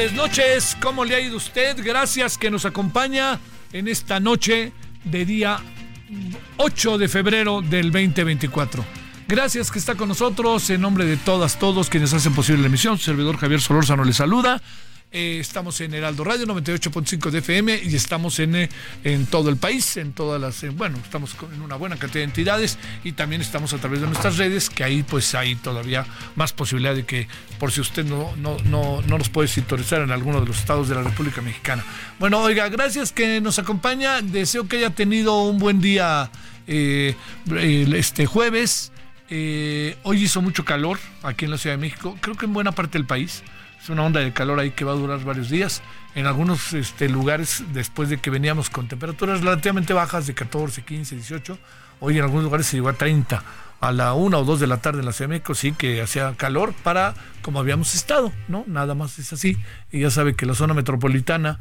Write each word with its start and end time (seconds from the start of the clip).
Tardes, 0.00 0.12
noches. 0.16 0.76
¿Cómo 0.80 1.04
le 1.04 1.14
ha 1.14 1.20
ido 1.20 1.36
usted? 1.36 1.76
Gracias 1.84 2.38
que 2.38 2.50
nos 2.50 2.64
acompaña 2.64 3.38
en 3.72 3.86
esta 3.86 4.18
noche 4.18 4.72
de 5.04 5.24
día 5.26 5.58
8 6.56 6.96
de 6.96 7.08
febrero 7.08 7.60
del 7.60 7.92
2024. 7.92 8.82
Gracias 9.28 9.70
que 9.70 9.78
está 9.78 9.96
con 9.96 10.08
nosotros 10.08 10.70
en 10.70 10.80
nombre 10.80 11.04
de 11.04 11.18
todas, 11.18 11.58
todos 11.58 11.90
quienes 11.90 12.14
hacen 12.14 12.34
posible 12.34 12.62
la 12.62 12.68
emisión. 12.68 12.96
Su 12.96 13.04
servidor 13.04 13.36
Javier 13.36 13.60
Solórzano 13.60 14.04
le 14.04 14.14
saluda. 14.14 14.62
Eh, 15.12 15.38
estamos 15.40 15.80
en 15.80 15.92
Heraldo 15.92 16.22
Radio 16.22 16.46
98.5 16.46 17.30
de 17.30 17.38
FM 17.40 17.80
y 17.82 17.96
estamos 17.96 18.38
en, 18.38 18.54
eh, 18.54 18.68
en 19.02 19.26
todo 19.26 19.50
el 19.50 19.56
país, 19.56 19.96
en 19.96 20.12
todas 20.12 20.40
las, 20.40 20.62
eh, 20.62 20.68
bueno, 20.68 20.98
estamos 21.02 21.34
en 21.52 21.62
una 21.62 21.74
buena 21.74 21.96
cantidad 21.96 22.20
de 22.20 22.26
entidades 22.26 22.78
y 23.02 23.10
también 23.10 23.42
estamos 23.42 23.72
a 23.72 23.78
través 23.78 24.02
de 24.02 24.06
nuestras 24.06 24.36
redes, 24.36 24.70
que 24.70 24.84
ahí 24.84 25.02
pues 25.02 25.34
hay 25.34 25.56
todavía 25.56 26.06
más 26.36 26.52
posibilidad 26.52 26.94
de 26.94 27.04
que, 27.04 27.26
por 27.58 27.72
si 27.72 27.80
usted 27.80 28.04
no, 28.04 28.36
no, 28.36 28.56
no, 28.66 29.02
no 29.02 29.18
nos 29.18 29.28
puede 29.30 29.48
sintonizar 29.48 30.00
en 30.00 30.12
alguno 30.12 30.40
de 30.40 30.46
los 30.46 30.60
estados 30.60 30.88
de 30.88 30.94
la 30.94 31.02
República 31.02 31.42
Mexicana. 31.42 31.84
Bueno, 32.20 32.38
oiga, 32.40 32.68
gracias 32.68 33.10
que 33.10 33.40
nos 33.40 33.58
acompaña, 33.58 34.22
deseo 34.22 34.68
que 34.68 34.76
haya 34.76 34.90
tenido 34.90 35.42
un 35.42 35.58
buen 35.58 35.80
día 35.80 36.30
este 36.68 38.26
jueves. 38.26 38.92
Hoy 39.28 40.22
hizo 40.22 40.40
mucho 40.40 40.64
calor 40.64 41.00
aquí 41.24 41.46
en 41.46 41.50
la 41.50 41.58
Ciudad 41.58 41.74
de 41.74 41.80
México, 41.80 42.16
creo 42.20 42.36
que 42.36 42.46
en 42.46 42.52
buena 42.52 42.70
parte 42.70 42.96
del 42.96 43.08
país. 43.08 43.42
Es 43.82 43.88
una 43.88 44.04
onda 44.04 44.20
de 44.20 44.32
calor 44.32 44.58
ahí 44.58 44.72
que 44.72 44.84
va 44.84 44.92
a 44.92 44.96
durar 44.96 45.24
varios 45.24 45.48
días. 45.48 45.82
En 46.14 46.26
algunos 46.26 46.72
este, 46.74 47.08
lugares, 47.08 47.64
después 47.72 48.08
de 48.10 48.18
que 48.18 48.30
veníamos 48.30 48.68
con 48.68 48.88
temperaturas 48.88 49.40
relativamente 49.40 49.94
bajas 49.94 50.26
de 50.26 50.34
14, 50.34 50.82
15, 50.82 51.14
18, 51.14 51.58
hoy 52.00 52.18
en 52.18 52.24
algunos 52.24 52.44
lugares 52.44 52.66
se 52.66 52.76
llegó 52.76 52.90
a 52.90 52.92
30. 52.92 53.42
A 53.80 53.92
la 53.92 54.12
1 54.12 54.38
o 54.38 54.44
2 54.44 54.60
de 54.60 54.66
la 54.66 54.76
tarde 54.82 55.00
en 55.00 55.06
la 55.06 55.12
Ciudad 55.12 55.30
de 55.30 55.36
México 55.36 55.54
sí 55.54 55.72
que 55.72 56.02
hacía 56.02 56.34
calor 56.36 56.74
para 56.82 57.14
como 57.40 57.60
habíamos 57.60 57.94
estado, 57.94 58.30
¿no? 58.48 58.64
Nada 58.66 58.94
más 58.94 59.18
es 59.18 59.32
así. 59.32 59.56
Y 59.90 60.00
ya 60.00 60.10
sabe 60.10 60.36
que 60.36 60.44
la 60.44 60.52
zona 60.52 60.74
metropolitana 60.74 61.58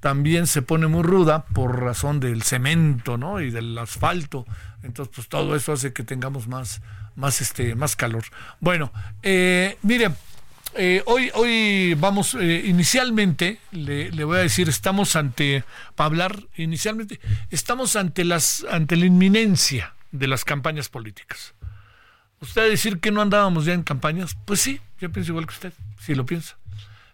también 0.00 0.46
se 0.46 0.60
pone 0.60 0.88
muy 0.88 1.02
ruda 1.02 1.46
por 1.46 1.80
razón 1.80 2.20
del 2.20 2.42
cemento, 2.42 3.16
¿no? 3.16 3.40
Y 3.40 3.50
del 3.50 3.78
asfalto. 3.78 4.44
Entonces, 4.82 5.14
pues 5.14 5.28
todo 5.28 5.56
eso 5.56 5.72
hace 5.72 5.94
que 5.94 6.02
tengamos 6.02 6.48
más, 6.48 6.82
más, 7.16 7.40
este, 7.40 7.74
más 7.74 7.96
calor. 7.96 8.24
Bueno, 8.60 8.92
eh, 9.22 9.78
mire, 9.82 10.10
eh, 10.74 11.02
hoy, 11.06 11.30
hoy 11.34 11.94
vamos, 11.94 12.34
eh, 12.34 12.62
inicialmente, 12.66 13.60
le, 13.70 14.10
voy 14.24 14.38
a 14.38 14.40
decir, 14.40 14.68
estamos 14.68 15.16
ante, 15.16 15.64
para 15.94 16.06
hablar 16.06 16.44
inicialmente, 16.56 17.20
estamos 17.50 17.96
ante 17.96 18.24
las, 18.24 18.64
ante 18.70 18.96
la 18.96 19.06
inminencia 19.06 19.94
de 20.10 20.26
las 20.26 20.44
campañas 20.44 20.88
políticas. 20.88 21.54
¿Usted 22.40 22.62
a 22.62 22.64
decir 22.64 22.98
que 22.98 23.12
no 23.12 23.22
andábamos 23.22 23.64
ya 23.64 23.72
en 23.72 23.82
campañas? 23.82 24.36
Pues 24.44 24.60
sí, 24.60 24.80
yo 25.00 25.12
pienso 25.12 25.32
igual 25.32 25.46
que 25.46 25.54
usted, 25.54 25.72
si 26.00 26.14
lo 26.14 26.26
piensa. 26.26 26.56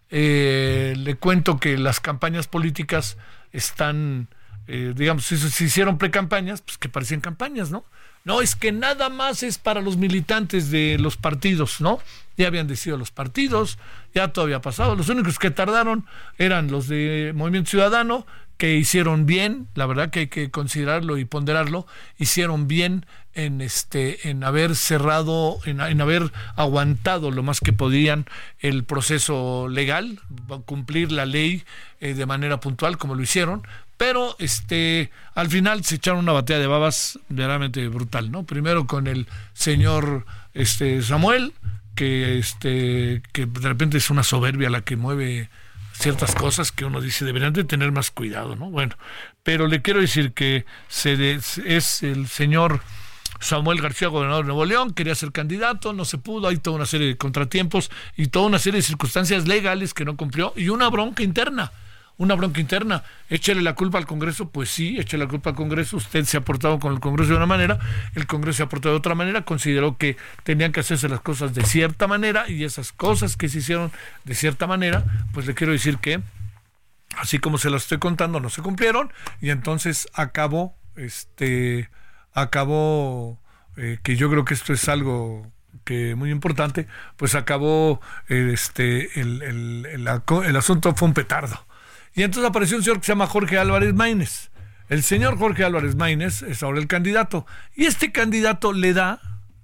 Eh, 0.09 0.95
le 0.97 1.15
cuento 1.15 1.59
que 1.59 1.77
las 1.77 1.99
campañas 1.99 2.47
políticas 2.47 3.17
están, 3.51 4.27
eh, 4.67 4.93
digamos, 4.95 5.25
si 5.25 5.37
se 5.37 5.63
hicieron 5.63 5.97
pre-campañas, 5.99 6.61
pues 6.61 6.77
que 6.77 6.89
parecían 6.89 7.21
campañas, 7.21 7.69
¿no? 7.69 7.85
No, 8.25 8.41
es 8.41 8.55
que 8.55 8.71
nada 8.71 9.09
más 9.09 9.43
es 9.43 9.57
para 9.57 9.81
los 9.81 9.97
militantes 9.97 10.71
de 10.71 10.97
los 10.99 11.17
partidos, 11.17 11.81
¿no? 11.81 11.99
Ya 12.37 12.47
habían 12.47 12.67
decidido 12.67 12.97
los 12.97 13.11
partidos, 13.11 13.77
ya 14.13 14.29
todo 14.29 14.45
había 14.45 14.61
pasado. 14.61 14.95
Los 14.95 15.09
únicos 15.09 15.39
que 15.39 15.51
tardaron 15.51 16.05
eran 16.37 16.69
los 16.69 16.87
de 16.87 17.31
Movimiento 17.35 17.71
Ciudadano, 17.71 18.25
que 18.57 18.75
hicieron 18.75 19.25
bien, 19.25 19.69
la 19.73 19.85
verdad 19.85 20.09
que 20.09 20.19
hay 20.19 20.27
que 20.27 20.51
considerarlo 20.51 21.17
y 21.17 21.23
ponderarlo, 21.23 21.87
hicieron 22.17 22.67
bien 22.67 23.05
en 23.33 23.61
este 23.61 24.29
en 24.29 24.43
haber 24.43 24.75
cerrado, 24.75 25.59
en, 25.65 25.79
en 25.81 26.01
haber 26.01 26.31
aguantado 26.55 27.31
lo 27.31 27.43
más 27.43 27.59
que 27.59 27.73
podían 27.73 28.25
el 28.59 28.83
proceso 28.83 29.67
legal, 29.69 30.19
cumplir 30.65 31.11
la 31.11 31.25
ley 31.25 31.63
eh, 31.99 32.13
de 32.13 32.25
manera 32.25 32.59
puntual 32.59 32.97
como 32.97 33.15
lo 33.15 33.21
hicieron, 33.21 33.63
pero 33.97 34.35
este 34.39 35.11
al 35.35 35.49
final 35.49 35.83
se 35.83 35.95
echaron 35.95 36.21
una 36.21 36.31
batalla 36.31 36.59
de 36.59 36.67
babas 36.67 37.19
verdaderamente 37.29 37.87
brutal, 37.87 38.31
¿no? 38.31 38.43
Primero 38.43 38.87
con 38.87 39.07
el 39.07 39.27
señor 39.53 40.25
este 40.53 41.01
Samuel, 41.01 41.53
que 41.95 42.39
este 42.39 43.21
que 43.31 43.45
de 43.45 43.67
repente 43.67 43.97
es 43.97 44.09
una 44.09 44.23
soberbia 44.23 44.69
la 44.69 44.81
que 44.81 44.95
mueve 44.95 45.49
ciertas 45.91 46.33
cosas 46.33 46.71
que 46.71 46.85
uno 46.85 47.01
dice 47.01 47.25
deberían 47.25 47.51
de 47.51 47.65
tener 47.65 47.91
más 47.91 48.09
cuidado, 48.09 48.55
¿no? 48.55 48.69
Bueno, 48.71 48.95
pero 49.43 49.67
le 49.67 49.81
quiero 49.81 49.99
decir 49.99 50.31
que 50.31 50.65
se 50.87 51.33
es 51.33 52.03
el 52.03 52.27
señor 52.27 52.81
Samuel 53.39 53.81
García, 53.81 54.07
gobernador 54.09 54.45
de 54.45 54.47
Nuevo 54.47 54.65
León, 54.65 54.93
quería 54.93 55.15
ser 55.15 55.31
candidato, 55.31 55.93
no 55.93 56.05
se 56.05 56.17
pudo, 56.17 56.47
hay 56.47 56.57
toda 56.57 56.75
una 56.75 56.85
serie 56.85 57.07
de 57.07 57.17
contratiempos 57.17 57.89
y 58.17 58.27
toda 58.27 58.47
una 58.47 58.59
serie 58.59 58.79
de 58.79 58.83
circunstancias 58.83 59.47
legales 59.47 59.93
que 59.93 60.05
no 60.05 60.17
cumplió 60.17 60.53
y 60.55 60.69
una 60.69 60.89
bronca 60.89 61.23
interna. 61.23 61.71
Una 62.17 62.35
bronca 62.35 62.59
interna, 62.59 63.05
échele 63.29 63.61
la 63.61 63.75
culpa 63.75 63.97
al 63.97 64.05
Congreso, 64.05 64.49
pues 64.49 64.69
sí, 64.69 64.99
échele 64.99 65.23
la 65.23 65.29
culpa 65.29 65.51
al 65.51 65.55
Congreso, 65.55 65.95
usted 65.95 66.25
se 66.25 66.35
ha 66.35 66.41
portado 66.41 66.77
con 66.77 66.91
el 66.91 66.99
Congreso 66.99 67.29
de 67.29 67.37
una 67.37 67.45
manera, 67.45 67.79
el 68.13 68.27
Congreso 68.27 68.57
se 68.57 68.63
ha 68.63 68.67
portado 68.67 68.93
de 68.93 68.97
otra 68.97 69.15
manera, 69.15 69.45
consideró 69.45 69.97
que 69.97 70.17
tenían 70.43 70.73
que 70.73 70.81
hacerse 70.81 71.07
las 71.07 71.21
cosas 71.21 71.53
de 71.53 71.63
cierta 71.63 72.07
manera 72.07 72.49
y 72.49 72.65
esas 72.65 72.91
cosas 72.91 73.37
que 73.37 73.47
se 73.47 73.59
hicieron 73.59 73.93
de 74.25 74.35
cierta 74.35 74.67
manera, 74.67 75.05
pues 75.31 75.45
le 75.47 75.55
quiero 75.55 75.71
decir 75.71 75.99
que 75.99 76.19
así 77.17 77.39
como 77.39 77.57
se 77.57 77.69
las 77.69 77.83
estoy 77.83 77.99
contando, 77.99 78.41
no 78.41 78.49
se 78.49 78.61
cumplieron 78.61 79.13
y 79.39 79.51
entonces 79.51 80.09
acabó, 80.13 80.75
este, 80.97 81.89
acabó, 82.41 83.39
eh, 83.77 83.99
que 84.03 84.15
yo 84.15 84.29
creo 84.29 84.45
que 84.45 84.53
esto 84.53 84.73
es 84.73 84.87
algo 84.89 85.51
que 85.83 86.15
muy 86.15 86.31
importante, 86.31 86.87
pues 87.17 87.35
acabó 87.35 88.01
eh, 88.27 88.51
este, 88.53 89.19
el, 89.19 89.41
el, 89.41 89.85
el, 89.85 90.55
asunto 90.55 90.93
fue 90.95 91.07
un 91.07 91.13
petardo. 91.13 91.65
Y 92.13 92.23
entonces 92.23 92.49
apareció 92.49 92.77
un 92.77 92.83
señor 92.83 92.99
que 92.99 93.05
se 93.05 93.11
llama 93.11 93.27
Jorge 93.27 93.57
Álvarez 93.57 93.93
Maínez. 93.93 94.51
El 94.89 95.03
señor 95.03 95.37
Jorge 95.37 95.63
Álvarez 95.63 95.95
Maínez 95.95 96.41
es 96.41 96.63
ahora 96.63 96.79
el 96.79 96.87
candidato. 96.87 97.45
Y 97.75 97.85
este 97.85 98.11
candidato 98.11 98.73
le 98.73 98.93
da, 98.93 99.19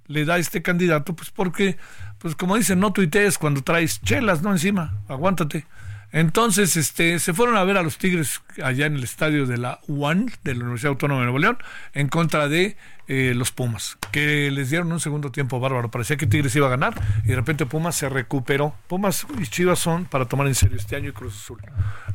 le 0.06 0.24
da 0.24 0.34
a 0.34 0.38
este 0.38 0.62
candidato, 0.62 1.14
pues 1.14 1.30
porque, 1.30 1.76
pues 2.18 2.34
como 2.34 2.56
dicen, 2.56 2.80
no 2.80 2.92
tuitees 2.92 3.38
cuando 3.38 3.62
traes 3.62 4.00
chelas, 4.00 4.42
no 4.42 4.52
encima, 4.52 5.00
aguántate. 5.08 5.66
Entonces, 6.12 6.76
este, 6.76 7.18
se 7.18 7.34
fueron 7.34 7.56
a 7.56 7.64
ver 7.64 7.76
a 7.76 7.82
los 7.82 7.98
Tigres 7.98 8.40
allá 8.62 8.86
en 8.86 8.96
el 8.96 9.04
estadio 9.04 9.46
de 9.46 9.58
la 9.58 9.80
UAN, 9.86 10.30
de 10.44 10.54
la 10.54 10.62
Universidad 10.62 10.90
Autónoma 10.90 11.20
de 11.20 11.26
Nuevo 11.26 11.38
León, 11.38 11.58
en 11.92 12.08
contra 12.08 12.48
de 12.48 12.76
eh, 13.08 13.34
los 13.36 13.52
Pumas, 13.52 13.98
que 14.12 14.50
les 14.50 14.70
dieron 14.70 14.90
un 14.92 15.00
segundo 15.00 15.30
tiempo 15.30 15.60
bárbaro. 15.60 15.90
Parecía 15.90 16.16
que 16.16 16.26
Tigres 16.26 16.54
iba 16.56 16.66
a 16.66 16.70
ganar 16.70 16.94
y 17.24 17.28
de 17.28 17.36
repente 17.36 17.66
Pumas 17.66 17.96
se 17.96 18.08
recuperó. 18.08 18.74
Pumas 18.86 19.26
y 19.38 19.46
Chivas 19.46 19.78
son 19.78 20.06
para 20.06 20.26
tomar 20.26 20.46
en 20.46 20.54
serio 20.54 20.76
este 20.76 20.96
año 20.96 21.10
y 21.10 21.12
Cruz 21.12 21.36
Azul. 21.36 21.60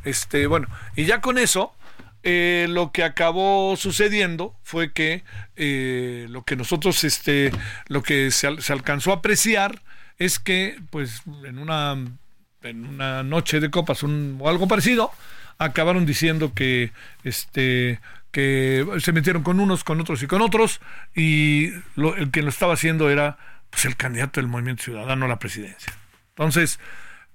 Este, 0.04 0.46
bueno, 0.46 0.68
y 0.96 1.04
ya 1.04 1.20
con 1.20 1.38
eso, 1.38 1.74
eh, 2.24 2.66
lo 2.68 2.92
que 2.92 3.04
acabó 3.04 3.76
sucediendo 3.76 4.54
fue 4.62 4.92
que 4.92 5.24
eh, 5.56 6.26
lo 6.30 6.44
que 6.44 6.56
nosotros, 6.56 7.04
este, 7.04 7.52
lo 7.88 8.02
que 8.02 8.30
se, 8.30 8.60
se 8.60 8.72
alcanzó 8.72 9.12
a 9.12 9.16
apreciar 9.16 9.82
es 10.18 10.38
que, 10.38 10.76
pues, 10.90 11.22
en 11.44 11.58
una 11.58 11.96
en 12.62 12.86
una 12.86 13.22
noche 13.22 13.60
de 13.60 13.70
copas 13.70 14.02
o 14.02 14.48
algo 14.48 14.68
parecido, 14.68 15.10
acabaron 15.58 16.06
diciendo 16.06 16.52
que 16.54 16.92
este 17.24 18.00
que 18.32 18.86
se 19.00 19.12
metieron 19.12 19.42
con 19.42 19.60
unos, 19.60 19.84
con 19.84 20.00
otros 20.00 20.22
y 20.22 20.26
con 20.26 20.40
otros, 20.40 20.80
y 21.14 21.66
el 22.16 22.30
que 22.32 22.42
lo 22.42 22.48
estaba 22.48 22.72
haciendo 22.72 23.10
era 23.10 23.36
pues, 23.68 23.84
el 23.84 23.94
candidato 23.94 24.40
del 24.40 24.48
Movimiento 24.48 24.84
Ciudadano 24.84 25.26
a 25.26 25.28
la 25.28 25.38
presidencia. 25.38 25.92
Entonces, 26.30 26.80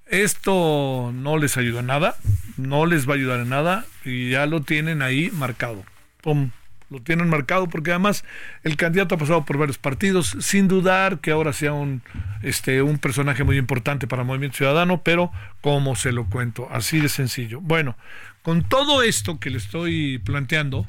esto 0.07 1.11
no 1.13 1.37
les 1.37 1.55
ayuda 1.55 1.81
en 1.81 1.85
nada, 1.85 2.15
no 2.57 2.87
les 2.87 3.07
va 3.07 3.13
a 3.13 3.15
ayudar 3.17 3.41
en 3.41 3.49
nada, 3.49 3.85
y 4.03 4.31
ya 4.31 4.47
lo 4.47 4.61
tienen 4.61 5.03
ahí 5.03 5.29
marcado. 5.31 5.85
Pum, 6.21 6.49
lo 6.89 7.01
tienen 7.01 7.29
marcado 7.29 7.67
porque 7.67 7.91
además 7.91 8.23
el 8.63 8.77
candidato 8.77 9.15
ha 9.15 9.17
pasado 9.17 9.45
por 9.45 9.57
varios 9.57 9.77
partidos, 9.77 10.35
sin 10.39 10.67
dudar 10.67 11.19
que 11.19 11.31
ahora 11.31 11.53
sea 11.53 11.73
un, 11.73 12.01
este, 12.43 12.81
un 12.81 12.97
personaje 12.97 13.43
muy 13.43 13.57
importante 13.57 14.07
para 14.07 14.21
el 14.21 14.27
Movimiento 14.27 14.57
Ciudadano, 14.57 15.01
pero 15.03 15.31
como 15.61 15.95
se 15.95 16.11
lo 16.11 16.25
cuento, 16.25 16.67
así 16.71 16.99
de 16.99 17.09
sencillo. 17.09 17.59
Bueno, 17.61 17.97
con 18.41 18.63
todo 18.63 19.03
esto 19.03 19.39
que 19.39 19.49
le 19.49 19.57
estoy 19.57 20.19
planteando, 20.19 20.85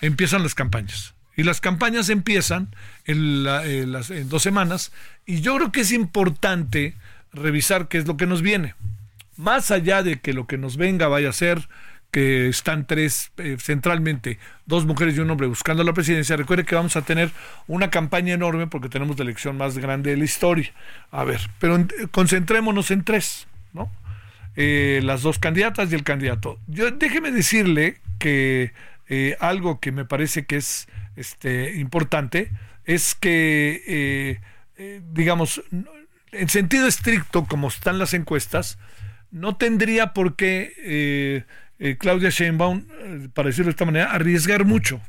empiezan 0.00 0.42
las 0.42 0.54
campañas. 0.54 1.14
Y 1.36 1.44
las 1.44 1.60
campañas 1.60 2.10
empiezan 2.10 2.68
en, 3.06 3.46
en 3.46 4.28
dos 4.28 4.42
semanas 4.42 4.92
y 5.24 5.40
yo 5.40 5.56
creo 5.56 5.72
que 5.72 5.80
es 5.80 5.92
importante 5.92 6.94
revisar 7.32 7.88
qué 7.88 7.98
es 7.98 8.06
lo 8.06 8.16
que 8.18 8.26
nos 8.26 8.42
viene. 8.42 8.74
Más 9.36 9.70
allá 9.70 10.02
de 10.02 10.20
que 10.20 10.34
lo 10.34 10.46
que 10.46 10.58
nos 10.58 10.76
venga 10.76 11.08
vaya 11.08 11.30
a 11.30 11.32
ser 11.32 11.68
que 12.12 12.48
están 12.48 12.86
tres, 12.86 13.32
eh, 13.38 13.56
centralmente, 13.58 14.38
dos 14.66 14.84
mujeres 14.84 15.16
y 15.16 15.20
un 15.20 15.30
hombre 15.30 15.46
buscando 15.46 15.82
la 15.82 15.94
presidencia, 15.94 16.36
recuerde 16.36 16.64
que 16.64 16.74
vamos 16.74 16.94
a 16.94 17.02
tener 17.02 17.30
una 17.66 17.88
campaña 17.88 18.34
enorme 18.34 18.66
porque 18.66 18.90
tenemos 18.90 19.18
la 19.18 19.24
elección 19.24 19.56
más 19.56 19.78
grande 19.78 20.10
de 20.10 20.18
la 20.18 20.24
historia. 20.24 20.72
A 21.10 21.24
ver, 21.24 21.40
pero 21.58 21.84
concentrémonos 22.10 22.90
en 22.90 23.02
tres, 23.02 23.48
¿no? 23.72 23.90
Eh, 24.56 25.00
las 25.02 25.22
dos 25.22 25.38
candidatas 25.38 25.90
y 25.90 25.94
el 25.94 26.04
candidato. 26.04 26.60
Yo 26.66 26.90
déjeme 26.90 27.30
decirle 27.30 27.96
que 28.18 28.72
eh, 29.08 29.38
algo 29.40 29.80
que 29.80 29.90
me 29.90 30.04
parece 30.04 30.44
que 30.44 30.56
es 30.56 30.88
este 31.16 31.76
importante 31.76 32.50
es 32.84 33.14
que 33.14 34.40
digamos 35.12 35.62
en 36.32 36.48
sentido 36.48 36.88
estricto 36.88 37.44
como 37.44 37.68
están 37.68 37.98
las 37.98 38.14
encuestas 38.14 38.78
no 39.30 39.56
tendría 39.56 40.12
por 40.12 40.34
qué 40.34 41.44
eh, 41.82 41.96
Claudia 41.98 42.30
Sheinbaum, 42.30 42.86
eh, 43.00 43.28
para 43.34 43.48
decirlo 43.48 43.66
de 43.66 43.70
esta 43.70 43.84
manera, 43.84 44.12
arriesgar 44.12 44.64
mucho 44.64 45.00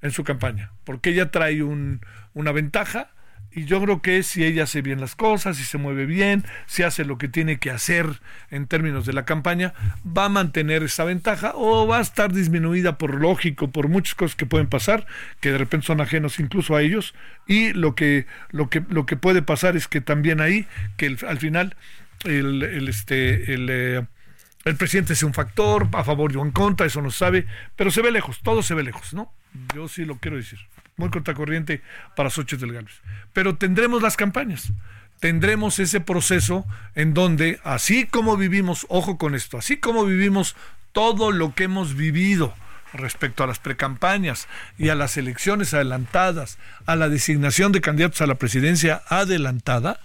en 0.00 0.12
su 0.12 0.24
campaña, 0.24 0.72
porque 0.84 1.10
ella 1.10 1.30
trae 1.30 1.62
una 1.62 2.52
ventaja 2.52 3.10
y 3.50 3.66
yo 3.66 3.82
creo 3.82 4.00
que 4.00 4.22
si 4.22 4.42
ella 4.42 4.62
hace 4.62 4.80
bien 4.80 4.98
las 4.98 5.14
cosas, 5.14 5.58
si 5.58 5.64
se 5.64 5.76
mueve 5.76 6.06
bien, 6.06 6.42
si 6.64 6.84
hace 6.84 7.04
lo 7.04 7.18
que 7.18 7.28
tiene 7.28 7.58
que 7.58 7.70
hacer 7.70 8.06
en 8.50 8.66
términos 8.66 9.04
de 9.04 9.12
la 9.12 9.26
campaña, 9.26 9.74
va 10.06 10.24
a 10.24 10.30
mantener 10.30 10.82
esa 10.82 11.04
ventaja 11.04 11.52
o 11.54 11.86
va 11.86 11.98
a 11.98 12.00
estar 12.00 12.32
disminuida 12.32 12.96
por 12.96 13.14
lógico, 13.14 13.70
por 13.70 13.88
muchas 13.88 14.14
cosas 14.14 14.34
que 14.34 14.46
pueden 14.46 14.68
pasar, 14.68 15.06
que 15.40 15.52
de 15.52 15.58
repente 15.58 15.86
son 15.86 16.00
ajenos 16.00 16.40
incluso 16.40 16.74
a 16.76 16.80
ellos, 16.80 17.14
y 17.46 17.74
lo 17.74 17.94
que, 17.94 18.24
lo 18.52 18.70
que, 18.70 18.82
lo 18.88 19.04
que 19.04 19.18
puede 19.18 19.42
pasar 19.42 19.76
es 19.76 19.86
que 19.86 20.00
también 20.00 20.40
ahí, 20.40 20.66
que 20.96 21.14
al 21.28 21.38
final 21.38 21.76
el, 22.24 22.62
el 22.62 22.88
este, 22.88 23.52
el, 23.52 23.68
eh, 23.70 24.06
el 24.64 24.76
presidente 24.76 25.14
es 25.14 25.22
un 25.22 25.34
factor, 25.34 25.88
a 25.92 26.04
favor 26.04 26.36
o 26.36 26.42
en 26.42 26.52
contra, 26.52 26.86
eso 26.86 27.02
no 27.02 27.10
sabe, 27.10 27.46
pero 27.76 27.90
se 27.90 28.02
ve 28.02 28.12
lejos, 28.12 28.40
todo 28.42 28.62
se 28.62 28.74
ve 28.74 28.82
lejos, 28.82 29.12
¿no? 29.12 29.32
Yo 29.74 29.88
sí 29.88 30.04
lo 30.04 30.18
quiero 30.18 30.36
decir. 30.36 30.60
Muy 30.96 31.10
contracorriente 31.10 31.82
para 32.14 32.30
Xochitl 32.30 32.70
Galvez. 32.70 33.00
Pero 33.32 33.56
tendremos 33.56 34.02
las 34.02 34.16
campañas, 34.16 34.72
tendremos 35.20 35.78
ese 35.78 36.00
proceso 36.00 36.64
en 36.94 37.14
donde, 37.14 37.60
así 37.64 38.06
como 38.06 38.36
vivimos, 38.36 38.86
ojo 38.88 39.18
con 39.18 39.34
esto, 39.34 39.58
así 39.58 39.78
como 39.78 40.04
vivimos 40.04 40.54
todo 40.92 41.32
lo 41.32 41.54
que 41.54 41.64
hemos 41.64 41.96
vivido 41.96 42.54
respecto 42.92 43.42
a 43.42 43.46
las 43.46 43.58
precampañas 43.58 44.48
y 44.78 44.90
a 44.90 44.94
las 44.94 45.16
elecciones 45.16 45.72
adelantadas, 45.74 46.58
a 46.86 46.94
la 46.94 47.08
designación 47.08 47.72
de 47.72 47.80
candidatos 47.80 48.20
a 48.20 48.26
la 48.26 48.34
presidencia 48.34 49.02
adelantada, 49.08 49.98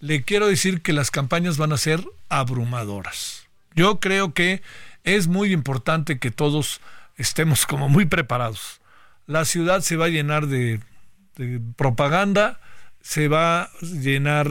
le 0.00 0.22
quiero 0.22 0.46
decir 0.46 0.80
que 0.80 0.92
las 0.92 1.10
campañas 1.10 1.58
van 1.58 1.72
a 1.72 1.76
ser 1.76 2.04
abrumadoras 2.28 3.37
yo 3.78 4.00
creo 4.00 4.34
que 4.34 4.60
es 5.04 5.28
muy 5.28 5.52
importante 5.52 6.18
que 6.18 6.32
todos 6.32 6.80
estemos 7.16 7.64
como 7.64 7.88
muy 7.88 8.06
preparados. 8.06 8.80
La 9.26 9.44
ciudad 9.44 9.82
se 9.82 9.96
va 9.96 10.06
a 10.06 10.08
llenar 10.08 10.48
de, 10.48 10.80
propaganda, 11.76 12.60
se 13.00 13.28
va 13.28 13.62
a 13.62 13.70
llenar, 13.80 14.50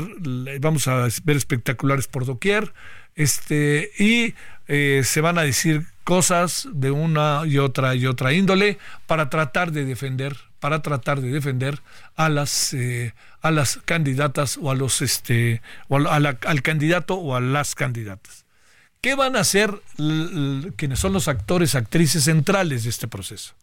vamos 0.61 0.87
a 0.87 1.09
ver 1.25 1.35
espectaculares 1.35 2.07
por 2.07 2.25
doquier, 2.25 2.73
este, 3.15 3.91
y 3.99 4.33
eh, 4.67 5.01
se 5.03 5.19
van 5.19 5.37
a 5.37 5.41
decir 5.41 5.85
cosas 6.05 6.69
de 6.71 6.91
una 6.91 7.41
y 7.45 7.57
otra 7.57 7.93
y 7.95 8.05
otra 8.05 8.31
índole 8.31 8.77
para 9.07 9.29
tratar 9.29 9.73
de 9.73 9.83
defender, 9.83 10.37
para 10.61 10.81
tratar 10.81 11.19
de 11.19 11.31
defender 11.31 11.81
a 12.15 12.29
las 12.29 12.73
eh, 12.73 13.13
a 13.41 13.51
las 13.51 13.77
candidatas 13.83 14.57
o 14.61 14.71
a 14.71 14.75
los 14.75 15.01
este 15.01 15.61
o 15.89 15.97
al 15.97 16.61
candidato 16.61 17.15
o 17.15 17.35
a 17.35 17.41
las 17.41 17.75
candidatas. 17.75 18.46
¿Qué 19.07 19.15
van 19.15 19.37
a 19.37 19.39
hacer 19.39 19.73
quienes 20.75 20.99
son 20.99 21.13
los 21.13 21.29
actores, 21.29 21.75
actrices 21.75 22.25
centrales 22.25 22.83
de 22.83 22.89
este 22.89 23.07
proceso? 23.07 23.53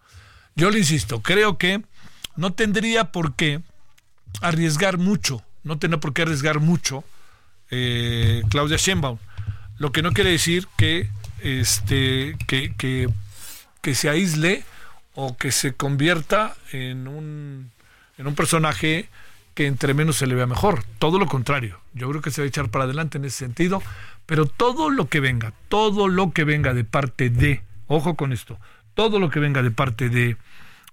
Yo 0.57 0.71
le 0.71 0.79
insisto, 0.79 1.21
creo 1.21 1.59
que 1.59 1.83
no 2.35 2.55
tendría 2.55 3.13
por 3.13 3.35
qué 3.35 3.61
arriesgar 4.41 4.97
mucho, 4.97 5.43
no 5.63 5.79
tendría 5.79 6.01
por 6.01 6.15
qué 6.15 6.23
arriesgar 6.23 6.61
mucho 6.61 7.05
eh, 7.71 8.43
Claudia 8.49 8.79
Sheinbaum. 8.79 9.19
Lo 9.77 9.93
que 9.93 10.01
no 10.01 10.13
quiere 10.13 10.31
decir 10.31 10.67
que, 10.79 11.11
este, 11.43 12.39
que, 12.47 12.75
que, 13.83 13.95
se 13.95 14.09
aísle 14.09 14.65
o 15.15 15.37
que 15.37 15.53
se 15.53 15.75
convierta 15.75 16.57
en 16.73 17.07
un, 17.07 17.71
en 18.17 18.27
un 18.27 18.35
personaje 18.35 19.11
que 19.55 19.67
entre 19.67 19.95
menos 19.95 20.17
se 20.17 20.27
le 20.27 20.35
vea 20.35 20.47
mejor. 20.47 20.85
Todo 20.99 21.19
lo 21.19 21.27
contrario. 21.27 21.81
Yo 21.95 22.09
creo 22.11 22.21
que 22.21 22.31
se 22.31 22.43
va 22.43 22.45
a 22.45 22.49
echar 22.49 22.69
para 22.69 22.85
adelante 22.85 23.19
en 23.19 23.25
ese 23.25 23.39
sentido. 23.39 23.83
Pero 24.27 24.47
todo 24.47 24.91
lo 24.91 25.09
que 25.09 25.21
venga, 25.21 25.53
todo 25.69 26.09
lo 26.09 26.33
que 26.33 26.45
venga 26.45 26.75
de 26.75 26.85
parte 26.85 27.31
de, 27.31 27.63
ojo 27.87 28.15
con 28.17 28.33
esto, 28.33 28.59
todo 28.95 29.19
lo 29.19 29.31
que 29.31 29.41
venga 29.41 29.63
de 29.63 29.71
parte 29.71 30.09
de, 30.09 30.37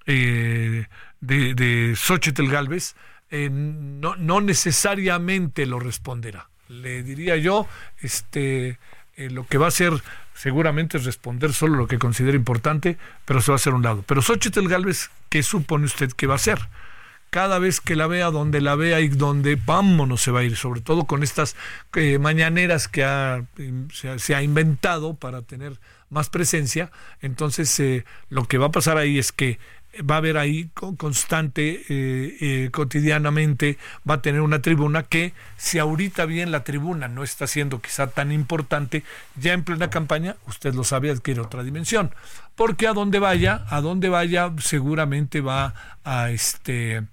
eh, 0.05 0.87
de, 1.21 1.53
de 1.53 1.93
Xochitl 1.95 2.47
Galvez, 2.47 2.95
eh, 3.29 3.49
no, 3.49 4.15
no, 4.17 4.41
necesariamente 4.41 5.65
lo 5.65 5.79
responderá. 5.79 6.49
Le 6.67 7.03
diría 7.03 7.37
yo, 7.37 7.67
este, 8.01 8.77
eh, 9.15 9.29
lo 9.29 9.45
que 9.45 9.57
va 9.57 9.65
a 9.65 9.69
hacer 9.69 9.93
seguramente 10.33 10.97
es 10.97 11.05
responder 11.05 11.53
solo 11.53 11.77
lo 11.77 11.87
que 11.87 11.99
considera 11.99 12.35
importante, 12.35 12.97
pero 13.25 13.41
se 13.41 13.51
va 13.51 13.55
a 13.55 13.57
hacer 13.57 13.73
un 13.73 13.83
lado. 13.83 14.03
Pero 14.05 14.21
Xochitl 14.21 14.67
Galvez, 14.67 15.09
¿qué 15.29 15.43
supone 15.43 15.85
usted 15.85 16.11
que 16.11 16.27
va 16.27 16.33
a 16.33 16.35
hacer? 16.35 16.59
Cada 17.31 17.59
vez 17.59 17.79
que 17.79 17.95
la 17.95 18.07
vea, 18.07 18.29
donde 18.29 18.59
la 18.59 18.75
vea 18.75 18.99
y 18.99 19.07
donde 19.07 19.55
vámonos 19.55 20.21
se 20.21 20.31
va 20.31 20.41
a 20.41 20.43
ir, 20.43 20.57
sobre 20.57 20.81
todo 20.81 21.05
con 21.05 21.23
estas 21.23 21.55
eh, 21.95 22.19
mañaneras 22.19 22.89
que 22.89 23.01
se, 23.93 24.35
ha 24.35 24.43
inventado 24.43 25.15
para 25.15 25.41
tener 25.41 25.79
más 26.09 26.29
presencia. 26.29 26.91
Entonces, 27.21 27.79
eh, 27.79 28.03
lo 28.29 28.45
que 28.45 28.57
va 28.57 28.67
a 28.67 28.71
pasar 28.71 28.97
ahí 28.97 29.17
es 29.17 29.31
que 29.31 29.59
va 29.99 30.15
a 30.15 30.17
haber 30.17 30.37
ahí 30.37 30.69
constante, 30.97 31.85
eh, 31.87 32.69
cotidianamente, 32.69 33.77
va 34.07 34.15
a 34.15 34.21
tener 34.21 34.41
una 34.41 34.61
tribuna 34.61 35.03
que, 35.03 35.33
si 35.55 35.79
ahorita 35.79 36.25
bien 36.25 36.51
la 36.51 36.65
tribuna 36.65 37.07
no 37.07 37.23
está 37.23 37.47
siendo 37.47 37.81
quizá 37.81 38.07
tan 38.07 38.33
importante, 38.33 39.03
ya 39.39 39.53
en 39.53 39.63
plena 39.63 39.89
campaña, 39.89 40.35
usted 40.47 40.73
lo 40.73 40.83
sabe, 40.83 41.11
adquiere 41.11 41.39
otra 41.39 41.63
dimensión. 41.63 42.13
Porque 42.55 42.87
a 42.87 42.93
donde 42.93 43.19
vaya, 43.19 43.65
a 43.69 43.79
donde 43.79 44.09
vaya, 44.09 44.51
seguramente 44.59 45.39
va 45.39 45.73
a 46.03 46.29
este 46.29 47.03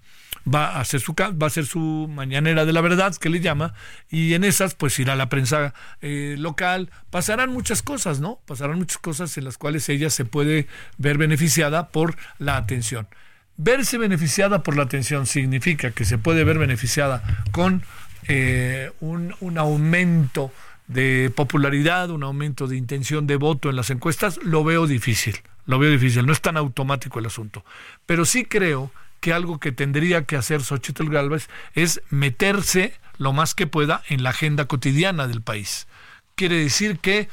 va 0.53 0.77
a 0.77 0.81
hacer 0.81 1.01
su 1.01 1.15
va 1.15 1.35
a 1.41 1.47
hacer 1.47 1.67
su 1.67 2.09
mañanera 2.09 2.65
de 2.65 2.73
la 2.73 2.81
verdad 2.81 3.15
que 3.17 3.29
le 3.29 3.41
llama 3.41 3.75
y 4.11 4.35
en 4.35 4.45
esas 4.45 4.75
pues 4.75 4.99
irá 4.99 5.15
la 5.17 5.29
prensa 5.29 5.75
eh, 6.01 6.37
local. 6.39 6.91
Pasarán 7.11 7.53
muchas 7.53 7.83
cosas 7.83 8.21
no 8.21 8.41
pasarán 8.47 8.79
muchas 8.79 8.99
cosas 8.99 9.37
en 9.39 9.45
las 9.45 9.59
cuales 9.59 9.89
ella 9.89 10.11
se 10.11 10.25
puede 10.25 10.67
ver 10.97 11.19
beneficiada 11.19 11.89
por 11.89 12.17
la 12.39 12.57
atención. 12.57 13.09
Verse 13.57 13.99
beneficiada 13.99 14.63
por 14.63 14.77
la 14.77 14.85
atención 14.85 15.27
significa 15.27 15.91
que 15.91 16.05
se 16.05 16.17
puede 16.17 16.45
ver 16.45 16.59
beneficiada 16.59 17.23
con 17.51 17.83
eh, 18.29 18.93
un, 19.01 19.35
un 19.41 19.59
aumento 19.59 20.53
de 20.87 21.31
popularidad, 21.35 22.11
un 22.11 22.23
aumento 22.23 22.67
de 22.67 22.77
intención 22.77 23.27
de 23.27 23.37
voto 23.37 23.69
en 23.69 23.77
las 23.77 23.91
encuestas, 23.91 24.39
lo 24.43 24.65
veo 24.65 24.87
difícil, 24.87 25.37
lo 25.67 25.79
veo 25.79 25.91
difícil, 25.91 26.25
no 26.27 26.33
es 26.33 26.41
tan 26.41 26.57
automático 26.57 27.19
el 27.19 27.27
asunto. 27.27 27.65
Pero 28.07 28.25
sí 28.25 28.45
creo 28.45 28.91
que 29.21 29.33
algo 29.33 29.59
que 29.59 29.73
tendría 29.73 30.25
que 30.25 30.37
hacer 30.37 30.63
Xochitl 30.63 31.11
Galvez 31.11 31.49
es 31.75 32.01
meterse 32.11 32.95
lo 33.19 33.33
más 33.33 33.55
que 33.55 33.67
pueda 33.67 34.03
en 34.09 34.23
la 34.23 34.31
agenda 34.31 34.67
cotidiana 34.67 35.27
del 35.27 35.43
país. 35.43 35.87
Quiere 36.35 36.57
decir 36.57 36.99
que 36.99 37.29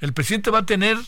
el 0.00 0.12
presidente 0.12 0.50
va 0.50 0.60
a 0.60 0.66
tener 0.66 0.98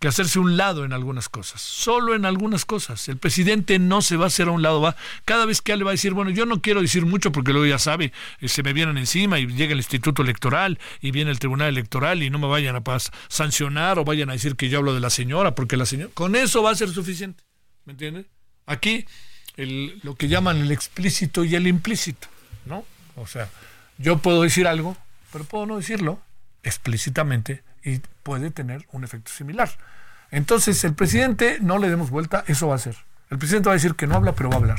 que 0.00 0.08
hacerse 0.08 0.38
un 0.38 0.56
lado 0.56 0.86
en 0.86 0.94
algunas 0.94 1.28
cosas, 1.28 1.60
solo 1.60 2.14
en 2.14 2.24
algunas 2.24 2.64
cosas. 2.64 3.06
El 3.10 3.18
presidente 3.18 3.78
no 3.78 4.00
se 4.00 4.16
va 4.16 4.24
a 4.24 4.26
hacer 4.28 4.48
a 4.48 4.50
un 4.50 4.62
lado, 4.62 4.80
va 4.80 4.96
cada 5.26 5.44
vez 5.44 5.60
que 5.60 5.76
le 5.76 5.84
va 5.84 5.90
a 5.90 5.92
decir, 5.92 6.14
bueno, 6.14 6.30
yo 6.30 6.46
no 6.46 6.62
quiero 6.62 6.80
decir 6.80 7.04
mucho 7.04 7.32
porque 7.32 7.52
luego 7.52 7.66
ya 7.66 7.78
sabe, 7.78 8.12
eh, 8.40 8.48
se 8.48 8.62
me 8.62 8.72
vienen 8.72 8.96
encima 8.96 9.38
y 9.38 9.46
llega 9.46 9.72
el 9.72 9.78
Instituto 9.78 10.22
Electoral 10.22 10.78
y 11.02 11.10
viene 11.10 11.30
el 11.30 11.38
Tribunal 11.38 11.68
Electoral 11.68 12.22
y 12.22 12.30
no 12.30 12.38
me 12.38 12.46
vayan 12.46 12.76
a 12.76 12.82
sancionar 13.28 13.98
o 13.98 14.04
vayan 14.06 14.30
a 14.30 14.32
decir 14.32 14.56
que 14.56 14.70
yo 14.70 14.78
hablo 14.78 14.94
de 14.94 15.00
la 15.00 15.10
señora 15.10 15.54
porque 15.54 15.76
la 15.76 15.84
señora, 15.84 16.10
con 16.14 16.34
eso 16.34 16.62
va 16.62 16.70
a 16.70 16.74
ser 16.74 16.88
suficiente, 16.88 17.44
¿me 17.84 17.92
entiende? 17.92 18.24
Aquí 18.64 19.04
lo 19.66 20.14
que 20.14 20.28
llaman 20.28 20.58
el 20.58 20.72
explícito 20.72 21.44
y 21.44 21.54
el 21.54 21.66
implícito, 21.66 22.28
¿no? 22.66 22.84
O 23.16 23.26
sea, 23.26 23.48
yo 23.98 24.18
puedo 24.18 24.42
decir 24.42 24.66
algo, 24.66 24.96
pero 25.32 25.44
puedo 25.44 25.66
no 25.66 25.76
decirlo 25.76 26.20
explícitamente 26.62 27.62
y 27.84 28.00
puede 28.22 28.50
tener 28.50 28.86
un 28.92 29.04
efecto 29.04 29.30
similar. 29.30 29.70
Entonces, 30.30 30.82
el 30.84 30.94
presidente, 30.94 31.58
no 31.60 31.78
le 31.78 31.88
demos 31.88 32.10
vuelta, 32.10 32.44
eso 32.46 32.68
va 32.68 32.76
a 32.76 32.78
ser. 32.78 32.96
El 33.30 33.38
presidente 33.38 33.68
va 33.68 33.74
a 33.74 33.76
decir 33.76 33.94
que 33.94 34.06
no 34.06 34.14
habla, 34.14 34.34
pero 34.34 34.48
va 34.48 34.56
a 34.56 34.58
hablar. 34.58 34.78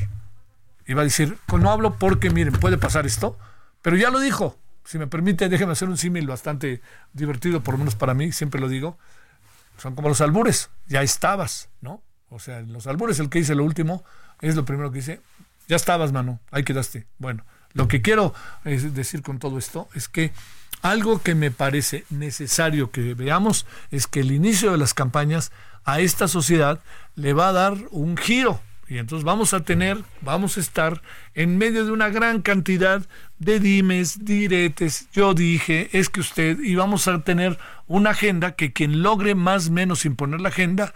Y 0.87 0.93
va 0.93 1.01
a 1.01 1.05
decir, 1.05 1.37
no 1.51 1.71
hablo 1.71 1.95
porque, 1.95 2.29
miren, 2.29 2.53
puede 2.53 2.77
pasar 2.77 3.05
esto, 3.05 3.37
pero 3.81 3.97
ya 3.97 4.09
lo 4.09 4.19
dijo. 4.19 4.57
Si 4.83 4.97
me 4.97 5.07
permite, 5.07 5.47
déjeme 5.47 5.73
hacer 5.73 5.89
un 5.89 5.97
símil 5.97 6.27
bastante 6.27 6.81
divertido, 7.13 7.61
por 7.61 7.75
lo 7.75 7.79
menos 7.79 7.95
para 7.95 8.13
mí, 8.13 8.31
siempre 8.31 8.59
lo 8.59 8.67
digo. 8.67 8.97
Son 9.77 9.95
como 9.95 10.09
los 10.09 10.21
albures, 10.21 10.69
ya 10.87 11.01
estabas, 11.01 11.69
¿no? 11.81 12.01
O 12.29 12.39
sea, 12.39 12.61
los 12.61 12.87
albures 12.87 13.19
el 13.19 13.29
que 13.29 13.39
dice 13.39 13.55
lo 13.55 13.63
último 13.63 14.03
es 14.41 14.55
lo 14.55 14.65
primero 14.65 14.91
que 14.91 14.97
dice, 14.97 15.21
ya 15.67 15.75
estabas, 15.75 16.11
mano, 16.11 16.39
ahí 16.51 16.63
quedaste. 16.63 17.05
Bueno, 17.17 17.43
lo 17.73 17.87
que 17.87 18.01
quiero 18.01 18.33
decir 18.63 19.21
con 19.21 19.39
todo 19.39 19.57
esto 19.57 19.87
es 19.93 20.07
que 20.07 20.31
algo 20.81 21.21
que 21.21 21.35
me 21.35 21.51
parece 21.51 22.05
necesario 22.09 22.91
que 22.91 23.13
veamos 23.13 23.65
es 23.91 24.07
que 24.07 24.21
el 24.21 24.31
inicio 24.31 24.71
de 24.71 24.77
las 24.77 24.93
campañas 24.93 25.51
a 25.85 25.99
esta 25.99 26.27
sociedad 26.27 26.79
le 27.15 27.33
va 27.33 27.49
a 27.49 27.53
dar 27.53 27.77
un 27.91 28.17
giro. 28.17 28.59
Y 28.87 28.97
entonces 28.97 29.23
vamos 29.23 29.53
a 29.53 29.61
tener, 29.61 30.03
vamos 30.19 30.57
a 30.57 30.59
estar 30.59 31.01
en 31.33 31.57
medio 31.57 31.85
de 31.85 31.91
una 31.91 32.09
gran 32.09 32.41
cantidad 32.41 33.01
de 33.39 33.61
dimes, 33.61 34.25
diretes, 34.25 35.07
yo 35.13 35.33
dije, 35.33 35.89
es 35.93 36.09
que 36.09 36.19
usted, 36.19 36.59
y 36.59 36.75
vamos 36.75 37.07
a 37.07 37.21
tener 37.21 37.57
una 37.87 38.09
agenda 38.09 38.51
que 38.51 38.73
quien 38.73 39.01
logre 39.01 39.33
más 39.33 39.69
o 39.69 39.71
menos 39.71 40.03
imponer 40.03 40.41
la 40.41 40.49
agenda 40.49 40.93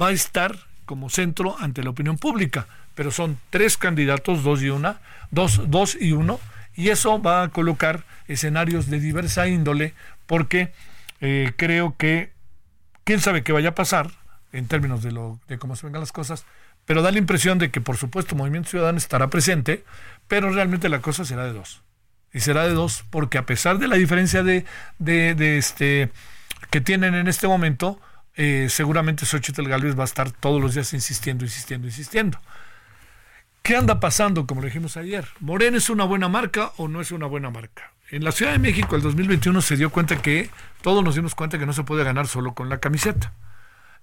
va 0.00 0.08
a 0.08 0.12
estar 0.12 0.58
como 0.84 1.08
centro 1.08 1.56
ante 1.58 1.82
la 1.82 1.90
opinión 1.90 2.18
pública. 2.18 2.66
Pero 2.98 3.12
son 3.12 3.38
tres 3.50 3.76
candidatos, 3.76 4.42
dos 4.42 4.60
y 4.60 4.70
una, 4.70 4.98
dos, 5.30 5.70
dos 5.70 5.96
y 6.00 6.10
uno, 6.10 6.40
y 6.74 6.88
eso 6.88 7.22
va 7.22 7.44
a 7.44 7.48
colocar 7.50 8.02
escenarios 8.26 8.90
de 8.90 8.98
diversa 8.98 9.46
índole 9.46 9.94
porque 10.26 10.72
eh, 11.20 11.52
creo 11.56 11.94
que 11.96 12.32
quién 13.04 13.20
sabe 13.20 13.44
qué 13.44 13.52
vaya 13.52 13.68
a 13.68 13.74
pasar 13.76 14.10
en 14.52 14.66
términos 14.66 15.04
de, 15.04 15.12
lo, 15.12 15.38
de 15.46 15.58
cómo 15.60 15.76
se 15.76 15.86
vengan 15.86 16.00
las 16.00 16.10
cosas, 16.10 16.44
pero 16.86 17.00
da 17.00 17.12
la 17.12 17.18
impresión 17.18 17.60
de 17.60 17.70
que 17.70 17.80
por 17.80 17.96
supuesto 17.96 18.34
Movimiento 18.34 18.70
Ciudadano 18.70 18.98
estará 18.98 19.30
presente, 19.30 19.84
pero 20.26 20.50
realmente 20.50 20.88
la 20.88 20.98
cosa 20.98 21.24
será 21.24 21.44
de 21.44 21.52
dos. 21.52 21.82
Y 22.32 22.40
será 22.40 22.64
de 22.66 22.74
dos 22.74 23.04
porque 23.10 23.38
a 23.38 23.46
pesar 23.46 23.78
de 23.78 23.86
la 23.86 23.94
diferencia 23.94 24.42
de, 24.42 24.64
de, 24.98 25.56
este 25.56 26.10
que 26.70 26.80
tienen 26.80 27.14
en 27.14 27.28
este 27.28 27.46
momento, 27.46 28.00
eh, 28.34 28.66
seguramente 28.68 29.24
Xochitl 29.24 29.68
Galvez 29.68 29.96
va 29.96 30.02
a 30.02 30.04
estar 30.04 30.32
todos 30.32 30.60
los 30.60 30.74
días 30.74 30.92
insistiendo, 30.94 31.44
insistiendo, 31.44 31.86
insistiendo. 31.86 32.40
¿Qué 33.68 33.76
anda 33.76 34.00
pasando, 34.00 34.46
como 34.46 34.62
le 34.62 34.68
dijimos 34.68 34.96
ayer? 34.96 35.28
¿Morena 35.40 35.76
es 35.76 35.90
una 35.90 36.04
buena 36.04 36.26
marca 36.30 36.72
o 36.78 36.88
no 36.88 37.02
es 37.02 37.12
una 37.12 37.26
buena 37.26 37.50
marca? 37.50 37.92
En 38.10 38.24
la 38.24 38.32
Ciudad 38.32 38.52
de 38.52 38.58
México, 38.58 38.96
el 38.96 39.02
2021 39.02 39.60
se 39.60 39.76
dio 39.76 39.90
cuenta 39.90 40.22
que, 40.22 40.48
todos 40.80 41.04
nos 41.04 41.16
dimos 41.16 41.34
cuenta 41.34 41.58
que 41.58 41.66
no 41.66 41.74
se 41.74 41.82
puede 41.82 42.02
ganar 42.02 42.28
solo 42.28 42.54
con 42.54 42.70
la 42.70 42.78
camiseta. 42.78 43.34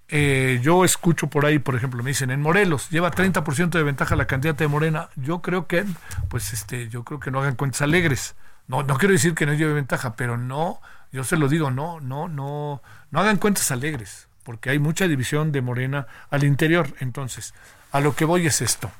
Eh, 0.07 0.59
yo 0.61 0.85
escucho 0.85 1.31
por 1.31 1.47
ahí, 1.47 1.57
por 1.57 1.73
ejemplo, 1.73 2.03
me 2.03 2.11
dicen, 2.11 2.29
en 2.29 2.43
Morelos 2.43 2.91
lleva 2.91 3.09
30% 3.09 3.69
de 3.71 3.81
ventaja 3.81 4.15
la 4.15 4.27
candidata 4.27 4.63
de 4.63 4.67
Morena. 4.67 5.09
Yo 5.15 5.41
creo 5.41 5.65
que, 5.65 5.83
pues, 6.29 6.53
este, 6.53 6.87
yo 6.89 7.03
creo 7.03 7.19
que 7.19 7.31
no 7.31 7.39
hagan 7.39 7.55
cuentas 7.55 7.81
alegres. 7.81 8.35
No, 8.67 8.83
no 8.83 8.99
quiero 8.99 9.13
decir 9.13 9.33
que 9.33 9.47
no 9.47 9.55
lleve 9.55 9.73
ventaja, 9.73 10.15
pero 10.15 10.37
no, 10.37 10.79
yo 11.11 11.23
se 11.23 11.37
lo 11.37 11.47
digo, 11.47 11.71
no, 11.71 11.99
no, 12.01 12.27
no, 12.27 12.83
no 13.09 13.19
hagan 13.19 13.37
cuentas 13.37 13.71
alegres, 13.71 14.27
porque 14.43 14.69
hay 14.69 14.77
mucha 14.77 15.07
división 15.07 15.51
de 15.51 15.63
Morena 15.63 16.05
al 16.29 16.43
interior. 16.43 16.93
Entonces, 16.99 17.55
a 17.91 17.99
lo 17.99 18.15
que 18.15 18.25
voy 18.25 18.45
es 18.45 18.61
esto. 18.61 18.91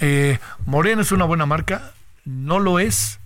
Eh, 0.00 0.38
Morena 0.64 1.02
es 1.02 1.12
una 1.12 1.24
buena 1.24 1.46
marca, 1.46 1.92
no 2.24 2.58
lo 2.58 2.78
es. 2.78 3.20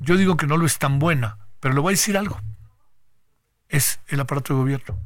Yo 0.00 0.16
digo 0.16 0.36
que 0.36 0.46
no 0.46 0.56
lo 0.56 0.66
es 0.66 0.78
tan 0.78 0.98
buena, 0.98 1.38
pero 1.60 1.74
le 1.74 1.80
voy 1.80 1.90
a 1.90 1.96
decir 1.96 2.16
algo. 2.16 2.40
Es 3.68 4.00
el 4.08 4.20
aparato 4.20 4.54
de 4.54 4.60
gobierno 4.60 4.98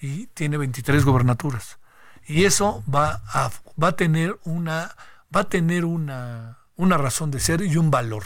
y 0.00 0.26
tiene 0.28 0.56
23 0.56 1.04
gobernaturas. 1.04 1.78
Y 2.26 2.44
eso 2.44 2.82
va 2.92 3.22
a, 3.26 3.50
va 3.82 3.88
a 3.88 3.96
tener 3.96 4.38
una 4.44 4.94
va 5.34 5.40
a 5.40 5.48
tener 5.48 5.84
una, 5.84 6.58
una 6.76 6.96
razón 6.96 7.30
de 7.30 7.40
ser 7.40 7.62
y 7.62 7.76
un 7.76 7.90
valor. 7.90 8.24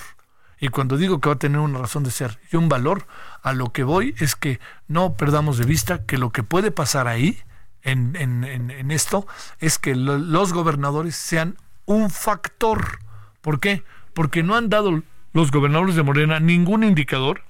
Y 0.61 0.69
cuando 0.69 0.97
digo 0.97 1.21
que 1.21 1.29
va 1.29 1.37
a 1.37 1.39
tener 1.39 1.61
una 1.61 1.79
razón 1.79 2.03
de 2.03 2.11
ser 2.11 2.39
y 2.51 2.57
un 2.57 2.69
valor, 2.69 3.07
a 3.43 3.53
lo 3.53 3.73
que 3.73 3.85
voy 3.85 4.15
es 4.19 4.35
que 4.35 4.61
no 4.89 5.15
perdamos 5.15 5.59
de 5.59 5.65
vista 5.65 6.05
que 6.05 6.19
lo 6.19 6.31
que 6.31 6.43
puede 6.43 6.71
pasar 6.71 7.07
ahí 7.07 7.39
en, 7.83 8.17
en, 8.17 8.91
esto 8.91 9.27
es 9.61 9.79
que 9.79 9.95
los 9.95 10.53
gobernadores 10.53 11.15
sean 11.17 11.57
un 11.89 12.11
factor. 12.11 13.01
¿Por 13.41 13.61
qué? 13.61 13.83
Porque 14.13 14.43
no 14.43 14.55
han 14.55 14.69
dado 14.69 15.03
los 15.33 15.51
gobernadores 15.51 15.97
de 15.97 16.03
Morena 16.03 16.39
ningún 16.39 16.85
indicador. 16.85 17.43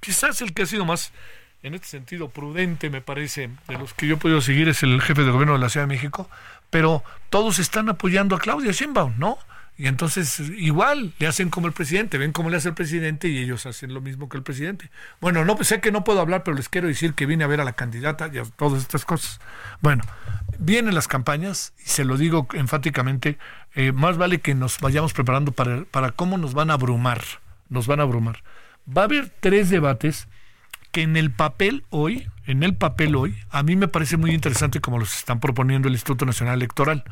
Quizás 0.00 0.40
el 0.42 0.52
que 0.52 0.62
ha 0.62 0.66
sido 0.66 0.84
más, 0.84 1.12
en 1.62 1.74
este 1.74 1.88
sentido, 1.88 2.28
prudente, 2.28 2.90
me 2.90 3.00
parece, 3.00 3.50
de 3.68 3.78
los 3.78 3.94
que 3.94 4.06
yo 4.06 4.14
he 4.14 4.18
podido 4.18 4.40
seguir 4.42 4.68
es 4.68 4.82
el 4.82 5.00
jefe 5.00 5.24
de 5.24 5.30
gobierno 5.30 5.54
de 5.54 5.60
la 5.60 5.70
Ciudad 5.70 5.86
de 5.86 5.94
México, 5.94 6.28
pero 6.68 7.02
todos 7.30 7.58
están 7.58 7.88
apoyando 7.88 8.36
a 8.36 8.38
Claudia 8.38 8.72
Sheinbaum, 8.72 9.14
¿no? 9.18 9.38
Y 9.80 9.86
entonces 9.86 10.40
igual 10.58 11.14
le 11.18 11.26
hacen 11.26 11.48
como 11.48 11.66
el 11.66 11.72
presidente, 11.72 12.18
ven 12.18 12.32
cómo 12.32 12.50
le 12.50 12.58
hace 12.58 12.68
el 12.68 12.74
presidente 12.74 13.28
y 13.28 13.38
ellos 13.38 13.64
hacen 13.64 13.94
lo 13.94 14.02
mismo 14.02 14.28
que 14.28 14.36
el 14.36 14.42
presidente. 14.42 14.90
Bueno, 15.22 15.42
no 15.46 15.56
sé 15.64 15.80
que 15.80 15.90
no 15.90 16.04
puedo 16.04 16.20
hablar, 16.20 16.44
pero 16.44 16.54
les 16.54 16.68
quiero 16.68 16.86
decir 16.86 17.14
que 17.14 17.24
vine 17.24 17.44
a 17.44 17.46
ver 17.46 17.62
a 17.62 17.64
la 17.64 17.72
candidata 17.72 18.28
y 18.30 18.36
a 18.36 18.44
todas 18.44 18.82
estas 18.82 19.06
cosas. 19.06 19.40
Bueno, 19.80 20.04
vienen 20.58 20.94
las 20.94 21.08
campañas 21.08 21.72
y 21.78 21.88
se 21.88 22.04
lo 22.04 22.18
digo 22.18 22.46
enfáticamente, 22.52 23.38
eh, 23.74 23.92
más 23.92 24.18
vale 24.18 24.40
que 24.40 24.54
nos 24.54 24.80
vayamos 24.80 25.14
preparando 25.14 25.52
para, 25.52 25.86
para 25.86 26.10
cómo 26.10 26.36
nos 26.36 26.52
van 26.52 26.68
a 26.70 26.74
abrumar, 26.74 27.22
nos 27.70 27.86
van 27.86 28.00
a 28.00 28.02
abrumar. 28.02 28.42
Va 28.86 29.00
a 29.00 29.04
haber 29.06 29.32
tres 29.40 29.70
debates 29.70 30.28
que 30.92 31.00
en 31.00 31.16
el 31.16 31.30
papel 31.30 31.84
hoy, 31.88 32.28
en 32.44 32.64
el 32.64 32.76
papel 32.76 33.16
hoy, 33.16 33.34
a 33.48 33.62
mí 33.62 33.76
me 33.76 33.88
parece 33.88 34.18
muy 34.18 34.32
interesante 34.32 34.82
como 34.82 34.98
los 34.98 35.16
están 35.16 35.40
proponiendo 35.40 35.88
el 35.88 35.94
Instituto 35.94 36.26
Nacional 36.26 36.56
Electoral. 36.56 37.02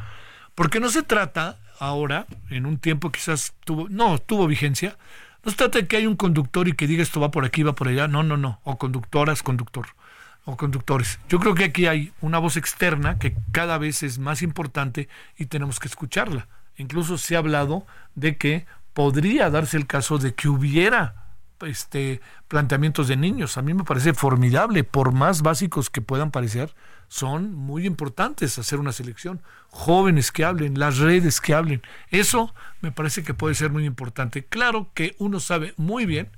Porque 0.54 0.80
no 0.80 0.90
se 0.90 1.02
trata 1.02 1.56
ahora, 1.78 2.26
en 2.50 2.66
un 2.66 2.78
tiempo 2.78 3.10
quizás 3.10 3.54
tuvo, 3.64 3.88
no, 3.88 4.18
tuvo 4.18 4.46
vigencia. 4.46 4.96
No 5.44 5.50
se 5.50 5.56
trata 5.56 5.78
de 5.78 5.86
que 5.86 5.96
hay 5.96 6.06
un 6.06 6.16
conductor 6.16 6.68
y 6.68 6.72
que 6.72 6.86
diga 6.86 7.02
esto 7.02 7.20
va 7.20 7.30
por 7.30 7.44
aquí, 7.44 7.62
va 7.62 7.74
por 7.74 7.88
allá. 7.88 8.08
No, 8.08 8.22
no, 8.22 8.36
no. 8.36 8.60
O 8.64 8.78
conductoras, 8.78 9.42
conductor. 9.42 9.86
O 10.44 10.56
conductores. 10.56 11.18
Yo 11.28 11.38
creo 11.38 11.54
que 11.54 11.64
aquí 11.64 11.86
hay 11.86 12.12
una 12.20 12.38
voz 12.38 12.56
externa 12.56 13.18
que 13.18 13.36
cada 13.52 13.78
vez 13.78 14.02
es 14.02 14.18
más 14.18 14.42
importante 14.42 15.08
y 15.36 15.46
tenemos 15.46 15.78
que 15.78 15.88
escucharla. 15.88 16.48
Incluso 16.76 17.18
se 17.18 17.36
ha 17.36 17.38
hablado 17.38 17.86
de 18.14 18.36
que 18.36 18.66
podría 18.94 19.50
darse 19.50 19.76
el 19.76 19.86
caso 19.86 20.18
de 20.18 20.34
que 20.34 20.48
hubiera 20.48 21.17
este 21.62 22.20
planteamientos 22.48 23.08
de 23.08 23.16
niños. 23.16 23.58
A 23.58 23.62
mí 23.62 23.74
me 23.74 23.84
parece 23.84 24.14
formidable, 24.14 24.84
por 24.84 25.12
más 25.12 25.42
básicos 25.42 25.90
que 25.90 26.00
puedan 26.00 26.30
parecer, 26.30 26.74
son 27.08 27.54
muy 27.54 27.86
importantes 27.86 28.58
hacer 28.58 28.78
una 28.78 28.92
selección. 28.92 29.42
Jóvenes 29.70 30.30
que 30.32 30.44
hablen, 30.44 30.78
las 30.78 30.98
redes 30.98 31.40
que 31.40 31.54
hablen. 31.54 31.82
Eso 32.10 32.54
me 32.80 32.92
parece 32.92 33.22
que 33.22 33.34
puede 33.34 33.54
ser 33.54 33.70
muy 33.70 33.84
importante. 33.84 34.44
Claro 34.44 34.90
que 34.94 35.16
uno 35.18 35.40
sabe 35.40 35.74
muy 35.76 36.06
bien 36.06 36.30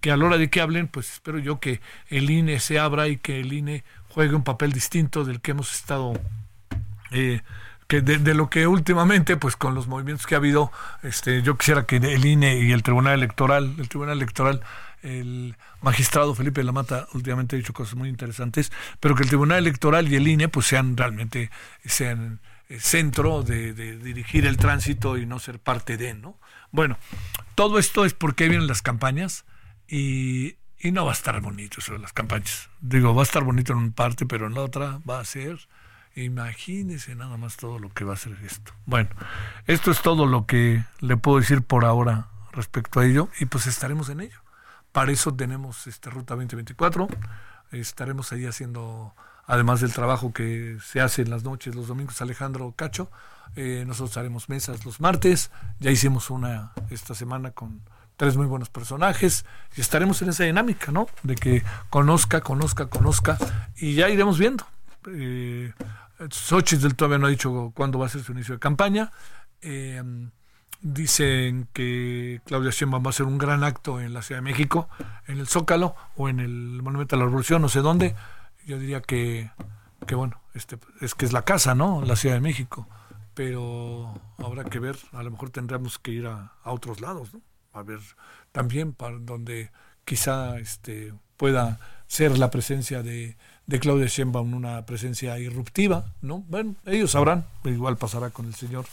que 0.00 0.12
a 0.12 0.16
la 0.16 0.26
hora 0.26 0.38
de 0.38 0.48
que 0.48 0.60
hablen, 0.60 0.88
pues 0.88 1.12
espero 1.14 1.38
yo 1.38 1.60
que 1.60 1.80
el 2.08 2.30
INE 2.30 2.60
se 2.60 2.78
abra 2.78 3.08
y 3.08 3.16
que 3.16 3.40
el 3.40 3.52
INE 3.52 3.84
juegue 4.08 4.34
un 4.34 4.44
papel 4.44 4.72
distinto 4.72 5.24
del 5.24 5.40
que 5.40 5.50
hemos 5.52 5.74
estado 5.74 6.12
eh, 7.10 7.40
que 7.88 8.02
de, 8.02 8.34
lo 8.34 8.50
que 8.50 8.66
últimamente, 8.66 9.36
pues 9.36 9.56
con 9.56 9.74
los 9.74 9.88
movimientos 9.88 10.26
que 10.26 10.34
ha 10.34 10.38
habido, 10.38 10.70
este, 11.02 11.42
yo 11.42 11.56
quisiera 11.56 11.86
que 11.86 11.96
el 11.96 12.24
INE 12.24 12.60
y 12.60 12.72
el 12.72 12.82
Tribunal 12.82 13.14
Electoral, 13.14 13.74
el 13.78 13.88
Tribunal 13.88 14.18
Electoral, 14.18 14.62
el 15.02 15.56
magistrado 15.80 16.34
Felipe 16.34 16.62
Lamata 16.62 17.08
últimamente 17.14 17.56
ha 17.56 17.58
dicho 17.58 17.72
cosas 17.72 17.94
muy 17.94 18.08
interesantes, 18.08 18.70
pero 19.00 19.14
que 19.14 19.22
el 19.22 19.28
Tribunal 19.28 19.58
Electoral 19.58 20.06
y 20.06 20.16
el 20.16 20.28
INE 20.28 20.48
pues 20.48 20.66
sean 20.66 20.96
realmente, 20.96 21.50
sean 21.84 22.40
eh, 22.68 22.78
centro 22.78 23.42
de, 23.42 23.72
de 23.72 23.96
dirigir 23.96 24.46
el 24.46 24.58
tránsito 24.58 25.16
y 25.16 25.24
no 25.24 25.38
ser 25.38 25.58
parte 25.58 25.96
de, 25.96 26.14
¿no? 26.14 26.38
Bueno, 26.70 26.98
todo 27.54 27.78
esto 27.78 28.04
es 28.04 28.12
porque 28.12 28.48
vienen 28.48 28.66
las 28.66 28.82
campañas 28.82 29.46
y 29.88 30.56
Y 30.80 30.92
no 30.92 31.04
va 31.04 31.10
a 31.10 31.14
estar 31.14 31.40
bonito 31.40 31.80
eso 31.80 31.94
de 31.94 31.98
las 31.98 32.12
campañas. 32.12 32.68
Digo, 32.80 33.14
va 33.14 33.22
a 33.22 33.24
estar 33.24 33.42
bonito 33.42 33.72
en 33.72 33.78
una 33.78 33.92
parte, 33.92 34.26
pero 34.26 34.46
en 34.46 34.54
la 34.54 34.60
otra 34.60 35.00
va 35.08 35.18
a 35.20 35.24
ser, 35.24 35.58
imagínese 36.24 37.14
nada 37.14 37.36
más 37.36 37.56
todo 37.56 37.78
lo 37.78 37.92
que 37.92 38.04
va 38.04 38.14
a 38.14 38.16
ser 38.16 38.36
esto. 38.44 38.72
Bueno, 38.86 39.10
esto 39.66 39.90
es 39.90 40.02
todo 40.02 40.26
lo 40.26 40.46
que 40.46 40.84
le 41.00 41.16
puedo 41.16 41.38
decir 41.38 41.62
por 41.62 41.84
ahora 41.84 42.28
respecto 42.52 43.00
a 43.00 43.06
ello 43.06 43.28
y 43.40 43.46
pues 43.46 43.66
estaremos 43.66 44.08
en 44.08 44.20
ello. 44.20 44.40
Para 44.92 45.12
eso 45.12 45.34
tenemos 45.34 45.86
este 45.86 46.10
Ruta 46.10 46.34
2024, 46.34 47.08
estaremos 47.72 48.32
ahí 48.32 48.46
haciendo, 48.46 49.14
además 49.46 49.80
del 49.80 49.92
trabajo 49.92 50.32
que 50.32 50.78
se 50.82 51.00
hace 51.00 51.22
en 51.22 51.30
las 51.30 51.44
noches, 51.44 51.74
los 51.74 51.88
domingos, 51.88 52.20
Alejandro 52.22 52.72
Cacho, 52.74 53.10
eh, 53.56 53.84
nosotros 53.86 54.16
haremos 54.16 54.48
mesas 54.48 54.84
los 54.84 55.00
martes, 55.00 55.50
ya 55.78 55.90
hicimos 55.90 56.30
una 56.30 56.72
esta 56.90 57.14
semana 57.14 57.50
con 57.50 57.82
tres 58.16 58.36
muy 58.36 58.46
buenos 58.46 58.68
personajes 58.68 59.44
y 59.76 59.80
estaremos 59.80 60.20
en 60.22 60.30
esa 60.30 60.44
dinámica, 60.44 60.90
¿no? 60.90 61.06
De 61.22 61.36
que 61.36 61.62
conozca, 61.90 62.40
conozca, 62.40 62.86
conozca 62.86 63.38
y 63.76 63.94
ya 63.94 64.08
iremos 64.08 64.38
viendo. 64.38 64.66
Eh, 65.06 65.72
del 66.18 66.96
todavía 66.96 67.18
no 67.18 67.26
ha 67.26 67.30
dicho 67.30 67.72
cuándo 67.74 67.98
va 67.98 68.06
a 68.06 68.08
ser 68.08 68.22
su 68.22 68.32
inicio 68.32 68.54
de 68.54 68.60
campaña. 68.60 69.12
Eh, 69.60 70.02
dicen 70.80 71.68
que 71.72 72.40
Claudia 72.44 72.70
Sheinbaum 72.70 73.04
va 73.04 73.08
a 73.08 73.10
hacer 73.10 73.26
un 73.26 73.38
gran 73.38 73.64
acto 73.64 74.00
en 74.00 74.14
la 74.14 74.22
Ciudad 74.22 74.40
de 74.40 74.50
México, 74.50 74.88
en 75.26 75.38
el 75.38 75.48
Zócalo 75.48 75.94
o 76.16 76.28
en 76.28 76.40
el 76.40 76.82
Monumento 76.82 77.16
a 77.16 77.18
la 77.18 77.24
Revolución, 77.24 77.62
no 77.62 77.68
sé 77.68 77.80
dónde. 77.80 78.14
Yo 78.66 78.78
diría 78.78 79.00
que, 79.00 79.50
que 80.06 80.14
bueno, 80.14 80.40
este, 80.54 80.78
es 81.00 81.14
que 81.14 81.24
es 81.24 81.32
la 81.32 81.42
casa, 81.42 81.74
¿no? 81.74 82.02
La 82.02 82.16
Ciudad 82.16 82.34
de 82.34 82.40
México. 82.40 82.88
Pero 83.34 84.20
habrá 84.38 84.64
que 84.64 84.78
ver, 84.78 84.96
a 85.12 85.22
lo 85.22 85.30
mejor 85.30 85.50
tendremos 85.50 85.98
que 85.98 86.10
ir 86.10 86.26
a, 86.26 86.52
a 86.62 86.72
otros 86.72 87.00
lados, 87.00 87.32
¿no? 87.34 87.40
a 87.72 87.82
ver 87.82 88.00
también 88.52 88.92
para 88.92 89.18
donde 89.18 89.70
quizá 90.04 90.58
este 90.58 91.14
pueda 91.36 91.78
ser 92.06 92.38
la 92.38 92.50
presencia 92.50 93.02
de, 93.02 93.36
de 93.68 93.78
Claudia 93.78 94.06
Sheinbaum 94.06 94.54
una 94.54 94.84
presencia 94.86 95.38
irruptiva, 95.38 96.06
¿no? 96.22 96.38
Bueno, 96.48 96.74
ellos 96.86 97.12
sabrán, 97.12 97.44
igual 97.64 97.98
pasará 97.98 98.30
con 98.30 98.46
el 98.46 98.54
señor 98.54 98.86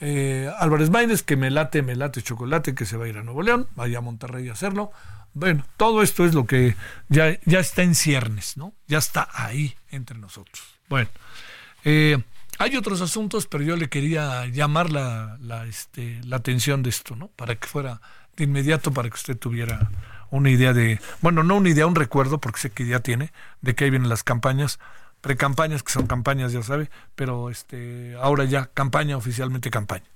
eh, 0.00 0.52
Álvarez 0.58 0.90
Maínez, 0.90 1.22
que 1.22 1.36
me 1.36 1.50
late, 1.50 1.80
me 1.80 1.96
late 1.96 2.22
chocolate, 2.22 2.74
que 2.74 2.84
se 2.84 2.98
va 2.98 3.06
a 3.06 3.08
ir 3.08 3.16
a 3.16 3.22
Nuevo 3.22 3.42
León, 3.42 3.68
vaya 3.74 3.98
a 3.98 4.00
Monterrey 4.02 4.48
a 4.50 4.52
hacerlo. 4.52 4.92
Bueno, 5.32 5.64
todo 5.78 6.02
esto 6.02 6.26
es 6.26 6.34
lo 6.34 6.44
que 6.44 6.76
ya, 7.08 7.38
ya 7.46 7.58
está 7.58 7.82
en 7.82 7.94
ciernes, 7.94 8.58
¿no? 8.58 8.74
Ya 8.86 8.98
está 8.98 9.28
ahí 9.32 9.74
entre 9.90 10.18
nosotros. 10.18 10.62
Bueno, 10.90 11.08
eh, 11.84 12.22
hay 12.58 12.76
otros 12.76 13.00
asuntos, 13.00 13.46
pero 13.46 13.64
yo 13.64 13.76
le 13.76 13.88
quería 13.88 14.44
llamar 14.46 14.90
la, 14.90 15.38
la, 15.40 15.64
este, 15.64 16.20
la 16.24 16.36
atención 16.36 16.82
de 16.82 16.90
esto, 16.90 17.16
¿no? 17.16 17.28
Para 17.28 17.54
que 17.54 17.66
fuera 17.66 18.02
de 18.36 18.44
inmediato, 18.44 18.92
para 18.92 19.08
que 19.08 19.14
usted 19.14 19.38
tuviera 19.38 19.90
una 20.32 20.50
idea 20.50 20.72
de, 20.72 20.98
bueno, 21.20 21.44
no 21.44 21.56
una 21.56 21.68
idea, 21.68 21.86
un 21.86 21.94
recuerdo, 21.94 22.38
porque 22.38 22.58
sé 22.58 22.70
que 22.70 22.86
ya 22.86 23.00
tiene, 23.00 23.32
de 23.60 23.74
que 23.74 23.84
ahí 23.84 23.90
vienen 23.90 24.08
las 24.08 24.24
campañas, 24.24 24.80
precampañas, 25.20 25.82
que 25.82 25.92
son 25.92 26.06
campañas, 26.06 26.52
ya 26.52 26.62
sabe, 26.62 26.90
pero 27.14 27.50
este, 27.50 28.16
ahora 28.20 28.44
ya 28.44 28.70
campaña, 28.72 29.16
oficialmente 29.16 29.70
campaña. 29.70 30.06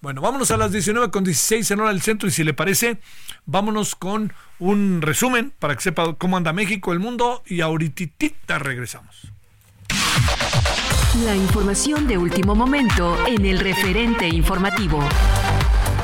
Bueno, 0.00 0.20
vámonos 0.20 0.50
a 0.52 0.56
las 0.56 0.70
19 0.70 1.10
con 1.10 1.24
16 1.24 1.70
en 1.72 1.80
hora 1.80 1.88
del 1.88 2.02
centro 2.02 2.28
y 2.28 2.30
si 2.30 2.44
le 2.44 2.54
parece, 2.54 3.00
vámonos 3.46 3.96
con 3.96 4.32
un 4.60 5.02
resumen 5.02 5.52
para 5.58 5.74
que 5.74 5.82
sepa 5.82 6.14
cómo 6.14 6.36
anda 6.36 6.52
México, 6.52 6.92
el 6.92 7.00
mundo 7.00 7.42
y 7.44 7.60
ahorita 7.60 8.58
regresamos. 8.58 9.32
La 11.24 11.34
información 11.34 12.06
de 12.06 12.18
último 12.18 12.54
momento 12.54 13.16
en 13.26 13.44
el 13.44 13.58
referente 13.58 14.28
informativo. 14.28 15.00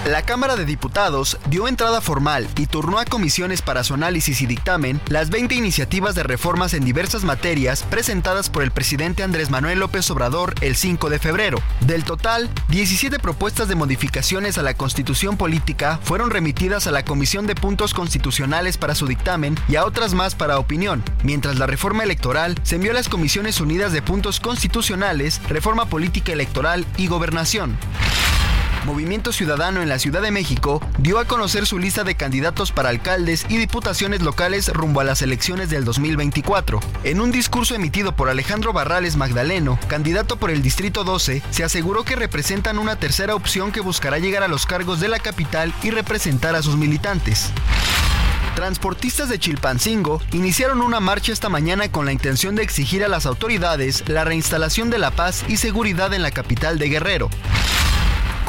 La 0.07 0.23
Cámara 0.23 0.57
de 0.57 0.65
Diputados 0.65 1.37
dio 1.51 1.69
entrada 1.69 2.01
formal 2.01 2.49
y 2.57 2.65
turnó 2.65 2.99
a 2.99 3.05
comisiones 3.05 3.61
para 3.61 3.85
su 3.85 3.93
análisis 3.93 4.41
y 4.41 4.47
dictamen 4.47 4.99
las 5.09 5.29
20 5.29 5.55
iniciativas 5.55 6.15
de 6.15 6.23
reformas 6.23 6.73
en 6.73 6.87
diversas 6.87 7.23
materias 7.23 7.83
presentadas 7.83 8.49
por 8.49 8.63
el 8.63 8.71
presidente 8.71 9.23
Andrés 9.23 9.51
Manuel 9.51 9.79
López 9.79 10.11
Obrador 10.11 10.55
el 10.63 10.75
5 10.75 11.11
de 11.11 11.19
febrero. 11.19 11.59
Del 11.83 12.05
total, 12.05 12.49
17 12.69 13.19
propuestas 13.19 13.69
de 13.69 13.75
modificaciones 13.75 14.57
a 14.57 14.63
la 14.63 14.73
Constitución 14.73 15.37
Política 15.37 16.01
fueron 16.03 16.31
remitidas 16.31 16.87
a 16.87 16.93
la 16.93 17.05
Comisión 17.05 17.47
de 17.47 17.55
Puntos 17.55 17.93
Constitucionales 17.93 18.79
para 18.79 18.95
su 18.95 19.07
dictamen 19.07 19.55
y 19.69 19.77
a 19.77 19.85
otras 19.85 20.15
más 20.15 20.35
para 20.35 20.59
opinión, 20.59 21.05
mientras 21.25 21.59
la 21.59 21.67
reforma 21.67 22.05
electoral 22.05 22.59
se 22.63 22.77
envió 22.77 22.93
a 22.93 22.95
las 22.95 23.11
Comisiones 23.11 23.61
Unidas 23.61 23.93
de 23.93 24.01
Puntos 24.01 24.41
Constitucionales, 24.41 25.43
Reforma 25.51 25.85
Política 25.85 26.33
Electoral 26.33 26.87
y 26.97 27.07
Gobernación. 27.07 27.77
Movimiento 28.85 29.33
Ciudadano 29.33 29.83
en 29.83 29.89
la 29.89 29.99
Ciudad 29.99 30.23
de 30.23 30.31
México 30.31 30.81
dio 30.99 31.19
a 31.19 31.27
conocer 31.27 31.67
su 31.67 31.79
lista 31.79 32.03
de 32.03 32.15
candidatos 32.15 32.73
para 32.73 32.89
alcaldes 32.89 33.45
y 33.49 33.59
diputaciones 33.59 34.23
locales 34.23 34.69
rumbo 34.73 35.01
a 35.01 35.05
las 35.05 35.21
elecciones 35.23 35.69
del 35.69 35.85
2024. 35.85 36.81
En 37.05 37.21
un 37.21 37.31
discurso 37.31 37.75
emitido 37.75 38.17
por 38.17 38.31
Alejandro 38.31 38.73
Barrales 38.73 39.17
Magdaleno, 39.17 39.79
candidato 39.89 40.37
por 40.37 40.51
el 40.51 40.63
Distrito 40.63 41.05
12, 41.05 41.43
se 41.51 41.65
aseguró 41.65 42.05
que 42.05 42.17
representan 42.17 42.79
una 42.79 42.97
tercera 42.97 43.35
opción 43.35 43.71
que 43.71 43.81
buscará 43.81 44.19
llegar 44.19 44.43
a 44.43 44.49
los 44.49 44.65
cargos 44.65 44.99
de 45.01 45.09
la 45.09 45.19
capital 45.19 45.75
y 45.83 45.91
representar 45.91 46.55
a 46.55 46.63
sus 46.63 46.77
militantes. 46.77 47.51
Transportistas 48.55 49.29
de 49.29 49.39
Chilpancingo 49.39 50.21
iniciaron 50.33 50.81
una 50.81 51.01
marcha 51.01 51.33
esta 51.33 51.49
mañana 51.49 51.91
con 51.91 52.07
la 52.07 52.13
intención 52.13 52.57
de 52.57 52.63
exigir 52.63 53.05
a 53.05 53.09
las 53.09 53.27
autoridades 53.27 54.09
la 54.09 54.25
reinstalación 54.25 54.91
de 54.91 54.99
la 54.99 55.11
paz 55.11 55.45
y 55.49 55.59
seguridad 55.59 56.13
en 56.15 56.23
la 56.23 56.31
capital 56.31 56.79
de 56.79 56.89
Guerrero. 56.89 57.31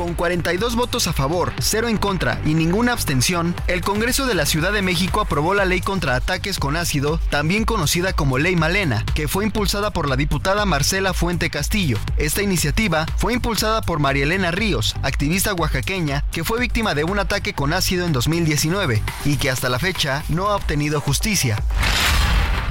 Con 0.02 0.16
42 0.16 0.76
votos 0.76 1.06
a 1.06 1.14
favor, 1.14 1.54
0 1.60 1.88
en 1.88 1.98
contra 1.98 2.42
y 2.44 2.56
ninguna 2.56 2.92
abstención, 2.92 3.54
el 3.68 3.82
Congreso 3.82 4.26
de 4.26 4.34
la 4.34 4.48
Ciudad 4.48 4.74
de 4.74 4.82
México 4.82 5.22
aprobó 5.22 5.54
la 5.54 5.64
ley 5.64 5.80
contra 5.80 6.16
ataques 6.16 6.58
con 6.58 6.76
ácido, 6.76 7.20
también 7.30 7.66
conocida 7.66 8.12
como 8.12 8.40
Ley 8.40 8.56
Malena, 8.56 9.06
que 9.14 9.28
fue 9.28 9.44
impulsada 9.44 9.92
por 9.92 10.10
la 10.10 10.16
diputada 10.16 10.66
Marcela 10.66 11.14
Fuente 11.14 11.52
Castillo. 11.52 12.00
Esta 12.18 12.42
iniciativa 12.42 13.06
fue 13.18 13.34
impulsada 13.34 13.84
por 13.84 14.00
María 14.00 14.24
Elena 14.24 14.50
Ríos, 14.50 14.96
activista 15.04 15.54
oaxaqueña, 15.54 16.26
que 16.32 16.44
fue 16.44 16.60
víctima 16.60 16.96
de 16.96 17.04
un 17.04 17.20
ataque 17.20 17.54
con 17.54 17.72
ácido 17.72 18.08
en 18.08 18.12
2019 18.12 19.04
y 19.26 19.38
que 19.38 19.52
hasta 19.52 19.70
la 19.70 19.78
fecha 19.78 20.24
no 20.30 20.48
ha 20.48 20.56
obtenido 20.56 21.00
justicia. 21.00 21.62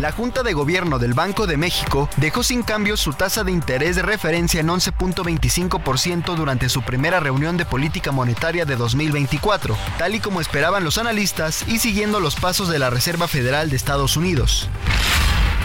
La 0.01 0.13
Junta 0.13 0.43
de 0.43 0.55
Gobierno 0.55 0.99
del 0.99 1.13
Banco 1.13 1.47
de 1.47 1.59
México 1.59 2.09
dejó 2.17 2.43
sin 2.43 2.63
cambio 2.63 2.97
su 2.97 3.13
tasa 3.13 3.45
de 3.45 3.53
interés 3.53 3.97
de 3.97 4.03
referencia 4.03 4.59
en 4.61 4.69
11.25% 4.69 6.37
durante 6.37 6.71
su 6.71 6.81
primera 6.81 7.21
reunión 7.21 7.59
de 7.59 7.67
política 7.67 8.11
monetaria 8.11 8.65
de 8.65 8.77
2024, 8.77 9.77
tal 9.99 10.15
y 10.15 10.21
como 10.21 10.41
esperaban 10.41 10.85
los 10.85 10.97
analistas 10.97 11.69
y 11.69 11.81
siguiendo 11.81 12.19
los 12.19 12.35
pasos 12.37 12.71
de 12.71 12.79
la 12.79 12.89
Reserva 12.89 13.29
Federal 13.29 13.69
de 13.69 13.77
Estados 13.77 14.17
Unidos. 14.17 14.71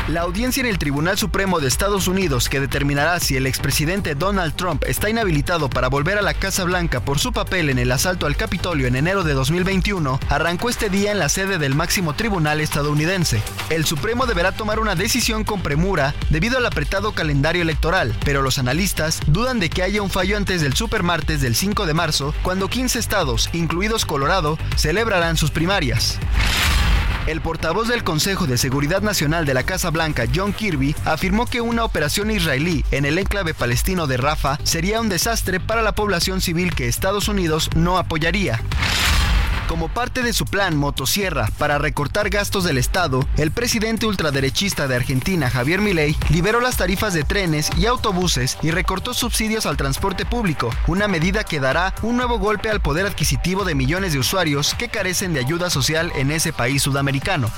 La 0.08 0.22
audiencia 0.22 0.62
en 0.62 0.68
el 0.68 0.78
Tribunal 0.78 1.18
Supremo 1.18 1.60
de 1.60 1.68
Estados 1.68 2.08
Unidos 2.08 2.48
que 2.48 2.60
determinará 2.60 3.20
si 3.20 3.38
el 3.38 3.48
expresidente 3.48 4.14
Donald 4.14 4.56
Trump 4.56 4.84
está 4.86 5.10
inhabilitado 5.10 5.68
para 5.68 5.88
volver 5.88 6.20
a 6.20 6.22
la 6.22 6.36
Casa 6.36 6.64
Blanca 6.64 7.00
por 7.00 7.18
su 7.18 7.34
papel 7.34 7.72
en 7.72 7.80
el 7.80 7.92
asalto 7.92 8.28
al 8.28 8.38
Capitolio 8.38 8.86
en 8.86 8.96
enero 8.96 9.24
de 9.24 9.34
2021 9.34 10.20
arrancó 10.30 10.70
este 10.70 10.92
día 10.92 11.12
en 11.12 11.18
la 11.18 11.28
sede 11.28 11.58
del 11.58 11.74
máximo 11.74 12.14
tribunal 12.14 12.62
estadounidense. 12.62 13.42
El 13.72 13.86
Supremo 13.86 14.28
deberá 14.28 14.52
tomar 14.52 14.80
una 14.80 14.94
decisión 14.94 15.44
con 15.44 15.64
premura 15.64 16.14
debido 16.30 16.60
al 16.60 16.68
apretado 16.68 17.14
calendario 17.14 17.64
electoral, 17.64 18.16
pero 18.24 18.44
los 18.44 18.60
analistas 18.60 19.22
dudan 19.26 19.60
de 19.60 19.72
que 19.72 19.82
haya 19.82 20.04
un 20.04 20.12
fallo 20.12 20.38
antes 20.38 20.62
del 20.62 20.76
supermartes 20.76 21.42
del 21.42 21.56
5 21.56 21.88
de 21.88 21.96
marzo, 21.96 22.36
cuando 22.44 22.68
15 22.68 23.00
estados, 23.00 23.50
incluidos 23.54 24.06
Colorado, 24.06 24.60
celebrarán 24.76 25.36
sus 25.36 25.50
primarias. 25.50 26.20
El 27.28 27.42
portavoz 27.42 27.88
del 27.88 28.04
Consejo 28.04 28.46
de 28.46 28.56
Seguridad 28.56 29.02
Nacional 29.02 29.48
de 29.48 29.56
la 29.56 29.64
Casa 29.64 29.90
Blanca, 29.90 30.26
John 30.34 30.54
Kirby, 30.54 30.96
afirmó 31.06 31.48
que 31.48 31.60
una 31.60 31.84
operación 31.84 32.30
israelí 32.30 32.86
en 32.92 33.04
el 33.04 33.18
enclave 33.18 33.56
palestino 33.56 34.06
de 34.06 34.18
Rafah 34.18 34.60
sería 34.64 35.02
un 35.02 35.10
desastre 35.10 35.60
para 35.60 35.82
la 35.82 35.96
población 35.96 36.40
civil 36.40 36.76
que 36.76 36.88
Estados 36.88 37.28
Unidos 37.28 37.72
no 37.76 37.98
apoyaría. 37.98 38.62
Como 39.68 39.90
parte 39.90 40.22
de 40.22 40.32
su 40.32 40.46
plan 40.46 40.78
Motosierra 40.78 41.50
para 41.58 41.80
recortar 41.80 42.30
gastos 42.30 42.64
del 42.64 42.78
Estado, 42.78 43.28
el 43.36 43.50
presidente 43.50 44.06
ultraderechista 44.06 44.88
de 44.88 44.96
Argentina, 44.96 45.50
Javier 45.50 45.82
Milei, 45.82 46.16
liberó 46.30 46.62
las 46.62 46.78
tarifas 46.78 47.14
de 47.14 47.24
trenes 47.24 47.72
y 47.76 47.88
autobuses 47.88 48.60
y 48.62 48.70
recortó 48.70 49.16
subsidios 49.16 49.66
al 49.66 49.76
transporte 49.76 50.24
público, 50.24 50.70
una 50.86 51.08
medida 51.08 51.44
que 51.44 51.60
dará 51.60 51.96
un 52.04 52.16
nuevo 52.16 52.38
golpe 52.38 52.70
al 52.70 52.80
poder 52.80 53.08
adquisitivo 53.08 53.64
de 53.66 53.74
millones 53.74 54.14
de 54.14 54.20
usuarios 54.20 54.76
que 54.76 54.90
carecen 54.90 55.34
de 55.34 55.40
ayuda 55.40 55.72
social 55.72 56.12
en 56.16 56.30
ese 56.30 56.54
país 56.54 56.84
sudamericano. 56.84 57.50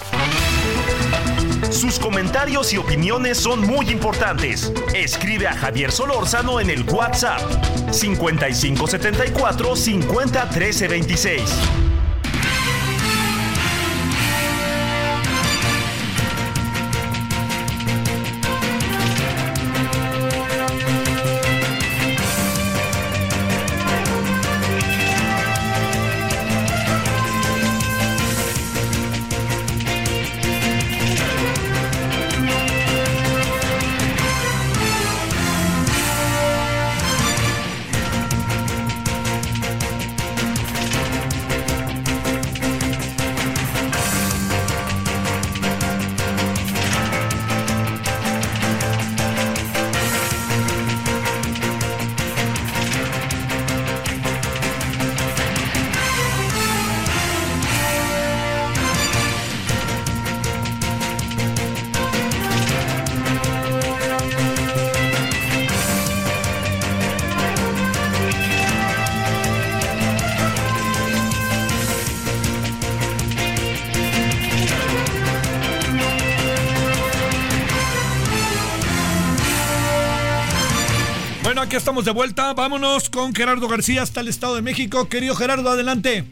Sus 1.70 2.00
comentarios 2.00 2.72
y 2.72 2.78
opiniones 2.78 3.38
son 3.38 3.68
muy 3.68 3.90
importantes. 3.90 4.72
Escribe 4.96 5.48
a 5.48 5.54
Javier 5.54 5.92
Solórzano 5.92 6.62
en 6.62 6.70
el 6.70 6.84
WhatsApp 6.84 7.42
5574 7.92 9.76
50 9.76 10.46
26. 10.90 11.87
Estamos 81.78 82.06
de 82.06 82.12
vuelta. 82.12 82.54
Vámonos 82.54 83.10
con 83.10 83.36
Gerardo 83.36 83.68
García 83.68 84.02
hasta 84.02 84.22
el 84.22 84.28
Estado 84.28 84.56
de 84.56 84.64
México. 84.64 85.08
Querido 85.08 85.36
Gerardo, 85.36 85.70
adelante. 85.70 86.24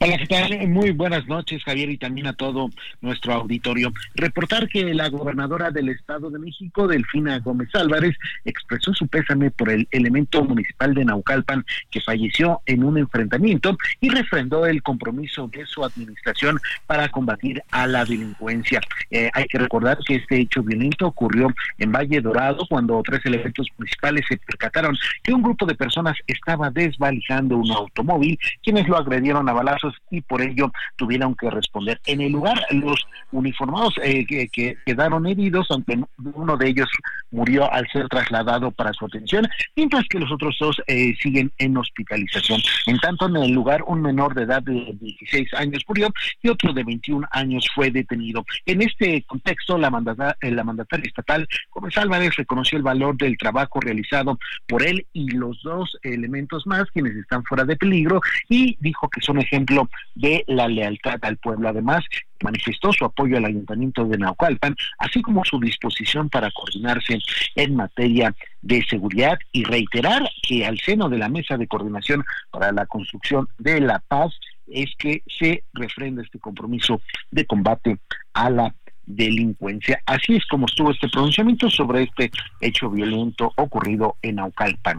Hola, 0.00 0.18
¿qué 0.18 0.26
tal? 0.26 0.68
Muy 0.68 0.90
buenas 0.90 1.26
noches, 1.26 1.62
Javier, 1.64 1.90
y 1.90 1.96
también 1.96 2.26
a 2.26 2.32
todo 2.32 2.68
nuestro 3.00 3.34
auditorio. 3.34 3.92
Reportar 4.14 4.68
que 4.68 4.94
la 4.94 5.08
gobernadora 5.08 5.70
del 5.70 5.88
Estado 5.90 6.30
de 6.30 6.38
México, 6.38 6.86
Delfina 6.86 7.38
Gómez 7.38 7.68
Álvarez, 7.74 8.16
expresó 8.44 8.92
su 8.94 9.06
pésame 9.06 9.50
por 9.50 9.70
el 9.70 9.86
elemento 9.90 10.42
municipal 10.44 10.94
de 10.94 11.04
Naucalpan 11.04 11.64
que 11.90 12.00
falleció 12.00 12.60
en 12.66 12.84
un 12.84 12.98
enfrentamiento 12.98 13.76
y 14.00 14.08
refrendó 14.08 14.66
el 14.66 14.82
compromiso 14.82 15.48
de 15.48 15.66
su 15.66 15.84
administración 15.84 16.58
para 16.86 17.08
combatir 17.08 17.62
a 17.70 17.86
la 17.86 18.04
delincuencia. 18.04 18.80
Eh, 19.10 19.30
hay 19.32 19.44
que 19.44 19.58
recordar 19.58 19.98
que 20.06 20.16
este 20.16 20.40
hecho 20.40 20.62
violento 20.62 21.06
ocurrió 21.06 21.48
en 21.78 21.92
Valle 21.92 22.20
Dorado 22.20 22.66
cuando 22.68 23.02
tres 23.02 23.24
elementos 23.24 23.66
municipales 23.76 24.24
se 24.28 24.36
percataron 24.36 24.96
que 25.22 25.32
un 25.32 25.42
grupo 25.42 25.66
de 25.66 25.74
personas 25.74 26.16
estaba 26.26 26.70
desvalijando 26.70 27.56
un 27.56 27.70
automóvil, 27.70 28.38
quienes 28.62 28.88
lo 28.88 28.96
agredieron 28.96 29.48
a 29.48 29.52
balazos 29.52 29.94
y 30.10 30.20
por 30.20 30.42
ello 30.42 30.72
tuvieron 30.96 31.34
que 31.34 31.50
responder. 31.50 32.00
En 32.06 32.20
el 32.20 32.32
lugar, 32.32 32.64
uniformados 33.32 33.94
eh, 34.02 34.24
que, 34.26 34.76
quedaron 34.84 35.26
heridos, 35.26 35.66
aunque 35.70 36.00
uno 36.34 36.56
de 36.56 36.68
ellos 36.68 36.88
murió 37.30 37.70
al 37.72 37.86
ser 37.92 38.08
trasladado 38.08 38.70
para 38.70 38.92
su 38.92 39.06
atención, 39.06 39.46
mientras 39.76 40.04
que 40.08 40.18
los 40.18 40.30
otros 40.32 40.56
dos 40.58 40.80
eh, 40.86 41.14
siguen 41.20 41.52
en 41.58 41.76
hospitalización. 41.76 42.60
En 42.86 42.98
tanto, 42.98 43.26
en 43.26 43.36
el 43.36 43.52
lugar, 43.52 43.82
un 43.86 44.00
menor 44.02 44.34
de 44.34 44.44
edad 44.44 44.62
de 44.62 44.96
16 45.00 45.54
años 45.54 45.82
murió 45.86 46.08
y 46.42 46.48
otro 46.48 46.72
de 46.72 46.84
21 46.84 47.26
años 47.30 47.66
fue 47.74 47.90
detenido. 47.90 48.44
En 48.66 48.82
este 48.82 49.22
contexto, 49.22 49.76
la, 49.78 49.90
mandata, 49.90 50.36
eh, 50.40 50.50
la 50.50 50.64
mandataria 50.64 51.06
estatal, 51.06 51.46
Gómez 51.70 51.96
Álvarez, 51.98 52.34
reconoció 52.36 52.78
el 52.78 52.84
valor 52.84 53.16
del 53.16 53.36
trabajo 53.36 53.80
realizado 53.80 54.38
por 54.66 54.82
él 54.82 55.06
y 55.12 55.30
los 55.30 55.62
dos 55.62 55.96
elementos 56.02 56.66
más, 56.66 56.90
quienes 56.90 57.16
están 57.16 57.44
fuera 57.44 57.64
de 57.64 57.76
peligro, 57.76 58.20
y 58.48 58.76
dijo 58.80 59.08
que 59.08 59.20
son 59.20 59.38
ejemplos 59.38 59.88
de 60.14 60.44
la 60.46 60.68
lealtad 60.68 61.18
al 61.22 61.36
pueblo. 61.36 61.68
Además, 61.68 62.04
manifestó 62.42 62.92
su 62.92 63.04
apoyo 63.04 63.36
al 63.36 63.44
ayuntamiento 63.44 64.04
de 64.04 64.18
Naucalpan, 64.18 64.76
así 64.98 65.22
como 65.22 65.44
su 65.44 65.58
disposición 65.60 66.28
para 66.28 66.50
coordinarse 66.50 67.18
en 67.54 67.74
materia 67.74 68.34
de 68.62 68.84
seguridad 68.88 69.38
y 69.52 69.64
reiterar 69.64 70.28
que 70.42 70.66
al 70.66 70.78
seno 70.78 71.08
de 71.08 71.18
la 71.18 71.28
mesa 71.28 71.56
de 71.56 71.66
coordinación 71.66 72.24
para 72.50 72.72
la 72.72 72.86
construcción 72.86 73.48
de 73.58 73.80
la 73.80 74.00
paz 74.08 74.32
es 74.66 74.90
que 74.98 75.22
se 75.26 75.64
refrenda 75.72 76.22
este 76.22 76.38
compromiso 76.38 77.00
de 77.30 77.46
combate 77.46 77.98
a 78.34 78.50
la 78.50 78.74
delincuencia. 79.06 80.02
Así 80.06 80.36
es 80.36 80.44
como 80.46 80.66
estuvo 80.66 80.90
este 80.90 81.08
pronunciamiento 81.08 81.70
sobre 81.70 82.02
este 82.02 82.30
hecho 82.60 82.90
violento 82.90 83.52
ocurrido 83.56 84.16
en 84.22 84.36
Naucalpan. 84.36 84.98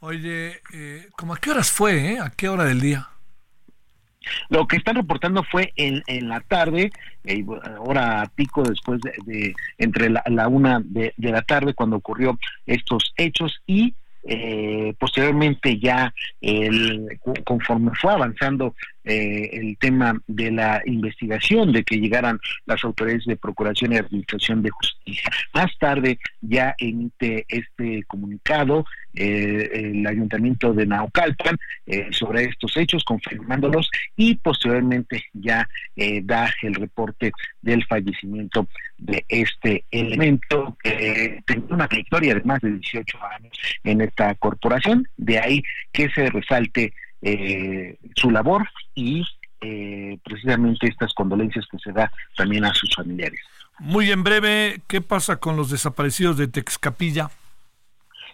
Oye, 0.00 0.60
eh, 0.72 1.08
¿cómo 1.16 1.34
a 1.34 1.38
qué 1.38 1.50
horas 1.50 1.70
fue? 1.70 2.12
Eh? 2.12 2.18
¿A 2.20 2.30
qué 2.30 2.48
hora 2.48 2.64
del 2.64 2.80
día? 2.80 3.08
Lo 4.48 4.66
que 4.66 4.76
están 4.76 4.96
reportando 4.96 5.42
fue 5.42 5.72
en, 5.76 6.02
en 6.06 6.28
la 6.28 6.40
tarde, 6.40 6.90
eh, 7.24 7.44
hora 7.78 8.30
pico 8.34 8.62
después 8.62 9.00
de, 9.24 9.54
entre 9.78 10.10
la, 10.10 10.48
una 10.48 10.80
de, 10.84 11.12
la 11.18 11.42
tarde 11.42 11.74
cuando 11.74 11.96
ocurrió 11.96 12.38
estos 12.66 13.12
hechos 13.16 13.60
y 13.66 13.94
eh, 14.24 14.94
posteriormente 14.98 15.78
ya 15.78 16.12
el, 16.40 17.18
conforme 17.44 17.92
fue 17.94 18.12
avanzando 18.12 18.74
eh, 19.04 19.48
el 19.52 19.78
tema 19.78 20.20
de 20.26 20.50
la 20.50 20.82
investigación, 20.84 21.72
de 21.72 21.84
que 21.84 21.98
llegaran 21.98 22.38
las 22.66 22.84
autoridades 22.84 23.24
de 23.24 23.36
Procuración 23.36 23.92
y 23.92 23.96
Administración 23.96 24.62
de 24.62 24.70
Justicia. 24.70 25.30
Más 25.54 25.70
tarde 25.78 26.18
ya 26.42 26.74
emite 26.76 27.46
este 27.48 28.02
comunicado 28.04 28.84
eh, 29.14 29.70
el 29.72 30.06
Ayuntamiento 30.06 30.74
de 30.74 30.86
Naucalpan 30.86 31.56
eh, 31.86 32.08
sobre 32.10 32.44
estos 32.44 32.76
hechos, 32.76 33.02
confirmándolos 33.04 33.90
y 34.16 34.34
posteriormente 34.34 35.24
ya 35.32 35.66
da 36.22 36.52
el 36.62 36.74
reporte 36.74 37.32
del 37.62 37.84
fallecimiento 37.86 38.68
de 38.98 39.24
este 39.28 39.84
elemento 39.90 40.76
que 40.82 41.40
tenía 41.46 41.74
una 41.74 41.88
trayectoria 41.88 42.34
de 42.34 42.42
más 42.42 42.60
de 42.60 42.72
18 42.72 43.18
años 43.24 43.58
en 43.84 44.00
esta 44.00 44.34
corporación, 44.34 45.08
de 45.16 45.38
ahí 45.38 45.62
que 45.92 46.08
se 46.10 46.30
resalte 46.30 46.92
eh, 47.22 47.98
su 48.14 48.30
labor 48.30 48.68
y 48.94 49.24
eh, 49.60 50.18
precisamente 50.24 50.86
estas 50.86 51.12
condolencias 51.14 51.66
que 51.70 51.78
se 51.78 51.92
da 51.92 52.12
también 52.36 52.64
a 52.64 52.74
sus 52.74 52.94
familiares. 52.94 53.40
Muy 53.78 54.10
en 54.10 54.24
breve, 54.24 54.80
¿qué 54.86 55.00
pasa 55.00 55.36
con 55.36 55.56
los 55.56 55.70
desaparecidos 55.70 56.36
de 56.36 56.48
Texcapilla? 56.48 57.30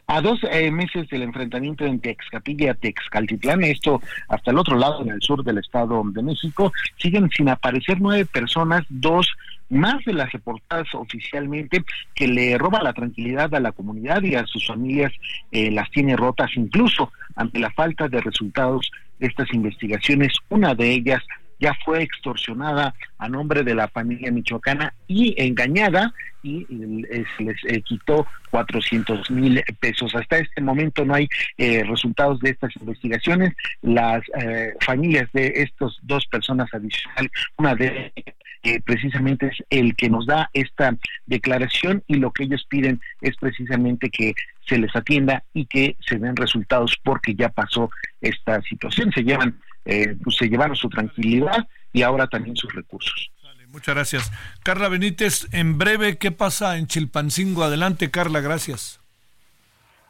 A 0.07 0.21
dos 0.21 0.39
eh, 0.51 0.71
meses 0.71 1.09
del 1.09 1.23
enfrentamiento 1.23 1.85
en 1.87 1.99
Texcapilla, 1.99 2.75
Texcaltitlán, 2.75 3.65
esto 3.65 4.03
hasta 4.29 4.51
el 4.51 4.59
otro 4.59 4.77
lado, 4.77 5.03
en 5.03 5.11
el 5.11 5.23
sur 5.23 5.43
del 5.43 5.59
Estado 5.59 6.03
de 6.05 6.23
México, 6.23 6.73
siguen 6.99 7.31
sin 7.31 7.49
aparecer 7.49 8.01
nueve 8.01 8.27
personas, 8.27 8.85
dos 8.91 9.27
más 9.71 10.05
de 10.05 10.13
las 10.13 10.31
reportadas 10.31 10.89
oficialmente, 10.95 11.83
que 12.15 12.29
le 12.29 12.59
roba 12.59 12.83
la 12.83 12.93
tranquilidad 12.93 13.55
a 13.55 13.61
la 13.61 13.73
comunidad 13.73 14.23
y 14.23 14.35
a 14.35 14.47
sus 14.47 14.67
familias 14.67 15.13
eh, 15.51 15.71
las 15.71 15.91
tiene 15.91 16.17
rotas, 16.17 16.51
incluso 16.55 17.11
ante 17.35 17.59
la 17.59 17.71
falta 17.71 18.07
de 18.07 18.21
resultados 18.21 18.91
de 19.19 19.29
estas 19.29 19.53
investigaciones. 19.55 20.37
Una 20.51 20.75
de 20.75 20.93
ellas 20.93 21.23
ya 21.59 21.75
fue 21.85 22.03
extorsionada 22.03 22.95
a 23.19 23.29
nombre 23.29 23.63
de 23.63 23.75
la 23.75 23.89
familia 23.89 24.31
michoacana 24.31 24.95
y 25.07 25.35
engañada 25.41 26.13
y 26.43 26.67
eh, 27.11 27.25
se 27.37 27.45
les 27.45 27.57
eh, 27.65 27.81
quitó 27.83 28.27
400 28.51 29.31
mil 29.31 29.63
pesos. 29.81 30.15
Hasta 30.15 30.39
este 30.39 30.61
momento 30.61 31.05
no 31.05 31.15
hay 31.15 31.29
eh, 31.57 31.83
resultados 31.85 32.39
de 32.41 32.51
estas 32.51 32.77
investigaciones. 32.77 33.55
Las 33.83 34.23
familias 34.81 35.29
de 35.33 35.53
estas 35.57 35.93
dos 36.03 36.27
personas 36.27 36.73
adicionales, 36.73 37.31
una 37.57 37.75
de 37.75 38.13
precisamente 38.85 39.49
es 39.49 39.63
el 39.71 39.95
que 39.95 40.09
nos 40.09 40.27
da 40.27 40.51
esta 40.55 40.97
declaración 41.27 42.03
y 42.07 42.15
lo 42.15 42.33
que 42.33 42.45
ellos 42.45 42.65
piden 42.69 43.01
es 43.21 43.37
precisamente 43.37 44.09
que 44.11 44.35
se 44.67 44.79
les 44.79 44.95
atienda 44.97 45.43
y 45.53 45.67
que 45.67 45.97
se 46.01 46.19
den 46.19 46.37
resultados 46.37 46.99
porque 47.03 47.35
ya 47.35 47.51
pasó 47.51 47.91
esta 48.21 48.61
situación. 48.63 49.13
Se 49.13 49.23
llevan, 49.23 49.61
eh, 49.85 50.17
pues 50.23 50.37
se 50.37 50.49
llevaron 50.49 50.77
su 50.77 50.89
tranquilidad 50.89 51.67
y 51.93 52.03
ahora 52.03 52.27
también 52.27 52.57
sus 52.57 52.73
recursos. 52.75 53.31
muchas 53.69 53.95
gracias. 53.95 54.33
Carla 54.63 54.89
Benítez, 54.89 55.49
en 55.53 55.79
breve, 55.79 56.17
¿qué 56.19 56.31
pasa 56.31 56.77
en 56.79 56.87
Chilpancingo? 56.87 57.65
Adelante, 57.65 58.11
Carla, 58.11 58.41
gracias. 58.41 59.01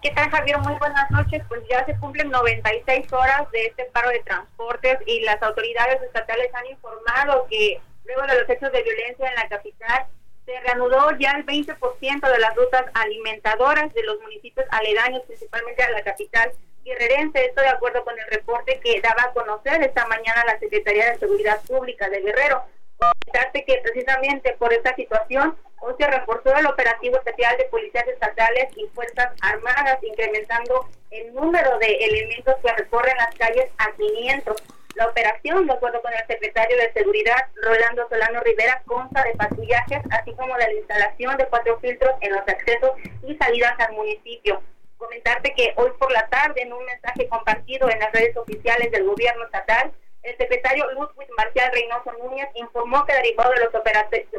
¿Qué 0.02 0.10
tal, 0.10 0.28
Javier? 0.30 0.58
Muy 0.58 0.74
buenas 0.74 1.10
noches. 1.10 1.42
Pues 1.48 1.62
ya 1.70 1.84
se 1.87 1.96
cumplen 1.96 2.30
96 2.30 3.10
horas 3.12 3.50
de 3.52 3.66
este 3.66 3.84
paro 3.87 4.10
de 4.10 4.20
transportes 4.20 4.98
y 5.06 5.20
las 5.20 5.42
autoridades 5.42 6.02
estatales 6.02 6.48
han 6.54 6.66
informado 6.66 7.46
que 7.48 7.80
luego 8.04 8.22
de 8.26 8.40
los 8.40 8.50
hechos 8.50 8.70
de 8.72 8.82
violencia 8.82 9.28
en 9.28 9.34
la 9.34 9.48
capital, 9.48 10.06
se 10.44 10.60
reanudó 10.60 11.16
ya 11.18 11.32
el 11.32 11.46
20% 11.46 12.32
de 12.32 12.38
las 12.38 12.54
rutas 12.54 12.84
alimentadoras 12.92 13.92
de 13.94 14.02
los 14.02 14.20
municipios 14.20 14.66
aledaños, 14.70 15.22
principalmente 15.26 15.82
a 15.82 15.90
la 15.90 16.02
capital 16.02 16.52
guerrerense. 16.85 17.47
Esto 17.47 17.62
de 17.62 17.68
acuerdo 17.68 18.05
con 18.05 18.18
el 18.18 18.27
reporte 18.27 18.81
que 18.81 19.01
daba 19.01 19.25
a 19.25 19.33
conocer 19.33 19.83
esta 19.83 20.07
mañana 20.07 20.44
la 20.47 20.59
Secretaría 20.59 21.11
de 21.11 21.18
Seguridad 21.18 21.61
Pública 21.62 22.09
de 22.09 22.20
Guerrero. 22.20 22.64
Comentarte 22.97 23.64
que 23.64 23.81
precisamente 23.83 24.53
por 24.59 24.73
esta 24.73 24.94
situación 24.94 25.57
hoy 25.81 25.94
se 25.99 26.07
reforzó 26.07 26.55
el 26.57 26.66
operativo 26.66 27.16
especial 27.16 27.57
de 27.59 27.64
policías 27.64 28.07
estatales 28.07 28.68
y 28.77 28.87
fuerzas 28.94 29.33
armadas, 29.42 30.03
incrementando 30.03 30.88
el 31.11 31.35
número 31.35 31.79
de 31.79 31.92
elementos 31.92 32.55
que 32.62 32.73
recorren 32.73 33.16
las 33.16 33.35
calles 33.35 33.70
a 33.79 33.92
500. 33.92 34.62
La 34.94 35.09
operación, 35.09 35.66
de 35.66 35.73
acuerdo 35.73 36.01
con 36.03 36.12
el 36.12 36.25
secretario 36.29 36.77
de 36.77 36.92
Seguridad, 36.92 37.37
Rolando 37.62 38.09
Solano 38.09 38.40
Rivera, 38.40 38.81
consta 38.87 39.25
de 39.25 39.33
patrullajes, 39.33 40.01
así 40.11 40.33
como 40.35 40.57
de 40.57 40.66
la 40.66 40.73
instalación 40.73 41.37
de 41.37 41.47
cuatro 41.47 41.79
filtros 41.81 42.12
en 42.20 42.33
los 42.33 42.42
accesos 42.47 42.92
y 43.27 43.35
salidas 43.37 43.75
al 43.81 43.92
municipio. 43.94 44.62
Comentarte 45.05 45.53
que 45.55 45.75
hoy 45.77 45.90
por 45.99 46.11
la 46.12 46.27
tarde, 46.29 46.62
en 46.62 46.73
un 46.73 46.85
mensaje 46.85 47.29
compartido 47.29 47.90
en 47.90 47.99
las 47.99 48.12
redes 48.12 48.37
oficiales 48.37 48.90
del 48.90 49.05
gobierno 49.05 49.45
estatal, 49.45 49.93
el 50.23 50.37
secretario 50.38 50.90
Ludwig 50.93 51.29
Marcial 51.37 51.71
Reynoso 51.73 52.11
Núñez 52.23 52.49
informó 52.55 53.05
que 53.05 53.12
derivado 53.12 53.51
de, 53.51 53.64
los 53.64 53.73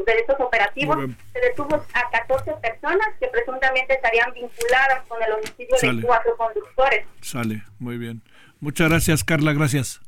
de 0.05 0.13
estos 0.13 0.39
operativos 0.39 0.97
se 1.33 1.39
detuvo 1.39 1.75
a 1.75 2.09
14 2.09 2.53
personas 2.53 3.07
que 3.19 3.27
presuntamente 3.27 3.93
estarían 3.93 4.33
vinculadas 4.33 5.03
con 5.07 5.21
el 5.21 5.33
homicidio 5.33 5.75
de 5.79 6.01
cuatro 6.01 6.35
conductores. 6.35 7.05
Sale, 7.21 7.61
muy 7.77 7.97
bien. 7.97 8.23
Muchas 8.59 8.89
gracias, 8.89 9.23
Carla, 9.23 9.53
gracias. 9.53 10.01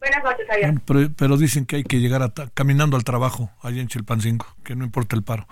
Buenas 0.00 0.24
noches, 0.24 0.46
Javier. 0.48 0.74
Pero, 1.16 1.36
dicen 1.36 1.64
que 1.64 1.76
hay 1.76 1.84
que 1.84 2.00
llegar 2.00 2.32
caminando 2.52 2.96
al 2.96 3.04
trabajo 3.04 3.50
allá 3.62 3.80
en 3.80 3.88
Chilpancingo, 3.88 4.46
que 4.64 4.74
no 4.74 4.84
importa 4.84 5.14
el 5.14 5.22
paro. 5.22 5.46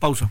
Pausa. 0.00 0.30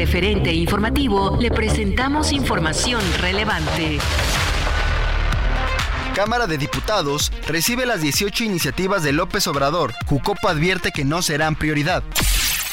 Referente 0.00 0.50
informativo 0.54 1.36
le 1.38 1.50
presentamos 1.50 2.32
información 2.32 3.02
relevante. 3.20 3.98
Cámara 6.14 6.46
de 6.46 6.56
Diputados 6.56 7.30
recibe 7.46 7.84
las 7.84 8.00
18 8.00 8.44
iniciativas 8.44 9.02
de 9.02 9.12
López 9.12 9.46
Obrador. 9.46 9.92
Jucopo 10.06 10.48
advierte 10.48 10.90
que 10.90 11.04
no 11.04 11.20
serán 11.20 11.54
prioridad. 11.54 12.02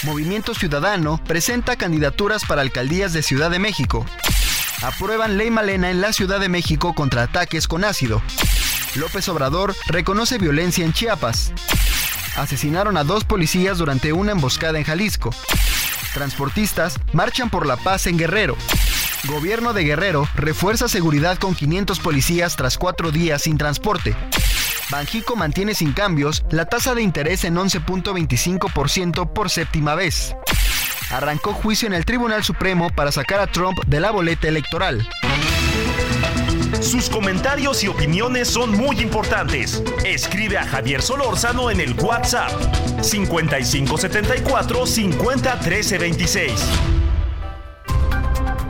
Movimiento 0.03 0.53
Ciudadano 0.53 1.19
presenta 1.27 1.75
candidaturas 1.75 2.45
para 2.45 2.61
alcaldías 2.61 3.11
de 3.11 3.21
Ciudad 3.21 3.51
de 3.51 3.59
México. 3.59 4.05
Aprueban 4.81 5.37
ley 5.37 5.51
Malena 5.51 5.91
en 5.91 5.99
la 5.99 6.13
Ciudad 6.13 6.39
de 6.39 6.47
México 6.47 6.95
contra 6.95 7.23
ataques 7.23 7.67
con 7.67 7.83
ácido. 7.83 8.21
López 8.95 9.27
Obrador 9.27 9.75
reconoce 9.87 10.37
violencia 10.37 10.85
en 10.85 10.93
Chiapas. 10.93 11.51
Asesinaron 12.37 12.95
a 12.95 13.03
dos 13.03 13.25
policías 13.25 13.79
durante 13.79 14.13
una 14.13 14.31
emboscada 14.31 14.77
en 14.77 14.85
Jalisco. 14.85 15.31
Transportistas 16.17 16.95
marchan 17.13 17.51
por 17.51 17.67
la 17.67 17.77
paz 17.77 18.07
en 18.07 18.17
Guerrero. 18.17 18.57
Gobierno 19.25 19.73
de 19.73 19.83
Guerrero 19.83 20.27
refuerza 20.33 20.87
seguridad 20.87 21.37
con 21.37 21.53
500 21.53 21.99
policías 21.99 22.55
tras 22.55 22.79
cuatro 22.79 23.11
días 23.11 23.43
sin 23.43 23.59
transporte. 23.59 24.15
Banjico 24.89 25.35
mantiene 25.35 25.75
sin 25.75 25.93
cambios 25.93 26.43
la 26.49 26.65
tasa 26.65 26.95
de 26.95 27.03
interés 27.03 27.43
en 27.43 27.53
11.25% 27.53 29.31
por 29.31 29.51
séptima 29.51 29.93
vez. 29.93 30.35
Arrancó 31.11 31.53
juicio 31.53 31.87
en 31.87 31.93
el 31.93 32.03
Tribunal 32.03 32.43
Supremo 32.43 32.89
para 32.89 33.11
sacar 33.11 33.39
a 33.39 33.45
Trump 33.45 33.77
de 33.85 33.99
la 33.99 34.09
boleta 34.09 34.47
electoral. 34.47 35.07
Sus 36.81 37.09
comentarios 37.09 37.83
y 37.83 37.87
opiniones 37.87 38.47
son 38.47 38.71
muy 38.71 39.01
importantes. 39.01 39.83
Escribe 40.05 40.57
a 40.57 40.65
Javier 40.65 41.01
Solórzano 41.01 41.71
en 41.71 41.81
el 41.81 41.93
WhatsApp 41.99 42.51
5574 43.01 44.85
50 44.85 45.59
13 45.59 45.97
26. 45.97 46.51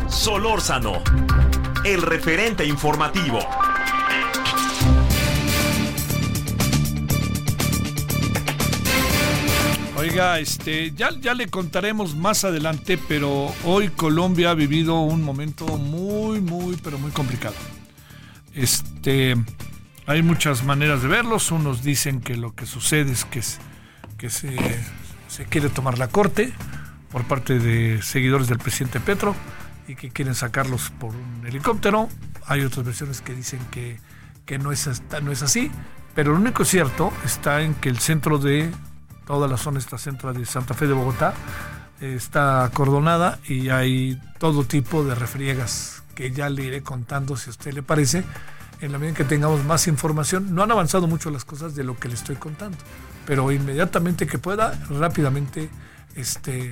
Solórzano, 0.08 1.04
el 1.84 2.02
referente 2.02 2.66
informativo. 2.66 3.40
Oiga, 9.98 10.40
este, 10.40 10.94
ya, 10.94 11.10
ya 11.20 11.34
le 11.34 11.48
contaremos 11.48 12.16
más 12.16 12.46
adelante, 12.46 12.98
pero 13.08 13.54
hoy 13.66 13.90
Colombia 13.90 14.52
ha 14.52 14.54
vivido 14.54 15.02
un 15.02 15.22
momento 15.22 15.66
muy, 15.66 16.40
muy, 16.40 16.78
pero 16.78 16.98
muy 16.98 17.12
complicado. 17.12 17.56
Este, 18.58 19.36
hay 20.08 20.24
muchas 20.24 20.64
maneras 20.64 21.04
de 21.04 21.08
verlos. 21.08 21.52
Unos 21.52 21.84
dicen 21.84 22.22
que 22.22 22.36
lo 22.36 22.56
que 22.56 22.66
sucede 22.66 23.12
es 23.12 23.24
que, 23.24 23.44
se, 24.30 25.46
quiere 25.48 25.70
tomar 25.70 26.00
la 26.00 26.08
corte 26.08 26.52
por 27.12 27.24
parte 27.26 27.60
de 27.60 28.02
seguidores 28.02 28.48
del 28.48 28.58
presidente 28.58 29.00
Petro 29.00 29.36
y 29.88 29.96
que 29.96 30.10
quieren 30.10 30.34
sacarlos 30.34 30.90
por 30.90 31.14
un 31.14 31.46
helicóptero. 31.46 32.10
Hay 32.48 32.62
otras 32.62 32.84
versiones 32.84 33.22
que 33.22 33.36
dicen 33.36 33.60
que, 33.70 34.00
que 34.48 34.58
no, 34.58 34.72
es, 34.72 35.04
no 35.22 35.32
es 35.32 35.44
así. 35.44 35.70
Pero 36.16 36.32
lo 36.32 36.40
único 36.40 36.66
cierto 36.66 37.14
está 37.24 37.62
en 37.62 37.76
que 37.76 37.90
el 37.90 38.00
centro 38.00 38.40
de 38.40 38.72
toda 39.28 39.48
la 39.48 39.58
zona 39.58 39.78
esta 39.78 40.00
centro 40.00 40.34
de 40.34 40.44
Santa 40.48 40.74
Fe 40.74 40.88
de 40.88 40.94
Bogotá 40.94 41.36
está 42.02 42.64
acordonada 42.64 43.38
y 43.48 43.70
hay 43.70 44.20
todo 44.40 44.64
tipo 44.64 45.04
de 45.04 45.14
refriegas 45.14 46.02
que 46.18 46.32
ya 46.32 46.50
le 46.50 46.64
iré 46.64 46.82
contando 46.82 47.38
si 47.38 47.48
a 47.48 47.52
usted 47.52 47.74
le 47.74 47.84
parece 47.84 48.24
en 48.82 48.92
la 48.92 48.98
medida 48.98 49.10
en 49.10 49.16
que 49.18 49.24
tengamos 49.24 49.64
más 49.66 49.88
información. 49.88 50.56
No 50.56 50.64
han 50.64 50.72
avanzado 50.72 51.06
mucho 51.06 51.30
las 51.30 51.46
cosas 51.46 51.76
de 51.76 51.84
lo 51.84 51.96
que 51.96 52.08
le 52.08 52.16
estoy 52.16 52.38
contando, 52.38 52.76
pero 53.28 53.52
inmediatamente 53.52 54.26
que 54.26 54.40
pueda, 54.40 54.74
rápidamente, 54.90 55.70
este, 56.16 56.72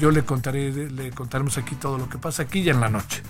yo 0.00 0.10
le 0.10 0.24
contaré, 0.24 0.72
le 0.72 1.10
contaremos 1.10 1.58
aquí 1.58 1.74
todo 1.74 1.98
lo 1.98 2.08
que 2.08 2.16
pasa 2.16 2.44
aquí 2.44 2.62
ya 2.62 2.72
en 2.72 2.80
la 2.80 2.88
noche. 2.88 3.22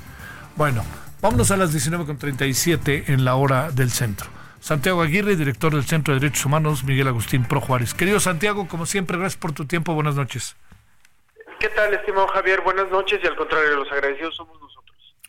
Bueno, 0.54 0.84
vámonos 1.20 1.50
a 1.50 1.56
las 1.56 1.74
19.37 1.74 3.08
en 3.08 3.24
la 3.24 3.34
hora 3.34 3.72
del 3.72 3.90
centro. 3.90 4.28
Santiago 4.60 5.02
Aguirre, 5.02 5.34
director 5.34 5.74
del 5.74 5.84
Centro 5.84 6.14
de 6.14 6.20
Derechos 6.20 6.46
Humanos, 6.46 6.84
Miguel 6.84 7.08
Agustín 7.08 7.44
Pro 7.44 7.60
Juárez. 7.60 7.94
Querido 7.94 8.20
Santiago, 8.20 8.68
como 8.68 8.86
siempre, 8.86 9.18
gracias 9.18 9.40
por 9.40 9.50
tu 9.50 9.66
tiempo. 9.66 9.92
Buenas 9.92 10.14
noches. 10.14 10.54
¿Qué 11.58 11.68
tal, 11.70 11.92
estimado 11.94 12.28
Javier? 12.28 12.60
Buenas 12.60 12.88
noches 12.92 13.18
y 13.24 13.26
al 13.26 13.34
contrario, 13.34 13.74
los 13.74 13.90
agradecidos 13.90 14.36
somos. 14.36 14.65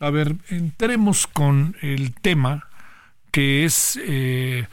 A 0.00 0.10
ver, 0.10 0.34
entremos 0.48 1.26
con 1.26 1.76
el 1.82 2.14
tema 2.14 2.68
que 3.32 3.64
es, 3.64 3.98
eh, 4.02 4.66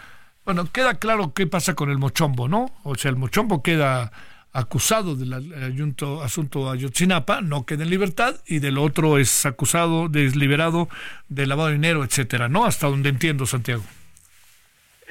bueno, 0.46 0.72
queda 0.72 0.96
claro 1.00 1.34
qué 1.34 1.48
pasa 1.48 1.74
con 1.74 1.90
el 1.90 1.98
Mochombo, 1.98 2.48
¿no? 2.48 2.72
O 2.84 2.96
sea, 2.96 3.10
el 3.10 3.18
Mochombo 3.18 3.64
queda 3.64 4.12
acusado 4.54 5.16
del 5.16 5.34
asunto 6.24 6.72
Ayotzinapa, 6.72 7.42
no 7.42 7.66
queda 7.66 7.84
en 7.84 7.90
libertad, 7.90 8.36
y 8.46 8.60
del 8.60 8.78
otro 8.78 9.18
es 9.18 9.46
acusado, 9.46 10.08
desliberado 10.08 10.88
de 11.28 11.46
lavado 11.46 11.68
de 11.68 11.76
dinero, 11.76 12.04
etcétera, 12.04 12.48
¿no? 12.48 12.66
Hasta 12.66 12.88
donde 12.88 13.10
entiendo, 13.10 13.46
Santiago. 13.46 13.84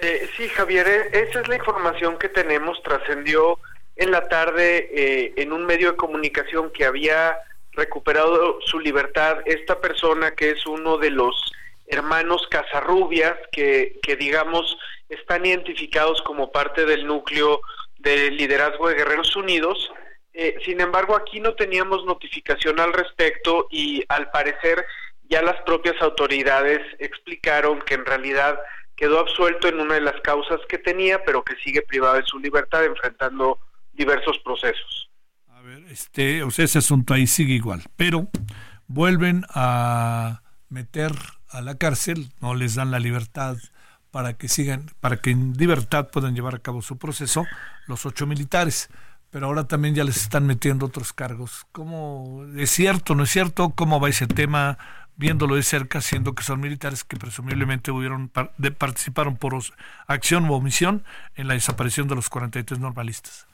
Eh, 0.00 0.28
sí, 0.36 0.48
Javier, 0.48 0.88
e, 0.88 1.28
esa 1.28 1.40
es 1.40 1.48
la 1.48 1.56
información 1.56 2.18
que 2.18 2.28
tenemos. 2.28 2.82
Trascendió 2.82 3.58
en 3.96 4.10
la 4.10 4.28
tarde 4.28 4.88
eh, 4.92 5.34
en 5.36 5.52
un 5.52 5.66
medio 5.66 5.92
de 5.92 5.96
comunicación 5.96 6.70
que 6.72 6.86
había 6.86 7.36
recuperado 7.76 8.58
su 8.66 8.80
libertad 8.80 9.38
esta 9.46 9.80
persona 9.80 10.32
que 10.32 10.50
es 10.50 10.66
uno 10.66 10.98
de 10.98 11.10
los 11.10 11.52
hermanos 11.86 12.46
Casarrubias 12.50 13.36
que, 13.52 13.98
que 14.02 14.16
digamos 14.16 14.78
están 15.08 15.44
identificados 15.44 16.22
como 16.22 16.50
parte 16.50 16.86
del 16.86 17.06
núcleo 17.06 17.60
del 17.98 18.36
liderazgo 18.36 18.88
de 18.88 18.94
Guerreros 18.94 19.34
Unidos. 19.36 19.92
Eh, 20.32 20.56
sin 20.64 20.80
embargo, 20.80 21.16
aquí 21.16 21.40
no 21.40 21.54
teníamos 21.54 22.04
notificación 22.04 22.80
al 22.80 22.92
respecto 22.92 23.66
y 23.70 24.04
al 24.08 24.30
parecer 24.30 24.84
ya 25.28 25.42
las 25.42 25.60
propias 25.62 26.00
autoridades 26.02 26.80
explicaron 26.98 27.80
que 27.82 27.94
en 27.94 28.04
realidad 28.04 28.58
quedó 28.96 29.20
absuelto 29.20 29.68
en 29.68 29.80
una 29.80 29.94
de 29.94 30.00
las 30.00 30.20
causas 30.20 30.60
que 30.68 30.78
tenía, 30.78 31.24
pero 31.24 31.42
que 31.42 31.56
sigue 31.56 31.82
privado 31.82 32.14
de 32.16 32.24
su 32.24 32.38
libertad 32.38 32.84
enfrentando 32.84 33.58
diversos 33.92 34.38
procesos. 34.40 35.03
Ver, 35.74 35.90
este, 35.90 36.42
o 36.44 36.50
sea, 36.50 36.64
ese 36.66 36.78
asunto 36.78 37.14
ahí 37.14 37.26
sigue 37.26 37.54
igual, 37.54 37.82
pero 37.96 38.28
vuelven 38.86 39.44
a 39.50 40.42
meter 40.68 41.12
a 41.48 41.62
la 41.62 41.76
cárcel, 41.78 42.32
no 42.40 42.54
les 42.54 42.76
dan 42.76 42.92
la 42.92 43.00
libertad 43.00 43.56
para 44.12 44.34
que 44.34 44.46
sigan, 44.46 44.92
para 45.00 45.16
que 45.16 45.30
en 45.30 45.54
libertad 45.54 46.10
puedan 46.12 46.36
llevar 46.36 46.54
a 46.54 46.58
cabo 46.60 46.80
su 46.80 46.96
proceso 46.96 47.44
los 47.88 48.06
ocho 48.06 48.24
militares. 48.24 48.88
Pero 49.30 49.46
ahora 49.46 49.66
también 49.66 49.96
ya 49.96 50.04
les 50.04 50.18
están 50.18 50.46
metiendo 50.46 50.86
otros 50.86 51.12
cargos. 51.12 51.66
¿Cómo 51.72 52.44
es 52.56 52.70
cierto, 52.70 53.16
no 53.16 53.24
es 53.24 53.30
cierto? 53.30 53.70
¿Cómo 53.70 53.98
va 53.98 54.08
ese 54.08 54.28
tema? 54.28 54.78
viéndolo 55.16 55.54
de 55.54 55.62
cerca, 55.62 56.00
siendo 56.00 56.34
que 56.34 56.42
son 56.42 56.60
militares 56.60 57.04
que 57.04 57.16
presumiblemente 57.16 57.92
hubieron, 57.92 58.28
participaron 58.28 59.36
por 59.36 59.56
acción 60.08 60.50
u 60.50 60.54
omisión 60.54 61.04
en 61.36 61.46
la 61.46 61.54
desaparición 61.54 62.08
de 62.08 62.16
los 62.16 62.28
43 62.28 62.80
normalistas. 62.80 63.46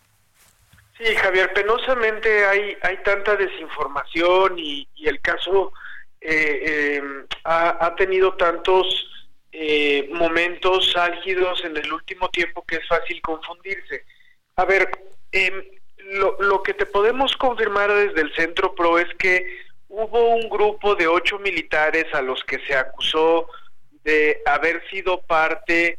Sí, 1.01 1.15
Javier, 1.15 1.51
penosamente 1.55 2.45
hay, 2.45 2.77
hay 2.83 2.99
tanta 2.99 3.35
desinformación 3.35 4.59
y, 4.59 4.87
el 5.03 5.19
caso 5.23 5.73
eh, 6.21 6.99
em, 6.99 7.27
ha, 7.45 7.95
tenido 7.97 8.35
tantos 8.35 9.09
eh, 9.51 10.11
momentos 10.13 10.95
álgidos 10.95 11.65
en 11.65 11.79
el 11.79 11.91
último 11.91 12.29
tiempo 12.29 12.63
que 12.67 12.77
es 12.77 12.87
fácil 12.87 13.19
confundirse. 13.23 14.05
A 14.57 14.67
ver, 14.67 14.91
em, 15.33 15.65
lo, 15.97 16.37
lo 16.39 16.63
que 16.63 16.75
te 16.75 16.85
podemos 16.85 17.35
confirmar 17.39 17.91
desde 17.91 18.21
el 18.21 18.35
Centro 18.35 18.75
PRO 18.75 18.99
es 18.99 19.09
que 19.15 19.59
hubo 19.89 20.35
un 20.35 20.51
grupo 20.51 20.97
de 20.97 21.07
ocho 21.07 21.39
militares 21.39 22.13
a 22.13 22.21
los 22.21 22.45
que 22.45 22.59
se 22.67 22.75
acusó 22.75 23.49
de 24.05 24.43
haber 24.45 24.87
sido 24.91 25.23
parte 25.23 25.97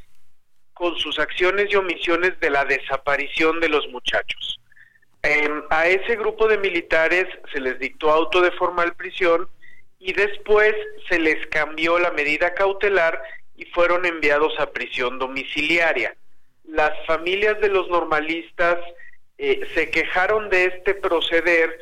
con 0.76 0.96
sus 1.00 1.18
acciones 1.18 1.72
y 1.72 1.76
omisiones 1.76 2.40
de 2.40 2.52
la 2.52 2.66
desaparición 2.66 3.60
de 3.60 3.70
los 3.70 3.88
muchachos. 3.88 4.61
Em, 5.24 5.64
a 5.70 5.88
ese 5.88 6.16
grupo 6.16 6.48
de 6.48 6.58
militares 6.58 7.28
se 7.54 7.60
les 7.60 7.78
dictó 7.78 8.12
auto 8.12 8.42
de 8.42 8.52
formal 8.52 8.96
prisión 8.96 9.48
y 10.00 10.14
después 10.14 10.74
se 11.10 11.20
les 11.20 11.46
cambió 11.48 12.00
la 12.00 12.12
medida 12.12 12.56
cautelar 12.56 13.22
y 13.56 13.66
fueron 13.66 14.06
enviados 14.06 14.60
a 14.60 14.72
prisión 14.72 15.20
domiciliaria. 15.20 16.16
Las 16.66 16.92
familias 17.06 17.60
de 17.62 17.70
los 17.70 17.88
normalistas 17.90 18.80
eh, 19.38 19.62
se 19.76 19.92
quejaron 19.92 20.50
de 20.50 20.66
este 20.66 20.96
proceder 20.96 21.78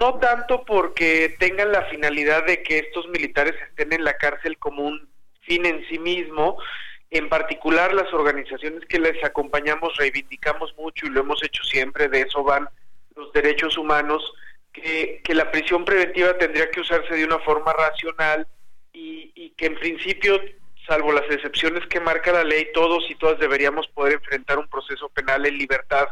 no 0.00 0.18
tanto 0.18 0.64
porque 0.64 1.34
tengan 1.38 1.72
la 1.72 1.82
finalidad 1.86 2.46
de 2.46 2.62
que 2.62 2.78
estos 2.78 3.06
militares 3.08 3.54
estén 3.68 3.92
en 3.92 4.04
la 4.04 4.16
cárcel 4.16 4.56
como 4.58 4.84
un 4.84 5.08
fin 5.42 5.66
en 5.66 5.86
sí 5.88 5.98
mismo, 5.98 6.58
en 7.10 7.28
particular 7.28 7.94
las 7.94 8.12
organizaciones 8.12 8.84
que 8.86 8.98
les 8.98 9.22
acompañamos 9.24 9.96
reivindicamos 9.96 10.74
mucho 10.76 11.06
y 11.06 11.10
lo 11.10 11.20
hemos 11.20 11.42
hecho 11.42 11.62
siempre, 11.64 12.08
de 12.08 12.22
eso 12.22 12.42
van 12.42 12.68
los 13.16 13.32
derechos 13.32 13.76
humanos, 13.78 14.32
que, 14.72 15.22
la 15.28 15.50
prisión 15.50 15.84
preventiva 15.84 16.36
tendría 16.38 16.70
que 16.70 16.80
usarse 16.80 17.14
de 17.14 17.24
una 17.24 17.38
forma 17.40 17.72
racional 17.72 18.46
y, 18.92 19.32
y 19.34 19.50
que 19.50 19.66
en 19.66 19.74
principio 19.74 20.40
salvo 20.88 21.12
las 21.12 21.30
excepciones 21.30 21.86
que 21.86 22.00
marca 22.00 22.32
la 22.32 22.44
ley, 22.44 22.68
todos 22.72 23.08
y 23.10 23.14
todas 23.16 23.38
deberíamos 23.38 23.86
poder 23.88 24.14
enfrentar 24.14 24.58
un 24.58 24.68
proceso 24.68 25.08
penal 25.10 25.44
en 25.46 25.58
libertad 25.58 26.08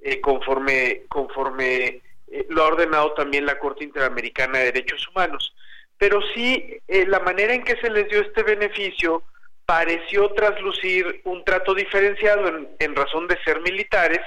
eh, 0.00 0.20
conforme, 0.20 1.02
conforme 1.08 2.02
eh, 2.28 2.46
lo 2.50 2.62
ha 2.62 2.68
ordenado 2.68 3.14
también 3.14 3.46
la 3.46 3.58
Corte 3.58 3.84
Interamericana 3.84 4.58
de 4.58 4.66
Derechos 4.66 5.06
Humanos. 5.08 5.54
Pero 5.96 6.20
sí, 6.34 6.80
eh, 6.86 7.06
la 7.06 7.20
manera 7.20 7.54
en 7.54 7.64
que 7.64 7.76
se 7.76 7.90
les 7.90 8.08
dio 8.08 8.20
este 8.20 8.42
beneficio 8.42 9.22
pareció 9.68 10.30
traslucir 10.30 11.20
un 11.24 11.44
trato 11.44 11.74
diferenciado 11.74 12.48
en, 12.78 12.96
razón 12.96 13.28
de 13.28 13.38
ser 13.44 13.60
militares 13.60 14.22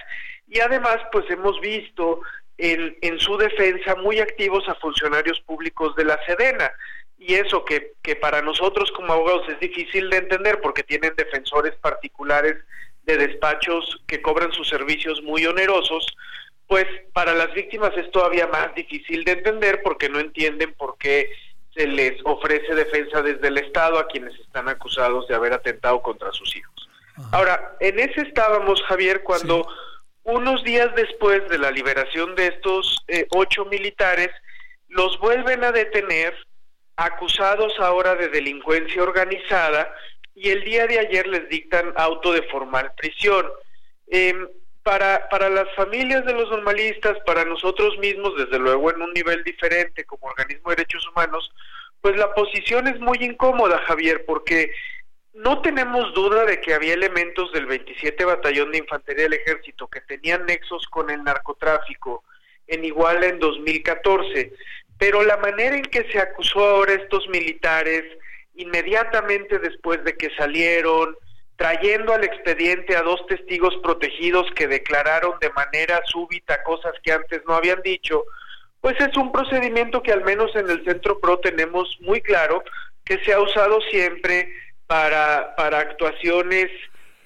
y 0.47 0.59
además 0.59 0.97
pues 1.11 1.27
hemos 1.31 1.59
visto 1.59 2.21
en, 2.59 2.95
en 3.01 3.19
su 3.19 3.35
defensa 3.37 3.95
muy 3.95 4.19
activos 4.19 4.69
a 4.69 4.75
funcionarios 4.75 5.41
públicos 5.41 5.95
de 5.95 6.05
la 6.05 6.23
Sedena. 6.27 6.71
Y 7.17 7.33
eso 7.33 7.65
que, 7.65 7.93
que 8.03 8.15
para 8.15 8.43
nosotros 8.43 8.91
como 8.91 9.13
abogados 9.13 9.49
es 9.49 9.59
difícil 9.59 10.11
de 10.11 10.17
entender 10.17 10.61
porque 10.61 10.83
tienen 10.83 11.15
defensores 11.17 11.73
particulares 11.81 12.57
de 13.05 13.17
despachos 13.17 14.03
que 14.05 14.21
cobran 14.21 14.51
sus 14.51 14.69
servicios 14.69 15.23
muy 15.23 15.43
onerosos, 15.47 16.05
pues 16.67 16.85
para 17.13 17.33
las 17.33 17.51
víctimas 17.55 17.97
es 17.97 18.11
todavía 18.11 18.45
más 18.45 18.75
difícil 18.75 19.23
de 19.23 19.31
entender 19.31 19.81
porque 19.81 20.07
no 20.07 20.19
entienden 20.19 20.75
por 20.75 20.99
qué 20.99 21.31
se 21.73 21.87
les 21.87 22.19
ofrece 22.25 22.75
defensa 22.75 23.21
desde 23.21 23.47
el 23.47 23.57
Estado 23.57 23.97
a 23.99 24.07
quienes 24.07 24.37
están 24.39 24.67
acusados 24.67 25.27
de 25.27 25.35
haber 25.35 25.53
atentado 25.53 26.01
contra 26.01 26.31
sus 26.31 26.55
hijos. 26.55 26.89
Ahora, 27.31 27.75
en 27.79 27.99
ese 27.99 28.21
estábamos, 28.21 28.81
Javier, 28.83 29.23
cuando 29.23 29.67
unos 30.23 30.63
días 30.63 30.93
después 30.95 31.47
de 31.49 31.57
la 31.57 31.71
liberación 31.71 32.35
de 32.35 32.47
estos 32.47 32.97
eh, 33.07 33.27
ocho 33.31 33.65
militares, 33.65 34.29
los 34.89 35.19
vuelven 35.19 35.63
a 35.63 35.71
detener 35.71 36.35
acusados 36.95 37.73
ahora 37.79 38.15
de 38.15 38.27
delincuencia 38.27 39.01
organizada 39.01 39.93
y 40.35 40.49
el 40.49 40.63
día 40.63 40.87
de 40.87 40.99
ayer 40.99 41.27
les 41.27 41.47
dictan 41.49 41.93
auto 41.95 42.33
de 42.33 42.43
formal 42.43 42.91
prisión. 42.97 43.47
Em, 44.07 44.47
para, 44.83 45.29
para 45.29 45.49
las 45.49 45.73
familias 45.75 46.25
de 46.25 46.33
los 46.33 46.49
normalistas, 46.49 47.17
para 47.25 47.45
nosotros 47.45 47.97
mismos, 47.99 48.35
desde 48.37 48.59
luego 48.59 48.91
en 48.91 49.01
un 49.01 49.13
nivel 49.13 49.43
diferente 49.43 50.03
como 50.05 50.27
organismo 50.27 50.69
de 50.69 50.77
derechos 50.77 51.07
humanos, 51.09 51.51
pues 52.01 52.15
la 52.17 52.33
posición 52.33 52.87
es 52.87 52.99
muy 52.99 53.17
incómoda, 53.21 53.77
Javier, 53.85 54.25
porque 54.25 54.71
no 55.33 55.61
tenemos 55.61 56.13
duda 56.13 56.45
de 56.45 56.59
que 56.59 56.73
había 56.73 56.93
elementos 56.93 57.51
del 57.53 57.65
27 57.67 58.25
Batallón 58.25 58.71
de 58.71 58.79
Infantería 58.79 59.23
del 59.23 59.33
Ejército 59.33 59.87
que 59.87 60.01
tenían 60.01 60.45
nexos 60.45 60.85
con 60.87 61.09
el 61.09 61.23
narcotráfico 61.23 62.23
en 62.67 62.83
Iguala 62.83 63.27
en 63.27 63.39
2014, 63.39 64.53
pero 64.97 65.23
la 65.23 65.37
manera 65.37 65.75
en 65.75 65.83
que 65.83 66.09
se 66.11 66.19
acusó 66.19 66.65
ahora 66.65 66.93
a 66.93 66.95
estos 66.95 67.27
militares, 67.29 68.03
inmediatamente 68.55 69.59
después 69.59 70.03
de 70.03 70.15
que 70.15 70.29
salieron, 70.35 71.15
trayendo 71.61 72.15
al 72.15 72.23
expediente 72.23 72.97
a 72.97 73.03
dos 73.03 73.23
testigos 73.27 73.77
protegidos 73.83 74.47
que 74.55 74.67
declararon 74.67 75.37
de 75.39 75.51
manera 75.51 76.01
súbita 76.05 76.63
cosas 76.63 76.93
que 77.03 77.11
antes 77.11 77.43
no 77.47 77.53
habían 77.53 77.83
dicho, 77.83 78.23
pues 78.81 78.99
es 78.99 79.15
un 79.15 79.31
procedimiento 79.31 80.01
que 80.01 80.11
al 80.11 80.23
menos 80.23 80.55
en 80.55 80.67
el 80.71 80.83
Centro 80.83 81.19
PRO 81.19 81.37
tenemos 81.37 81.99
muy 82.01 82.19
claro 82.19 82.63
que 83.05 83.23
se 83.23 83.33
ha 83.33 83.39
usado 83.39 83.79
siempre 83.91 84.51
para, 84.87 85.55
para 85.55 85.77
actuaciones 85.77 86.71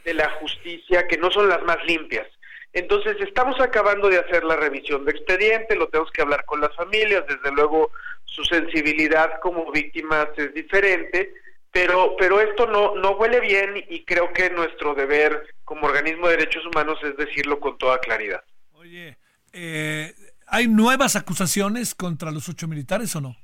de 0.04 0.13
la 0.13 0.30
justicia 0.32 1.08
que 1.08 1.17
no 1.17 1.32
son 1.32 1.48
las 1.48 1.63
más 1.63 1.78
limpias. 1.86 2.28
Entonces, 2.74 3.15
estamos 3.21 3.62
acabando 3.62 4.10
de 4.10 4.19
hacer 4.19 4.43
la 4.43 4.58
revisión 4.58 5.06
de 5.06 5.12
expediente, 5.12 5.78
lo 5.78 5.88
tenemos 5.88 6.12
que 6.12 6.24
hablar 6.24 6.43
con 6.43 6.60
las 6.60 6.76
familias, 6.76 7.24
desde 7.26 7.56
luego 7.56 7.89
su 8.26 8.43
sensibilidad 8.43 9.39
como 9.39 9.71
víctimas 9.71 10.28
es 10.36 10.54
diferente, 10.54 11.34
pero, 11.76 12.16
pero 12.18 12.40
esto 12.40 12.68
no, 12.68 12.96
no 12.96 13.18
huele 13.18 13.42
bien 13.42 13.84
y 13.90 14.06
creo 14.06 14.32
que 14.32 14.50
nuestro 14.50 14.96
deber 14.96 15.46
como 15.66 15.88
organismo 15.88 16.30
de 16.30 16.38
derechos 16.38 16.66
humanos 16.66 16.98
es 17.04 17.18
decirlo 17.18 17.60
con 17.60 17.78
toda 17.78 18.00
claridad. 18.00 18.42
Oye, 18.72 19.18
eh, 19.52 20.14
¿hay 20.48 20.70
nuevas 20.70 21.18
acusaciones 21.18 21.94
contra 21.94 22.32
los 22.32 22.48
ocho 22.48 22.70
militares 22.70 23.14
o 23.18 23.20
no? 23.20 23.36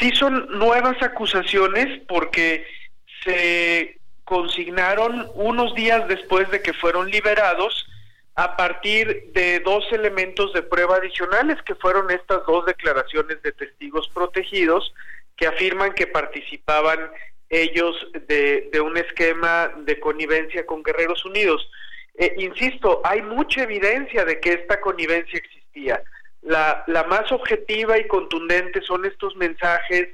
Sí 0.00 0.10
son 0.10 0.58
nuevas 0.58 1.00
acusaciones 1.00 2.02
porque 2.08 2.66
se 3.22 4.00
consignaron 4.24 5.30
unos 5.34 5.76
días 5.76 6.08
después 6.08 6.50
de 6.50 6.62
que 6.62 6.72
fueron 6.72 7.08
liberados 7.08 7.86
a 8.34 8.56
partir 8.56 9.30
de 9.34 9.60
dos 9.60 9.84
elementos 9.92 10.52
de 10.52 10.62
prueba 10.62 10.96
adicionales 10.96 11.62
que 11.62 11.76
fueron 11.76 12.10
estas 12.10 12.44
dos 12.44 12.66
declaraciones 12.66 13.40
de 13.42 13.52
testigos 13.52 14.08
protegidos 14.08 14.92
que 15.42 15.48
afirman 15.48 15.92
que 15.94 16.06
participaban 16.06 17.10
ellos 17.48 17.96
de, 18.28 18.80
un 18.80 18.96
esquema 18.96 19.72
de 19.78 19.98
connivencia 19.98 20.64
con 20.64 20.84
Guerreros 20.84 21.24
Unidos. 21.24 21.68
Eh, 22.14 22.32
insisto, 22.38 23.00
hay 23.02 23.22
mucha 23.22 23.64
evidencia 23.64 24.24
de 24.24 24.38
que 24.38 24.52
esta 24.52 24.80
connivencia 24.80 25.40
existía. 25.40 26.00
La, 26.42 26.84
la 26.86 27.02
más 27.04 27.32
objetiva 27.32 27.98
y 27.98 28.06
contundente 28.06 28.82
son 28.82 29.04
estos 29.04 29.34
mensajes 29.34 30.10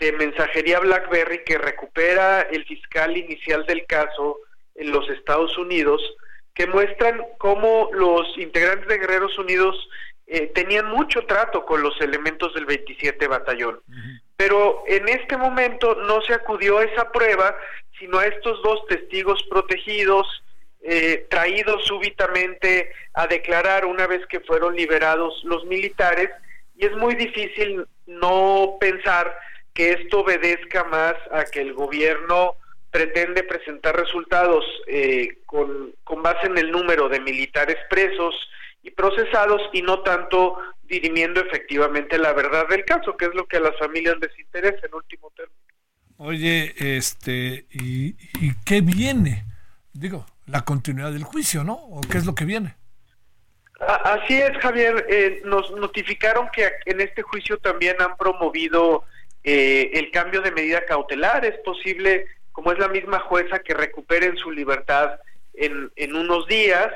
de 0.00 0.10
mensajería 0.14 0.80
BlackBerry 0.80 1.44
que 1.44 1.58
recupera 1.58 2.40
el 2.40 2.64
fiscal 2.64 3.16
inicial 3.16 3.64
del 3.66 3.86
caso 3.86 4.40
en 4.74 4.90
los 4.90 5.08
Estados 5.10 5.56
Unidos, 5.58 6.02
que 6.56 6.66
muestran 6.66 7.24
cómo 7.38 7.88
los 7.92 8.36
integrantes 8.36 8.88
de 8.88 8.98
Guerreros 8.98 9.38
Unidos 9.38 9.76
eh, 10.26 10.50
tenían 10.54 10.86
mucho 10.86 11.24
trato 11.26 11.64
con 11.64 11.82
los 11.82 12.00
elementos 12.00 12.52
del 12.54 12.66
27 12.66 13.28
Batallón. 13.28 13.80
Pero 14.36 14.82
en 14.86 15.08
este 15.08 15.36
momento 15.36 15.94
no 15.94 16.20
se 16.22 16.34
acudió 16.34 16.78
a 16.78 16.84
esa 16.84 17.12
prueba, 17.12 17.56
sino 17.98 18.18
a 18.18 18.26
estos 18.26 18.60
dos 18.62 18.84
testigos 18.88 19.42
protegidos, 19.48 20.26
eh, 20.82 21.26
traídos 21.30 21.86
súbitamente 21.86 22.90
a 23.14 23.26
declarar 23.26 23.86
una 23.86 24.06
vez 24.06 24.26
que 24.26 24.40
fueron 24.40 24.74
liberados 24.74 25.42
los 25.44 25.64
militares, 25.64 26.30
y 26.74 26.86
es 26.86 26.92
muy 26.96 27.14
difícil 27.14 27.86
no 28.06 28.76
pensar 28.80 29.38
que 29.74 29.92
esto 29.92 30.20
obedezca 30.20 30.84
más 30.84 31.14
a 31.30 31.44
que 31.44 31.60
el 31.60 31.72
gobierno 31.72 32.56
pretende 32.90 33.42
presentar 33.42 33.96
resultados 33.96 34.64
eh, 34.86 35.38
con, 35.46 35.94
con 36.02 36.22
base 36.22 36.46
en 36.46 36.58
el 36.58 36.70
número 36.70 37.08
de 37.08 37.20
militares 37.20 37.76
presos 37.88 38.34
y 38.86 38.90
procesados 38.92 39.60
y 39.72 39.82
no 39.82 40.00
tanto 40.02 40.56
dirimiendo 40.84 41.40
efectivamente 41.40 42.16
la 42.18 42.32
verdad 42.32 42.68
del 42.68 42.84
caso, 42.84 43.16
que 43.16 43.24
es 43.26 43.34
lo 43.34 43.46
que 43.46 43.56
a 43.56 43.60
las 43.60 43.76
familias 43.78 44.14
les 44.20 44.38
interesa 44.38 44.86
en 44.86 44.94
último 44.94 45.32
término. 45.34 45.60
Oye, 46.18 46.72
este, 46.78 47.66
¿y, 47.72 48.16
y 48.40 48.54
qué 48.64 48.80
viene? 48.80 49.44
Digo, 49.92 50.24
la 50.46 50.64
continuidad 50.64 51.12
del 51.12 51.24
juicio, 51.24 51.64
¿no? 51.64 51.74
¿O 51.74 52.00
qué 52.00 52.18
es 52.18 52.26
lo 52.26 52.34
que 52.34 52.44
viene? 52.44 52.76
Así 53.80 54.34
es, 54.40 54.56
Javier. 54.58 55.04
Eh, 55.10 55.42
nos 55.44 55.70
notificaron 55.72 56.48
que 56.54 56.70
en 56.86 57.00
este 57.00 57.22
juicio 57.22 57.58
también 57.58 58.00
han 58.00 58.16
promovido 58.16 59.04
eh, 59.42 59.90
el 59.94 60.10
cambio 60.12 60.40
de 60.40 60.52
medida 60.52 60.86
cautelar. 60.86 61.44
Es 61.44 61.58
posible, 61.64 62.26
como 62.52 62.72
es 62.72 62.78
la 62.78 62.88
misma 62.88 63.18
jueza, 63.20 63.58
que 63.58 63.74
recuperen 63.74 64.36
su 64.36 64.50
libertad 64.50 65.18
en, 65.54 65.90
en 65.96 66.14
unos 66.14 66.46
días. 66.46 66.88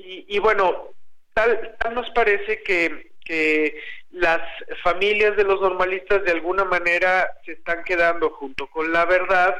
Y, 0.00 0.38
bueno, 0.38 0.94
tal, 1.38 1.76
tal 1.78 1.94
nos 1.94 2.10
parece 2.10 2.62
que, 2.64 3.12
que 3.24 3.80
las 4.10 4.40
familias 4.82 5.36
de 5.36 5.44
los 5.44 5.60
normalistas 5.60 6.24
de 6.24 6.32
alguna 6.32 6.64
manera 6.64 7.28
se 7.44 7.52
están 7.52 7.84
quedando 7.84 8.30
junto 8.30 8.66
con 8.66 8.92
la 8.92 9.04
verdad 9.04 9.54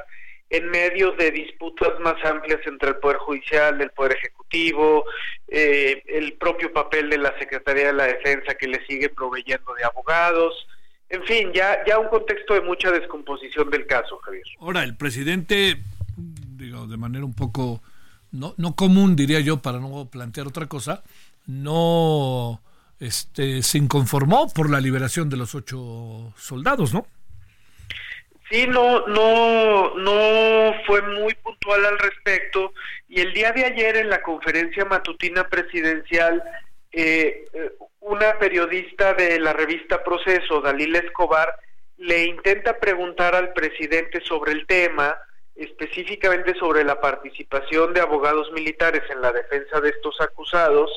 en 0.51 0.69
medio 0.71 1.13
de 1.13 1.31
disputas 1.31 2.01
más 2.01 2.17
amplias 2.25 2.61
entre 2.67 2.89
el 2.89 2.97
Poder 2.97 3.19
Judicial, 3.19 3.81
el 3.81 3.91
Poder 3.91 4.17
Ejecutivo, 4.17 5.05
eh, 5.47 6.03
el 6.07 6.33
propio 6.33 6.73
papel 6.73 7.11
de 7.11 7.19
la 7.19 7.39
Secretaría 7.39 7.89
de 7.89 7.93
la 7.93 8.07
Defensa 8.07 8.55
que 8.55 8.67
le 8.67 8.85
sigue 8.87 9.11
proveyendo 9.11 9.75
de 9.75 9.85
abogados, 9.85 10.67
en 11.11 11.23
fin, 11.25 11.53
ya, 11.53 11.85
ya 11.87 11.99
un 11.99 12.09
contexto 12.09 12.55
de 12.55 12.63
mucha 12.63 12.91
descomposición 12.91 13.71
del 13.71 13.87
caso, 13.87 14.19
Javier. 14.19 14.45
Ahora, 14.59 14.83
el 14.83 14.97
presidente, 14.97 15.77
digo, 16.17 16.87
de 16.87 16.97
manera 16.97 17.25
un 17.25 17.35
poco 17.35 17.83
no, 18.31 18.55
no 18.57 18.75
común, 18.75 19.17
diría 19.17 19.41
yo, 19.41 19.61
para 19.63 19.79
no 19.79 20.09
plantear 20.11 20.47
otra 20.47 20.67
cosa, 20.67 21.03
no 21.49 22.63
este, 23.01 23.63
se 23.63 23.79
inconformó 23.79 24.53
por 24.53 24.71
la 24.71 24.81
liberación 24.81 25.29
de 25.29 25.37
los 25.37 25.55
ocho 25.55 26.33
soldados, 26.37 26.95
¿no? 26.95 27.07
Sí, 28.51 28.67
no, 28.67 29.07
no, 29.09 29.95
no 29.97 30.75
fue 30.87 31.03
muy 31.03 31.35
puntual 31.35 31.85
al 31.85 31.99
respecto. 31.99 32.73
Y 33.09 33.21
el 33.21 33.35
día 33.35 33.53
de 33.53 33.65
ayer 33.65 33.97
en 33.97 34.09
la 34.09 34.23
conferencia 34.23 34.85
matutina 34.85 35.49
presidencial, 35.49 36.43
eh, 36.93 37.45
eh 37.53 37.73
una 38.01 38.39
periodista 38.39 39.13
de 39.13 39.39
la 39.39 39.53
revista 39.53 40.03
Proceso, 40.03 40.63
Dalila 40.63 40.99
Escobar, 41.01 41.55
le 41.99 42.25
intenta 42.25 42.79
preguntar 42.79 43.35
al 43.35 43.53
presidente 43.53 44.23
sobre 44.23 44.53
el 44.53 44.67
tema, 44.67 45.15
específicamente 45.55 46.55
sobre 46.55 46.85
la 46.85 47.01
participación 47.01 47.93
de 47.93 48.01
abogados 48.01 48.51
militares 48.53 49.03
en 49.11 49.21
la 49.21 49.33
defensa 49.33 49.81
de 49.81 49.91
estos 49.91 50.19
acusados, 50.23 50.91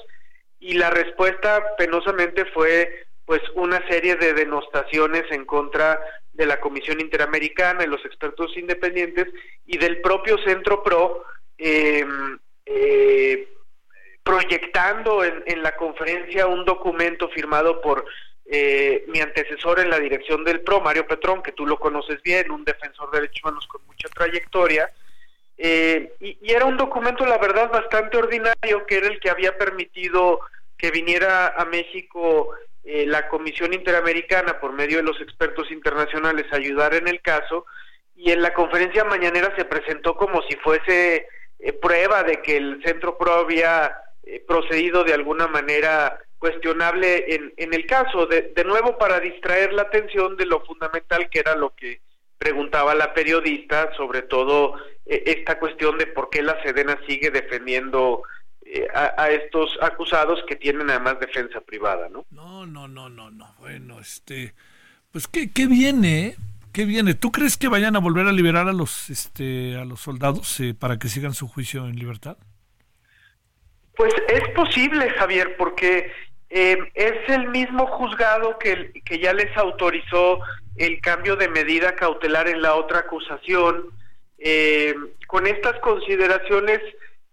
y 0.62 0.76
la 0.76 0.92
respuesta 0.92 1.76
penosamente 1.76 2.46
fue 2.46 3.06
pues 3.26 3.42
una 3.56 3.86
serie 3.88 4.16
de 4.16 4.34
denostaciones 4.34 5.24
en 5.32 5.46
contra 5.46 6.00
de 6.34 6.46
la 6.46 6.60
Comisión 6.60 7.02
Interamericana 7.02 7.84
y 7.84 7.88
los 7.88 8.06
expertos 8.06 8.56
independientes 8.56 9.28
y 9.66 9.78
del 9.78 10.02
propio 10.02 10.38
Centro 10.46 10.84
PRO 10.84 11.24
em, 11.58 12.40
eh, 12.66 13.50
proyectando 14.24 15.24
en, 15.24 15.44
en, 15.48 15.64
la 15.64 15.76
conferencia 15.76 16.48
un 16.48 16.64
documento 16.64 17.28
firmado 17.30 17.82
por 17.82 18.06
eh, 18.46 19.06
mi 19.08 19.20
antecesor 19.20 19.80
en 19.80 19.90
la 19.90 20.00
dirección 20.00 20.44
del 20.44 20.62
PRO, 20.62 20.82
Mario 20.82 21.08
Petrón, 21.08 21.42
que 21.42 21.54
tú 21.54 21.66
lo 21.66 21.80
conoces 21.80 22.22
bien, 22.22 22.52
un 22.52 22.64
defensor 22.64 23.10
de 23.10 23.22
derechos 23.22 23.44
humanos 23.44 23.66
con 23.68 23.86
mucha 23.88 24.10
trayectoria, 24.10 24.92
eh, 25.58 26.14
y, 26.20 26.38
era 26.52 26.66
un 26.66 26.78
documento, 26.78 27.26
la 27.26 27.38
verdad, 27.38 27.70
bastante 27.70 28.18
ordinario, 28.18 28.86
que 28.88 28.98
era 28.98 29.08
el 29.08 29.20
que 29.20 29.30
había 29.30 29.58
permitido 29.58 30.40
que 30.78 30.92
viniera 30.92 31.48
a 31.50 31.66
México 31.66 32.50
eh, 32.84 33.06
la 33.06 33.28
Comisión 33.28 33.74
Interamericana 33.74 34.60
por 34.60 34.74
medio 34.74 34.98
de 34.98 35.04
los 35.04 35.22
expertos 35.22 35.70
internacionales 35.72 36.48
a 36.52 36.56
ayudar 36.56 36.96
en 36.96 37.08
el 37.08 37.22
caso, 37.22 37.66
y 38.16 38.32
en 38.32 38.42
la 38.42 38.54
conferencia 38.54 39.04
mañanera 39.04 39.54
se 39.56 39.66
presentó 39.66 40.16
como 40.16 40.42
si 40.44 40.56
fuese 40.58 41.28
eh, 41.60 41.74
prueba 41.74 42.24
de 42.24 42.42
que 42.42 42.58
el 42.58 42.82
Centro 42.84 43.18
PRO 43.18 43.34
había 43.34 43.96
eh, 44.24 44.44
procedido 44.48 45.04
de 45.04 45.14
alguna 45.14 45.48
manera 45.48 46.20
cuestionable 46.40 47.36
en, 47.36 47.54
en 47.58 47.74
el 47.74 47.86
caso, 47.86 48.26
de, 48.26 48.52
de 48.56 48.64
nuevo 48.64 48.98
para 48.98 49.20
distraer 49.20 49.74
la 49.74 49.84
atención 49.84 50.36
de 50.38 50.46
lo 50.48 50.66
fundamental 50.66 51.30
que 51.30 51.40
era 51.40 51.56
lo 51.56 51.76
que 51.76 52.02
preguntaba 52.42 52.96
la 52.96 53.14
periodista, 53.14 53.94
sobre 53.96 54.24
todo 54.24 54.76
eh, 55.06 55.22
esta 55.28 55.60
cuestión 55.60 56.00
de 56.00 56.08
por 56.08 56.32
qué 56.32 56.42
la 56.42 56.60
Sedena 56.64 56.98
sigue 57.08 57.30
defendiendo 57.30 58.24
eh, 58.66 58.88
a, 58.96 59.14
a, 59.16 59.30
estos 59.30 59.78
acusados 59.80 60.44
que 60.48 60.56
tienen 60.56 60.90
además 60.90 61.20
defensa 61.20 61.62
privada, 61.62 62.10
¿no? 62.10 62.26
No, 62.32 62.66
no, 62.66 62.88
no, 62.88 63.10
no, 63.10 63.30
no. 63.30 63.54
Bueno, 63.60 64.00
este, 64.00 64.56
pues 65.12 65.28
qué, 65.28 65.52
qué 65.52 65.68
viene, 65.68 66.36
qué 66.74 66.86
viene. 66.86 67.14
¿Tú 67.14 67.32
crees 67.32 67.58
que 67.58 67.68
vayan 67.68 67.96
a 67.96 68.00
volver 68.00 68.26
a 68.26 68.32
liberar 68.32 68.68
a 68.68 68.74
los, 68.74 69.12
este, 69.12 69.76
a 69.76 69.86
los 69.86 70.02
soldados 70.02 70.60
eh, 70.62 70.74
para 70.74 70.98
que 70.98 71.10
sigan 71.10 71.36
su 71.36 71.48
juicio 71.48 71.86
en 71.86 71.96
libertad? 71.96 72.38
Pues 73.96 74.16
es 74.30 74.50
posible, 74.56 75.12
Javier, 75.12 75.56
porque 75.58 76.12
es 76.50 77.30
el 77.30 77.50
mismo 77.50 77.86
juzgado 77.86 78.58
que, 78.58 78.92
que 79.06 79.20
ya 79.20 79.32
les 79.32 79.56
autorizó 79.56 80.40
el 80.78 81.02
cambio 81.02 81.36
de 81.36 81.50
medida 81.50 81.96
cautelar 81.96 82.48
en 82.48 82.62
la 82.62 82.76
otra 82.76 83.00
acusación, 83.00 83.90
eh, 84.40 84.96
con 85.28 85.48
estas 85.48 85.80
consideraciones 85.80 86.80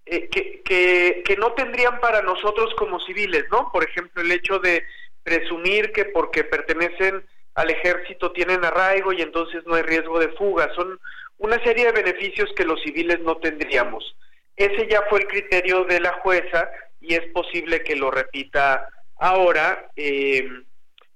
eh, 0.06 0.28
que, 0.28 1.22
que, 1.24 1.36
no 1.36 1.52
tendrían 1.52 2.00
para 2.00 2.22
nosotros 2.22 2.74
como 2.76 3.00
civiles, 3.00 3.44
¿no? 3.50 3.70
Por 3.72 3.84
ejemplo, 3.84 4.22
el 4.22 4.32
hecho 4.32 4.58
de 4.58 4.84
presumir 5.22 5.92
que 5.92 6.06
porque 6.06 6.44
pertenecen 6.44 7.22
al 7.54 7.70
ejército 7.70 8.32
tienen 8.32 8.64
arraigo 8.64 9.12
y 9.12 9.20
entonces 9.20 9.64
no 9.66 9.74
hay 9.74 9.82
riesgo 9.82 10.18
de 10.18 10.28
fuga. 10.30 10.72
Son 10.74 10.98
una 11.38 11.62
serie 11.62 11.86
de 11.86 11.92
beneficios 11.92 12.50
que 12.56 12.64
los 12.64 12.80
civiles 12.82 13.20
no 13.20 13.36
tendríamos. 13.36 14.16
Ese 14.56 14.88
ya 14.88 15.02
fue 15.08 15.20
el 15.20 15.26
criterio 15.26 15.84
de 15.84 16.00
la 16.00 16.12
jueza 16.14 16.70
y 17.00 17.14
es 17.14 17.26
posible 17.32 17.82
que 17.82 17.96
lo 17.96 18.10
repita 18.10 18.88
ahora, 19.18 19.90
eh, 19.96 20.48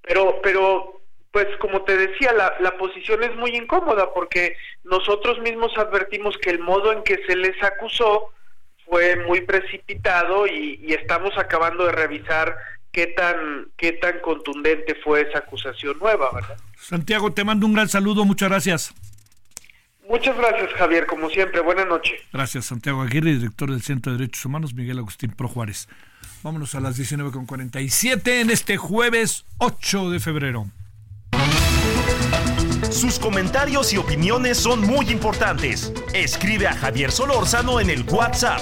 pero, 0.03 0.41
pero 0.43 1.02
pues 1.33 1.47
como 1.59 1.83
te 1.83 1.97
decía, 1.97 2.33
la, 2.33 2.55
la, 2.61 2.77
posición 2.77 3.23
es 3.23 3.35
muy 3.37 3.57
incómoda 3.57 4.13
porque 4.13 4.55
nosotros 4.85 5.41
mismos 5.41 5.73
advertimos 5.79 6.37
que 6.39 6.51
el 6.51 6.59
modo 6.59 6.93
en 6.93 7.03
que 7.03 7.21
se 7.27 7.35
les 7.35 7.61
acusó 7.63 8.29
fue 8.87 9.17
muy 9.17 9.41
precipitado 9.41 10.47
y, 10.47 10.79
y, 10.83 10.93
estamos 10.93 11.37
acabando 11.39 11.87
de 11.87 11.93
revisar 11.93 12.55
qué 12.93 13.07
tan, 13.07 13.69
qué 13.79 13.93
tan 13.93 14.21
contundente 14.21 14.95
fue 15.03 15.23
esa 15.23 15.39
acusación 15.39 15.99
nueva, 15.99 16.31
¿verdad? 16.33 16.59
Santiago, 16.77 17.33
te 17.33 17.45
mando 17.45 17.67
un 17.67 17.73
gran 17.73 17.89
saludo, 17.89 18.27
muchas 18.27 18.51
gracias. 18.51 18.95
Muchas 20.07 20.37
gracias, 20.37 20.71
Javier, 20.75 21.07
como 21.07 21.31
siempre. 21.31 21.63
Buenas 21.63 21.87
noches. 21.87 22.21
Gracias, 22.33 22.67
Santiago 22.67 23.01
Aguirre, 23.01 23.33
director 23.33 23.71
del 23.71 23.81
Centro 23.81 24.13
de 24.13 24.19
Derechos 24.19 24.45
Humanos, 24.45 24.75
Miguel 24.75 24.99
Agustín 24.99 25.31
Pro 25.31 25.49
Juárez. 25.49 25.89
Vámonos 26.43 26.75
a 26.75 26.81
las 26.81 26.99
19.47 26.99 28.41
en 28.43 28.51
este 28.51 28.77
jueves 28.77 29.47
8 29.59 30.11
de 30.11 30.21
febrero. 30.21 30.67
Sus 32.91 33.19
comentarios 33.19 33.93
y 33.93 33.97
opiniones 33.97 34.59
son 34.59 34.81
muy 34.81 35.11
importantes. 35.11 35.93
Escribe 36.13 36.67
a 36.67 36.75
Javier 36.75 37.11
Solórzano 37.11 37.81
en 37.81 37.91
el 37.91 38.05
WhatsApp 38.05 38.61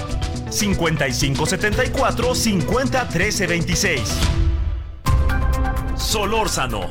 5574 0.49 2.35
50 2.35 3.09
13 3.09 3.47
26. 3.47 4.01
Solórzano, 5.95 6.89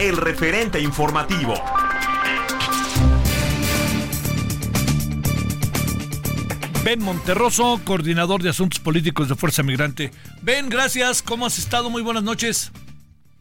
el 0.00 0.16
referente 0.16 0.80
informativo. 0.80 1.54
Ben 6.84 7.02
Monterroso, 7.02 7.80
coordinador 7.84 8.42
de 8.42 8.48
asuntos 8.48 8.80
políticos 8.80 9.28
de 9.28 9.34
Fuerza 9.34 9.62
Migrante. 9.62 10.10
Ben, 10.42 10.68
gracias. 10.70 11.22
¿Cómo 11.22 11.44
has 11.46 11.58
estado? 11.58 11.90
Muy 11.90 12.02
buenas 12.02 12.22
noches. 12.22 12.72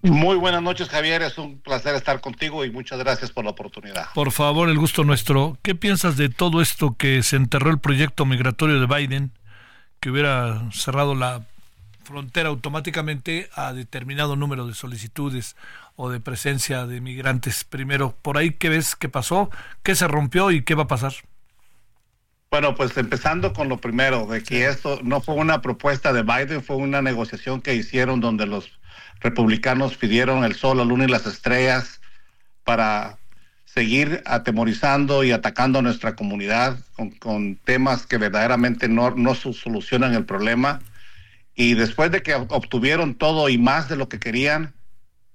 Muy 0.01 0.35
buenas 0.37 0.61
noches, 0.61 0.89
Javier. 0.89 1.21
Es 1.23 1.37
un 1.37 1.59
placer 1.59 1.95
estar 1.95 2.21
contigo 2.21 2.63
y 2.63 2.71
muchas 2.71 2.99
gracias 2.99 3.31
por 3.31 3.43
la 3.43 3.51
oportunidad. 3.51 4.07
Por 4.13 4.31
favor, 4.31 4.69
el 4.69 4.77
gusto 4.77 5.03
nuestro. 5.03 5.57
¿Qué 5.63 5.75
piensas 5.75 6.17
de 6.17 6.29
todo 6.29 6.61
esto 6.61 6.95
que 6.97 7.23
se 7.23 7.35
enterró 7.35 7.71
el 7.71 7.79
proyecto 7.79 8.25
migratorio 8.25 8.79
de 8.79 8.85
Biden, 8.85 9.31
que 9.99 10.11
hubiera 10.11 10.69
cerrado 10.71 11.15
la 11.15 11.45
frontera 12.03 12.49
automáticamente 12.49 13.49
a 13.53 13.73
determinado 13.73 14.35
número 14.35 14.67
de 14.67 14.75
solicitudes 14.75 15.55
o 15.95 16.09
de 16.09 16.19
presencia 16.19 16.85
de 16.85 17.01
migrantes? 17.01 17.63
Primero, 17.63 18.15
por 18.21 18.37
ahí, 18.37 18.51
¿qué 18.51 18.69
ves 18.69 18.95
que 18.95 19.09
pasó? 19.09 19.49
¿Qué 19.81 19.95
se 19.95 20.07
rompió 20.07 20.51
y 20.51 20.63
qué 20.63 20.75
va 20.75 20.83
a 20.83 20.87
pasar? 20.87 21.13
Bueno, 22.49 22.75
pues 22.75 22.95
empezando 22.95 23.51
con 23.51 23.67
lo 23.67 23.77
primero, 23.77 24.25
de 24.25 24.41
que 24.41 24.67
esto 24.67 24.99
no 25.03 25.19
fue 25.19 25.35
una 25.35 25.61
propuesta 25.61 26.13
de 26.13 26.23
Biden, 26.23 26.63
fue 26.63 26.77
una 26.77 27.01
negociación 27.01 27.61
que 27.61 27.75
hicieron 27.75 28.21
donde 28.21 28.45
los 28.45 28.71
republicanos 29.19 29.97
pidieron 29.97 30.43
el 30.43 30.55
sol, 30.55 30.77
la 30.77 30.85
luna 30.85 31.05
y 31.05 31.07
las 31.07 31.25
estrellas 31.25 32.01
para 32.63 33.17
seguir 33.65 34.23
atemorizando 34.25 35.23
y 35.23 35.31
atacando 35.31 35.79
a 35.79 35.81
nuestra 35.81 36.15
comunidad 36.15 36.77
con, 37.19 37.57
temas 37.57 38.07
que 38.07 38.17
verdaderamente 38.17 38.87
no, 38.89 39.11
no 39.11 39.35
solucionan 39.35 40.15
el 40.15 40.25
problema. 40.25 40.79
Y 41.53 41.73
después 41.73 42.11
de 42.11 42.21
que 42.21 42.35
obtuvieron 42.35 43.15
todo 43.15 43.49
y 43.49 43.57
más 43.57 43.89
de 43.89 43.95
lo 43.95 44.09
que 44.09 44.19
querían, 44.19 44.73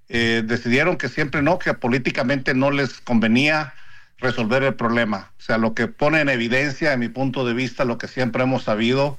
eh, 0.08 0.42
decidieron 0.44 0.96
que 0.96 1.08
siempre 1.08 1.40
no, 1.42 1.58
que 1.58 1.72
políticamente 1.74 2.54
no 2.54 2.70
les 2.70 3.00
convenía 3.00 3.74
resolver 4.18 4.62
el 4.62 4.74
problema. 4.74 5.32
O 5.38 5.42
sea, 5.42 5.58
lo 5.58 5.74
que 5.74 5.88
pone 5.88 6.20
en 6.20 6.28
evidencia, 6.28 6.92
en 6.92 7.00
mi 7.00 7.08
punto 7.08 7.44
de 7.46 7.54
vista, 7.54 7.84
lo 7.84 7.98
que 7.98 8.08
siempre 8.08 8.42
hemos 8.42 8.64
sabido, 8.64 9.18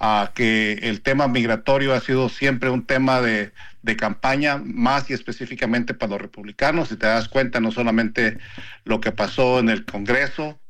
uh, 0.00 0.32
que 0.34 0.74
el 0.82 1.02
tema 1.02 1.28
migratorio 1.28 1.94
ha 1.94 2.00
sido 2.00 2.28
siempre 2.28 2.70
un 2.70 2.86
tema 2.86 3.20
de, 3.20 3.52
de, 3.82 3.96
campaña, 3.96 4.60
más 4.64 5.10
y 5.10 5.14
específicamente 5.14 5.94
para 5.94 6.12
los 6.12 6.20
republicanos. 6.20 6.88
Si 6.88 6.96
te 6.96 7.06
das 7.06 7.28
cuenta, 7.28 7.60
no 7.60 7.70
solamente 7.72 8.38
lo 8.84 9.00
que 9.00 9.12
pasó 9.12 9.58
en 9.58 9.68
el 9.68 9.84
Congreso, 9.84 10.60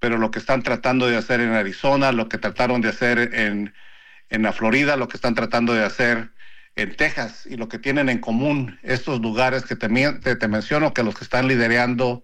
pero 0.00 0.18
lo 0.18 0.30
que 0.30 0.38
están 0.38 0.62
tratando 0.62 1.06
de 1.08 1.16
hacer 1.16 1.40
en 1.40 1.52
Arizona, 1.52 2.12
lo 2.12 2.28
que 2.28 2.38
trataron 2.38 2.80
de 2.80 2.90
hacer 2.90 3.34
en, 3.34 3.74
en 4.30 4.42
la 4.42 4.52
Florida, 4.52 4.96
lo 4.96 5.08
que 5.08 5.16
están 5.16 5.34
tratando 5.34 5.74
de 5.74 5.84
hacer 5.84 6.30
en 6.76 6.94
Texas 6.94 7.46
y 7.46 7.56
lo 7.56 7.68
que 7.68 7.78
tienen 7.78 8.08
en 8.08 8.18
común 8.18 8.78
estos 8.82 9.20
lugares 9.20 9.64
que 9.64 9.74
te, 9.74 9.88
te, 9.88 10.36
te 10.36 10.48
menciono, 10.48 10.94
que 10.94 11.02
los 11.02 11.16
que 11.16 11.24
están 11.24 11.48
liderando 11.48 12.22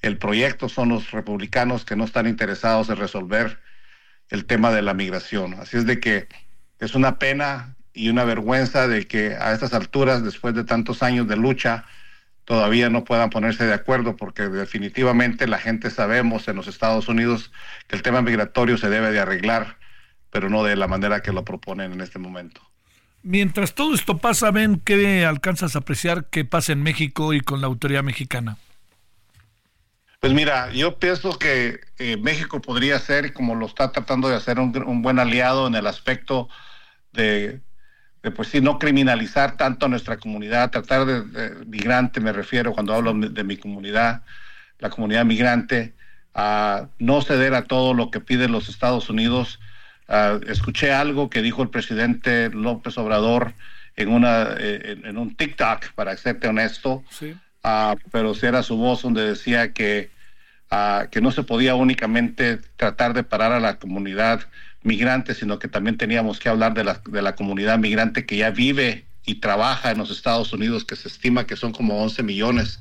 el 0.00 0.18
proyecto 0.18 0.68
son 0.68 0.90
los 0.90 1.10
republicanos 1.10 1.84
que 1.84 1.96
no 1.96 2.04
están 2.04 2.28
interesados 2.28 2.88
en 2.88 2.96
resolver 2.96 3.58
el 4.30 4.44
tema 4.46 4.70
de 4.70 4.82
la 4.82 4.94
migración. 4.94 5.54
Así 5.54 5.76
es 5.76 5.86
de 5.86 6.00
que 6.00 6.28
es 6.78 6.94
una 6.94 7.18
pena 7.18 7.76
y 7.92 8.08
una 8.10 8.24
vergüenza 8.24 8.88
de 8.88 9.06
que 9.06 9.34
a 9.34 9.52
estas 9.52 9.72
alturas, 9.72 10.22
después 10.22 10.54
de 10.54 10.64
tantos 10.64 11.02
años 11.02 11.26
de 11.28 11.36
lucha, 11.36 11.84
todavía 12.44 12.90
no 12.90 13.04
puedan 13.04 13.30
ponerse 13.30 13.66
de 13.66 13.74
acuerdo, 13.74 14.16
porque 14.16 14.48
definitivamente 14.48 15.46
la 15.46 15.58
gente 15.58 15.90
sabemos 15.90 16.46
en 16.48 16.56
los 16.56 16.68
Estados 16.68 17.08
Unidos 17.08 17.52
que 17.88 17.96
el 17.96 18.02
tema 18.02 18.22
migratorio 18.22 18.78
se 18.78 18.88
debe 18.88 19.10
de 19.10 19.20
arreglar, 19.20 19.78
pero 20.30 20.48
no 20.50 20.62
de 20.62 20.76
la 20.76 20.86
manera 20.86 21.22
que 21.22 21.32
lo 21.32 21.44
proponen 21.44 21.92
en 21.92 22.00
este 22.00 22.18
momento. 22.18 22.60
Mientras 23.22 23.74
todo 23.74 23.94
esto 23.94 24.18
pasa, 24.18 24.52
ven 24.52 24.80
qué 24.84 25.24
alcanzas 25.24 25.74
a 25.74 25.80
apreciar 25.80 26.26
que 26.26 26.44
pasa 26.44 26.72
en 26.72 26.82
México 26.82 27.34
y 27.34 27.40
con 27.40 27.60
la 27.60 27.66
autoridad 27.66 28.04
mexicana. 28.04 28.58
Pues 30.20 30.32
mira, 30.32 30.72
yo 30.72 30.98
pienso 30.98 31.38
que 31.38 31.80
eh, 31.98 32.16
México 32.16 32.60
podría 32.60 32.98
ser, 32.98 33.32
como 33.32 33.54
lo 33.54 33.66
está 33.66 33.92
tratando 33.92 34.28
de 34.28 34.36
hacer, 34.36 34.58
un, 34.58 34.76
un 34.86 35.02
buen 35.02 35.18
aliado 35.18 35.66
en 35.66 35.74
el 35.74 35.86
aspecto 35.86 36.48
de, 37.12 37.60
de, 38.22 38.30
pues 38.30 38.48
sí, 38.48 38.60
no 38.60 38.78
criminalizar 38.78 39.56
tanto 39.56 39.86
a 39.86 39.88
nuestra 39.88 40.16
comunidad, 40.16 40.70
tratar 40.70 41.04
de, 41.04 41.22
de 41.22 41.64
migrante, 41.66 42.20
me 42.20 42.32
refiero 42.32 42.72
cuando 42.72 42.94
hablo 42.94 43.12
de 43.14 43.44
mi 43.44 43.56
comunidad, 43.56 44.22
la 44.78 44.90
comunidad 44.90 45.24
migrante, 45.24 45.94
a 46.36 46.88
no 46.98 47.22
ceder 47.22 47.54
a 47.54 47.64
todo 47.64 47.94
lo 47.94 48.10
que 48.10 48.20
piden 48.20 48.52
los 48.52 48.68
Estados 48.68 49.08
Unidos, 49.08 49.58
ah, 50.06 50.38
escuché 50.46 50.92
algo 50.92 51.30
que 51.30 51.40
dijo 51.40 51.62
el 51.62 51.70
presidente 51.70 52.50
López 52.50 52.98
Obrador 52.98 53.54
en, 53.96 54.10
una, 54.10 54.48
eh, 54.58 54.98
en, 55.02 55.16
un 55.16 55.34
TikTok, 55.34 55.92
para 55.94 56.14
serte 56.18 56.46
honesto, 56.46 57.02
ah, 57.66 57.96
pero 58.12 58.34
si 58.34 58.46
era 58.46 58.62
su 58.62 58.76
voz 58.76 59.02
donde 59.02 59.26
decía 59.26 59.72
que, 59.72 60.10
ah, 60.70 61.08
que 61.10 61.20
no 61.20 61.32
se 61.32 61.42
podía 61.42 61.74
únicamente 61.74 62.58
tratar 62.76 63.12
de 63.12 63.24
parar 63.24 63.52
a 63.52 63.60
la 63.60 63.78
comunidad 63.78 64.40
migrante, 64.82 65.34
sino 65.34 65.58
que 65.58 65.68
también 65.68 65.98
teníamos 65.98 66.38
que 66.38 66.48
hablar 66.48 66.72
de 66.74 66.84
la, 66.84 67.02
de 67.04 67.22
la 67.22 67.34
comunidad 67.34 67.78
migrante 67.78 68.24
que 68.24 68.36
ya 68.36 68.50
vive 68.50 69.04
y 69.24 69.36
trabaja 69.40 69.90
en 69.90 69.98
los 69.98 70.10
Estados 70.10 70.52
Unidos, 70.52 70.84
que 70.84 70.94
se 70.94 71.08
estima 71.08 71.46
que 71.46 71.56
son 71.56 71.72
como 71.72 72.00
11 72.02 72.22
millones. 72.22 72.78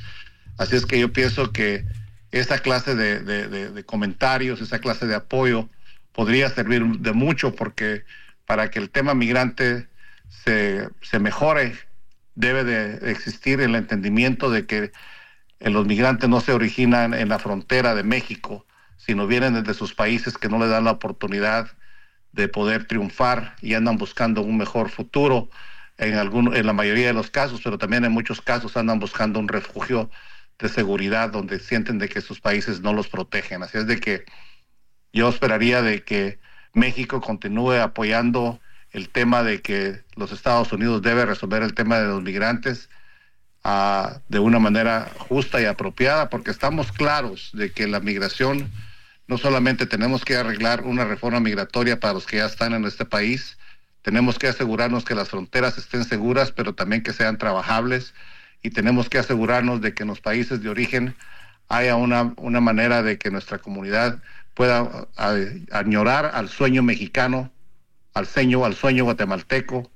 Así 0.58 0.76
es 0.76 0.86
que 0.86 1.00
yo 1.00 1.12
pienso 1.12 1.52
que 1.52 1.84
esa 2.32 2.60
clase 2.60 2.96
de, 2.96 3.22
de, 3.22 3.84
comentarios, 3.86 4.62
esa 4.62 4.80
clase 4.80 5.08
de 5.08 5.16
apoyo 5.16 5.70
podría 6.12 6.50
servir 6.50 6.84
de 7.00 7.14
mucho 7.14 7.56
porque 7.56 8.04
para 8.46 8.70
que 8.70 8.78
el 8.78 8.92
tema 8.92 9.16
migrante 9.16 9.88
se, 10.30 10.88
se 11.02 11.18
mejore 11.18 11.74
debe 12.36 12.64
de 12.64 13.12
existir 13.12 13.62
el 13.62 13.76
entendimiento 13.76 14.52
de 14.52 14.66
que 14.66 14.92
los 15.60 15.86
migrantes 15.88 16.30
no 16.30 16.42
se 16.42 16.54
originan 16.54 17.14
en 17.14 17.30
la 17.30 17.40
frontera 17.40 17.96
de 17.96 18.04
México, 18.04 18.66
sino 18.98 19.28
vienen 19.28 19.54
desde 19.54 19.74
sus 19.74 19.94
países 19.94 20.38
que 20.38 20.50
no 20.50 20.60
le 20.60 20.68
dan 20.68 20.84
la 20.84 20.92
oportunidad 20.92 21.70
de 22.34 22.48
poder 22.50 22.86
triunfar 22.86 23.56
y 23.62 23.74
andan 23.74 23.98
buscando 23.98 24.42
un 24.42 24.58
mejor 24.58 24.90
futuro 24.90 25.50
en, 25.98 26.16
algún, 26.16 26.56
en 26.56 26.66
la 26.66 26.74
mayoría 26.74 27.08
de 27.08 27.14
los 27.14 27.32
casos, 27.32 27.62
pero 27.64 27.78
también 27.78 28.04
en 28.04 28.12
muchos 28.12 28.42
casos 28.42 28.76
andan 28.76 29.00
buscando 29.00 29.40
un 29.40 29.48
refugio 29.48 30.10
de 30.60 30.70
seguridad 30.70 31.30
donde 31.30 31.60
sienten 31.60 31.98
de 32.00 32.10
que 32.10 32.22
sus 32.22 32.42
países 32.42 32.82
no 32.82 32.94
los 32.94 33.08
protegen. 33.08 33.64
Así 33.64 33.78
es 33.78 33.88
de 33.88 34.00
que 34.00 34.26
yo 35.14 35.30
esperaría 35.30 35.82
de 35.82 36.04
que 36.04 36.40
México 36.74 37.22
continúe 37.22 37.82
apoyando 37.82 38.60
el 38.96 39.10
tema 39.10 39.44
de 39.44 39.62
que 39.62 40.02
los 40.16 40.32
Estados 40.32 40.72
Unidos 40.72 41.02
debe 41.02 41.26
resolver 41.26 41.62
el 41.64 41.74
tema 41.74 42.00
de 42.00 42.08
los 42.08 42.24
migrantes 42.24 42.90
uh, 43.66 44.20
de 44.30 44.40
una 44.40 44.58
manera 44.58 45.12
justa 45.18 45.62
y 45.62 45.66
apropiada, 45.66 46.30
porque 46.30 46.50
estamos 46.50 46.94
claros 46.94 47.50
de 47.54 47.74
que 47.74 47.88
la 47.88 48.00
migración 48.00 48.72
no 49.28 49.38
solamente 49.38 49.86
tenemos 49.86 50.24
que 50.24 50.38
arreglar 50.38 50.86
una 50.86 51.04
reforma 51.04 51.42
migratoria 51.42 52.00
para 52.00 52.14
los 52.14 52.26
que 52.26 52.38
ya 52.38 52.46
están 52.46 52.74
en 52.74 52.86
este 52.86 53.04
país, 53.04 53.58
tenemos 54.02 54.40
que 54.40 54.48
asegurarnos 54.48 55.04
que 55.04 55.14
las 55.14 55.28
fronteras 55.28 55.78
estén 55.78 56.06
seguras, 56.06 56.54
pero 56.54 56.74
también 56.74 57.04
que 57.04 57.12
sean 57.12 57.38
trabajables 57.38 58.14
y 58.62 58.70
tenemos 58.70 59.10
que 59.10 59.18
asegurarnos 59.18 59.82
de 59.82 59.94
que 59.94 60.04
en 60.04 60.10
los 60.10 60.22
países 60.22 60.62
de 60.62 60.70
origen 60.70 61.16
haya 61.68 61.98
una, 61.98 62.34
una 62.38 62.62
manera 62.62 63.04
de 63.04 63.18
que 63.18 63.30
nuestra 63.30 63.58
comunidad 63.58 64.20
pueda 64.54 65.10
añorar 65.72 66.32
al 66.34 66.48
sueño 66.48 66.82
mexicano, 66.82 67.52
al 68.16 68.26
sueño, 68.26 68.66
al 68.66 68.76
sueño 68.76 69.04
guatemalteco 69.04 69.90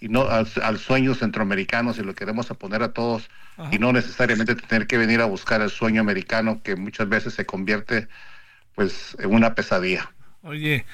y 0.00 0.08
no 0.08 0.28
al, 0.28 0.78
sueño 0.78 1.14
centroamericano 1.14 1.94
si 1.94 2.02
lo 2.02 2.14
queremos 2.14 2.46
poner 2.48 2.82
a 2.82 2.92
todos 2.92 3.30
y 3.70 3.78
no 3.78 3.92
necesariamente 3.92 4.54
tener 4.54 4.86
que 4.86 4.98
venir 4.98 5.20
a 5.20 5.26
buscar 5.26 5.62
el 5.62 5.70
sueño 5.70 6.00
americano 6.00 6.60
que 6.62 6.76
muchas 6.76 7.08
veces 7.08 7.34
se 7.34 7.46
convierte 7.46 8.08
pues 8.74 9.16
en 9.18 9.32
una 9.32 9.54
pesadilla. 9.54 10.12
Oye, 10.42 10.84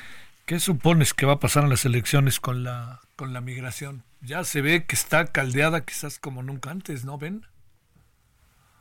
¿qué 0.46 0.60
supones 0.60 1.14
que 1.14 1.26
va 1.26 1.34
a 1.34 1.40
pasar 1.40 1.64
en 1.64 1.70
las 1.70 1.84
elecciones 1.84 2.38
con 2.38 2.64
la 2.64 3.00
con 3.16 3.32
la 3.32 3.40
migración? 3.40 4.04
ya 4.20 4.44
se 4.44 4.62
ve 4.62 4.84
que 4.84 4.94
está 4.94 5.26
caldeada 5.26 5.84
quizás 5.84 6.18
como 6.18 6.42
nunca 6.42 6.70
antes, 6.70 7.04
¿no, 7.04 7.18
Ben? 7.18 7.46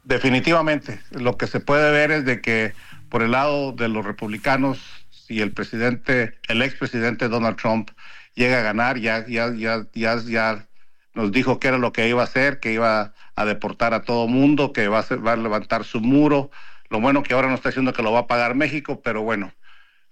Definitivamente. 0.03 1.01
Lo 1.11 1.37
que 1.37 1.47
se 1.47 1.59
puede 1.59 1.91
ver 1.91 2.11
es 2.11 2.25
de 2.25 2.41
que 2.41 2.73
por 3.09 3.21
el 3.21 3.31
lado 3.31 3.71
de 3.71 3.87
los 3.87 4.05
republicanos, 4.05 4.79
si 5.27 5.41
el 5.41 5.51
presidente, 5.51 6.39
el 6.47 6.61
expresidente 6.61 7.27
Donald 7.27 7.57
Trump 7.57 7.91
llega 8.35 8.59
a 8.59 8.63
ganar, 8.63 8.97
ya, 8.97 9.27
ya, 9.27 9.53
ya, 9.53 9.85
ya, 9.93 10.17
ya 10.23 10.67
nos 11.13 11.31
dijo 11.31 11.59
que 11.59 11.67
era 11.67 11.77
lo 11.77 11.91
que 11.91 12.07
iba 12.07 12.21
a 12.21 12.25
hacer, 12.25 12.59
que 12.59 12.71
iba 12.71 13.13
a 13.35 13.45
deportar 13.45 13.93
a 13.93 14.03
todo 14.03 14.27
mundo, 14.27 14.71
que 14.71 14.87
va 14.87 14.99
a, 14.99 15.15
va 15.15 15.33
a 15.33 15.37
levantar 15.37 15.83
su 15.83 15.99
muro. 15.99 16.49
Lo 16.89 17.01
bueno 17.01 17.23
que 17.23 17.33
ahora 17.33 17.49
no 17.49 17.55
está 17.55 17.69
diciendo 17.69 17.93
que 17.93 18.03
lo 18.03 18.11
va 18.11 18.19
a 18.21 18.27
pagar 18.27 18.55
México, 18.55 19.01
pero 19.01 19.21
bueno, 19.21 19.53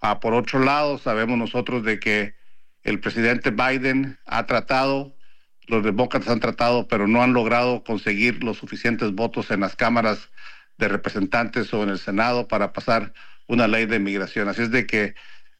ah, 0.02 0.20
por 0.20 0.34
otro 0.34 0.60
lado, 0.60 0.98
sabemos 0.98 1.38
nosotros 1.38 1.84
de 1.84 2.00
que 2.00 2.36
el 2.84 3.00
presidente 3.00 3.52
Biden 3.52 4.20
ha 4.26 4.46
tratado 4.46 5.16
los 5.68 5.84
demócratas 5.84 6.30
han 6.30 6.40
tratado, 6.40 6.88
pero 6.88 7.08
no 7.08 7.24
han 7.24 7.34
logrado 7.34 7.84
conseguir 7.84 8.44
los 8.44 8.58
suficientes 8.58 9.14
votos 9.14 9.50
en 9.52 9.62
las 9.62 9.76
cámaras 9.76 10.30
de 10.78 10.88
representantes 10.88 11.74
o 11.74 11.84
en 11.84 11.90
el 11.90 12.00
Senado 12.00 12.48
para 12.48 12.74
pasar 12.74 13.14
una 13.48 13.68
ley 13.68 13.86
de 13.86 13.98
inmigración. 13.98 14.48
Así 14.50 14.64
es 14.64 14.72
de 14.72 14.86
que 14.86 15.16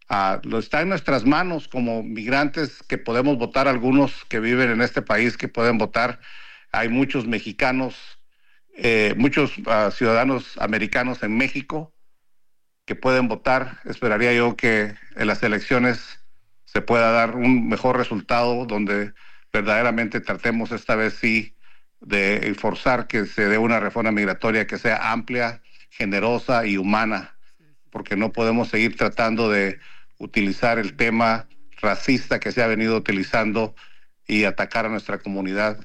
ah, 0.10 0.40
lo 0.44 0.60
está 0.60 0.82
en 0.82 0.90
nuestras 0.90 1.26
manos 1.26 1.68
como 1.68 2.04
migrantes 2.04 2.84
que 2.84 2.98
podemos 2.98 3.38
votar, 3.38 3.68
algunos 3.68 4.26
que 4.26 4.40
viven 4.40 4.70
en 4.70 4.82
este 4.82 5.02
país 5.02 5.38
que 5.38 5.48
pueden 5.48 5.78
votar. 5.78 6.20
Hay 6.72 6.90
muchos 6.90 7.28
mexicanos, 7.28 7.96
eh, 8.76 9.14
muchos 9.18 9.54
ah, 9.68 9.92
ciudadanos 9.92 10.58
americanos 10.58 11.24
en 11.24 11.38
México 11.38 11.94
que 12.86 12.96
pueden 12.96 13.28
votar. 13.28 13.80
Esperaría 13.86 14.34
yo 14.34 14.56
que 14.56 14.96
en 15.16 15.28
las 15.28 15.42
elecciones 15.44 16.20
se 16.66 16.82
pueda 16.82 17.12
dar 17.12 17.36
un 17.36 17.68
mejor 17.68 17.98
resultado 17.98 18.66
donde 18.66 19.14
verdaderamente 19.54 20.20
tratemos 20.20 20.72
esta 20.72 20.96
vez 20.96 21.14
sí 21.14 21.56
de 22.02 22.54
forzar 22.60 23.08
que 23.08 23.26
se 23.26 23.48
dé 23.48 23.58
una 23.58 23.80
reforma 23.80 24.12
migratoria 24.12 24.68
que 24.68 24.78
sea 24.78 25.12
amplia, 25.12 25.62
generosa 25.90 26.66
y 26.66 26.78
humana, 26.78 27.35
porque 27.96 28.18
no 28.18 28.34
podemos 28.34 28.68
seguir 28.68 28.98
tratando 28.98 29.50
de 29.50 29.80
utilizar 30.18 30.80
el 30.80 30.98
tema 30.98 31.48
racista 31.80 32.42
que 32.42 32.52
se 32.52 32.62
ha 32.62 32.68
venido 32.68 32.98
utilizando 32.98 33.74
y 34.28 34.44
atacar 34.44 34.86
a 34.86 34.90
nuestra 34.90 35.18
comunidad 35.20 35.78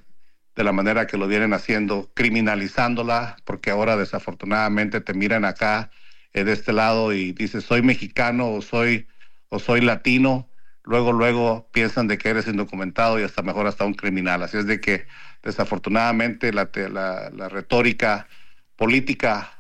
de 0.57 0.65
la 0.65 0.73
manera 0.73 1.07
que 1.07 1.17
lo 1.17 1.29
vienen 1.29 1.53
haciendo, 1.53 2.11
criminalizándola, 2.15 3.37
porque 3.45 3.71
ahora 3.71 3.97
desafortunadamente 3.97 5.01
te 5.01 5.15
miran 5.15 5.45
acá 5.45 5.93
eh, 6.33 6.43
de 6.43 6.53
este 6.53 6.73
lado 6.73 7.13
y 7.13 7.31
dices 7.31 7.63
soy 7.63 7.81
mexicano 7.81 8.51
o 8.55 8.61
soy 8.61 9.07
o 9.49 9.61
soy 9.61 9.81
latino 9.81 10.51
luego, 10.83 11.13
luego 11.13 11.69
piensan 11.71 12.09
de 12.09 12.19
que 12.19 12.31
eres 12.31 12.49
indocumentado 12.49 13.21
y 13.21 13.23
hasta 13.23 13.43
mejor 13.43 13.69
hasta 13.69 13.85
un 13.85 13.95
criminal. 13.95 14.43
Así 14.43 14.57
es 14.57 14.67
de 14.67 14.81
que 14.81 15.07
desafortunadamente 15.45 16.53
la, 16.53 16.71
la, 16.91 17.49
retórica 17.49 18.27
política 18.75 19.53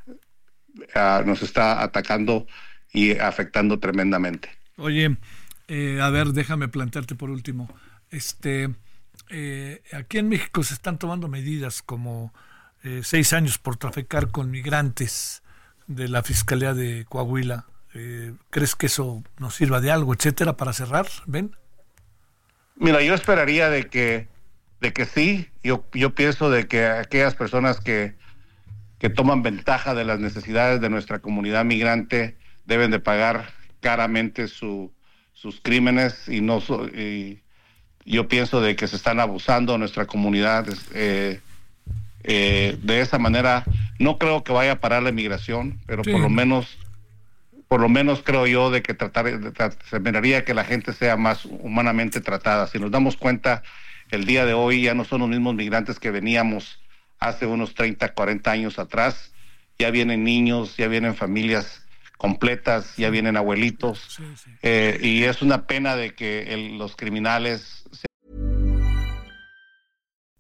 ah, 0.95 1.23
nos 1.25 1.43
está 1.43 1.83
atacando 1.83 2.47
y 2.93 3.19
afectando 3.19 3.79
tremendamente. 3.79 4.51
Oye, 4.77 5.17
eh, 5.69 6.01
a 6.01 6.11
ver, 6.11 6.29
déjame 6.29 6.69
plantearte 6.69 7.15
por 7.15 7.31
último. 7.31 7.69
Este, 8.11 8.71
eh, 9.29 9.83
aquí 9.93 10.19
en 10.19 10.29
México 10.29 10.63
se 10.63 10.75
están 10.75 10.99
tomando 10.99 11.29
medidas 11.29 11.83
como 11.83 12.33
eh, 12.83 13.03
seis 13.05 13.33
años 13.33 13.59
por 13.59 13.77
traficar 13.77 14.31
con 14.31 14.51
migrantes 14.51 15.43
de 15.87 16.09
la 16.09 16.23
Fiscalía 16.23 16.75
de 16.75 17.05
Coahuila 17.09 17.67
¿Crees 18.51 18.77
que 18.77 18.87
eso 18.87 19.25
nos 19.39 19.57
sirva 19.57 19.81
de 19.81 19.91
algo, 19.91 20.15
etcétera, 20.15 20.57
para 20.57 20.73
cerrar? 20.73 21.07
¿Ven? 21.27 21.57
Mira, 22.77 23.03
yo 23.03 23.15
esperaría 23.15 23.69
de 23.69 23.89
que, 23.89 24.29
de 24.81 24.93
que 24.93 25.07
sí. 25.07 25.49
Yo, 25.63 25.85
yo 25.93 26.15
pienso 26.15 26.51
de 26.51 26.69
que 26.69 26.87
aquellas 26.87 27.35
personas 27.35 27.81
que, 27.81 28.15
que 29.01 29.11
toman 29.11 29.43
ventaja 29.43 29.95
de 29.95 30.05
las 30.05 30.21
necesidades 30.21 30.81
de 30.81 30.91
nuestra 30.91 31.19
comunidad 31.19 31.65
migrante 31.65 32.37
deben 32.67 32.91
de 32.91 33.01
pagar 33.01 33.51
caramente 33.81 34.47
su, 34.47 34.93
sus 35.33 35.61
crímenes 35.61 36.29
y 36.29 36.43
no 36.43 36.63
y 36.95 37.41
yo 38.05 38.29
pienso 38.29 38.61
de 38.61 38.77
que 38.77 38.87
se 38.87 38.97
están 38.97 39.19
abusando 39.19 39.73
de 39.73 39.79
nuestra 39.79 40.07
comunidad 40.07 40.67
eh, 40.95 41.41
eh, 42.23 42.79
de 42.83 43.01
esa 43.01 43.19
manera 43.19 43.65
no 43.99 44.19
creo 44.19 44.45
que 44.45 44.53
vaya 44.53 44.73
a 44.73 44.81
parar 44.81 45.03
la 45.03 45.11
inmigración 45.11 45.81
pero 45.87 46.03
por 46.03 46.21
lo 46.21 46.29
menos 46.29 46.79
por 47.69 47.81
lo 47.81 47.89
menos 47.89 48.21
creo 48.23 48.47
yo 48.49 48.71
de 48.71 48.83
que 48.83 48.95
tratar, 48.95 49.27
se 49.89 50.01
miraría 50.01 50.45
que 50.45 50.55
la 50.55 50.65
gente 50.65 50.93
sea 50.93 51.17
más 51.17 51.45
humanamente 51.45 52.21
tratada. 52.21 52.67
Si 52.67 52.81
nos 52.81 52.91
damos 52.91 53.17
cuenta, 53.17 53.63
el 54.11 54.25
día 54.25 54.45
de 54.45 54.55
hoy 54.55 54.83
ya 54.83 54.95
no 54.95 55.05
son 55.05 55.21
los 55.21 55.29
mismos 55.29 55.55
migrantes 55.55 56.01
que 56.01 56.11
veníamos 56.11 56.80
hace 57.21 57.47
unos 57.47 57.75
30, 57.75 58.15
40 58.15 58.51
años 58.51 58.79
atrás. 58.79 59.33
Ya 59.79 59.91
vienen 59.91 60.25
niños, 60.25 60.77
ya 60.77 60.89
vienen 60.89 61.15
familias 61.15 61.83
completas, 62.19 62.97
ya 62.97 63.11
vienen 63.11 63.37
abuelitos. 63.37 64.19
Eh, 64.63 64.99
y 65.01 65.25
es 65.25 65.43
una 65.43 65.67
pena 65.67 65.97
de 65.97 66.15
que 66.15 66.53
el, 66.53 66.79
los 66.79 66.97
criminales... 66.97 67.85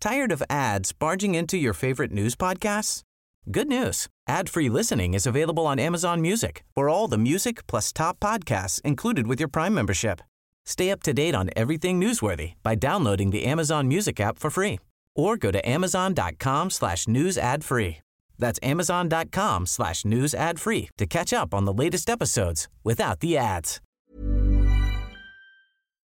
Tired 0.00 0.32
of 0.32 0.42
ads 0.48 0.92
barging 0.92 1.34
into 1.34 1.58
your 1.58 1.74
favorite 1.74 2.10
news 2.10 2.34
podcasts? 2.34 3.02
Good 3.50 3.68
news. 3.68 4.08
Ad-free 4.26 4.70
listening 4.70 5.12
is 5.12 5.26
available 5.26 5.66
on 5.66 5.78
Amazon 5.78 6.22
Music 6.22 6.62
for 6.74 6.88
all 6.88 7.06
the 7.06 7.18
music 7.18 7.66
plus 7.66 7.92
top 7.92 8.18
podcasts 8.18 8.80
included 8.82 9.26
with 9.26 9.38
your 9.40 9.48
Prime 9.48 9.74
membership. 9.74 10.22
Stay 10.64 10.90
up 10.90 11.02
to 11.02 11.12
date 11.12 11.34
on 11.34 11.50
everything 11.56 12.00
newsworthy 12.00 12.54
by 12.62 12.74
downloading 12.74 13.30
the 13.30 13.44
Amazon 13.44 13.88
Music 13.88 14.20
app 14.20 14.38
for 14.38 14.50
free 14.50 14.78
or 15.20 15.36
go 15.36 15.50
to 15.50 15.68
amazon.com 15.68 16.70
slash 16.70 17.06
news 17.06 17.36
ad 17.36 17.62
free. 17.62 17.98
That's 18.38 18.58
amazon.com 18.62 19.66
slash 19.66 20.04
news 20.04 20.34
ad 20.34 20.58
free 20.58 20.88
to 20.96 21.06
catch 21.06 21.32
up 21.32 21.54
on 21.54 21.66
the 21.66 21.72
latest 21.72 22.08
episodes 22.08 22.68
without 22.82 23.20
the 23.20 23.36
ads. 23.36 23.80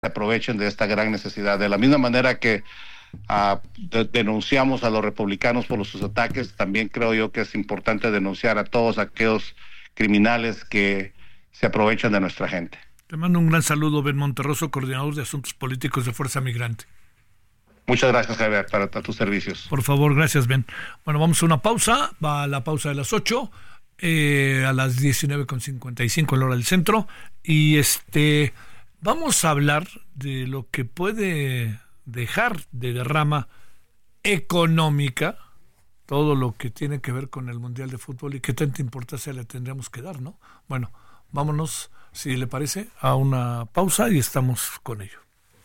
aprovechen 0.06 0.58
de 0.58 0.68
esta 0.68 0.88
gran 0.88 1.12
necesidad. 1.12 1.60
De 1.60 1.70
la 1.70 1.78
misma 1.78 1.98
manera 1.98 2.40
que 2.40 2.64
ah, 3.28 3.62
denunciamos 4.12 4.84
a 4.84 4.90
los 4.90 5.04
republicanos 5.04 5.66
por 5.66 5.84
sus 5.86 6.02
ataques, 6.02 6.56
también 6.56 6.90
creo 6.90 7.14
yo 7.14 7.32
que 7.32 7.42
es 7.42 7.56
importante 7.56 8.12
denunciar 8.12 8.58
a 8.58 8.64
todos 8.64 8.98
aquellos 8.98 9.56
criminales 9.94 10.64
que 10.64 11.14
se 11.52 11.66
aprovechan 11.66 12.12
de 12.12 12.20
nuestra 12.20 12.48
gente. 12.48 12.78
Te 13.08 13.18
mando 13.18 13.40
un 13.40 13.50
gran 13.50 13.62
saludo, 13.62 14.02
Ben 14.02 14.18
Monterroso, 14.18 14.72
coordinador 14.72 15.16
de 15.16 15.22
Asuntos 15.22 15.54
Políticos 15.54 16.06
de 16.06 16.14
Fuerza 16.14 16.42
Migrante. 16.42 16.86
Muchas 17.88 18.12
gracias, 18.12 18.38
Javier, 18.38 18.66
para, 18.66 18.88
tus 18.88 19.16
servicios. 19.16 19.68
Por 19.70 19.84
favor, 19.84 20.16
gracias, 20.16 20.48
Ben. 20.48 20.66
Bueno, 21.04 21.20
vamos 21.20 21.42
a 21.42 21.46
una 21.46 21.62
pausa, 21.62 22.12
va 22.24 22.44
a 22.44 22.48
la 22.48 22.64
pausa 22.64 22.90
de 22.90 22.96
las 22.96 23.14
8, 23.14 23.52
eh, 24.00 24.66
a 24.68 24.74
las 24.74 25.00
19.55 25.00 26.34
en 26.34 26.40
la 26.40 26.46
hora 26.46 26.56
del 26.56 26.66
centro, 26.66 27.08
y 27.44 27.78
este, 27.78 28.54
vamos 29.02 29.46
a 29.46 29.52
hablar 29.52 29.88
de 30.16 30.48
lo 30.48 30.68
que 30.70 30.86
puede 30.86 31.80
dejar 32.06 32.62
de 32.72 32.94
derrama 32.94 33.48
económica 34.24 35.38
todo 36.06 36.36
lo 36.36 36.54
que 36.54 36.70
tiene 36.70 37.02
que 37.02 37.12
ver 37.12 37.30
con 37.30 37.50
el 37.50 37.60
Mundial 37.60 37.90
de 37.90 37.98
Fútbol 37.98 38.36
y 38.36 38.40
qué 38.40 38.54
tanta 38.54 38.82
importancia 38.82 39.34
le 39.34 39.46
tendríamos 39.46 39.90
que 39.90 40.02
dar, 40.02 40.22
¿no? 40.22 40.40
Bueno, 40.68 40.92
vámonos, 41.32 41.92
si 42.12 42.36
le 42.36 42.48
parece, 42.48 42.90
a 43.00 43.16
una 43.16 43.66
pausa 43.66 44.10
y 44.10 44.20
estamos 44.20 44.80
con 44.84 45.02
ello. 45.02 45.25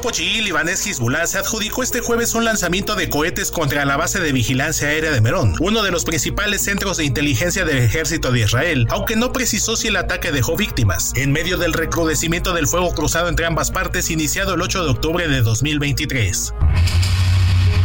Grupo 0.00 0.16
chií 0.16 0.40
libanés 0.40 0.86
Hezbollah 0.86 1.26
se 1.26 1.36
adjudicó 1.36 1.82
este 1.82 2.00
jueves 2.00 2.34
un 2.34 2.46
lanzamiento 2.46 2.94
de 2.94 3.10
cohetes 3.10 3.50
contra 3.50 3.84
la 3.84 3.98
base 3.98 4.18
de 4.18 4.32
vigilancia 4.32 4.88
aérea 4.88 5.10
de 5.10 5.20
Merón, 5.20 5.54
uno 5.60 5.82
de 5.82 5.90
los 5.90 6.06
principales 6.06 6.62
centros 6.62 6.96
de 6.96 7.04
inteligencia 7.04 7.66
del 7.66 7.76
ejército 7.80 8.32
de 8.32 8.40
Israel, 8.40 8.86
aunque 8.88 9.16
no 9.16 9.30
precisó 9.30 9.76
si 9.76 9.88
el 9.88 9.96
ataque 9.96 10.32
dejó 10.32 10.56
víctimas, 10.56 11.12
en 11.16 11.32
medio 11.32 11.58
del 11.58 11.74
recrudecimiento 11.74 12.54
del 12.54 12.66
fuego 12.66 12.94
cruzado 12.94 13.28
entre 13.28 13.44
ambas 13.44 13.70
partes 13.70 14.10
iniciado 14.10 14.54
el 14.54 14.62
8 14.62 14.84
de 14.84 14.90
octubre 14.90 15.28
de 15.28 15.42
2023. 15.42 16.54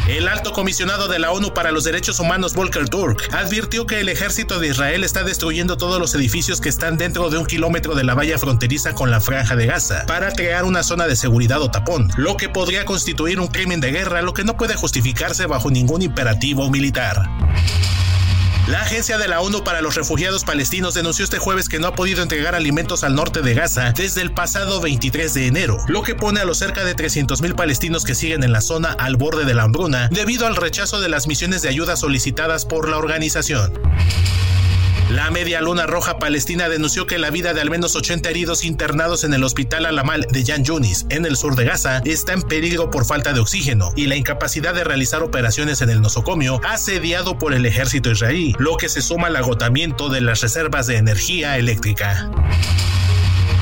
El 0.07 0.27
alto 0.27 0.53
comisionado 0.53 1.07
de 1.07 1.17
la 1.17 1.31
ONU 1.31 1.51
para 1.55 1.71
los 1.71 1.83
Derechos 1.83 2.19
Humanos, 2.19 2.53
Volker 2.53 2.87
Turk, 2.87 3.27
advirtió 3.31 3.87
que 3.87 4.01
el 4.01 4.09
ejército 4.09 4.59
de 4.59 4.67
Israel 4.67 5.03
está 5.03 5.23
destruyendo 5.23 5.77
todos 5.77 5.99
los 5.99 6.13
edificios 6.13 6.61
que 6.61 6.69
están 6.69 6.97
dentro 6.97 7.31
de 7.31 7.39
un 7.39 7.45
kilómetro 7.47 7.95
de 7.95 8.03
la 8.03 8.13
valla 8.13 8.37
fronteriza 8.37 8.93
con 8.93 9.09
la 9.09 9.19
franja 9.19 9.55
de 9.55 9.65
Gaza 9.65 10.05
para 10.05 10.31
crear 10.31 10.63
una 10.63 10.83
zona 10.83 11.07
de 11.07 11.15
seguridad 11.15 11.59
o 11.63 11.71
tapón, 11.71 12.11
lo 12.17 12.37
que 12.37 12.49
podría 12.49 12.85
constituir 12.85 13.39
un 13.39 13.47
crimen 13.47 13.81
de 13.81 13.91
guerra, 13.91 14.21
lo 14.21 14.35
que 14.35 14.43
no 14.43 14.57
puede 14.57 14.75
justificarse 14.75 15.47
bajo 15.47 15.71
ningún 15.71 16.03
imperativo 16.03 16.69
militar. 16.69 17.27
La 18.67 18.81
Agencia 18.81 19.19
de 19.19 19.27
la 19.27 19.41
ONU 19.41 19.63
para 19.63 19.81
los 19.81 19.93
Refugiados 19.93 20.43
Palestinos 20.43 20.95
denunció 20.95 21.23
este 21.23 21.37
jueves 21.37 21.69
que 21.69 21.77
no 21.77 21.85
ha 21.85 21.93
podido 21.93 22.23
entregar 22.23 22.55
alimentos 22.55 23.03
al 23.03 23.13
norte 23.13 23.43
de 23.43 23.53
Gaza 23.53 23.93
desde 23.95 24.23
el 24.23 24.31
pasado 24.31 24.81
23 24.81 25.31
de 25.35 25.45
enero, 25.45 25.77
lo 25.87 26.01
que 26.01 26.15
pone 26.15 26.39
a 26.39 26.45
los 26.45 26.57
cerca 26.57 26.83
de 26.83 26.95
300.000 26.95 27.53
palestinos 27.53 28.05
que 28.05 28.15
siguen 28.15 28.43
en 28.43 28.51
la 28.51 28.61
zona 28.61 28.93
al 28.93 29.17
borde 29.17 29.45
de 29.45 29.53
la 29.53 29.63
hambruna 29.63 30.09
debido 30.11 30.47
al 30.47 30.55
rechazo 30.55 30.99
de 30.99 31.09
las 31.09 31.27
misiones 31.27 31.61
de 31.61 31.69
ayuda 31.69 31.95
solicitadas 31.95 32.65
por 32.65 32.89
la 32.89 32.97
organización. 32.97 33.71
La 35.09 35.29
Media 35.31 35.61
Luna 35.61 35.85
Roja 35.85 36.17
Palestina 36.17 36.67
denunció 36.67 37.05
que 37.05 37.19
la 37.19 37.29
vida 37.29 37.53
de 37.53 37.61
al 37.61 37.69
menos 37.69 37.95
80 37.95 38.29
heridos 38.29 38.65
internados 38.65 39.23
en 39.23 39.33
el 39.33 39.43
hospital 39.43 39.85
Alamal 39.85 40.25
de 40.31 40.43
Yan 40.43 40.63
Yunis, 40.63 41.05
en 41.09 41.25
el 41.25 41.37
sur 41.37 41.55
de 41.55 41.65
Gaza, 41.65 42.01
está 42.05 42.33
en 42.33 42.41
peligro 42.41 42.89
por 42.89 43.05
falta 43.05 43.31
de 43.31 43.39
oxígeno 43.39 43.91
y 43.95 44.07
la 44.07 44.15
incapacidad 44.15 44.73
de 44.73 44.83
realizar 44.83 45.23
operaciones 45.23 45.81
en 45.81 45.89
el 45.89 46.01
nosocomio, 46.01 46.59
asediado 46.63 47.37
por 47.37 47.53
el 47.53 47.65
ejército 47.65 48.11
israelí, 48.11 48.55
lo 48.57 48.77
que 48.77 48.89
se 48.89 49.01
suma 49.01 49.27
al 49.27 49.35
agotamiento 49.35 50.09
de 50.09 50.21
las 50.21 50.41
reservas 50.41 50.87
de 50.87 50.97
energía 50.97 51.57
eléctrica. 51.57 52.29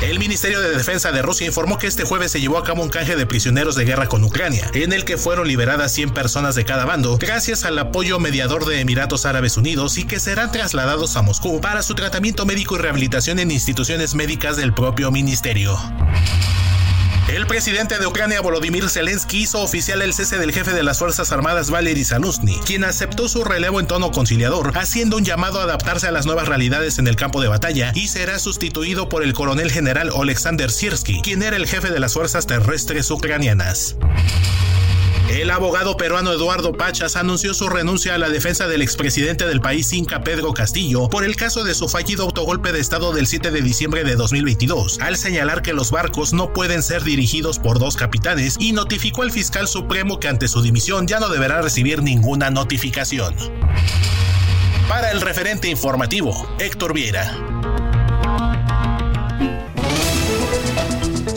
El 0.04 0.20
Ministerio 0.20 0.60
de 0.60 0.70
Defensa 0.70 1.14
de 1.14 1.22
Rusia 1.22 1.48
informó 1.48 1.78
que 1.78 1.88
este 1.88 2.04
jueves 2.04 2.30
se 2.30 2.42
llevó 2.42 2.58
a 2.58 2.66
cabo 2.66 2.84
un 2.84 2.90
canje 2.90 3.16
de 3.16 3.26
prisioneros 3.26 3.76
de 3.76 3.86
guerra 3.86 4.10
con 4.10 4.22
Ucrania, 4.26 4.70
en 4.74 4.92
el 4.92 5.06
que 5.06 5.18
fueron 5.18 5.48
liberadas 5.48 5.94
100 5.94 6.14
personas 6.14 6.56
de 6.56 6.66
cada 6.66 6.84
bando, 6.84 7.18
gracias 7.18 7.64
al 7.64 7.80
apoyo 7.80 8.20
mediador 8.20 8.66
de 8.66 8.82
Emiratos 8.82 9.26
Árabes 9.26 9.56
Unidos 9.56 9.98
y 9.98 10.04
que 10.04 10.20
serán 10.20 10.52
trasladados 10.52 11.16
a 11.16 11.22
Moscú 11.22 11.62
para 11.62 11.84
su 11.84 11.96
tratamiento 11.96 12.46
médico 12.46 12.76
y 12.76 12.80
rehabilitación 12.80 13.40
en 13.40 13.50
instituciones 13.50 14.14
médicas 14.14 14.58
del 14.58 14.74
propio 14.74 15.10
ministerio. 15.10 15.80
El 17.34 17.48
presidente 17.48 17.98
de 17.98 18.06
Ucrania, 18.06 18.42
Volodymyr 18.42 18.88
Zelensky, 18.92 19.42
hizo 19.42 19.60
oficial 19.64 20.04
el 20.04 20.14
cese 20.14 20.38
del 20.38 20.54
jefe 20.54 20.72
de 20.72 20.84
las 20.84 21.00
Fuerzas 21.00 21.32
Armadas, 21.32 21.72
Valery 21.72 22.06
Zanusny, 22.06 22.60
quien 22.64 22.84
aceptó 22.84 23.28
su 23.28 23.44
relevo 23.44 23.80
en 23.80 23.88
tono 23.88 24.12
conciliador, 24.12 24.78
haciendo 24.78 25.18
un 25.18 25.26
llamado 25.26 25.60
a 25.60 25.64
adaptarse 25.64 26.06
a 26.06 26.12
las 26.12 26.28
nuevas 26.28 26.48
realidades 26.48 27.00
en 27.00 27.08
el 27.08 27.16
campo 27.16 27.42
de 27.42 27.48
batalla 27.48 27.92
y 27.96 28.08
será 28.08 28.38
sustituido 28.38 29.10
por 29.10 29.24
el 29.24 29.34
coronel 29.34 29.72
general 29.72 30.12
Oleksandr 30.14 30.70
Siersky, 30.70 31.24
quien 31.24 31.42
era 31.42 31.56
el 31.56 31.66
jefe 31.66 31.90
de 31.90 32.00
las 32.00 32.14
fuerzas 32.14 32.46
terrestres 32.46 33.10
ucranianas. 33.10 33.96
El 35.34 35.50
abogado 35.50 35.98
peruano 35.98 36.32
Eduardo 36.32 36.74
Pachas 36.74 37.16
anunció 37.16 37.56
su 37.56 37.68
renuncia 37.68 38.14
a 38.14 38.20
la 38.20 38.30
defensa 38.30 38.68
del 38.68 38.84
expresidente 38.84 39.48
del 39.48 39.62
país 39.62 39.92
Inca 39.92 40.24
Pedro 40.24 40.54
Castillo 40.54 41.10
por 41.10 41.24
el 41.24 41.36
caso 41.36 41.64
de 41.64 41.74
su 41.74 41.90
fallido 41.90 42.26
autogolpe 42.26 42.72
de 42.72 42.80
Estado 42.80 43.12
del 43.14 43.26
7 43.26 43.50
de 43.50 43.64
diciembre 43.64 44.04
de 44.04 44.16
2022, 44.16 45.00
al 45.00 45.18
señalar 45.18 45.64
que 45.64 45.74
los 45.74 45.90
barcos 45.90 46.34
no 46.34 46.54
pueden 46.54 46.84
ser 46.84 47.04
dirigidos 47.04 47.58
por 47.58 47.80
dos 47.80 47.96
capitanes 47.96 48.58
y 48.60 48.74
notificó 48.74 49.24
al 49.24 49.32
fiscal 49.32 49.68
supremo 49.68 50.20
que 50.20 50.28
ante 50.28 50.48
su 50.48 50.62
dimisión 50.62 51.08
ya 51.08 51.20
no 51.20 51.30
deberá 51.30 51.64
recibir 51.64 52.04
ninguna 52.04 52.52
notificación. 52.52 53.34
Para 54.88 55.10
el 55.10 55.20
referente 55.20 55.68
informativo, 55.68 56.48
Héctor 56.60 56.94
Viera. 56.94 57.73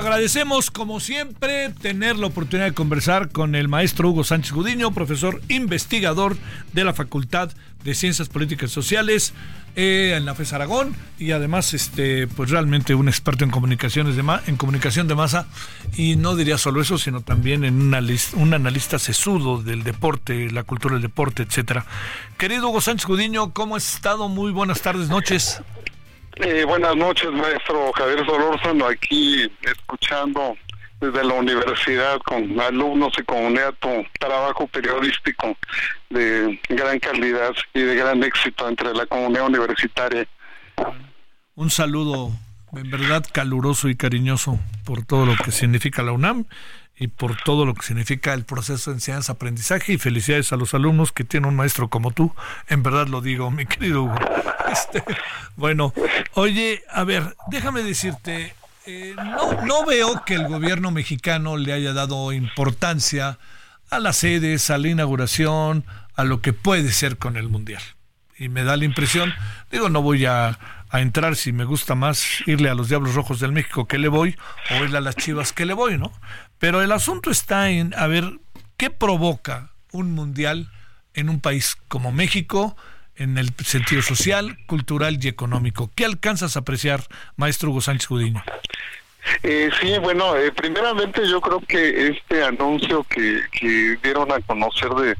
Agradecemos, 0.00 0.70
como 0.70 0.98
siempre, 0.98 1.68
tener 1.70 2.16
la 2.16 2.28
oportunidad 2.28 2.66
de 2.66 2.74
conversar 2.74 3.28
con 3.28 3.54
el 3.54 3.68
maestro 3.68 4.08
Hugo 4.08 4.24
Sánchez 4.24 4.52
Gudiño, 4.52 4.92
profesor 4.92 5.42
investigador 5.48 6.36
de 6.72 6.84
la 6.84 6.94
Facultad 6.94 7.50
de 7.84 7.94
Ciencias 7.94 8.28
Políticas 8.28 8.70
y 8.70 8.74
Sociales 8.74 9.34
eh, 9.76 10.14
en 10.16 10.24
la 10.24 10.34
FES 10.34 10.54
Aragón 10.54 10.96
y 11.18 11.32
además, 11.32 11.74
este, 11.74 12.26
pues 12.26 12.50
realmente 12.50 12.94
un 12.94 13.08
experto 13.08 13.44
en 13.44 13.50
comunicaciones 13.50 14.16
de 14.16 14.24
en 14.46 14.56
comunicación 14.56 15.06
de 15.06 15.14
masa 15.14 15.46
y 15.96 16.16
no 16.16 16.34
diría 16.34 16.56
solo 16.56 16.80
eso, 16.80 16.96
sino 16.96 17.20
también 17.20 17.64
en 17.64 17.80
una 17.80 18.00
un 18.34 18.54
analista 18.54 18.98
sesudo 18.98 19.62
del 19.62 19.84
deporte, 19.84 20.50
la 20.50 20.64
cultura 20.64 20.94
del 20.94 21.02
deporte, 21.02 21.42
etcétera. 21.42 21.84
Querido 22.38 22.70
Hugo 22.70 22.80
Sánchez 22.80 23.06
Gudiño, 23.06 23.52
¿cómo 23.52 23.76
has 23.76 23.94
estado? 23.94 24.28
Muy 24.28 24.50
buenas 24.50 24.80
tardes, 24.80 25.08
noches. 25.08 25.60
Eh, 26.36 26.64
buenas 26.64 26.96
noches, 26.96 27.30
maestro 27.32 27.92
Javier 27.92 28.24
Solórzano, 28.24 28.86
aquí 28.86 29.50
escuchando 29.62 30.56
desde 31.00 31.24
la 31.24 31.34
universidad 31.34 32.18
con 32.20 32.60
alumnos 32.60 33.12
y 33.18 33.22
con 33.24 33.38
un 33.46 33.58
trabajo 34.18 34.66
periodístico 34.68 35.56
de 36.10 36.60
gran 36.68 36.98
calidad 36.98 37.52
y 37.74 37.80
de 37.80 37.94
gran 37.94 38.22
éxito 38.22 38.68
entre 38.68 38.92
la 38.94 39.06
comunidad 39.06 39.46
universitaria. 39.46 40.26
Un 41.54 41.70
saludo 41.70 42.30
en 42.72 42.90
verdad 42.90 43.24
caluroso 43.32 43.88
y 43.88 43.96
cariñoso 43.96 44.58
por 44.84 45.04
todo 45.04 45.26
lo 45.26 45.36
que 45.36 45.50
significa 45.50 46.02
la 46.02 46.12
UNAM 46.12 46.44
y 47.00 47.08
por 47.08 47.34
todo 47.34 47.64
lo 47.64 47.74
que 47.74 47.82
significa 47.82 48.34
el 48.34 48.44
proceso 48.44 48.90
de 48.90 48.96
enseñanza-aprendizaje 48.96 49.94
y 49.94 49.98
felicidades 49.98 50.52
a 50.52 50.56
los 50.56 50.74
alumnos 50.74 51.12
que 51.12 51.24
tienen 51.24 51.48
un 51.48 51.56
maestro 51.56 51.88
como 51.88 52.10
tú. 52.10 52.34
En 52.68 52.82
verdad 52.82 53.08
lo 53.08 53.22
digo, 53.22 53.50
mi 53.50 53.66
querido 53.66 54.04
Hugo. 54.04 54.14
Este, 54.70 55.02
bueno, 55.56 55.92
oye, 56.34 56.84
a 56.92 57.02
ver, 57.02 57.34
déjame 57.48 57.82
decirte, 57.82 58.54
eh, 58.86 59.16
no, 59.66 59.84
veo 59.84 60.22
que 60.24 60.34
el 60.34 60.46
gobierno 60.46 60.92
mexicano 60.92 61.56
le 61.56 61.72
haya 61.72 61.92
dado 61.92 62.32
importancia 62.32 63.38
a 63.90 63.98
las 63.98 64.18
sedes, 64.18 64.70
a 64.70 64.78
la 64.78 64.86
inauguración, 64.86 65.84
a 66.14 66.22
lo 66.22 66.40
que 66.40 66.52
puede 66.52 66.92
ser 66.92 67.16
con 67.16 67.36
el 67.36 67.48
Mundial. 67.48 67.82
Y 68.38 68.48
me 68.48 68.62
da 68.62 68.76
la 68.76 68.84
impresión, 68.84 69.34
digo, 69.72 69.88
no 69.88 70.02
voy 70.02 70.26
a, 70.26 70.56
a 70.88 71.00
entrar 71.00 71.34
si 71.34 71.52
me 71.52 71.64
gusta 71.64 71.96
más 71.96 72.24
irle 72.46 72.70
a 72.70 72.74
los 72.74 72.88
Diablos 72.88 73.16
Rojos 73.16 73.40
del 73.40 73.50
México 73.50 73.88
que 73.88 73.98
le 73.98 74.06
voy 74.06 74.36
o 74.70 74.84
irle 74.84 74.98
a 74.98 75.00
las 75.00 75.16
Chivas 75.16 75.52
que 75.52 75.66
le 75.66 75.74
voy, 75.74 75.98
¿no? 75.98 76.12
Pero 76.60 76.82
el 76.82 76.92
asunto 76.92 77.30
está 77.30 77.70
en, 77.70 77.94
a 77.96 78.06
ver, 78.06 78.38
¿qué 78.76 78.90
provoca 78.90 79.70
un 79.92 80.12
mundial 80.12 80.68
en 81.14 81.30
un 81.30 81.40
país 81.40 81.76
como 81.88 82.12
México 82.12 82.76
en 83.16 83.38
el 83.38 83.50
sentido 83.64 84.02
social, 84.02 84.58
cultural 84.66 85.18
y 85.20 85.28
económico? 85.28 85.90
¿Qué 85.94 86.04
alcanzas 86.04 86.56
a 86.56 86.60
apreciar, 86.60 87.00
maestro 87.36 87.70
Hugo 87.70 87.80
Sánchez 87.80 88.06
Judiño? 88.06 88.44
Eh, 89.42 89.70
sí, 89.80 89.98
bueno, 90.02 90.36
eh, 90.36 90.52
primeramente 90.52 91.26
yo 91.26 91.40
creo 91.40 91.60
que 91.60 92.08
este 92.08 92.44
anuncio 92.44 93.04
que, 93.04 93.40
que 93.52 93.98
dieron 94.02 94.30
a 94.30 94.40
conocer 94.40 94.90
de 94.90 95.16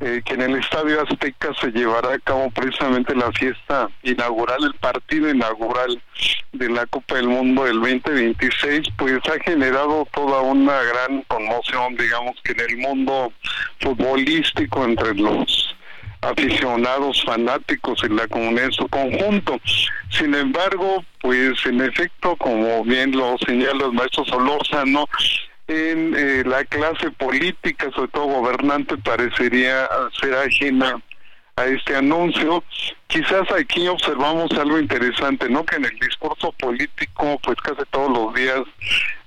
eh, 0.00 0.22
que 0.24 0.34
en 0.34 0.42
el 0.42 0.56
Estadio 0.56 1.02
Azteca 1.02 1.52
se 1.60 1.72
llevará 1.72 2.14
a 2.14 2.18
cabo 2.20 2.50
precisamente 2.50 3.14
la 3.16 3.32
fiesta 3.32 3.88
inaugural, 4.02 4.62
el 4.62 4.74
partido 4.74 5.28
inaugural 5.28 6.00
de 6.52 6.70
la 6.70 6.86
Copa 6.86 7.16
del 7.16 7.28
Mundo 7.28 7.64
del 7.64 7.80
2026, 7.80 8.88
pues 8.96 9.18
ha 9.26 9.42
generado 9.42 10.06
toda 10.12 10.40
una 10.42 10.80
gran 10.82 11.22
conmoción, 11.22 11.96
digamos 11.96 12.36
que 12.44 12.52
en 12.52 12.60
el 12.60 12.76
mundo 12.78 13.32
futbolístico 13.80 14.84
entre 14.84 15.14
los 15.14 15.76
aficionados, 16.20 17.22
fanáticos 17.24 18.02
en 18.04 18.16
la 18.16 18.26
comunidad 18.28 18.66
en 18.66 18.72
su 18.72 18.88
conjunto. 18.88 19.60
Sin 20.10 20.34
embargo, 20.34 21.04
pues 21.20 21.64
en 21.66 21.80
efecto, 21.80 22.36
como 22.36 22.84
bien 22.84 23.12
lo 23.12 23.36
señala 23.46 23.86
el 23.86 23.92
maestro 23.92 24.24
Solórzano, 24.24 25.06
en 25.68 26.14
eh, 26.16 26.42
la 26.46 26.64
clase 26.64 27.10
política, 27.12 27.90
sobre 27.94 28.08
todo 28.08 28.24
gobernante, 28.24 28.96
parecería 28.96 29.88
ser 30.20 30.34
ajena 30.34 31.00
a 31.56 31.66
este 31.66 31.96
anuncio. 31.96 32.64
Quizás 33.06 33.50
aquí 33.52 33.86
observamos 33.86 34.50
algo 34.52 34.78
interesante, 34.78 35.48
¿no? 35.48 35.64
Que 35.64 35.76
en 35.76 35.84
el 35.84 35.98
discurso 35.98 36.52
político, 36.52 37.38
pues 37.42 37.56
casi 37.58 37.82
todos 37.90 38.10
los 38.10 38.34
días 38.34 38.62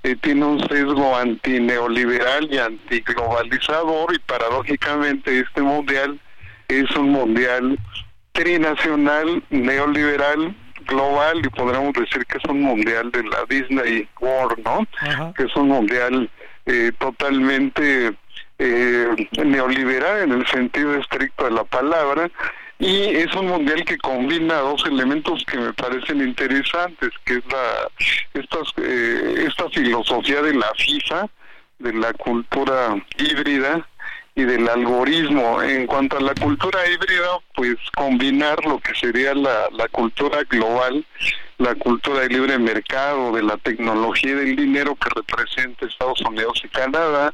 eh, 0.03 0.15
tiene 0.21 0.45
un 0.45 0.67
sesgo 0.67 1.15
antineoliberal 1.15 2.47
y 2.51 2.57
antiglobalizador 2.57 4.13
y 4.15 4.19
paradójicamente 4.19 5.39
este 5.39 5.61
mundial 5.61 6.19
es 6.67 6.89
un 6.95 7.09
mundial 7.09 7.77
trinacional, 8.31 9.43
neoliberal, 9.49 10.55
global 10.87 11.41
y 11.43 11.49
podríamos 11.49 11.93
decir 11.93 12.25
que 12.25 12.37
es 12.37 12.45
un 12.45 12.61
mundial 12.61 13.11
de 13.11 13.23
la 13.23 13.45
Disney 13.49 14.07
World, 14.19 14.63
¿no? 14.63 14.87
Que 15.33 15.43
es 15.43 15.55
un 15.55 15.69
mundial 15.69 16.29
eh, 16.65 16.91
totalmente 16.99 18.13
eh, 18.59 19.27
neoliberal 19.43 20.23
en 20.23 20.31
el 20.33 20.47
sentido 20.47 20.95
estricto 20.95 21.45
de 21.45 21.51
la 21.51 21.63
palabra 21.63 22.29
y 22.81 23.15
es 23.15 23.31
un 23.35 23.45
mundial 23.45 23.85
que 23.85 23.97
combina 23.99 24.55
dos 24.55 24.83
elementos 24.87 25.45
que 25.45 25.57
me 25.57 25.71
parecen 25.73 26.19
interesantes, 26.19 27.11
que 27.25 27.35
es 27.35 27.43
la 27.51 27.87
estas, 28.33 28.73
eh, 28.77 29.45
esta 29.47 29.69
filosofía 29.69 30.41
de 30.41 30.55
la 30.55 30.71
FIFA, 30.75 31.27
de 31.77 31.93
la 31.93 32.11
cultura 32.13 32.95
híbrida 33.19 33.87
y 34.35 34.43
del 34.43 34.67
algoritmo. 34.67 35.61
En 35.61 35.87
cuanto 35.87 36.17
a 36.17 36.21
la 36.21 36.33
cultura 36.35 36.79
híbrida, 36.89 37.39
pues 37.55 37.75
combinar 37.95 38.63
lo 38.65 38.79
que 38.79 38.93
sería 38.95 39.33
la, 39.33 39.69
la 39.71 39.87
cultura 39.89 40.43
global, 40.49 41.05
la 41.57 41.75
cultura 41.75 42.21
de 42.21 42.29
libre 42.29 42.57
mercado, 42.57 43.31
de 43.33 43.43
la 43.43 43.57
tecnología 43.57 44.31
y 44.31 44.35
del 44.35 44.55
dinero 44.55 44.95
que 44.95 45.09
representa 45.09 45.85
Estados 45.85 46.21
Unidos 46.21 46.61
y 46.63 46.69
Canadá, 46.69 47.33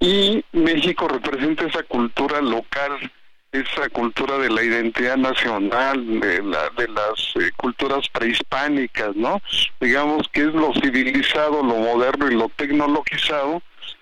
y 0.00 0.42
México 0.52 1.08
representa 1.08 1.66
esa 1.66 1.82
cultura 1.82 2.40
local, 2.40 3.12
esa 3.52 3.88
cultura 3.90 4.38
de 4.38 4.48
la 4.48 4.62
identidad 4.62 5.16
nacional, 5.16 6.20
de, 6.20 6.42
la, 6.42 6.70
de 6.76 6.88
las 6.88 7.34
eh, 7.36 7.50
culturas 7.56 8.08
prehispánicas, 8.08 9.14
¿no? 9.16 9.42
Digamos 9.80 10.26
que 10.32 10.42
es 10.42 10.54
lo 10.54 10.72
civilizado, 10.74 11.62
lo 11.62 11.74
moderno 11.74 12.30
y 12.30 12.34
lo 12.34 12.48
tecnologizado, 12.56 13.60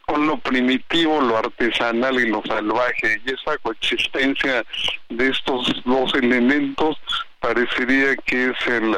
con 0.08 0.26
lo 0.26 0.38
primitivo, 0.38 1.20
lo 1.20 1.36
artesanal 1.36 2.18
y 2.18 2.30
lo 2.30 2.42
salvaje. 2.46 3.20
Y 3.26 3.30
esa 3.30 3.58
coexistencia 3.58 4.64
de 5.10 5.28
estos 5.28 5.70
dos 5.84 6.14
elementos 6.14 6.96
parecería 7.40 8.16
que 8.16 8.46
es 8.46 8.66
el, 8.66 8.96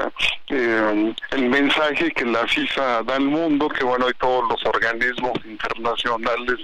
eh, 0.51 1.15
el 1.33 1.49
mensaje 1.49 2.13
que 2.13 2.25
la 2.25 2.47
FIFA 2.47 3.03
da 3.03 3.17
al 3.17 3.25
mundo, 3.25 3.69
que 3.69 3.85
bueno, 3.85 4.09
y 4.09 4.15
todos 4.15 4.49
los 4.49 4.65
organismos 4.65 5.33
internacionales 5.45 6.61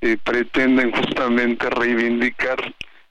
eh, 0.00 0.16
pretenden 0.24 0.90
justamente 0.90 1.70
reivindicar 1.70 2.56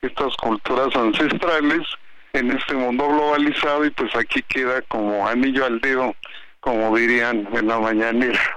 estas 0.01 0.35
culturas 0.35 0.93
ancestrales 0.93 1.87
en 2.33 2.51
este 2.51 2.73
mundo 2.73 3.07
globalizado 3.07 3.85
y 3.85 3.91
pues 3.91 4.13
aquí 4.13 4.41
queda 4.43 4.81
como 4.83 5.25
anillo 5.25 5.65
al 5.65 5.79
dedo, 5.79 6.13
como 6.59 6.95
dirían 6.97 7.47
en 7.53 7.67
la 7.67 7.79
mañanera. 7.79 8.54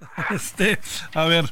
Este, 0.34 0.78
a 1.14 1.24
ver, 1.24 1.50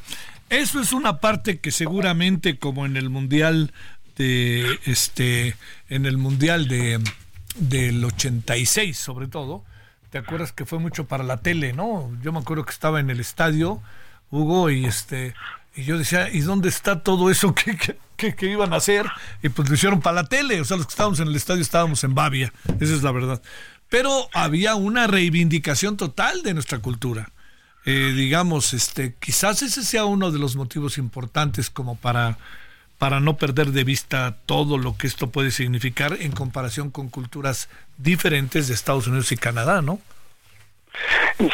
eso 0.51 0.81
es 0.81 0.93
una 0.93 1.19
parte 1.19 1.61
que 1.61 1.71
seguramente 1.71 2.59
como 2.59 2.87
en 2.87 2.97
el 2.97 3.11
mundial 3.11 3.73
de 4.17 4.79
este 4.85 5.57
en 5.89 6.07
el 6.07 6.19
mundial 6.19 6.69
de 6.69 7.01
del 7.57 8.05
86 8.05 8.97
sobre 8.97 9.27
todo, 9.29 9.65
te 10.11 10.19
acuerdas 10.19 10.53
que 10.53 10.65
fue 10.65 10.79
mucho 10.79 11.07
para 11.07 11.25
la 11.25 11.39
tele, 11.39 11.73
¿no? 11.73 12.11
Yo 12.23 12.33
me 12.33 12.39
acuerdo 12.39 12.65
que 12.65 12.73
estaba 12.73 13.01
en 13.01 13.11
el 13.11 13.21
estadio 13.21 13.83
Hugo 14.31 14.71
y 14.71 14.85
este 14.85 15.35
y 15.77 15.85
yo 15.85 15.99
decía, 15.99 16.31
¿y 16.31 16.41
dónde 16.41 16.69
está 16.69 17.03
todo 17.03 17.31
eso 17.31 17.53
que, 17.53 17.77
que, 18.17 18.37
que, 18.37 18.47
iban 18.47 18.73
a 18.73 18.77
hacer? 18.77 19.07
Y 19.43 19.49
pues 19.49 19.69
lo 19.69 19.75
hicieron 19.75 20.01
para 20.01 20.23
la 20.23 20.29
tele, 20.29 20.61
o 20.61 20.65
sea, 20.65 20.77
los 20.77 20.87
que 20.87 20.93
estábamos 20.93 21.19
en 21.19 21.27
el 21.27 21.35
estadio 21.35 21.63
estábamos 21.63 22.05
en 22.05 22.15
Bavia, 22.15 22.53
esa 22.79 22.95
es 22.95 23.03
la 23.03 23.11
verdad. 23.11 23.43
Pero 23.89 24.29
había 24.33 24.77
una 24.77 25.09
reivindicación 25.09 25.97
total 25.97 26.43
de 26.43 26.55
nuestra 26.55 26.79
cultura. 26.79 27.29
Eh, 27.87 28.13
digamos, 28.15 28.73
este, 28.73 29.15
quizás 29.21 29.63
ese 29.63 29.83
sea 29.83 30.07
uno 30.07 30.31
de 30.31 30.39
los 30.39 30.57
motivos 30.57 30.97
importantes 30.97 31.69
como 31.69 31.97
para, 31.97 32.39
para 32.99 33.21
no 33.21 33.37
perder 33.37 33.73
de 33.73 33.85
vista 33.85 34.39
todo 34.47 34.79
lo 34.79 34.97
que 34.97 35.07
esto 35.07 35.31
puede 35.31 35.51
significar 35.51 36.17
en 36.21 36.33
comparación 36.33 36.91
con 36.91 37.11
culturas 37.11 37.69
diferentes 37.99 38.69
de 38.69 38.75
Estados 38.75 39.07
Unidos 39.07 39.33
y 39.33 39.37
Canadá, 39.37 39.83
¿no? 39.83 40.01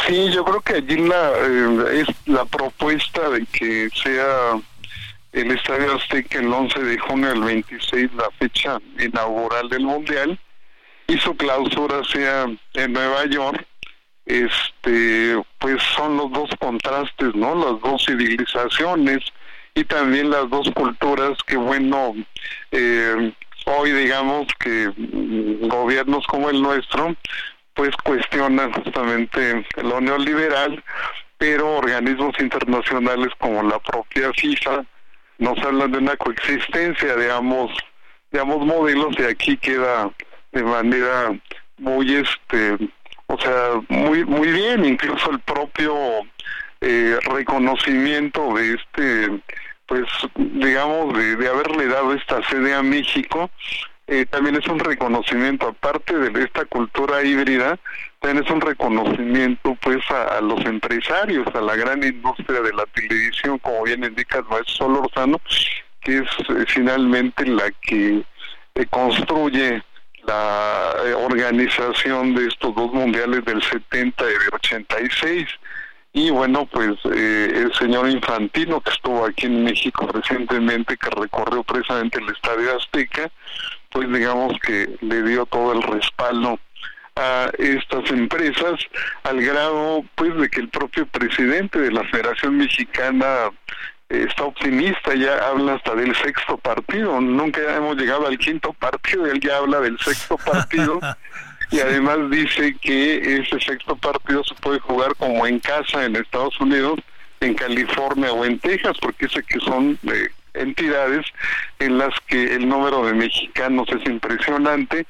Sí, 0.07 0.31
yo 0.33 0.45
creo 0.45 0.61
que 0.61 0.75
allí 0.75 0.97
la, 0.97 1.33
eh, 1.37 2.03
es 2.03 2.17
la 2.27 2.45
propuesta 2.45 3.31
de 3.31 3.47
que 3.47 3.89
sea 3.91 4.61
el 5.33 5.51
Estadio 5.51 5.95
Azteca 5.97 6.39
el 6.39 6.53
11 6.53 6.81
de 6.81 6.99
junio 6.99 7.29
del 7.29 7.41
26 7.41 8.13
la 8.15 8.31
fecha 8.39 8.79
inaugural 8.99 9.69
del 9.69 9.85
Mundial 9.85 10.39
y 11.07 11.19
su 11.19 11.37
clausura 11.37 12.03
sea 12.05 12.47
en 12.75 12.93
Nueva 12.93 13.27
York 13.27 13.67
este 14.31 15.43
pues 15.59 15.83
son 15.97 16.17
los 16.17 16.31
dos 16.31 16.51
contrastes 16.61 17.35
no 17.35 17.55
las 17.55 17.81
dos 17.83 18.07
civilizaciones 18.07 19.25
y 19.75 19.85
también 19.85 20.31
las 20.31 20.49
dos 20.49 20.71
culturas 20.71 21.37
que 21.47 21.57
bueno 21.57 22.15
eh, 22.71 23.33
hoy 23.67 23.91
digamos 23.91 24.47
que 24.61 24.93
mm, 24.97 25.67
gobiernos 25.69 26.25
como 26.29 26.49
el 26.49 26.63
nuestro 26.63 27.17
pues 27.75 27.91
cuestionan 28.05 28.73
justamente 28.73 29.67
lo 29.83 30.01
neoliberal 30.01 30.83
pero 31.37 31.79
organismos 31.79 32.39
internacionales 32.39 33.31
como 33.39 33.65
la 33.65 33.81
propia 33.81 34.33
FIFA 34.35 34.85
nos 35.39 35.59
hablan 35.59 35.91
de 35.91 35.99
una 35.99 36.17
coexistencia 36.17 37.17
de 37.17 37.33
ambos 37.33 37.73
de 38.31 38.41
ambos 38.41 38.65
modelos 38.65 39.17
y 39.19 39.25
aquí 39.25 39.57
queda 39.57 40.09
de 40.53 40.63
manera 40.63 41.37
muy 41.79 42.15
este 42.15 42.77
o 43.31 43.39
sea, 43.41 43.81
muy 43.89 44.25
muy 44.25 44.49
bien, 44.49 44.85
incluso 44.85 45.31
el 45.31 45.39
propio 45.41 45.95
eh, 46.81 47.17
reconocimiento 47.23 48.55
de 48.55 48.75
este, 48.75 49.41
pues 49.87 50.05
digamos, 50.35 51.17
de, 51.17 51.49
haberle 51.49 51.87
dado 51.87 52.13
esta 52.15 52.43
sede 52.49 52.75
a 52.75 52.83
México, 52.83 53.51
eh, 54.09 54.27
también 54.27 54.57
es 54.57 54.67
un 54.67 54.81
reconocimiento, 54.81 55.69
aparte 55.69 56.17
de 56.17 56.43
esta 56.43 56.65
cultura 56.65 57.23
híbrida, 57.23 57.79
también 58.19 58.45
es 58.45 58.51
un 58.51 58.61
reconocimiento 58.61 59.77
pues 59.81 59.99
a, 60.11 60.41
los 60.41 60.65
empresarios, 60.65 61.47
a 61.55 61.61
la 61.61 61.77
gran 61.77 62.03
industria 62.03 62.61
de 62.61 62.73
la 62.73 62.85
televisión, 62.87 63.59
como 63.59 63.85
bien 63.85 64.03
indica 64.03 64.39
el 64.39 64.45
maestro 64.45 64.87
Solorzano, 64.87 65.41
que 66.01 66.19
es 66.19 66.31
eh, 66.49 66.65
finalmente 66.67 67.47
la 67.47 67.71
que 67.83 68.25
construye 68.89 69.83
la 70.27 70.95
organización 71.17 72.35
de 72.35 72.47
estos 72.47 72.75
dos 72.75 72.93
mundiales 72.93 73.45
del 73.45 73.63
70 73.63 74.25
y 74.25 74.27
del 74.27 74.55
86. 74.55 75.47
y 76.13 76.31
bueno, 76.31 76.67
pues 76.67 76.97
eh, 77.13 77.53
el 77.55 77.73
señor 77.75 78.09
Infantino, 78.09 78.81
que 78.81 78.91
estuvo 78.91 79.25
aquí 79.25 79.47
en 79.47 79.65
México 79.65 80.09
recientemente, 80.13 80.97
que 80.97 81.11
recorrió 81.11 81.63
precisamente 81.63 82.19
el 82.19 82.29
Estadio 82.29 82.77
Azteca, 82.77 83.31
pues 83.91 84.11
digamos 84.13 84.59
que 84.61 84.97
le 85.01 85.23
dio 85.23 85.47
todo 85.47 85.73
el 85.73 85.83
respaldo 85.83 86.59
a 87.17 87.51
estas 87.59 88.11
empresas 88.11 88.75
al 89.25 89.41
grado 89.43 90.05
pues 90.15 90.35
de 90.37 90.49
que 90.49 90.61
el 90.61 90.69
propio 90.69 91.07
presidente 91.07 91.79
de 91.79 91.93
la 91.93 92.05
Federación 92.05 92.57
Mexicana 92.57 93.51
está 94.11 94.45
optimista, 94.45 95.15
ya 95.15 95.49
habla 95.49 95.75
hasta 95.75 95.95
del 95.95 96.15
sexto 96.17 96.59
partido, 96.59 97.21
nunca 97.21 97.61
hemos 97.77 97.97
llegado 97.97 98.27
al 98.27 98.39
quinto 98.39 98.73
partido 98.73 99.27
y 99.27 99.31
él 99.31 99.41
ya 99.41 99.59
habla 99.59 99.81
del 99.81 99.99
sexto 99.99 100.37
partido. 100.37 101.01
Y 101.73 101.79
además 101.79 102.19
dice 102.31 102.75
que 102.81 103.37
ese 103.37 103.61
sexto 103.61 103.95
partido 103.95 104.43
se 104.43 104.57
puede 104.57 104.81
jugar 104.81 105.15
como 105.15 105.47
en 105.47 105.61
casa 105.61 106.05
en 106.05 106.17
Estados 106.17 106.61
Unidos, 106.61 106.99
en 107.39 107.55
California 107.55 108.33
o 108.33 108.45
en 108.45 108.59
Texas, 108.59 108.97
porque 109.01 109.27
dice 109.27 109.45
que 109.45 109.61
son 109.61 109.97
eh, 110.13 110.31
entidades 110.55 111.27
en 111.79 111.99
las 111.99 112.13
que 112.27 112.57
el 112.57 112.69
número 112.69 113.07
de 113.07 113.15
mexicanos 113.15 113.89
es 113.91 114.05
impresionante. 114.05 115.07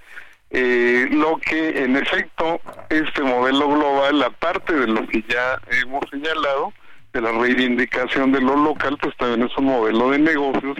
Eh, 0.50 1.08
lo 1.12 1.38
que 1.38 1.82
en 1.82 1.96
efecto 1.96 2.60
este 2.90 3.22
modelo 3.22 3.68
global, 3.68 4.22
aparte 4.22 4.74
de 4.74 4.86
lo 4.86 5.06
que 5.06 5.24
ya 5.28 5.58
hemos 5.70 6.04
señalado, 6.10 6.74
de 7.12 7.20
la 7.20 7.32
reivindicación 7.32 8.32
de 8.32 8.40
lo 8.40 8.56
local, 8.56 8.96
pues 9.00 9.16
también 9.16 9.48
es 9.48 9.56
un 9.56 9.64
modelo 9.66 10.10
de 10.10 10.18
negocios 10.18 10.76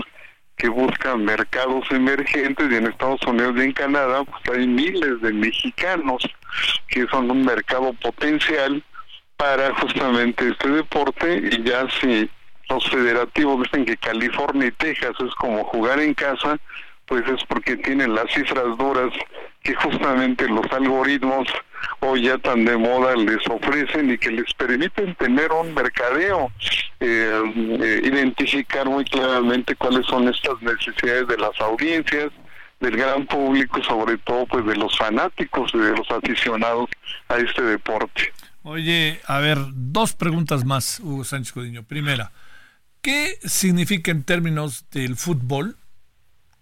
que 0.57 0.69
buscan 0.69 1.25
mercados 1.25 1.91
emergentes 1.91 2.71
y 2.71 2.75
en 2.75 2.87
Estados 2.87 3.23
Unidos 3.27 3.55
y 3.57 3.63
en 3.63 3.73
Canadá 3.73 4.23
pues 4.25 4.59
hay 4.59 4.67
miles 4.67 5.21
de 5.23 5.33
mexicanos 5.33 6.23
que 6.89 7.07
son 7.07 7.31
un 7.31 7.45
mercado 7.47 7.95
potencial 7.95 8.83
para 9.39 9.75
justamente 9.77 10.49
este 10.49 10.69
deporte 10.69 11.49
y 11.51 11.63
ya 11.63 11.89
si 11.99 12.29
los 12.69 12.89
federativos 12.91 13.63
dicen 13.63 13.87
que 13.87 13.97
California 13.97 14.69
y 14.69 14.73
Texas 14.73 15.15
es 15.27 15.35
como 15.37 15.65
jugar 15.65 15.99
en 15.99 16.13
casa, 16.13 16.59
pues 17.07 17.27
es 17.27 17.43
porque 17.49 17.77
tienen 17.79 18.15
las 18.15 18.31
cifras 18.31 18.77
duras 18.77 19.11
que 19.63 19.75
justamente 19.75 20.47
los 20.47 20.71
algoritmos 20.71 21.49
hoy 22.01 22.23
ya 22.23 22.39
tan 22.39 22.65
de 22.65 22.77
moda 22.77 23.15
les 23.17 23.47
ofrecen 23.49 24.11
y 24.11 24.19
que 24.19 24.31
les 24.31 24.53
permiten 24.55 25.15
tener 25.17 25.53
un 25.53 25.75
mercadeo, 25.75 26.51
eh, 27.01 27.43
eh, 27.81 28.01
identificar 28.05 28.87
muy 28.87 29.05
claramente 29.05 29.75
cuáles 29.77 30.07
son 30.07 30.29
estas 30.29 30.61
necesidades 30.63 31.29
de 31.29 31.37
las 31.37 31.59
audiencias, 31.61 32.31
del 32.81 32.97
gran 32.97 33.27
público, 33.27 33.83
sobre 33.85 34.17
todo 34.19 34.47
pues 34.47 34.65
de 34.65 34.77
los 34.77 34.97
fanáticos 34.97 35.71
y 35.75 35.79
de 35.79 35.97
los 35.97 36.11
aficionados 36.11 36.89
a 37.29 37.37
este 37.37 37.63
deporte. 37.63 38.33
Oye, 38.63 39.21
a 39.27 39.39
ver, 39.39 39.59
dos 39.73 40.15
preguntas 40.15 40.65
más, 40.65 41.01
Hugo 41.01 41.25
Sánchez 41.25 41.53
Codiño. 41.53 41.83
Primera, 41.83 42.33
¿qué 43.03 43.39
significa 43.43 44.11
en 44.11 44.23
términos 44.23 44.87
del 44.91 45.17
fútbol 45.17 45.77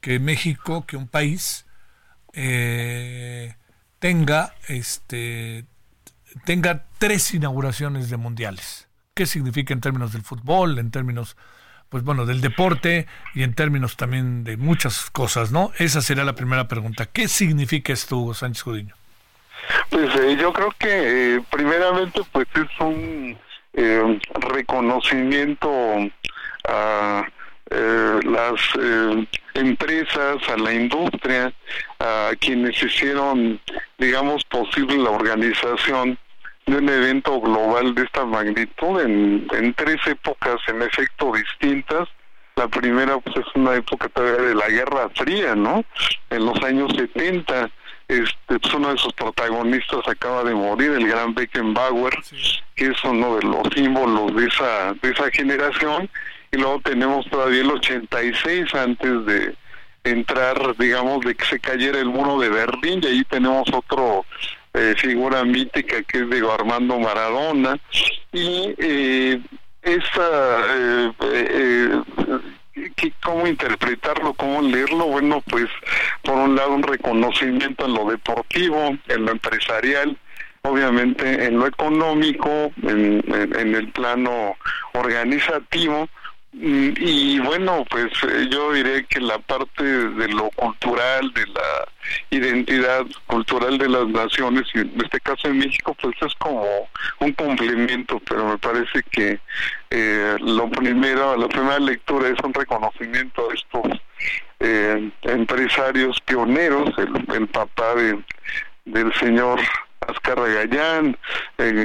que 0.01 0.19
México, 0.19 0.87
que 0.87 0.97
un 0.97 1.09
país, 1.09 1.67
eh, 2.33 3.55
tenga 3.99 4.55
este 4.69 5.65
tenga 6.45 6.85
tres 6.99 7.35
inauguraciones 7.35 8.11
de 8.11 8.17
mundiales. 8.17 8.89
¿Qué 9.15 9.27
significa 9.27 9.75
en 9.75 9.81
términos 9.81 10.13
del 10.13 10.23
fútbol, 10.23 10.79
en 10.79 10.91
términos 10.91 11.37
pues 11.89 12.05
bueno, 12.05 12.27
del 12.27 12.41
deporte 12.41 13.07
y 13.35 13.43
en 13.43 13.55
términos 13.55 13.97
también 13.97 14.45
de 14.45 14.57
muchas 14.57 15.09
cosas, 15.11 15.53
¿no? 15.53 15.73
Esa 15.79 16.03
sería 16.03 16.25
la 16.25 16.35
primera 16.35 16.69
pregunta. 16.69 17.07
¿Qué 17.07 17.29
significa 17.29 17.93
esto, 17.93 18.19
Hugo 18.19 18.35
Sánchez 18.35 18.63
Judiño? 18.63 18.95
Pues 19.91 20.15
eh, 20.17 20.37
yo 20.39 20.53
creo 20.53 20.71
que 20.79 21.37
eh, 21.37 21.41
primeramente 21.51 22.21
pues 22.31 22.47
es 22.55 22.81
un 22.81 23.39
eh, 23.73 24.21
reconocimiento 24.35 25.71
a 26.69 27.27
las 27.71 28.61
empresas, 29.55 30.37
a 30.49 30.57
la 30.57 30.73
industria, 30.73 31.53
a 31.99 32.31
quienes 32.41 32.83
hicieron, 32.83 33.61
digamos, 33.99 34.45
posible 34.45 34.97
la 34.97 35.11
organización 35.11 36.19
de 36.67 36.77
un 36.77 36.89
evento 36.89 37.41
global 37.41 37.95
de 37.95 38.03
esta 38.03 38.25
magnitud 38.25 39.01
en, 39.01 39.47
en 39.53 39.75
tres 39.75 39.99
épocas 40.07 40.57
en 40.69 40.83
efecto 40.83 41.33
distintas. 41.33 42.09
La 42.57 42.69
primera 42.69 43.19
pues 43.19 43.37
es 43.37 43.47
una 43.55 43.77
época 43.77 44.09
todavía 44.09 44.49
de 44.49 44.55
la 44.55 44.69
Guerra 44.69 45.09
Fría, 45.15 45.55
¿no? 45.55 45.85
En 46.31 46.45
los 46.45 46.61
años 46.63 46.93
70, 46.97 47.71
este, 48.09 48.59
pues 48.59 48.75
uno 48.75 48.91
de 48.93 48.99
sus 48.99 49.13
protagonistas 49.13 50.01
acaba 50.09 50.43
de 50.45 50.55
morir, 50.55 50.91
el 50.91 51.07
gran 51.07 51.35
Beckenbauer, 51.35 52.13
que 52.75 52.87
es 52.87 53.05
uno 53.05 53.37
de 53.37 53.43
los 53.43 53.63
símbolos 53.75 54.35
de 54.35 54.47
esa, 54.47 54.95
de 55.01 55.11
esa 55.11 55.31
generación, 55.31 56.11
y 56.51 56.57
luego 56.57 56.81
tenemos 56.83 57.29
todavía 57.31 57.61
el 57.61 57.71
86 57.71 58.75
antes 58.75 59.27
de 59.27 59.55
entrar, 60.05 60.77
digamos, 60.79 61.25
de 61.25 61.35
que 61.35 61.45
se 61.45 61.61
cayera 61.61 61.99
el 61.99 62.07
muro 62.07 62.39
de 62.39 62.49
Berlín, 62.49 63.01
y 63.03 63.07
ahí 63.07 63.25
tenemos 63.25 63.69
otro 63.73 64.25
eh, 64.75 64.95
figura 64.97 65.45
mítica 65.45 66.03
que 66.03 66.19
es 66.19 66.31
Diego 66.31 66.53
Armando 66.53 66.99
Maradona, 66.99 67.79
y 68.33 68.75
eh, 68.79 69.41
esa, 69.83 70.61
eh, 70.77 71.13
eh, 71.23 72.03
¿cómo 73.23 73.47
interpretarlo, 73.47 74.35
cómo 74.35 74.63
leerlo? 74.63 75.07
Bueno, 75.07 75.43
pues 75.49 75.67
por 76.23 76.35
un 76.35 76.57
lado 76.57 76.75
un 76.75 76.83
reconocimiento 76.83 77.87
en 77.87 77.95
lo 77.95 78.05
deportivo, 78.11 78.97
en 79.09 79.25
lo 79.25 79.33
empresarial, 79.33 80.17
obviamente 80.63 81.47
en 81.47 81.59
lo 81.59 81.67
económico, 81.67 82.73
en, 82.83 83.75
el 83.75 83.89
plano 83.93 84.57
organizativo, 84.93 86.09
y 86.53 87.39
bueno, 87.41 87.85
pues 87.91 88.11
eh, 88.23 88.49
yo 88.51 88.73
diré 88.73 89.05
que 89.05 89.21
la 89.21 89.39
parte 89.39 89.85
de 89.85 90.29
lo 90.29 90.49
cultural, 90.51 91.33
de 91.35 91.47
la 91.47 91.89
identidad 92.31 93.05
cultural 93.27 93.77
de 93.77 93.89
las 93.89 94.09
naciones, 94.09 94.65
y 94.75 94.79
en 94.79 94.93
este 95.03 95.21
caso 95.21 95.49
en 95.49 95.59
México, 95.59 95.95
pues 96.01 96.17
es 96.23 96.35
como 96.37 96.89
un 97.21 97.33
complemento, 97.33 98.19
pero 98.29 98.47
me 98.47 98.59
parece 98.59 99.03
que 99.11 99.39
eh, 99.91 100.37
lo 100.41 100.71
primero, 100.71 101.37
la 101.37 101.49
primera 101.49 101.79
lectura 101.79 102.29
es 102.29 102.39
un 102.43 102.55
reconocimiento 102.55 103.51
a 103.51 103.55
estos 103.55 104.01
eh, 104.61 105.11
empresarios 105.23 106.19
pioneros, 106.23 106.91
el, 106.97 107.47
papá 107.49 107.95
de, 107.95 108.19
del 108.87 109.13
señor 109.15 109.61
Azcarra 110.01 110.49
Gallán, 110.49 111.17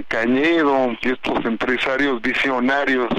Cañedo, 0.07 0.97
y 1.01 1.09
estos 1.09 1.43
empresarios 1.45 2.21
visionarios 2.21 3.09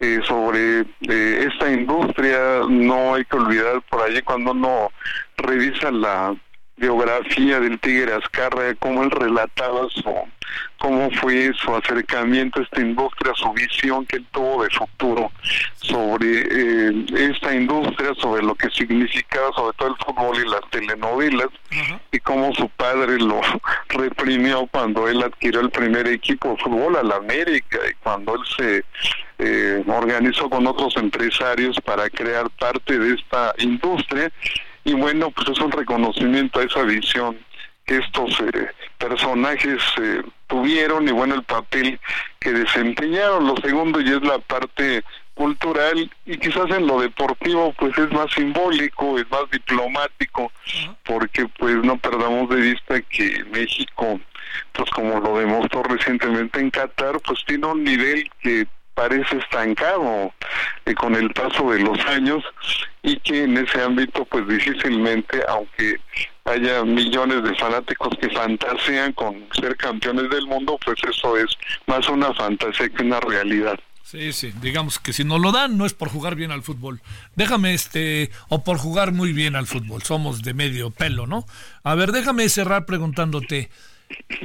eh, 0.00 0.20
sobre 0.26 0.80
eh, 0.80 1.46
esta 1.46 1.70
industria, 1.70 2.62
no 2.68 3.14
hay 3.14 3.24
que 3.26 3.36
olvidar 3.36 3.82
por 3.90 4.02
allí 4.02 4.22
cuando 4.22 4.52
uno 4.52 4.90
revisa 5.36 5.90
la 5.90 6.34
biografía 6.80 7.60
del 7.60 7.78
Tigre 7.78 8.14
Azcarra, 8.14 8.74
cómo 8.78 9.04
él 9.04 9.10
relataba 9.10 9.86
su, 9.90 10.14
cómo 10.78 11.10
fue 11.20 11.52
su 11.54 11.74
acercamiento 11.74 12.58
a 12.58 12.62
esta 12.62 12.80
industria, 12.80 13.34
su 13.36 13.52
visión 13.52 14.06
que 14.06 14.16
él 14.16 14.26
tuvo 14.32 14.64
de 14.64 14.70
futuro 14.70 15.30
sobre 15.74 16.40
eh, 16.50 17.06
esta 17.14 17.54
industria, 17.54 18.14
sobre 18.14 18.42
lo 18.42 18.54
que 18.54 18.70
significaba 18.70 19.52
sobre 19.54 19.76
todo 19.76 19.88
el 19.88 19.96
fútbol 20.04 20.36
y 20.38 20.48
las 20.48 20.62
telenovelas, 20.70 21.48
y 22.10 22.18
cómo 22.20 22.54
su 22.54 22.68
padre 22.70 23.18
lo 23.18 23.40
reprimió 23.90 24.66
cuando 24.68 25.06
él 25.06 25.22
adquirió 25.22 25.60
el 25.60 25.70
primer 25.70 26.06
equipo 26.06 26.50
de 26.50 26.56
fútbol 26.56 26.96
a 26.96 27.02
la 27.02 27.16
América 27.16 27.78
y 27.90 27.94
cuando 28.02 28.36
él 28.36 28.40
se 28.56 28.84
eh, 29.38 29.84
organizó 29.86 30.48
con 30.48 30.66
otros 30.66 30.96
empresarios 30.96 31.78
para 31.84 32.08
crear 32.08 32.48
parte 32.58 32.98
de 32.98 33.14
esta 33.14 33.54
industria 33.58 34.32
y 34.84 34.94
bueno, 34.94 35.30
pues 35.30 35.48
es 35.48 35.58
un 35.60 35.72
reconocimiento 35.72 36.60
a 36.60 36.64
esa 36.64 36.82
visión 36.82 37.38
que 37.86 37.96
estos 37.96 38.38
eh, 38.40 38.68
personajes 38.98 39.82
eh, 40.00 40.22
tuvieron 40.46 41.08
y 41.08 41.12
bueno, 41.12 41.34
el 41.34 41.42
papel 41.42 41.98
que 42.38 42.52
desempeñaron. 42.52 43.46
Lo 43.46 43.56
segundo 43.56 44.00
y 44.00 44.08
es 44.08 44.22
la 44.22 44.38
parte 44.38 45.02
cultural 45.34 46.10
y 46.26 46.36
quizás 46.36 46.70
en 46.70 46.86
lo 46.86 47.00
deportivo 47.00 47.72
pues 47.78 47.96
es 47.98 48.10
más 48.12 48.30
simbólico, 48.32 49.18
es 49.18 49.28
más 49.30 49.50
diplomático, 49.50 50.52
porque 51.04 51.46
pues 51.58 51.76
no 51.76 51.96
perdamos 51.96 52.48
de 52.50 52.60
vista 52.60 53.00
que 53.00 53.44
México, 53.50 54.20
pues 54.72 54.90
como 54.90 55.18
lo 55.18 55.38
demostró 55.38 55.82
recientemente 55.82 56.60
en 56.60 56.70
Qatar, 56.70 57.20
pues 57.20 57.42
tiene 57.46 57.66
un 57.66 57.82
nivel 57.82 58.30
que 58.40 58.66
parece 58.94 59.38
estancado 59.38 60.32
eh, 60.84 60.94
con 60.94 61.14
el 61.14 61.30
paso 61.30 61.70
de 61.70 61.80
los 61.80 61.98
años 62.06 62.44
y 63.02 63.18
que 63.20 63.44
en 63.44 63.56
ese 63.56 63.80
ámbito 63.82 64.24
pues 64.26 64.46
difícilmente, 64.46 65.42
aunque 65.48 66.00
haya 66.44 66.84
millones 66.84 67.42
de 67.42 67.54
fanáticos 67.56 68.10
que 68.20 68.28
fantasean 68.30 69.12
con 69.12 69.46
ser 69.52 69.76
campeones 69.76 70.28
del 70.30 70.46
mundo, 70.46 70.78
pues 70.84 70.98
eso 71.08 71.36
es 71.36 71.56
más 71.86 72.08
una 72.08 72.32
fantasía 72.34 72.88
que 72.88 73.02
una 73.02 73.20
realidad. 73.20 73.78
Sí, 74.02 74.32
sí, 74.32 74.52
digamos 74.60 74.98
que 74.98 75.12
si 75.12 75.22
no 75.22 75.38
lo 75.38 75.52
dan 75.52 75.78
no 75.78 75.86
es 75.86 75.94
por 75.94 76.08
jugar 76.08 76.34
bien 76.34 76.50
al 76.50 76.62
fútbol. 76.62 77.00
Déjame 77.36 77.74
este, 77.74 78.30
o 78.48 78.64
por 78.64 78.76
jugar 78.76 79.12
muy 79.12 79.32
bien 79.32 79.54
al 79.54 79.68
fútbol, 79.68 80.02
somos 80.02 80.42
de 80.42 80.52
medio 80.52 80.90
pelo, 80.90 81.28
¿no? 81.28 81.46
A 81.84 81.94
ver, 81.94 82.10
déjame 82.10 82.48
cerrar 82.48 82.86
preguntándote, 82.86 83.70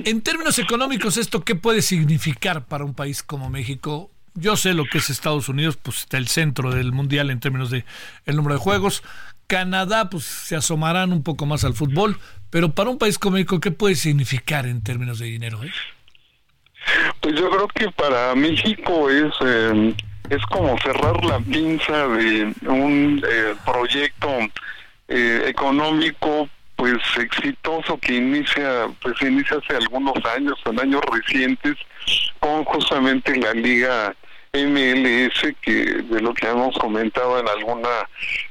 En 0.04 0.22
términos 0.22 0.60
económicos, 0.60 1.18
¿esto 1.18 1.43
qué 1.43 1.56
puede 1.56 1.82
significar 1.82 2.66
para 2.66 2.86
un 2.86 2.93
país 2.93 3.24
como 3.24 3.50
México? 3.50 4.12
Yo 4.36 4.58
sé 4.58 4.74
lo 4.74 4.86
que 4.86 4.98
es 5.00 5.10
Estados 5.10 5.50
Unidos, 5.50 5.78
pues 5.82 6.00
está 6.00 6.18
el 6.18 6.28
centro 6.28 6.72
del 6.72 6.92
mundial 6.92 7.32
en 7.32 7.40
términos 7.40 7.70
de 7.70 7.86
el 8.26 8.36
número 8.36 8.56
de 8.56 8.62
juegos. 8.62 9.04
Canadá, 9.48 10.10
pues 10.10 10.26
se 10.26 10.56
asomarán 10.56 11.14
un 11.14 11.24
poco 11.24 11.46
más 11.46 11.64
al 11.64 11.74
fútbol, 11.74 12.18
pero 12.50 12.74
para 12.74 12.90
un 12.90 12.98
país 12.98 13.18
como 13.18 13.36
México, 13.36 13.60
¿qué 13.60 13.72
puede 13.72 13.96
significar 13.96 14.66
en 14.66 14.84
términos 14.84 15.20
de 15.20 15.28
dinero? 15.28 15.64
Eh? 15.64 15.72
Pues 17.22 17.36
yo 17.36 17.50
creo 17.50 17.68
que 17.70 17.92
para 17.92 18.36
México 18.36 19.10
es 19.10 19.34
eh, 19.42 19.96
es 20.30 20.44
como 20.48 20.78
cerrar 20.80 21.24
la 21.24 21.40
pinza 21.40 22.08
de 22.08 22.54
un 22.68 23.24
eh, 23.28 23.56
proyecto 23.66 24.30
eh, 25.08 25.46
económico 25.48 26.50
pues 26.76 26.98
exitoso 27.18 27.98
que 28.00 28.16
inicia 28.16 28.88
pues 29.02 29.16
inicia 29.22 29.58
hace 29.58 29.78
algunos 29.78 30.14
años 30.36 30.60
en 30.66 30.80
años 30.80 31.02
recientes 31.12 31.76
con 32.40 32.64
justamente 32.66 33.36
la 33.38 33.54
liga 33.54 34.16
MLS, 34.56 35.53
que 35.62 35.74
de 36.03 36.22
lo 36.22 36.34
que 36.34 36.47
hemos 36.47 36.78
comentado 36.78 37.39
en 37.39 37.47
alguna 37.47 37.89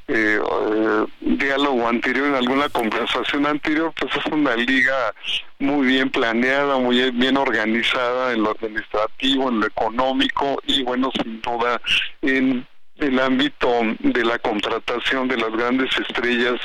eh, 0.08 0.38
eh, 0.38 1.06
diálogo 1.20 1.88
anterior, 1.88 2.26
en 2.28 2.34
alguna 2.34 2.68
conversación 2.68 3.46
anterior, 3.46 3.92
pues 3.98 4.14
es 4.14 4.32
una 4.32 4.54
liga 4.56 5.14
muy 5.58 5.86
bien 5.86 6.10
planeada, 6.10 6.78
muy 6.78 7.10
bien 7.12 7.36
organizada 7.36 8.32
en 8.32 8.42
lo 8.42 8.50
administrativo, 8.50 9.48
en 9.48 9.60
lo 9.60 9.66
económico 9.66 10.60
y 10.66 10.82
bueno, 10.82 11.10
sin 11.22 11.40
duda 11.40 11.80
en 12.22 12.66
el 12.98 13.18
ámbito 13.18 13.68
de 14.00 14.24
la 14.24 14.38
contratación 14.38 15.28
de 15.28 15.36
las 15.36 15.50
grandes 15.50 15.90
estrellas 15.98 16.60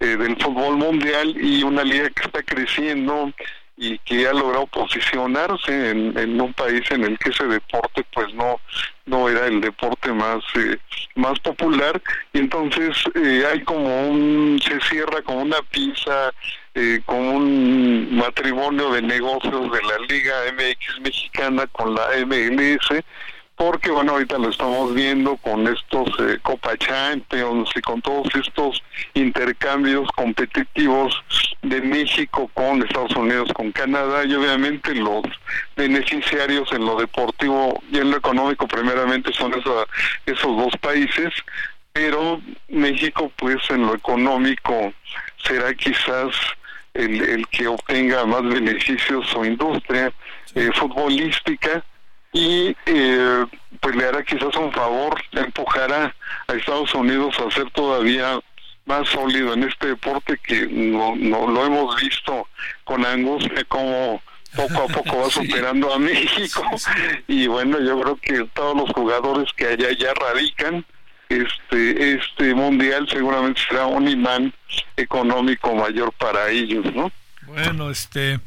eh, 0.00 0.16
del 0.16 0.36
fútbol 0.36 0.76
mundial 0.76 1.36
y 1.40 1.62
una 1.62 1.84
liga 1.84 2.08
que 2.10 2.22
está 2.24 2.42
creciendo 2.42 3.32
y 3.80 3.96
que 4.00 4.26
ha 4.26 4.32
logrado 4.32 4.66
posicionarse 4.66 5.90
en, 5.90 6.40
un 6.40 6.52
país 6.52 6.82
en 6.90 7.04
el 7.04 7.18
que 7.18 7.30
ese 7.30 7.44
deporte 7.46 8.04
pues 8.12 8.34
no 8.34 8.60
no 9.06 9.28
era 9.28 9.46
el 9.46 9.60
deporte 9.60 10.12
más 10.12 10.42
eh, 10.56 10.76
más 11.14 11.38
popular. 11.38 12.02
Y 12.32 12.40
entonces 12.40 12.96
eh, 13.14 13.44
hay 13.50 13.62
como 13.62 14.08
un 14.08 14.60
se 14.62 14.80
cierra 14.80 15.22
como 15.22 15.42
una 15.42 15.62
pinza 15.70 16.32
eh, 16.74 17.00
como 17.06 17.36
un 17.36 18.16
matrimonio 18.16 18.90
de 18.90 19.02
negocios 19.02 19.72
de 19.72 19.82
la 19.82 19.98
Liga 20.08 20.34
MX 20.52 21.00
mexicana 21.00 21.66
con 21.68 21.94
la 21.94 22.08
MLS 22.26 23.04
porque 23.58 23.90
bueno, 23.90 24.12
ahorita 24.12 24.38
lo 24.38 24.50
estamos 24.50 24.94
viendo 24.94 25.36
con 25.38 25.66
estos 25.66 26.08
eh, 26.20 26.38
Copa 26.42 26.76
Champions 26.78 27.68
y 27.74 27.80
con 27.80 28.00
todos 28.00 28.32
estos 28.36 28.80
intercambios 29.14 30.08
competitivos 30.12 31.12
de 31.62 31.80
México 31.80 32.48
con 32.54 32.80
Estados 32.84 33.16
Unidos, 33.16 33.52
con 33.52 33.72
Canadá 33.72 34.24
y 34.24 34.32
obviamente 34.34 34.94
los 34.94 35.24
beneficiarios 35.76 36.72
en 36.72 36.86
lo 36.86 37.00
deportivo 37.00 37.82
y 37.90 37.98
en 37.98 38.12
lo 38.12 38.18
económico 38.18 38.68
primeramente 38.68 39.32
son 39.32 39.52
esos 39.52 40.56
dos 40.56 40.76
países, 40.80 41.34
pero 41.92 42.40
México 42.68 43.32
pues 43.34 43.58
en 43.70 43.86
lo 43.86 43.96
económico 43.96 44.92
será 45.42 45.74
quizás 45.74 46.32
el, 46.94 47.20
el 47.22 47.48
que 47.48 47.66
obtenga 47.66 48.24
más 48.24 48.44
beneficios 48.44 49.26
su 49.26 49.44
industria 49.44 50.12
eh, 50.54 50.70
futbolística 50.74 51.82
y 52.38 52.76
eh, 52.86 53.46
pues 53.80 53.96
le 53.96 54.06
hará 54.06 54.22
quizás 54.22 54.54
un 54.54 54.72
favor, 54.72 55.20
empujará 55.32 56.14
a 56.46 56.52
Estados 56.52 56.94
Unidos 56.94 57.34
a 57.40 57.50
ser 57.50 57.68
todavía 57.72 58.38
más 58.86 59.08
sólido 59.08 59.54
en 59.54 59.64
este 59.64 59.88
deporte 59.88 60.38
que 60.44 60.68
no, 60.68 61.16
no 61.16 61.48
lo 61.48 61.66
hemos 61.66 62.00
visto 62.00 62.46
con 62.84 63.04
angustia 63.04 63.64
como 63.64 64.22
poco 64.54 64.82
a 64.82 64.86
poco 64.86 65.18
va 65.18 65.30
superando 65.30 65.92
a 65.92 65.98
México. 65.98 66.62
Y 67.26 67.48
bueno 67.48 67.80
yo 67.80 68.00
creo 68.00 68.16
que 68.16 68.48
todos 68.54 68.76
los 68.76 68.90
jugadores 68.90 69.52
que 69.56 69.66
allá 69.66 69.90
ya 69.98 70.14
radican 70.14 70.84
este 71.28 72.14
este 72.14 72.54
mundial 72.54 73.08
seguramente 73.10 73.60
será 73.68 73.86
un 73.86 74.08
imán 74.08 74.54
económico 74.96 75.74
mayor 75.74 76.10
para 76.12 76.48
ellos 76.48 76.86
no 76.94 77.12
bueno 77.46 77.90
este 77.90 78.40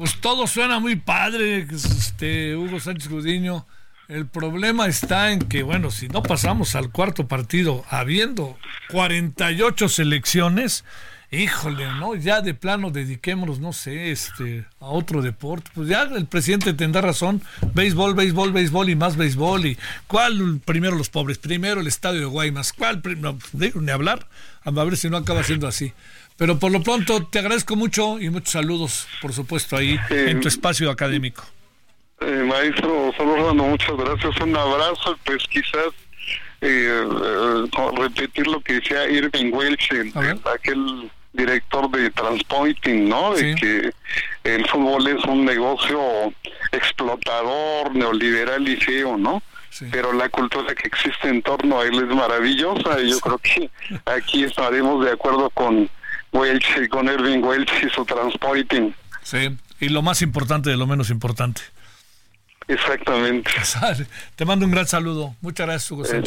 pues 0.00 0.18
todo 0.18 0.46
suena 0.46 0.80
muy 0.80 0.96
padre, 0.96 1.66
este 1.70 2.56
Hugo 2.56 2.80
Sánchez 2.80 3.10
Gudiño. 3.10 3.66
El 4.08 4.26
problema 4.26 4.86
está 4.86 5.30
en 5.30 5.40
que, 5.40 5.62
bueno, 5.62 5.90
si 5.90 6.08
no 6.08 6.22
pasamos 6.22 6.74
al 6.74 6.90
cuarto 6.90 7.28
partido 7.28 7.84
habiendo 7.90 8.56
48 8.92 9.90
selecciones, 9.90 10.86
híjole, 11.30 11.84
¿no? 11.98 12.14
Ya 12.14 12.40
de 12.40 12.54
plano 12.54 12.90
dediquémonos, 12.90 13.60
no 13.60 13.74
sé, 13.74 14.10
este, 14.10 14.64
a 14.80 14.86
otro 14.86 15.20
deporte. 15.20 15.70
Pues 15.74 15.86
ya 15.90 16.04
el 16.04 16.24
presidente 16.24 16.72
tendrá 16.72 17.02
razón. 17.02 17.42
Béisbol, 17.74 18.14
béisbol, 18.14 18.52
béisbol 18.52 18.88
y 18.88 18.96
más 18.96 19.18
béisbol. 19.18 19.66
¿Y 19.66 19.78
cuál 20.06 20.62
primero 20.64 20.96
los 20.96 21.10
pobres? 21.10 21.36
Primero 21.36 21.82
el 21.82 21.86
estadio 21.86 22.20
de 22.20 22.26
Guaymas. 22.26 22.72
¿Cuál? 22.72 23.02
No, 23.18 23.38
ni 23.52 23.90
hablar. 23.90 24.26
A 24.64 24.70
ver 24.70 24.96
si 24.96 25.10
no 25.10 25.18
acaba 25.18 25.42
siendo 25.44 25.68
así. 25.68 25.92
Pero 26.40 26.58
por 26.58 26.72
lo 26.72 26.82
pronto 26.82 27.26
te 27.26 27.38
agradezco 27.38 27.76
mucho 27.76 28.18
y 28.18 28.30
muchos 28.30 28.52
saludos, 28.52 29.06
por 29.20 29.34
supuesto, 29.34 29.76
ahí 29.76 30.00
en 30.08 30.40
tu 30.40 30.48
espacio 30.48 30.90
académico. 30.90 31.44
Eh, 32.18 32.44
maestro 32.48 33.12
Solórzano, 33.14 33.64
muchas 33.64 33.94
gracias. 33.94 34.40
Un 34.40 34.56
abrazo. 34.56 35.18
Pues 35.22 35.44
quizás 35.50 35.92
eh, 36.62 37.04
eh, 37.04 37.92
repetir 37.94 38.46
lo 38.46 38.58
que 38.62 38.80
decía 38.80 39.06
Irving 39.10 39.52
Welch, 39.52 39.90
aquel 40.54 41.10
director 41.34 41.90
de 41.90 42.08
Transpointing, 42.08 43.06
¿no? 43.06 43.34
De 43.34 43.54
que 43.56 43.92
el 44.44 44.66
fútbol 44.66 45.08
es 45.08 45.22
un 45.26 45.44
negocio 45.44 46.00
explotador, 46.72 47.94
neoliberal 47.94 48.66
y 48.66 48.76
feo, 48.76 49.18
¿no? 49.18 49.42
Pero 49.92 50.14
la 50.14 50.30
cultura 50.30 50.74
que 50.74 50.88
existe 50.88 51.28
en 51.28 51.42
torno 51.42 51.80
a 51.80 51.84
él 51.84 51.96
es 51.96 52.16
maravillosa 52.16 52.98
y 52.98 53.10
yo 53.10 53.20
creo 53.20 53.36
que 53.36 53.70
aquí 54.06 54.44
estaremos 54.44 55.04
de 55.04 55.12
acuerdo 55.12 55.50
con 55.50 55.90
Welch, 56.32 56.88
con 56.88 57.06
Irving 57.06 57.42
Welch 57.42 57.70
y 57.84 57.90
su 57.90 58.04
transporting. 58.04 58.92
Sí, 59.22 59.56
y 59.80 59.88
lo 59.88 60.02
más 60.02 60.22
importante 60.22 60.70
de 60.70 60.76
lo 60.76 60.86
menos 60.86 61.10
importante. 61.10 61.62
Exactamente. 62.68 63.50
Te 64.36 64.44
mando 64.44 64.64
un 64.64 64.72
gran 64.72 64.86
saludo. 64.86 65.34
Muchas 65.40 65.66
gracias, 65.66 65.90
Hugo 65.90 66.04
eh, 66.06 66.22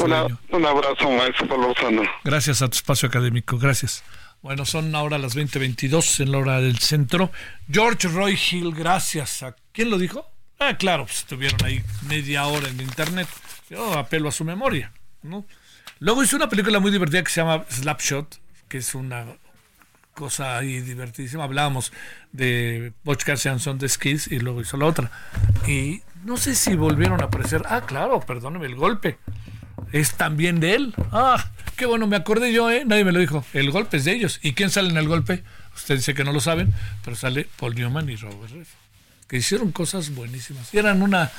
Un 0.49 0.65
abrazo, 0.65 1.09
maestro 1.09 1.57
Lozano. 1.57 2.03
Gracias 2.23 2.61
a 2.61 2.67
tu 2.67 2.75
espacio 2.75 3.07
académico. 3.07 3.57
Gracias. 3.57 4.03
Bueno, 4.41 4.65
son 4.65 4.93
ahora 4.93 5.17
las 5.17 5.37
20:22 5.37 6.19
en 6.19 6.31
la 6.33 6.39
hora 6.39 6.59
del 6.59 6.79
centro. 6.79 7.31
George 7.71 8.09
Roy 8.09 8.37
Hill, 8.51 8.73
gracias. 8.75 9.41
¿A 9.41 9.55
quién 9.71 9.89
lo 9.89 9.97
dijo? 9.97 10.29
Ah, 10.59 10.75
claro, 10.77 11.05
pues 11.05 11.19
estuvieron 11.19 11.63
ahí 11.63 11.81
media 12.09 12.45
hora 12.45 12.67
en 12.67 12.81
internet. 12.81 13.27
Yo 13.69 13.97
apelo 13.97 14.27
a 14.27 14.31
su 14.33 14.43
memoria. 14.43 14.91
¿no? 15.23 15.45
Luego 15.99 16.23
hizo 16.23 16.35
una 16.35 16.49
película 16.49 16.79
muy 16.79 16.91
divertida 16.91 17.23
que 17.23 17.31
se 17.31 17.41
llama 17.41 17.65
Slapshot, 17.69 18.39
que 18.67 18.77
es 18.79 18.93
una 18.93 19.25
cosa 20.13 20.57
ahí 20.57 20.79
divertidísima. 20.79 21.43
Hablábamos 21.43 21.91
de 22.31 22.93
Butch 23.03 23.23
Cassidy 23.23 23.55
de 23.77 23.89
Skis 23.89 24.27
y 24.27 24.39
luego 24.39 24.61
hizo 24.61 24.77
la 24.77 24.85
otra. 24.85 25.11
Y 25.67 26.01
no 26.23 26.37
sé 26.37 26.55
si 26.55 26.75
volvieron 26.75 27.21
a 27.21 27.25
aparecer. 27.25 27.63
Ah, 27.67 27.81
claro, 27.85 28.19
perdóneme, 28.21 28.65
el 28.65 28.75
golpe. 28.75 29.17
Es 29.91 30.13
también 30.13 30.59
de 30.59 30.75
él. 30.75 30.95
Ah, 31.11 31.51
qué 31.75 31.85
bueno, 31.85 32.07
me 32.07 32.15
acordé 32.15 32.53
yo, 32.53 32.71
¿eh? 32.71 32.83
Nadie 32.85 33.03
me 33.03 33.11
lo 33.11 33.19
dijo. 33.19 33.45
El 33.53 33.71
golpe 33.71 33.97
es 33.97 34.05
de 34.05 34.13
ellos. 34.13 34.39
¿Y 34.41 34.53
quién 34.53 34.69
sale 34.69 34.89
en 34.89 34.97
el 34.97 35.07
golpe? 35.07 35.43
Usted 35.75 35.95
dice 35.95 36.13
que 36.13 36.23
no 36.23 36.31
lo 36.31 36.39
saben, 36.39 36.73
pero 37.03 37.15
sale 37.15 37.47
Paul 37.59 37.75
Newman 37.75 38.09
y 38.09 38.15
Robert 38.15 38.51
Redford. 38.51 38.83
Que 39.27 39.37
hicieron 39.37 39.71
cosas 39.71 40.13
buenísimas. 40.13 40.73
Eran 40.73 41.01
una. 41.01 41.31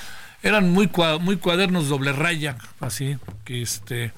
Eran 0.43 0.71
muy, 0.71 0.91
muy 1.21 1.37
cuadernos 1.39 1.89
doble 1.89 2.13
raya, 2.13 2.59
así, 2.81 3.17
que 3.45 3.63
este 3.63 4.13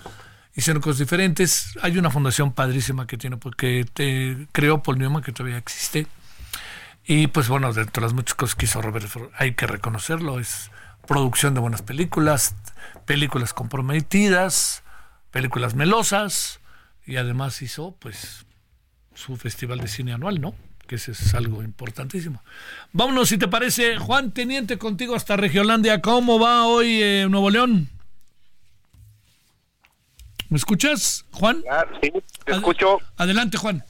hicieron 0.57 0.83
cosas 0.83 0.99
diferentes. 0.99 1.79
Hay 1.83 1.97
una 1.99 2.11
fundación 2.11 2.53
padrísima 2.53 3.07
que 3.07 3.17
tiene, 3.17 3.37
porque 3.37 3.87
te 3.93 4.49
creó 4.53 4.83
Paul 4.83 4.99
Newman, 4.99 5.23
que 5.23 5.33
todavía 5.33 5.59
existe. 5.59 6.07
Y 7.05 7.29
pues 7.29 7.49
bueno, 7.49 7.73
dentro 7.73 8.01
de 8.01 8.07
las 8.07 8.15
muchas 8.15 8.35
cosas 8.35 8.57
que 8.57 8.65
hizo 8.65 8.83
Robert 8.83 9.07
hay 9.37 9.55
que 9.55 9.67
reconocerlo, 9.67 10.41
es 10.41 10.73
producción 11.07 11.55
de 11.55 11.61
buenas 11.61 11.83
películas, 11.83 12.57
películas 13.05 13.55
comprometidas, 13.55 14.83
películas 15.31 15.77
melosas, 15.77 16.59
y 17.07 17.17
además 17.17 17.63
hizo 17.63 17.95
pues 18.01 18.45
su 19.15 19.37
festival 19.37 19.79
de 19.79 19.87
cine 19.87 20.13
anual, 20.15 20.41
¿no? 20.41 20.55
Que 20.89 20.97
ese 20.97 21.13
es 21.13 21.35
algo 21.35 21.63
importantísimo. 21.63 22.43
Vámonos, 22.93 23.29
si 23.29 23.39
te 23.39 23.47
parece, 23.47 23.99
Juan 23.99 24.33
Teniente, 24.33 24.79
contigo 24.79 25.15
hasta 25.15 25.37
Regiolandia. 25.37 26.01
¿Cómo 26.01 26.41
va 26.41 26.67
hoy 26.67 27.03
eh, 27.03 27.27
Nuevo 27.29 27.51
León? 27.51 27.89
¿Me 30.49 30.57
escuchas, 30.57 31.25
Juan? 31.33 31.65
Ah, 31.71 31.85
sí, 32.01 32.13
te 32.45 32.53
escucho. 32.53 32.99
Adelante, 33.17 33.57
Juan. 33.59 33.83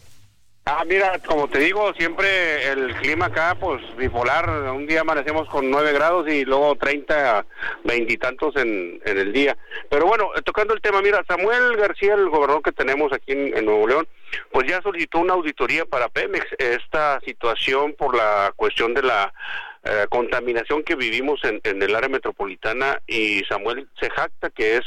Ah, 0.68 0.82
mira, 0.84 1.16
como 1.20 1.46
te 1.48 1.60
digo, 1.60 1.94
siempre 1.94 2.72
el 2.72 2.92
clima 2.96 3.26
acá, 3.26 3.56
pues 3.60 3.80
bipolar. 3.96 4.50
Un 4.72 4.88
día 4.88 5.02
amanecemos 5.02 5.48
con 5.48 5.70
9 5.70 5.92
grados 5.92 6.28
y 6.28 6.44
luego 6.44 6.74
30, 6.74 7.46
veintitantos 7.84 8.56
en, 8.56 9.00
en 9.04 9.18
el 9.18 9.32
día. 9.32 9.56
Pero 9.88 10.06
bueno, 10.06 10.30
tocando 10.44 10.74
el 10.74 10.80
tema, 10.80 11.00
mira, 11.02 11.22
Samuel 11.28 11.76
García, 11.76 12.14
el 12.14 12.28
gobernador 12.30 12.64
que 12.64 12.72
tenemos 12.72 13.12
aquí 13.12 13.30
en, 13.30 13.64
Nuevo 13.64 13.86
León, 13.86 14.08
pues 14.50 14.68
ya 14.68 14.82
solicitó 14.82 15.20
una 15.20 15.34
auditoría 15.34 15.84
para 15.84 16.08
Pemex. 16.08 16.44
Esta 16.58 17.20
situación 17.20 17.94
por 17.96 18.16
la 18.16 18.52
cuestión 18.56 18.92
de 18.92 19.02
la 19.02 19.32
eh, 19.84 20.06
contaminación 20.08 20.82
que 20.82 20.96
vivimos 20.96 21.38
en, 21.44 21.60
en 21.62 21.80
el 21.80 21.94
área 21.94 22.08
metropolitana 22.08 23.00
y 23.06 23.44
Samuel 23.44 23.88
se 24.00 24.10
jacta 24.10 24.50
que 24.50 24.78
es 24.78 24.84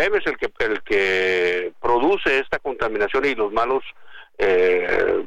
Pemex 0.00 0.26
el 0.26 0.38
que, 0.38 0.50
el 0.60 0.82
que 0.82 1.72
produce 1.78 2.38
esta 2.38 2.58
contaminación 2.58 3.26
y 3.26 3.34
los 3.34 3.52
malos 3.52 3.84
eh, 4.38 5.26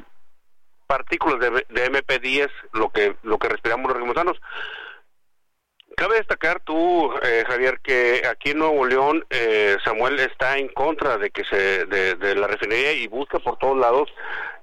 partículas 0.88 1.40
de, 1.40 1.92
MP10, 1.92 2.50
lo 2.74 2.90
que 2.90 3.16
lo 3.22 3.38
que 3.38 3.50
respiramos 3.50 3.92
los 3.92 4.00
remotanos. 4.00 4.42
Cabe 5.96 6.16
destacar 6.16 6.60
tú, 6.62 7.14
eh, 7.22 7.44
Javier, 7.48 7.82
que 7.84 8.24
aquí 8.28 8.50
en 8.50 8.60
Nuevo 8.60 8.84
León 8.84 9.24
eh, 9.30 9.78
Samuel 9.86 10.20
está 10.20 10.58
en 10.58 10.70
contra 10.70 11.20
de 11.20 11.30
que 11.30 11.44
se 11.44 11.86
de, 11.86 12.34
la 12.34 12.48
refinería 12.48 12.94
y 12.94 13.06
busca 13.06 13.38
por 13.38 13.60
todos 13.60 13.78
lados 13.78 14.10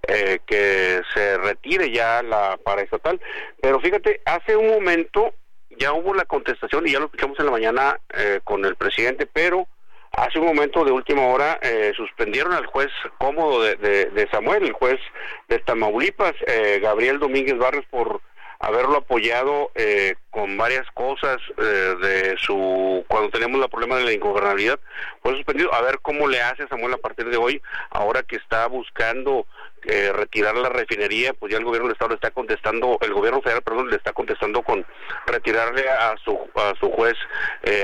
eh, 0.08 0.40
que 0.44 1.02
se 1.14 1.38
retire 1.38 1.92
ya 1.92 2.20
la 2.24 2.56
paraestatal. 2.56 3.20
Pero 3.62 3.78
fíjate, 3.78 4.22
hace 4.24 4.56
un 4.56 4.70
momento 4.70 5.34
ya 5.78 5.92
hubo 5.92 6.14
la 6.14 6.24
contestación 6.24 6.88
y 6.88 6.92
ya 6.92 6.98
lo 6.98 7.04
escuchamos 7.04 7.38
en 7.38 7.46
la 7.46 7.52
mañana 7.52 8.00
con 8.42 8.64
el 8.64 8.74
presidente, 8.74 9.26
pero 9.32 9.68
hace 10.12 10.38
un 10.38 10.46
momento 10.46 10.84
de 10.84 10.92
última 10.92 11.26
hora 11.26 11.58
eh, 11.62 11.92
suspendieron 11.96 12.52
al 12.52 12.66
juez 12.66 12.88
cómodo 13.18 13.62
de, 13.62 14.28
Samuel, 14.30 14.64
el 14.64 14.72
juez 14.72 15.00
de 15.48 15.58
Tamaulipas, 15.60 16.34
eh, 16.46 16.78
Gabriel 16.82 17.18
Domínguez 17.18 17.56
Barrios, 17.58 17.84
por 17.90 18.20
haberlo 18.58 18.98
apoyado 18.98 19.70
eh, 19.74 20.16
con 20.30 20.58
varias 20.58 20.86
cosas 20.92 21.38
de 21.56 22.36
su 22.36 23.02
cuando 23.08 23.30
tenemos 23.30 23.58
el 23.62 23.70
problema 23.70 23.96
de 23.96 24.04
la 24.04 24.12
ingobernabilidad 24.12 24.78
fue 25.22 25.34
suspendido. 25.34 25.72
A 25.72 25.80
ver 25.80 26.00
cómo 26.02 26.28
le 26.28 26.42
hace 26.42 26.68
Samuel 26.68 26.92
a 26.92 26.98
partir 26.98 27.30
de 27.30 27.38
hoy 27.38 27.62
ahora 27.90 28.22
que 28.22 28.36
está 28.36 28.66
buscando 28.66 29.46
retirar 29.82 30.56
la 30.56 30.68
refinería 30.68 31.32
pues 31.32 31.50
ya 31.50 31.58
el 31.58 31.64
gobierno 31.64 31.88
del 31.88 31.94
estado 31.94 32.10
le 32.10 32.16
está 32.16 32.30
contestando 32.32 32.98
el 33.00 33.14
gobierno 33.14 33.40
federal 33.40 33.62
perdón 33.62 33.88
le 33.88 33.96
está 33.96 34.12
contestando 34.12 34.60
con 34.60 34.84
retirarle 35.26 35.88
a 35.88 36.14
su 36.22 36.38
a 36.54 36.74
su 36.78 36.90
juez 36.90 37.14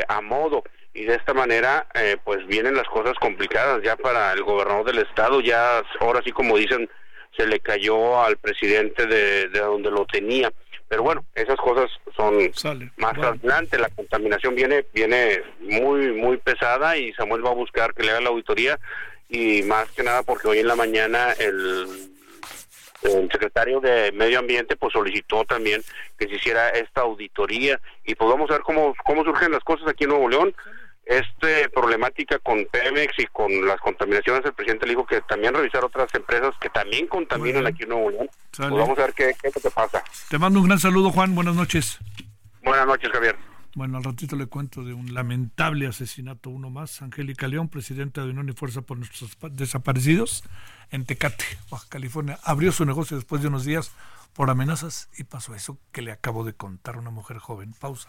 a 0.08 0.20
modo 0.20 0.62
y 0.96 1.04
de 1.04 1.14
esta 1.14 1.34
manera 1.34 1.86
eh, 1.94 2.16
pues 2.24 2.46
vienen 2.46 2.74
las 2.74 2.88
cosas 2.88 3.12
complicadas 3.20 3.82
ya 3.82 3.96
para 3.96 4.32
el 4.32 4.42
gobernador 4.42 4.86
del 4.86 4.98
estado. 4.98 5.40
Ya 5.40 5.82
ahora 6.00 6.22
sí 6.24 6.32
como 6.32 6.56
dicen 6.56 6.88
se 7.36 7.46
le 7.46 7.60
cayó 7.60 8.22
al 8.22 8.38
presidente 8.38 9.04
de, 9.06 9.48
de 9.48 9.60
donde 9.60 9.90
lo 9.90 10.06
tenía. 10.06 10.50
Pero 10.88 11.02
bueno 11.02 11.24
esas 11.34 11.56
cosas 11.56 11.90
son 12.16 12.50
más 12.96 13.18
adelante. 13.18 13.78
La 13.78 13.90
contaminación 13.90 14.54
viene 14.54 14.86
viene 14.94 15.42
muy 15.60 16.12
muy 16.12 16.38
pesada 16.38 16.96
y 16.96 17.12
Samuel 17.12 17.44
va 17.44 17.50
a 17.50 17.54
buscar 17.54 17.92
que 17.92 18.02
le 18.02 18.12
haga 18.12 18.22
la 18.22 18.30
auditoría 18.30 18.78
y 19.28 19.62
más 19.64 19.90
que 19.90 20.02
nada 20.02 20.22
porque 20.22 20.48
hoy 20.48 20.60
en 20.60 20.68
la 20.68 20.76
mañana 20.76 21.32
el 21.32 22.14
el 23.02 23.30
secretario 23.30 23.80
de 23.80 24.12
Medio 24.12 24.38
Ambiente 24.38 24.76
pues 24.76 24.94
solicitó 24.94 25.44
también 25.44 25.82
que 26.18 26.26
se 26.26 26.36
hiciera 26.36 26.70
esta 26.70 27.02
auditoría. 27.02 27.78
Y 28.04 28.14
pues 28.14 28.30
vamos 28.30 28.50
a 28.50 28.54
ver 28.54 28.62
cómo, 28.62 28.94
cómo 29.04 29.22
surgen 29.22 29.52
las 29.52 29.62
cosas 29.62 29.86
aquí 29.88 30.04
en 30.04 30.10
Nuevo 30.10 30.28
León 30.28 30.54
esta 31.06 31.68
problemática 31.72 32.38
con 32.40 32.66
Pemex 32.66 33.14
y 33.18 33.26
con 33.26 33.66
las 33.66 33.80
contaminaciones, 33.80 34.44
el 34.44 34.52
presidente 34.52 34.86
le 34.86 34.92
dijo 34.92 35.06
que 35.06 35.20
también 35.22 35.54
revisar 35.54 35.84
otras 35.84 36.12
empresas 36.14 36.52
que 36.60 36.68
también 36.68 37.06
contaminan 37.06 37.64
aquí 37.66 37.84
en 37.84 37.90
Nuevo 37.90 38.10
León. 38.10 38.28
Pues 38.56 38.70
vamos 38.70 38.98
a 38.98 39.02
ver 39.02 39.14
qué, 39.14 39.34
qué 39.40 39.50
te 39.50 39.70
pasa. 39.70 40.02
Te 40.28 40.38
mando 40.38 40.60
un 40.60 40.66
gran 40.66 40.80
saludo, 40.80 41.12
Juan. 41.12 41.34
Buenas 41.34 41.54
noches. 41.54 41.98
Buenas 42.62 42.86
noches, 42.86 43.08
Javier. 43.12 43.36
Bueno, 43.76 43.98
al 43.98 44.04
ratito 44.04 44.36
le 44.36 44.46
cuento 44.46 44.82
de 44.82 44.94
un 44.94 45.14
lamentable 45.14 45.86
asesinato, 45.86 46.50
uno 46.50 46.70
más. 46.70 47.02
Angélica 47.02 47.46
León, 47.46 47.68
presidenta 47.68 48.24
de 48.24 48.30
Unión 48.30 48.48
y 48.48 48.52
Fuerza 48.52 48.80
por 48.80 48.98
Nuestros 48.98 49.36
Desaparecidos, 49.52 50.42
en 50.90 51.04
Tecate, 51.04 51.44
Baja 51.70 51.86
California. 51.88 52.38
Abrió 52.42 52.72
su 52.72 52.84
negocio 52.84 53.16
después 53.16 53.42
de 53.42 53.48
unos 53.48 53.64
días 53.64 53.92
por 54.32 54.50
amenazas 54.50 55.08
y 55.16 55.24
pasó 55.24 55.54
eso 55.54 55.78
que 55.92 56.02
le 56.02 56.10
acabo 56.10 56.42
de 56.42 56.54
contar 56.54 56.96
una 56.96 57.10
mujer 57.10 57.38
joven. 57.38 57.74
Pausa. 57.78 58.08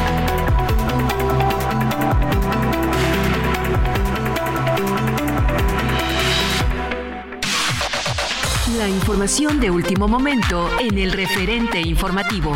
La 8.81 8.89
información 8.89 9.59
de 9.59 9.69
último 9.69 10.07
momento 10.07 10.67
en 10.79 10.97
el 10.97 11.11
referente 11.11 11.79
informativo. 11.81 12.51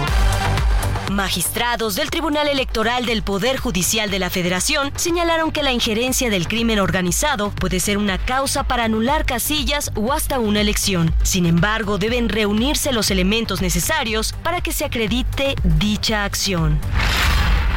Magistrados 1.11 1.93
del 1.93 2.09
Tribunal 2.09 2.47
Electoral 2.47 3.05
del 3.05 3.21
Poder 3.21 3.57
Judicial 3.57 4.09
de 4.09 4.17
la 4.17 4.31
Federación 4.31 4.91
señalaron 4.95 5.51
que 5.51 5.61
la 5.61 5.71
injerencia 5.71 6.31
del 6.31 6.47
crimen 6.47 6.79
organizado 6.79 7.51
puede 7.51 7.79
ser 7.79 7.99
una 7.99 8.17
causa 8.17 8.63
para 8.63 8.85
anular 8.85 9.27
casillas 9.27 9.91
o 9.93 10.13
hasta 10.13 10.39
una 10.39 10.61
elección. 10.61 11.13
Sin 11.21 11.45
embargo, 11.45 11.99
deben 11.99 12.27
reunirse 12.27 12.91
los 12.91 13.11
elementos 13.11 13.61
necesarios 13.61 14.33
para 14.41 14.61
que 14.61 14.71
se 14.71 14.83
acredite 14.83 15.53
dicha 15.77 16.23
acción. 16.23 16.79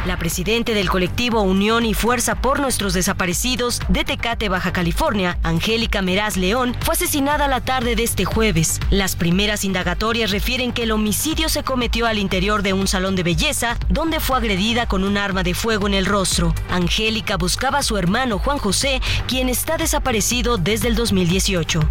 La 0.05 0.17
presidenta 0.17 0.71
del 0.71 0.89
colectivo 0.89 1.41
Unión 1.41 1.85
y 1.85 1.93
Fuerza 1.93 2.35
por 2.35 2.59
Nuestros 2.59 2.93
Desaparecidos 2.93 3.81
de 3.89 4.05
Tecate, 4.05 4.47
Baja 4.47 4.71
California, 4.71 5.37
Angélica 5.43 6.01
Meraz 6.01 6.37
León, 6.37 6.75
fue 6.79 6.93
asesinada 6.93 7.49
la 7.49 7.59
tarde 7.61 7.97
de 7.97 8.03
este 8.03 8.23
jueves. 8.23 8.79
Las 8.91 9.17
primeras 9.17 9.65
indagatorias 9.65 10.31
refieren 10.31 10.71
que 10.71 10.83
el 10.83 10.91
homicidio 10.91 11.49
se 11.49 11.63
cometió 11.63 12.07
al 12.07 12.17
interior 12.17 12.63
de 12.63 12.71
un 12.71 12.87
salón 12.87 13.15
de 13.17 13.23
belleza, 13.23 13.77
donde 13.89 14.21
fue 14.21 14.37
agredida 14.37 14.87
con 14.87 15.03
un 15.03 15.17
arma 15.17 15.43
de 15.43 15.53
fuego 15.53 15.87
en 15.87 15.93
el 15.93 16.05
rostro. 16.05 16.55
Angélica 16.69 17.35
buscaba 17.35 17.79
a 17.79 17.83
su 17.83 17.97
hermano 17.97 18.39
Juan 18.39 18.57
José, 18.57 19.01
quien 19.27 19.49
está 19.49 19.75
desaparecido 19.75 20.57
desde 20.57 20.87
el 20.87 20.95
2018. 20.95 21.81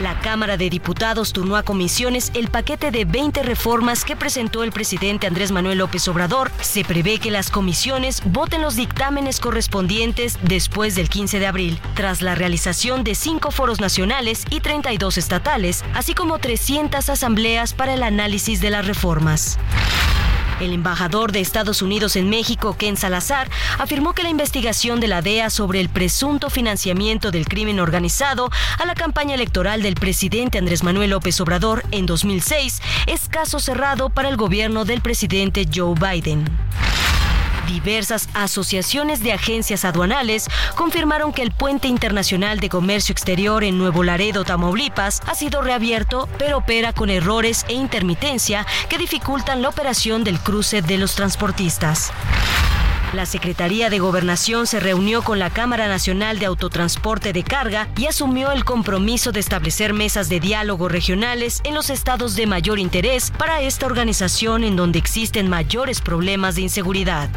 La 0.00 0.18
Cámara 0.18 0.56
de 0.56 0.70
Diputados 0.70 1.32
turnó 1.32 1.56
a 1.56 1.62
comisiones 1.62 2.32
el 2.34 2.48
paquete 2.48 2.90
de 2.90 3.04
20 3.04 3.44
reformas 3.44 4.04
que 4.04 4.16
presentó 4.16 4.64
el 4.64 4.72
presidente 4.72 5.28
Andrés 5.28 5.52
Manuel 5.52 5.78
López 5.78 6.08
Obrador. 6.08 6.50
Se 6.60 6.84
prevé 6.84 7.18
que 7.18 7.30
las 7.30 7.48
comisiones 7.48 8.20
voten 8.24 8.60
los 8.60 8.74
dictámenes 8.74 9.38
correspondientes 9.38 10.36
después 10.42 10.96
del 10.96 11.08
15 11.08 11.38
de 11.38 11.46
abril, 11.46 11.78
tras 11.94 12.22
la 12.22 12.34
realización 12.34 13.04
de 13.04 13.14
cinco 13.14 13.52
foros 13.52 13.80
nacionales 13.80 14.44
y 14.50 14.58
32 14.58 15.16
estatales, 15.16 15.84
así 15.94 16.12
como 16.12 16.40
300 16.40 17.08
asambleas 17.08 17.72
para 17.72 17.94
el 17.94 18.02
análisis 18.02 18.60
de 18.60 18.70
las 18.70 18.88
reformas. 18.88 19.60
El 20.60 20.72
embajador 20.72 21.32
de 21.32 21.40
Estados 21.40 21.82
Unidos 21.82 22.16
en 22.16 22.30
México, 22.30 22.76
Ken 22.78 22.96
Salazar, 22.96 23.50
afirmó 23.78 24.12
que 24.14 24.22
la 24.22 24.28
investigación 24.28 25.00
de 25.00 25.08
la 25.08 25.22
DEA 25.22 25.50
sobre 25.50 25.80
el 25.80 25.88
presunto 25.88 26.50
financiamiento 26.50 27.30
del 27.30 27.46
crimen 27.46 27.80
organizado 27.80 28.50
a 28.78 28.86
la 28.86 28.94
campaña 28.94 29.34
electoral 29.34 29.82
del 29.82 29.94
presidente 29.94 30.58
Andrés 30.58 30.82
Manuel 30.82 31.10
López 31.10 31.40
Obrador 31.40 31.84
en 31.90 32.06
2006 32.06 32.80
es 33.06 33.28
caso 33.28 33.58
cerrado 33.58 34.10
para 34.10 34.28
el 34.28 34.36
gobierno 34.36 34.84
del 34.84 35.00
presidente 35.00 35.66
Joe 35.72 35.94
Biden. 35.94 36.44
Diversas 37.66 38.28
asociaciones 38.34 39.22
de 39.22 39.32
agencias 39.32 39.84
aduanales 39.84 40.48
confirmaron 40.74 41.32
que 41.32 41.42
el 41.42 41.50
puente 41.50 41.88
internacional 41.88 42.60
de 42.60 42.68
comercio 42.68 43.12
exterior 43.12 43.64
en 43.64 43.78
Nuevo 43.78 44.02
Laredo, 44.02 44.44
Tamaulipas, 44.44 45.22
ha 45.26 45.34
sido 45.34 45.62
reabierto, 45.62 46.28
pero 46.38 46.58
opera 46.58 46.92
con 46.92 47.10
errores 47.10 47.64
e 47.68 47.74
intermitencia 47.74 48.66
que 48.88 48.98
dificultan 48.98 49.62
la 49.62 49.68
operación 49.68 50.24
del 50.24 50.38
cruce 50.38 50.82
de 50.82 50.98
los 50.98 51.14
transportistas. 51.14 52.12
La 53.14 53.26
Secretaría 53.26 53.90
de 53.90 54.00
Gobernación 54.00 54.66
se 54.66 54.80
reunió 54.80 55.22
con 55.22 55.38
la 55.38 55.48
Cámara 55.48 55.86
Nacional 55.86 56.40
de 56.40 56.46
Autotransporte 56.46 57.32
de 57.32 57.44
Carga 57.44 57.86
y 57.96 58.06
asumió 58.06 58.50
el 58.50 58.64
compromiso 58.64 59.30
de 59.30 59.38
establecer 59.38 59.94
mesas 59.94 60.28
de 60.28 60.40
diálogo 60.40 60.88
regionales 60.88 61.60
en 61.62 61.74
los 61.74 61.90
estados 61.90 62.34
de 62.34 62.48
mayor 62.48 62.80
interés 62.80 63.30
para 63.30 63.60
esta 63.62 63.86
organización 63.86 64.64
en 64.64 64.74
donde 64.74 64.98
existen 64.98 65.48
mayores 65.48 66.00
problemas 66.00 66.56
de 66.56 66.62
inseguridad. 66.62 67.30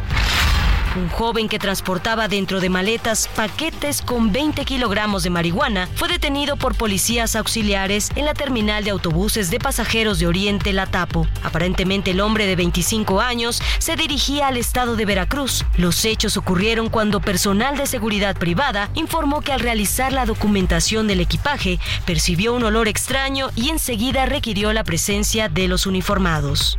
Un 0.96 1.08
joven 1.10 1.48
que 1.48 1.58
transportaba 1.58 2.28
dentro 2.28 2.60
de 2.60 2.70
maletas 2.70 3.28
paquetes 3.36 4.00
con 4.02 4.32
20 4.32 4.64
kilogramos 4.64 5.22
de 5.22 5.30
marihuana 5.30 5.88
fue 5.94 6.08
detenido 6.08 6.56
por 6.56 6.76
policías 6.76 7.36
auxiliares 7.36 8.10
en 8.16 8.24
la 8.24 8.34
terminal 8.34 8.84
de 8.84 8.90
autobuses 8.90 9.50
de 9.50 9.58
pasajeros 9.58 10.18
de 10.18 10.26
Oriente 10.26 10.72
La 10.72 10.86
Tapo. 10.86 11.26
Aparentemente 11.42 12.12
el 12.12 12.20
hombre 12.20 12.46
de 12.46 12.56
25 12.56 13.20
años 13.20 13.62
se 13.78 13.96
dirigía 13.96 14.48
al 14.48 14.56
estado 14.56 14.96
de 14.96 15.04
Veracruz. 15.04 15.64
Los 15.76 16.04
hechos 16.04 16.36
ocurrieron 16.36 16.88
cuando 16.88 17.20
personal 17.20 17.76
de 17.76 17.86
seguridad 17.86 18.36
privada 18.36 18.90
informó 18.94 19.40
que 19.42 19.52
al 19.52 19.60
realizar 19.60 20.12
la 20.12 20.26
documentación 20.26 21.06
del 21.06 21.20
equipaje 21.20 21.78
percibió 22.06 22.54
un 22.54 22.64
olor 22.64 22.88
extraño 22.88 23.50
y 23.54 23.68
enseguida 23.68 24.26
requirió 24.26 24.72
la 24.72 24.84
presencia 24.84 25.48
de 25.48 25.68
los 25.68 25.86
uniformados. 25.86 26.78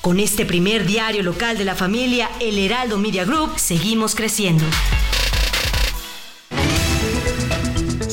Con 0.00 0.18
este 0.20 0.44
primer 0.44 0.84
diario 0.84 1.22
local 1.22 1.56
de 1.58 1.64
la 1.64 1.76
familia 1.76 2.30
El 2.40 2.58
Heraldo 2.58 2.98
Media 2.98 3.24
Group, 3.24 3.58
seguimos 3.58 4.14
creciendo. 4.14 4.64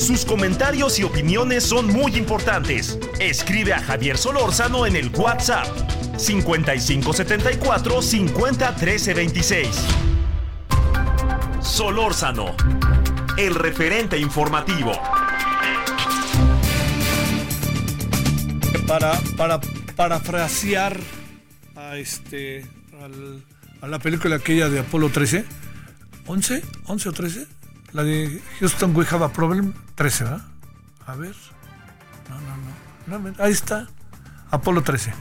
Sus 0.04 0.26
comentarios 0.26 0.98
y 0.98 1.02
opiniones 1.02 1.64
son 1.64 1.86
muy 1.86 2.14
importantes. 2.16 2.98
Escribe 3.18 3.72
a 3.72 3.80
Javier 3.80 4.18
Solórzano 4.18 4.84
en 4.84 4.96
el 4.96 5.08
WhatsApp 5.08 5.66
5574 6.18 8.02
50 8.02 8.76
Solórzano, 11.62 12.54
el 13.38 13.54
referente 13.54 14.18
informativo. 14.18 14.92
Para, 18.86 19.18
para 19.38 19.58
parafrasear 19.96 21.00
a 21.76 21.96
este 21.96 22.66
a 23.80 23.88
la 23.88 23.98
película 24.00 24.36
aquella 24.36 24.68
de 24.68 24.80
Apolo 24.80 25.08
13, 25.08 25.46
11, 26.26 26.62
11 26.88 27.08
o 27.08 27.12
13, 27.12 27.46
la 27.94 28.02
de 28.02 28.42
Houston 28.58 28.94
We 28.94 29.06
Have 29.10 29.24
a 29.24 29.28
Problem, 29.32 29.72
13, 29.94 30.24
¿verdad? 30.24 30.44
A 31.06 31.14
ver. 31.14 31.34
No, 32.28 32.40
no, 33.06 33.20
no. 33.20 33.34
ahí 33.42 33.52
está. 33.52 33.86
Apolo 34.50 34.82
13. 34.82 35.14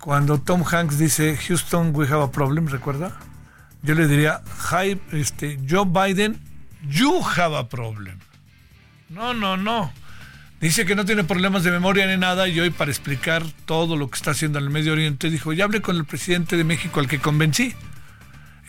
Cuando 0.00 0.38
Tom 0.38 0.64
Hanks 0.68 0.98
dice 0.98 1.36
Houston 1.36 1.92
We 1.94 2.08
Have 2.08 2.24
a 2.24 2.30
Problem, 2.30 2.66
¿recuerda? 2.66 3.16
Yo 3.82 3.94
le 3.94 4.08
diría, 4.08 4.42
Hi, 4.70 5.00
este, 5.12 5.58
Joe 5.68 5.86
Biden, 5.86 6.40
you 6.88 7.22
have 7.36 7.56
a 7.56 7.68
problem. 7.68 8.18
No, 9.08 9.32
no, 9.32 9.56
no. 9.56 9.92
Dice 10.60 10.84
que 10.84 10.94
no 10.94 11.04
tiene 11.04 11.24
problemas 11.24 11.64
de 11.64 11.70
memoria 11.70 12.06
ni 12.06 12.16
nada 12.16 12.48
y 12.48 12.58
hoy 12.58 12.70
para 12.70 12.90
explicar 12.90 13.44
todo 13.64 13.96
lo 13.96 14.08
que 14.08 14.16
está 14.16 14.32
haciendo 14.32 14.58
en 14.58 14.64
el 14.64 14.70
Medio 14.70 14.92
Oriente 14.92 15.30
dijo, 15.30 15.52
ya 15.52 15.64
hablé 15.64 15.82
con 15.82 15.96
el 15.96 16.04
presidente 16.04 16.56
de 16.56 16.64
México 16.64 17.00
al 17.00 17.08
que 17.08 17.18
convencí. 17.18 17.74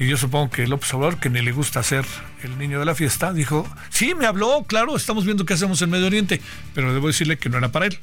Y 0.04 0.08
yo 0.08 0.18
supongo 0.18 0.50
que 0.50 0.68
López 0.68 0.94
Obrador, 0.94 1.18
que 1.18 1.30
ni 1.30 1.42
le 1.42 1.54
gusta 1.54 1.82
ser 1.82 2.04
el 2.44 2.58
niño 2.58 2.78
de 2.78 2.84
la 2.84 2.94
fiesta, 2.94 3.32
dijo, 3.32 3.66
sí, 3.90 4.14
me 4.16 4.26
habló, 4.26 4.66
claro, 4.68 4.98
estamos 4.98 5.24
viendo 5.24 5.46
qué 5.46 5.54
hacemos 5.54 5.82
en 5.82 5.92
Medio 5.92 6.08
Oriente, 6.08 6.42
pero 6.76 6.94
debo 6.94 7.08
decirle 7.08 7.38
que 7.38 7.48
no 7.48 7.58
era 7.58 7.72
para 7.72 7.86
él. 7.86 7.98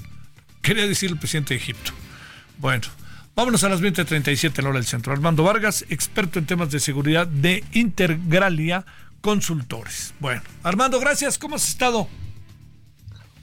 Quería 0.62 0.86
decir 0.86 1.10
el 1.10 1.18
presidente 1.18 1.52
de 1.52 1.60
Egipto. 1.60 1.92
Bueno, 2.56 2.86
vámonos 3.36 3.64
a 3.64 3.68
las 3.68 3.82
20.37 3.82 4.56
en 4.56 4.64
la 4.64 4.70
hora 4.70 4.78
del 4.78 4.86
centro. 4.86 5.12
Armando 5.12 5.42
Vargas, 5.42 5.84
experto 5.90 6.38
en 6.38 6.46
temas 6.46 6.70
de 6.70 6.80
seguridad 6.80 7.26
de 7.26 7.64
Integralia 7.72 8.86
Consultores. 9.20 10.14
Bueno, 10.20 10.40
Armando, 10.62 10.98
gracias, 11.00 11.36
¿cómo 11.36 11.56
has 11.56 11.68
estado? 11.68 12.08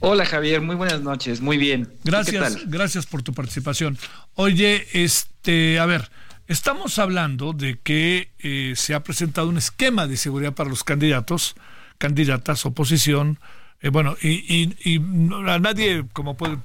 Hola 0.00 0.26
Javier, 0.26 0.62
muy 0.62 0.74
buenas 0.74 1.00
noches, 1.00 1.40
muy 1.40 1.58
bien. 1.58 1.88
Gracias, 2.02 2.68
gracias 2.68 3.06
por 3.06 3.22
tu 3.22 3.32
participación. 3.32 3.96
Oye, 4.34 4.88
este, 4.94 5.78
a 5.78 5.86
ver, 5.86 6.10
Estamos 6.48 6.98
hablando 6.98 7.52
de 7.52 7.78
que 7.78 8.30
eh, 8.38 8.72
se 8.74 8.94
ha 8.94 9.02
presentado 9.02 9.50
un 9.50 9.58
esquema 9.58 10.06
de 10.06 10.16
seguridad 10.16 10.54
para 10.54 10.70
los 10.70 10.82
candidatos, 10.82 11.54
candidatas, 11.98 12.64
oposición. 12.64 13.38
Eh, 13.82 13.90
bueno, 13.90 14.16
y, 14.22 14.98
a 15.46 15.58
nadie, 15.58 16.06
como 16.14 16.38
puede, 16.38 16.56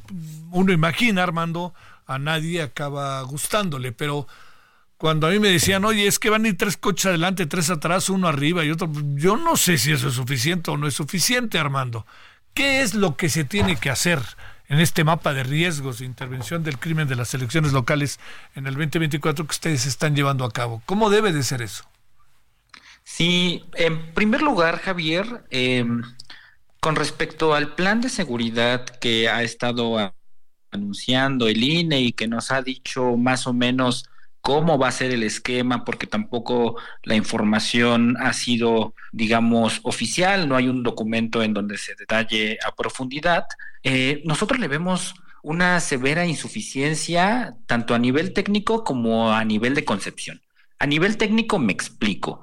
uno 0.51 0.71
imagina, 0.71 1.21
Armando, 1.21 1.73
a 2.07 2.17
nadie 2.17 2.61
acaba 2.61 3.21
gustándole, 3.23 3.91
pero 3.91 4.25
cuando 4.95 5.27
a 5.27 5.31
mí 5.31 5.39
me 5.39 5.49
decían, 5.49 5.83
oye, 5.83 6.07
es 6.07 6.17
que 6.17 6.29
van 6.29 6.45
a 6.45 6.47
ir 6.47 6.57
tres 6.57 6.77
coches 6.77 7.07
adelante, 7.07 7.45
tres 7.45 7.69
atrás, 7.69 8.09
uno 8.09 8.29
arriba 8.29 8.63
y 8.63 8.71
otro, 8.71 8.89
yo 9.15 9.35
no 9.35 9.57
sé 9.57 9.77
si 9.77 9.91
eso 9.91 10.07
es 10.07 10.13
suficiente 10.13 10.71
o 10.71 10.77
no 10.77 10.87
es 10.87 10.93
suficiente, 10.93 11.59
Armando. 11.59 12.05
¿Qué 12.53 12.83
es 12.83 12.93
lo 12.93 13.17
que 13.17 13.27
se 13.27 13.43
tiene 13.43 13.75
que 13.75 13.89
hacer? 13.89 14.21
En 14.73 14.79
este 14.79 15.03
mapa 15.03 15.33
de 15.33 15.43
riesgos 15.43 15.99
de 15.99 16.05
intervención 16.05 16.63
del 16.63 16.79
crimen 16.79 17.07
de 17.07 17.15
las 17.15 17.31
elecciones 17.35 17.73
locales 17.73 18.19
en 18.55 18.65
el 18.65 18.73
2024 18.73 19.45
que 19.45 19.51
ustedes 19.51 19.85
están 19.85 20.15
llevando 20.15 20.45
a 20.45 20.51
cabo. 20.51 20.81
¿Cómo 20.87 21.11
debe 21.11 21.31
de 21.31 21.43
ser 21.43 21.61
eso? 21.61 21.85
Sí, 23.03 23.65
en 23.75 24.13
primer 24.15 24.41
lugar, 24.41 24.79
Javier, 24.79 25.45
em, 25.51 26.01
con 26.79 26.95
respecto 26.95 27.53
al 27.53 27.75
plan 27.75 28.01
de 28.01 28.09
seguridad 28.09 28.83
que 28.83 29.29
ha 29.29 29.43
estado 29.43 30.11
anunciando 30.71 31.47
el 31.47 31.63
INE 31.63 32.01
y 32.01 32.11
que 32.11 32.27
nos 32.27 32.49
ha 32.49 32.63
dicho 32.63 33.15
más 33.15 33.45
o 33.45 33.53
menos 33.53 34.09
cómo 34.43 34.77
va 34.77 34.89
a 34.89 34.91
ser 34.91 35.11
el 35.11 35.23
esquema, 35.23 35.85
porque 35.85 36.05
tampoco 36.05 36.75
la 37.03 37.15
información 37.15 38.17
ha 38.19 38.33
sido, 38.33 38.93
digamos, 39.13 39.79
oficial, 39.83 40.49
no 40.49 40.57
hay 40.57 40.67
un 40.67 40.83
documento 40.83 41.41
en 41.43 41.53
donde 41.53 41.77
se 41.77 41.95
detalle 41.95 42.59
a 42.65 42.75
profundidad. 42.75 43.45
Eh, 43.83 44.21
nosotros 44.25 44.59
le 44.59 44.67
vemos 44.67 45.15
una 45.43 45.79
severa 45.79 46.25
insuficiencia 46.25 47.55
tanto 47.67 47.95
a 47.95 47.99
nivel 47.99 48.33
técnico 48.33 48.83
como 48.83 49.31
a 49.31 49.45
nivel 49.45 49.75
de 49.75 49.85
concepción. 49.85 50.41
A 50.77 50.87
nivel 50.87 51.15
técnico 51.15 51.57
me 51.57 51.71
explico. 51.71 52.41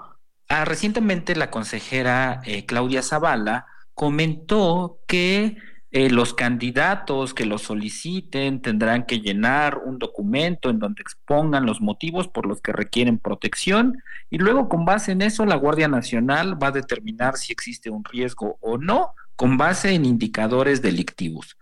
Ah, 0.48 0.64
recientemente 0.64 1.36
la 1.36 1.50
consejera 1.50 2.40
eh, 2.46 2.64
Claudia 2.64 3.02
Zavala 3.02 3.66
comentó 3.92 5.00
que 5.06 5.58
eh, 5.92 6.08
los 6.08 6.34
candidatos 6.34 7.34
que 7.34 7.46
lo 7.46 7.58
soliciten 7.58 8.62
tendrán 8.62 9.06
que 9.06 9.20
llenar 9.20 9.78
un 9.78 9.98
documento 9.98 10.70
en 10.70 10.78
donde 10.78 11.02
expongan 11.02 11.66
los 11.66 11.80
motivos 11.80 12.28
por 12.28 12.46
los 12.46 12.60
que 12.60 12.72
requieren 12.72 13.18
protección 13.18 14.00
y 14.30 14.38
luego 14.38 14.68
con 14.68 14.84
base 14.84 15.10
en 15.10 15.22
eso 15.22 15.44
la 15.46 15.56
Guardia 15.56 15.88
Nacional 15.88 16.62
va 16.62 16.68
a 16.68 16.72
determinar 16.72 17.36
si 17.36 17.52
existe 17.52 17.90
un 17.90 18.04
riesgo 18.04 18.56
o 18.60 18.78
no 18.78 19.14
con 19.34 19.56
base 19.56 19.92
en 19.92 20.04
indicadores 20.04 20.80
delictivos. 20.80 21.56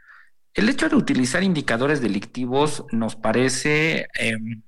El 0.52 0.68
hecho 0.68 0.88
de 0.88 0.96
utilizar 0.96 1.42
indicadores 1.42 2.02
delictivos 2.02 2.84
nos 2.92 3.16
parece 3.16 4.08
em, 4.14 4.62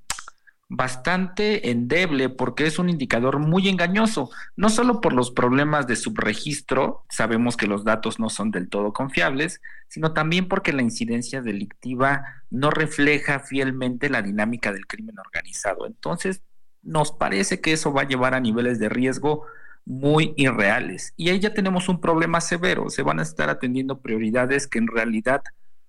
bastante 0.70 1.70
endeble 1.70 2.28
porque 2.28 2.64
es 2.64 2.78
un 2.78 2.88
indicador 2.88 3.40
muy 3.40 3.68
engañoso, 3.68 4.30
no 4.54 4.70
solo 4.70 5.00
por 5.00 5.12
los 5.12 5.32
problemas 5.32 5.88
de 5.88 5.96
subregistro, 5.96 7.04
sabemos 7.10 7.56
que 7.56 7.66
los 7.66 7.82
datos 7.82 8.20
no 8.20 8.30
son 8.30 8.52
del 8.52 8.68
todo 8.68 8.92
confiables, 8.92 9.60
sino 9.88 10.12
también 10.12 10.46
porque 10.46 10.72
la 10.72 10.82
incidencia 10.82 11.42
delictiva 11.42 12.24
no 12.50 12.70
refleja 12.70 13.40
fielmente 13.40 14.08
la 14.08 14.22
dinámica 14.22 14.72
del 14.72 14.86
crimen 14.86 15.18
organizado. 15.18 15.86
Entonces, 15.86 16.40
nos 16.82 17.10
parece 17.10 17.60
que 17.60 17.72
eso 17.72 17.92
va 17.92 18.02
a 18.02 18.08
llevar 18.08 18.34
a 18.34 18.40
niveles 18.40 18.78
de 18.78 18.88
riesgo 18.88 19.46
muy 19.84 20.34
irreales. 20.36 21.14
Y 21.16 21.30
ahí 21.30 21.40
ya 21.40 21.52
tenemos 21.52 21.88
un 21.88 22.00
problema 22.00 22.40
severo, 22.40 22.90
se 22.90 23.02
van 23.02 23.18
a 23.18 23.24
estar 23.24 23.50
atendiendo 23.50 24.00
prioridades 24.00 24.68
que 24.68 24.78
en 24.78 24.86
realidad 24.86 25.42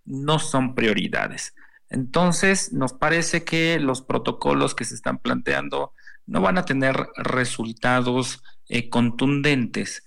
no 0.05 0.39
son 0.39 0.73
prioridades. 0.73 1.53
Entonces, 1.91 2.71
nos 2.71 2.93
parece 2.93 3.43
que 3.43 3.77
los 3.79 4.01
protocolos 4.01 4.73
que 4.75 4.85
se 4.85 4.95
están 4.95 5.17
planteando 5.19 5.93
no 6.25 6.41
van 6.41 6.57
a 6.57 6.63
tener 6.63 6.95
resultados 7.17 8.41
eh, 8.69 8.89
contundentes. 8.89 10.05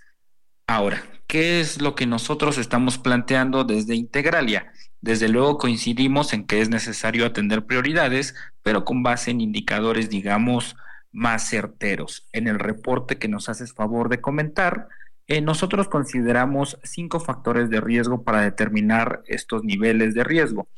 Ahora, 0.66 1.05
¿qué 1.27 1.61
es 1.61 1.82
lo 1.82 1.94
que 1.94 2.06
nosotros 2.06 2.56
estamos 2.56 2.97
planteando 2.97 3.65
desde 3.65 3.94
Integralia? 3.94 4.73
Desde 5.02 5.28
luego 5.28 5.59
coincidimos 5.59 6.32
en 6.32 6.47
que 6.47 6.62
es 6.62 6.70
necesario 6.70 7.27
atender 7.27 7.66
prioridades, 7.66 8.35
pero 8.62 8.86
con 8.86 9.02
base 9.02 9.31
en 9.31 9.43
indicadores, 9.43 10.09
digamos, 10.09 10.77
más 11.12 11.47
certeros. 11.51 12.27
En 12.32 12.48
el 12.48 12.59
reporte 12.59 13.19
que 13.19 13.28
nos 13.28 13.51
haces 13.51 13.74
favor 13.74 14.09
de 14.09 14.23
comentar, 14.23 14.89
eh, 15.27 15.43
nosotros 15.43 15.89
consideramos 15.89 16.78
cinco 16.82 17.20
factores 17.20 17.69
de 17.69 17.82
riesgo 17.82 18.24
para 18.24 18.40
determinar 18.40 19.23
estos 19.27 19.65
niveles 19.65 20.15
de 20.15 20.24
riesgo. 20.24 20.69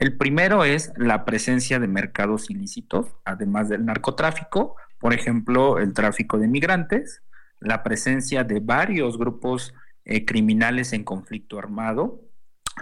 El 0.00 0.16
primero 0.16 0.64
es 0.64 0.92
la 0.96 1.26
presencia 1.26 1.78
de 1.78 1.86
mercados 1.86 2.48
ilícitos, 2.48 3.08
además 3.26 3.68
del 3.68 3.84
narcotráfico, 3.84 4.74
por 4.98 5.12
ejemplo, 5.12 5.78
el 5.78 5.92
tráfico 5.92 6.38
de 6.38 6.48
migrantes, 6.48 7.22
la 7.60 7.82
presencia 7.82 8.42
de 8.42 8.60
varios 8.60 9.18
grupos 9.18 9.74
eh, 10.06 10.24
criminales 10.24 10.94
en 10.94 11.04
conflicto 11.04 11.58
armado, 11.58 12.22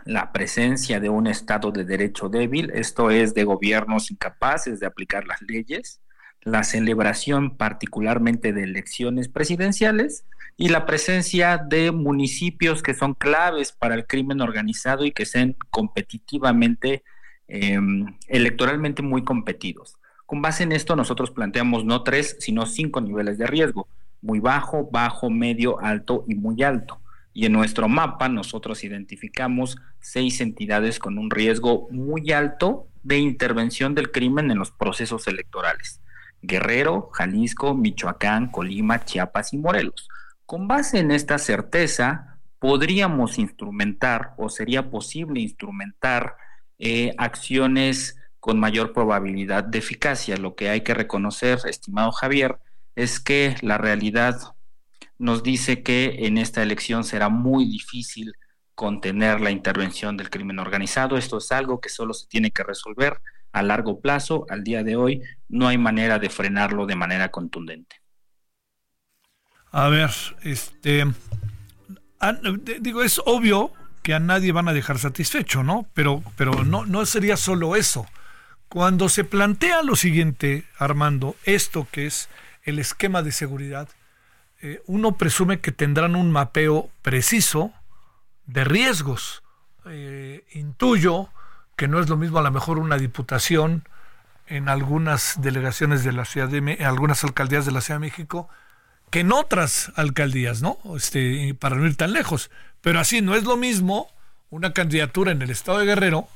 la 0.05 0.33
presencia 0.33 1.01
de 1.01 1.09
un 1.09 1.27
Estado 1.27 1.73
de 1.73 1.85
derecho 1.85 2.29
débil, 2.29 2.71
esto 2.73 3.11
es 3.11 3.35
de 3.35 3.43
gobiernos 3.43 4.13
incapaces 4.13 4.79
de 4.79 4.87
aplicar 4.87 5.27
las 5.27 5.43
leyes, 5.43 6.01
la 6.43 6.63
celebración 6.63 7.57
particularmente 7.57 8.53
de 8.53 8.63
elecciones 8.63 9.27
presidenciales 9.27 10.25
y 10.61 10.71
la 10.71 10.87
presencia 10.87 11.57
de 11.57 11.93
municipios 11.93 12.83
que 12.83 12.93
son 12.93 13.15
claves 13.15 13.71
para 13.71 13.95
el 13.95 14.07
crimen 14.07 14.41
organizado 14.41 15.05
y 15.05 15.13
que 15.13 15.25
sean 15.25 15.55
competitivamente, 15.71 17.05
em, 17.47 18.05
electoralmente 18.27 19.01
muy 19.01 19.23
competidos. 19.23 19.97
Con 20.27 20.43
base 20.43 20.65
en 20.65 20.73
esto 20.73 20.97
nosotros 20.97 21.31
planteamos 21.31 21.85
no 21.85 22.03
tres, 22.03 22.37
sino 22.41 22.67
cinco 22.67 23.01
niveles 23.01 23.39
de 23.39 23.47
riesgo, 23.47 23.87
muy 24.21 24.41
bajo, 24.41 24.89
bajo, 24.91 25.31
medio, 25.31 25.79
alto 25.81 26.25
y 26.27 26.35
muy 26.35 26.61
alto. 26.65 27.01
Y 27.33 27.47
en 27.47 27.53
nuestro 27.53 27.89
mapa 27.89 28.29
nosotros 28.29 28.83
identificamos 28.83 29.79
seis 30.01 30.41
entidades 30.41 30.99
con 30.99 31.19
un 31.19 31.31
riesgo 31.31 31.87
muy 31.93 32.33
alto 32.33 32.89
de 33.05 33.19
intervención 33.19 33.95
del 33.95 34.11
crimen 34.11 34.51
en 34.51 34.59
los 34.59 34.73
procesos 34.73 35.29
electorales. 35.29 36.01
Guerrero, 36.43 37.11
Jalisco, 37.13 37.77
Michoacán, 37.77 38.51
Colima, 38.51 39.05
Chiapas 39.05 39.53
y 39.53 39.59
Morelos. 39.59 40.09
Con 40.49 40.67
base 40.67 40.99
en 40.99 41.11
esta 41.11 41.37
certeza, 41.37 42.39
podríamos 42.59 43.37
instrumentar 43.39 44.33
o 44.39 44.49
sería 44.49 44.91
posible 44.91 45.41
instrumentar 45.41 46.37
eh, 46.79 47.15
acciones 47.19 48.17
con 48.41 48.59
mayor 48.59 48.95
probabilidad 48.95 49.63
de 49.63 49.77
eficacia. 49.77 50.39
Lo 50.39 50.55
que 50.55 50.71
hay 50.71 50.81
que 50.81 50.95
reconocer, 50.95 51.59
estimado 51.67 52.13
Javier, 52.13 52.61
es 52.97 53.21
que 53.21 53.57
la 53.61 53.77
realidad 53.77 54.41
nos 55.19 55.43
dice 55.43 55.83
que 55.83 56.25
en 56.27 56.39
esta 56.39 56.63
elección 56.63 57.05
será 57.05 57.29
muy 57.29 57.67
difícil 57.67 58.33
contener 58.75 59.43
la 59.43 59.51
intervención 59.51 60.17
del 60.17 60.31
crimen 60.31 60.61
organizado. 60.61 61.19
Esto 61.19 61.37
es 61.37 61.53
algo 61.53 61.79
que 61.79 61.91
solo 61.91 62.15
se 62.15 62.27
tiene 62.27 62.53
que 62.53 62.63
resolver 62.63 63.21
a 63.53 63.63
largo 63.63 64.01
plazo. 64.01 64.47
Al 64.49 64.65
día 64.65 64.83
de 64.83 64.97
hoy 64.97 65.21
no 65.51 65.69
hay 65.69 65.77
manera 65.77 66.19
de 66.19 66.31
frenarlo 66.31 66.87
de 66.87 66.97
manera 66.97 67.31
contundente. 67.31 67.97
A 69.71 69.89
ver, 69.89 70.11
este, 70.43 71.05
digo, 72.81 73.03
es 73.03 73.21
obvio 73.25 73.73
que 74.03 74.15
a 74.15 74.21
nadie 74.21 74.53
van 74.53 74.69
a 74.69 74.73
dejar 74.73 74.99
satisfecho, 74.99 75.63
¿no? 75.63 75.87
Pero, 75.95 76.23
pero 76.37 76.65
no, 76.65 76.87
no 76.87 77.05
sería 77.05 77.37
solo 77.37 77.77
eso. 77.77 78.07
Cuando 78.69 79.09
se 79.09 79.25
plantea 79.25 79.83
lo 79.83 79.97
siguiente, 79.97 80.65
Armando, 80.79 81.37
esto 81.45 81.87
que 81.91 82.07
es 82.07 82.29
el 82.63 82.79
esquema 82.79 83.23
de 83.23 83.33
seguridad, 83.33 83.89
eh, 84.61 84.83
uno 84.87 85.17
presume 85.17 85.61
que 85.61 85.73
tendrán 85.73 86.17
un 86.17 86.33
mapeo 86.33 86.91
preciso 87.03 87.73
de 88.47 88.65
riesgos. 88.65 89.43
Eh, 89.87 90.45
intuyo 90.53 91.29
que 91.77 91.89
no 91.89 92.01
es 92.01 92.09
lo 92.09 92.17
mismo 92.17 92.39
a 92.39 92.43
lo 92.43 92.51
mejor 92.51 92.79
una 92.79 92.99
diputación 92.99 93.85
en 94.47 94.69
algunas 94.69 95.41
delegaciones 95.41 96.03
de 96.03 96.13
la 96.13 96.25
ciudad 96.25 96.49
de 96.49 96.59
en 96.59 96.85
algunas 96.85 97.23
alcaldías 97.25 97.65
de 97.65 97.73
la 97.73 97.81
Ciudad 97.81 98.01
de 98.01 98.07
México 98.07 98.49
que 99.11 99.21
en 99.21 99.33
otras 99.33 99.93
alcaldías, 99.97 100.63
¿no? 100.63 100.79
Este, 100.97 101.55
para 101.55 101.77
no 101.77 101.87
ir 101.87 101.97
tan 101.97 102.13
lejos. 102.13 102.51
Pero 102.81 103.01
así 103.01 103.21
no 103.21 103.35
es 103.35 103.45
lo 103.45 103.57
mismo 103.57 104.09
una 104.51 104.73
candidatura 104.73 105.33
en 105.33 105.43
el 105.43 105.51
estado 105.51 105.79
de 105.79 105.87
Guerrero 105.87 106.29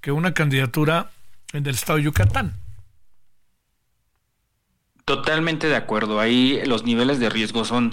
que 0.00 0.12
una 0.12 0.34
candidatura 0.34 1.10
en 1.52 1.66
el 1.66 1.74
estado 1.74 1.98
de 1.98 2.04
Yucatán. 2.04 2.54
Totalmente 5.04 5.68
de 5.68 5.76
acuerdo. 5.76 6.20
Ahí 6.20 6.60
los 6.66 6.84
niveles 6.84 7.18
de 7.20 7.28
riesgo 7.28 7.64
son 7.64 7.90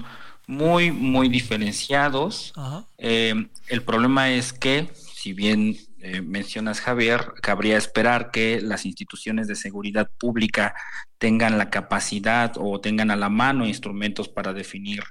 muy, 0.48 0.92
muy 0.92 1.30
diferenciados. 1.30 2.54
Eh, 2.98 3.48
el 3.68 3.82
problema 3.84 4.32
es 4.32 4.54
que, 4.54 4.90
si 4.94 5.34
bien 5.34 5.78
eh, 6.04 6.22
mencionas 6.22 6.82
Javier, 6.82 7.34
cabría 7.42 7.78
esperar 7.78 8.32
que 8.32 8.60
las 8.60 8.86
instituciones 8.88 9.48
de 9.48 9.56
seguridad 9.56 10.10
pública 10.18 10.74
tengan 11.20 11.60
la 11.60 11.70
capacidad 11.70 12.54
o 12.58 12.82
tengan 12.82 13.12
a 13.12 13.16
la 13.16 13.30
mano 13.30 13.68
instrumentos 13.68 14.28
para 14.28 14.52
definir 14.52 15.04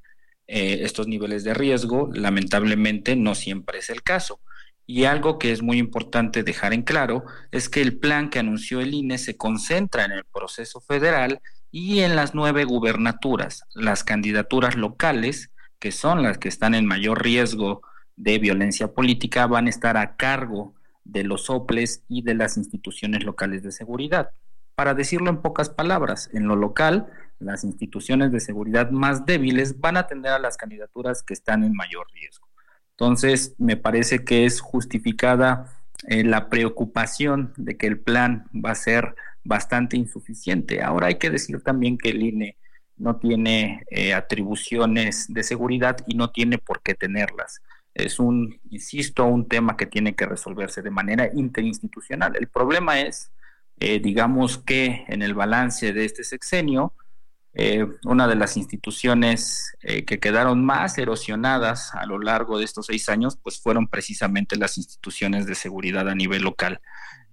eh, 0.49 0.81
estos 0.83 1.07
niveles 1.07 1.45
de 1.45 1.55
riesgo. 1.55 2.11
Lamentablemente 2.13 3.15
no 3.15 3.37
siempre 3.37 3.79
es 3.79 3.89
el 3.89 4.03
caso. 4.03 4.41
Y 4.85 5.05
algo 5.05 5.39
que 5.39 5.53
es 5.53 5.63
muy 5.63 5.79
importante 5.79 6.43
dejar 6.43 6.73
en 6.73 6.83
claro 6.83 7.25
es 7.53 7.69
que 7.69 7.83
el 7.83 7.97
plan 7.99 8.29
que 8.29 8.41
anunció 8.41 8.81
el 8.81 8.93
INE 8.93 9.19
se 9.19 9.37
concentra 9.37 10.05
en 10.05 10.11
el 10.11 10.25
proceso 10.25 10.81
federal 10.81 11.41
y 11.71 12.01
en 12.01 12.17
las 12.17 12.35
nueve 12.35 12.65
gubernaturas, 12.65 13.63
las 13.75 14.03
candidaturas 14.03 14.75
locales, 14.75 15.53
que 15.79 15.93
son 15.93 16.25
las 16.25 16.39
que 16.39 16.49
están 16.49 16.75
en 16.75 16.87
mayor 16.87 17.23
riesgo 17.23 17.83
de 18.17 18.41
violencia 18.41 18.93
política, 18.93 19.47
van 19.47 19.69
a 19.69 19.71
estar 19.71 19.97
a 19.97 20.17
cargo 20.17 20.75
de 21.05 21.25
los 21.25 21.47
soples 21.47 22.03
y 22.09 22.23
de 22.23 22.35
las 22.35 22.57
instituciones 22.57 23.25
locales 23.25 23.63
de 23.63 23.73
seguridad. 23.73 24.31
Para 24.75 24.95
decirlo 24.95 25.31
en 25.31 25.43
pocas 25.43 25.71
palabras, 25.71 26.31
en 26.33 26.47
lo 26.47 26.57
local, 26.57 27.09
las 27.39 27.65
instituciones 27.65 28.33
de 28.33 28.41
seguridad 28.41 28.91
más 28.91 29.27
débiles 29.27 29.81
van 29.81 29.97
a 29.97 30.01
atender 30.01 30.33
a 30.33 30.39
las 30.39 30.57
candidaturas 30.57 31.23
que 31.23 31.35
están 31.35 31.65
en 31.65 31.75
mayor 31.75 32.07
riesgo. 32.13 32.49
Entonces, 32.93 33.55
me 33.59 33.77
parece 33.77 34.25
que 34.25 34.45
es 34.45 34.61
justificada 34.61 35.67
eh, 36.07 36.25
la 36.25 36.49
preocupación 36.49 37.53
de 37.57 37.77
que 37.77 37.87
el 37.87 37.99
plan 37.99 38.47
va 38.55 38.73
a 38.73 38.75
ser 38.75 39.15
bastante 39.45 39.97
insuficiente. 39.97 40.83
Ahora 40.83 41.09
hay 41.09 41.17
que 41.17 41.31
decir 41.31 41.63
también 41.63 41.99
que 41.99 42.11
el 42.11 42.23
INE 42.23 42.57
no 42.97 43.17
tiene 43.17 43.85
eh, 43.91 44.13
atribuciones 44.13 45.27
de 45.33 45.43
seguridad 45.43 45.97
y 46.07 46.15
no 46.15 46.31
tiene 46.31 46.59
por 46.59 46.83
qué 46.83 46.95
tenerlas. 46.95 47.61
Es 48.05 48.19
un, 48.19 48.61
insisto, 48.71 49.25
un 49.25 49.49
tema 49.49 49.77
que 49.77 49.87
tiene 49.87 50.15
que 50.15 50.27
resolverse 50.27 50.83
de 50.83 50.91
manera 50.91 51.31
interinstitucional. 51.35 52.37
El 52.37 52.49
problema 52.49 53.01
es, 53.01 53.31
eh, 53.79 54.01
digamos 54.01 54.59
que 54.59 55.05
en 55.09 55.23
el 55.23 55.35
balance 55.35 55.93
de 55.93 56.05
este 56.05 56.25
sexenio, 56.25 56.95
eh, 57.53 57.87
una 58.05 58.29
de 58.29 58.37
las 58.37 58.57
instituciones 58.57 59.75
que 59.81 60.21
quedaron 60.21 60.65
más 60.65 60.99
erosionadas 60.99 61.93
a 61.95 62.07
lo 62.07 62.21
largo 62.21 62.59
de 62.59 62.65
estos 62.65 62.87
seis 62.87 63.09
años, 63.09 63.37
pues 63.43 63.61
fueron 63.61 63.89
precisamente 63.89 64.57
las 64.57 64.79
instituciones 64.79 65.47
de 65.47 65.57
seguridad 65.57 66.09
a 66.09 66.15
nivel 66.15 66.43
local. 66.43 66.81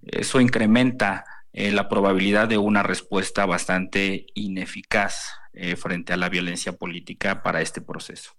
Eso 0.02 0.40
incrementa 0.40 1.24
eh, 1.52 1.72
la 1.72 1.88
probabilidad 1.88 2.46
de 2.46 2.58
una 2.58 2.82
respuesta 2.82 3.46
bastante 3.46 4.26
ineficaz 4.34 5.32
eh, 5.52 5.76
frente 5.76 6.12
a 6.12 6.16
la 6.16 6.28
violencia 6.28 6.72
política 6.72 7.42
para 7.42 7.62
este 7.62 7.80
proceso. 7.80 8.36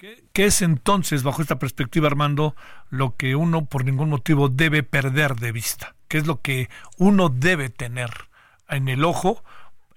¿Qué, 0.00 0.24
¿Qué, 0.32 0.46
es 0.46 0.62
entonces, 0.62 1.22
bajo 1.22 1.42
esta 1.42 1.58
perspectiva, 1.58 2.06
Armando, 2.06 2.56
lo 2.88 3.16
que 3.16 3.36
uno 3.36 3.66
por 3.66 3.84
ningún 3.84 4.08
motivo 4.08 4.48
debe 4.48 4.82
perder 4.82 5.36
de 5.36 5.52
vista? 5.52 5.94
¿Qué 6.08 6.16
es 6.16 6.26
lo 6.26 6.40
que 6.40 6.70
uno 6.96 7.28
debe 7.28 7.68
tener 7.68 8.08
en 8.70 8.88
el 8.88 9.04
ojo 9.04 9.44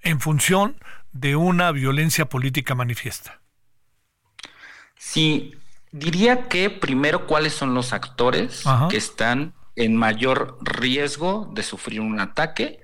en 0.02 0.20
función 0.20 0.76
de 1.12 1.36
una 1.36 1.72
violencia 1.72 2.28
política 2.28 2.74
manifiesta? 2.74 3.40
Sí, 4.98 5.54
diría 5.90 6.48
que 6.48 6.68
primero 6.68 7.26
cuáles 7.26 7.54
son 7.54 7.72
los 7.72 7.94
actores 7.94 8.62
que 8.90 8.98
están 8.98 9.54
en 9.74 9.96
mayor 9.96 10.58
riesgo 10.60 11.50
de 11.54 11.62
sufrir 11.62 12.02
un 12.02 12.20
ataque 12.20 12.83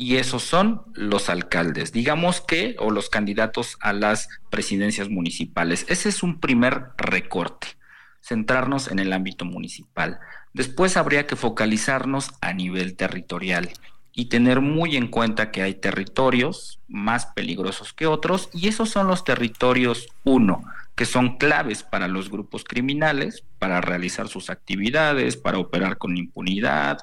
y 0.00 0.16
esos 0.16 0.42
son 0.42 0.80
los 0.94 1.28
alcaldes, 1.28 1.92
digamos 1.92 2.40
que, 2.40 2.74
o 2.78 2.90
los 2.90 3.10
candidatos 3.10 3.76
a 3.80 3.92
las 3.92 4.30
presidencias 4.48 5.10
municipales. 5.10 5.84
Ese 5.90 6.08
es 6.08 6.22
un 6.22 6.40
primer 6.40 6.92
recorte, 6.96 7.76
centrarnos 8.22 8.90
en 8.90 8.98
el 8.98 9.12
ámbito 9.12 9.44
municipal. 9.44 10.18
Después 10.54 10.96
habría 10.96 11.26
que 11.26 11.36
focalizarnos 11.36 12.30
a 12.40 12.54
nivel 12.54 12.96
territorial 12.96 13.68
y 14.14 14.30
tener 14.30 14.62
muy 14.62 14.96
en 14.96 15.06
cuenta 15.06 15.50
que 15.50 15.60
hay 15.60 15.74
territorios 15.74 16.80
más 16.88 17.26
peligrosos 17.26 17.92
que 17.92 18.06
otros 18.06 18.48
y 18.54 18.68
esos 18.68 18.88
son 18.88 19.06
los 19.06 19.22
territorios 19.22 20.08
uno, 20.24 20.64
que 20.94 21.04
son 21.04 21.36
claves 21.36 21.82
para 21.82 22.08
los 22.08 22.30
grupos 22.30 22.64
criminales, 22.64 23.44
para 23.58 23.82
realizar 23.82 24.28
sus 24.28 24.48
actividades, 24.48 25.36
para 25.36 25.58
operar 25.58 25.98
con 25.98 26.16
impunidad, 26.16 27.00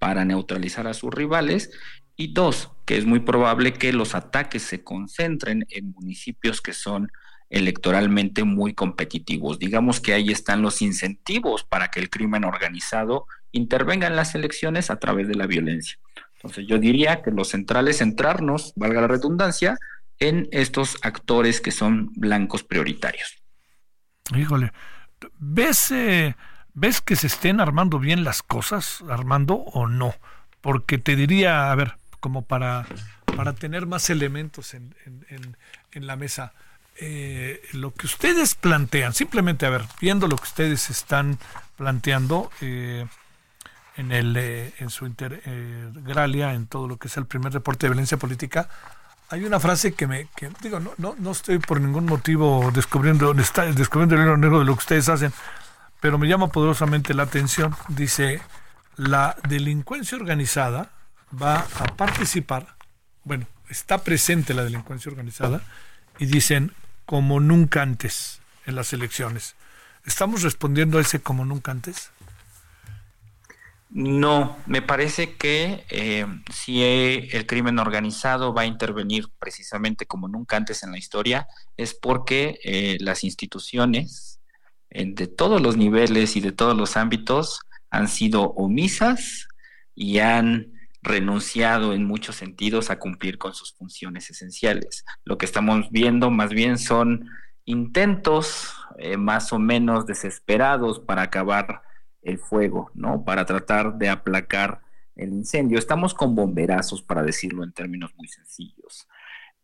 para 0.00 0.24
neutralizar 0.24 0.88
a 0.88 0.94
sus 0.94 1.14
rivales. 1.14 1.70
Y 2.20 2.34
dos, 2.34 2.68
que 2.84 2.98
es 2.98 3.06
muy 3.06 3.20
probable 3.20 3.72
que 3.72 3.94
los 3.94 4.14
ataques 4.14 4.62
se 4.62 4.84
concentren 4.84 5.64
en 5.70 5.92
municipios 5.92 6.60
que 6.60 6.74
son 6.74 7.10
electoralmente 7.48 8.44
muy 8.44 8.74
competitivos. 8.74 9.58
Digamos 9.58 10.00
que 10.00 10.12
ahí 10.12 10.28
están 10.28 10.60
los 10.60 10.82
incentivos 10.82 11.64
para 11.64 11.88
que 11.88 11.98
el 11.98 12.10
crimen 12.10 12.44
organizado 12.44 13.24
intervenga 13.52 14.06
en 14.06 14.16
las 14.16 14.34
elecciones 14.34 14.90
a 14.90 14.96
través 14.96 15.28
de 15.28 15.34
la 15.34 15.46
violencia. 15.46 15.98
Entonces 16.34 16.66
yo 16.68 16.78
diría 16.78 17.22
que 17.22 17.30
lo 17.30 17.44
central 17.44 17.88
es 17.88 18.00
centrarnos, 18.00 18.74
valga 18.76 19.00
la 19.00 19.08
redundancia, 19.08 19.78
en 20.18 20.46
estos 20.52 20.98
actores 21.00 21.62
que 21.62 21.70
son 21.70 22.10
blancos 22.16 22.64
prioritarios. 22.64 23.42
Híjole, 24.36 24.72
¿ves, 25.38 25.90
eh, 25.90 26.36
¿ves 26.74 27.00
que 27.00 27.16
se 27.16 27.28
estén 27.28 27.60
armando 27.60 27.98
bien 27.98 28.24
las 28.24 28.42
cosas, 28.42 29.02
Armando, 29.08 29.54
o 29.54 29.86
no? 29.86 30.14
Porque 30.60 30.98
te 30.98 31.16
diría, 31.16 31.72
a 31.72 31.74
ver, 31.74 31.94
como 32.20 32.42
para, 32.42 32.86
para 33.36 33.54
tener 33.54 33.86
más 33.86 34.10
elementos 34.10 34.74
en, 34.74 34.94
en, 35.92 36.06
la 36.06 36.16
mesa, 36.16 36.52
eh, 36.96 37.62
lo 37.72 37.92
que 37.92 38.06
ustedes 38.06 38.54
plantean, 38.54 39.14
simplemente, 39.14 39.66
a 39.66 39.70
ver, 39.70 39.84
viendo 40.00 40.28
lo 40.28 40.36
que 40.36 40.44
ustedes 40.44 40.90
están 40.90 41.38
planteando, 41.76 42.50
eh, 42.60 43.06
en, 43.96 44.12
el, 44.12 44.36
eh, 44.36 44.72
en 44.78 44.90
su 44.90 45.06
integralia, 45.06 46.54
en 46.54 46.66
todo 46.66 46.88
lo 46.88 46.96
que 46.96 47.08
es 47.08 47.16
el 47.16 47.26
primer 47.26 47.52
reporte 47.52 47.86
de 47.86 47.90
violencia 47.90 48.16
política, 48.16 48.68
hay 49.28 49.44
una 49.44 49.60
frase 49.60 49.92
que 49.92 50.06
me, 50.06 50.26
que, 50.36 50.50
digo, 50.62 50.80
no, 50.80 50.92
no, 50.98 51.14
no 51.18 51.30
estoy 51.30 51.58
por 51.58 51.80
ningún 51.80 52.06
motivo 52.06 52.70
descubriendo, 52.72 53.32
descubriendo 53.32 54.16
el 54.16 54.22
hilo 54.22 54.36
negro 54.36 54.58
de 54.58 54.64
lo 54.64 54.74
que 54.74 54.80
ustedes 54.80 55.08
hacen, 55.08 55.32
pero 56.00 56.18
me 56.18 56.26
llama 56.26 56.48
poderosamente 56.48 57.14
la 57.14 57.24
atención. 57.24 57.76
Dice, 57.88 58.40
la 58.96 59.36
delincuencia 59.48 60.18
organizada 60.18 60.90
va 61.30 61.60
a 61.60 61.96
participar, 61.96 62.76
bueno, 63.24 63.46
está 63.68 63.98
presente 63.98 64.54
la 64.54 64.64
delincuencia 64.64 65.10
organizada, 65.10 65.62
y 66.18 66.26
dicen, 66.26 66.72
como 67.06 67.40
nunca 67.40 67.82
antes 67.82 68.40
en 68.66 68.74
las 68.74 68.92
elecciones. 68.92 69.56
¿Estamos 70.04 70.42
respondiendo 70.42 70.98
a 70.98 71.00
ese 71.00 71.20
como 71.20 71.44
nunca 71.44 71.72
antes? 71.72 72.10
No, 73.90 74.56
me 74.66 74.82
parece 74.82 75.34
que 75.34 75.84
eh, 75.88 76.24
si 76.52 76.82
el 76.82 77.46
crimen 77.46 77.80
organizado 77.80 78.54
va 78.54 78.62
a 78.62 78.66
intervenir 78.66 79.28
precisamente 79.40 80.06
como 80.06 80.28
nunca 80.28 80.56
antes 80.56 80.84
en 80.84 80.92
la 80.92 80.98
historia, 80.98 81.48
es 81.76 81.94
porque 81.94 82.60
eh, 82.62 82.98
las 83.00 83.24
instituciones 83.24 84.38
de 84.90 85.26
todos 85.28 85.60
los 85.60 85.76
niveles 85.76 86.36
y 86.36 86.40
de 86.40 86.52
todos 86.52 86.76
los 86.76 86.96
ámbitos 86.96 87.60
han 87.90 88.08
sido 88.08 88.50
omisas 88.50 89.48
y 89.94 90.18
han 90.18 90.79
renunciado 91.02 91.94
en 91.94 92.04
muchos 92.04 92.36
sentidos 92.36 92.90
a 92.90 92.98
cumplir 92.98 93.38
con 93.38 93.54
sus 93.54 93.72
funciones 93.72 94.30
esenciales. 94.30 95.04
Lo 95.24 95.38
que 95.38 95.46
estamos 95.46 95.90
viendo 95.90 96.30
más 96.30 96.50
bien 96.50 96.78
son 96.78 97.28
intentos 97.64 98.74
eh, 98.98 99.16
más 99.16 99.52
o 99.52 99.58
menos 99.58 100.06
desesperados 100.06 101.00
para 101.00 101.22
acabar 101.22 101.82
el 102.22 102.38
fuego, 102.38 102.90
¿no? 102.94 103.24
Para 103.24 103.46
tratar 103.46 103.96
de 103.96 104.08
aplacar 104.08 104.82
el 105.16 105.32
incendio. 105.32 105.78
Estamos 105.78 106.14
con 106.14 106.34
bomberazos, 106.34 107.02
para 107.02 107.22
decirlo 107.22 107.64
en 107.64 107.72
términos 107.72 108.12
muy 108.16 108.28
sencillos. 108.28 109.08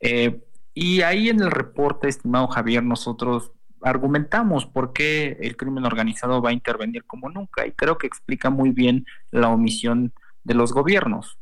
Eh, 0.00 0.42
y 0.72 1.02
ahí 1.02 1.28
en 1.28 1.40
el 1.40 1.50
reporte, 1.50 2.08
estimado 2.08 2.48
Javier, 2.48 2.82
nosotros 2.82 3.52
argumentamos 3.82 4.66
por 4.66 4.92
qué 4.92 5.36
el 5.40 5.56
crimen 5.56 5.84
organizado 5.84 6.40
va 6.42 6.50
a 6.50 6.54
intervenir 6.54 7.04
como 7.04 7.28
nunca 7.28 7.66
y 7.66 7.72
creo 7.72 7.98
que 7.98 8.06
explica 8.06 8.50
muy 8.50 8.70
bien 8.70 9.06
la 9.30 9.48
omisión 9.48 10.12
de 10.46 10.54
los 10.54 10.72
gobiernos, 10.72 11.38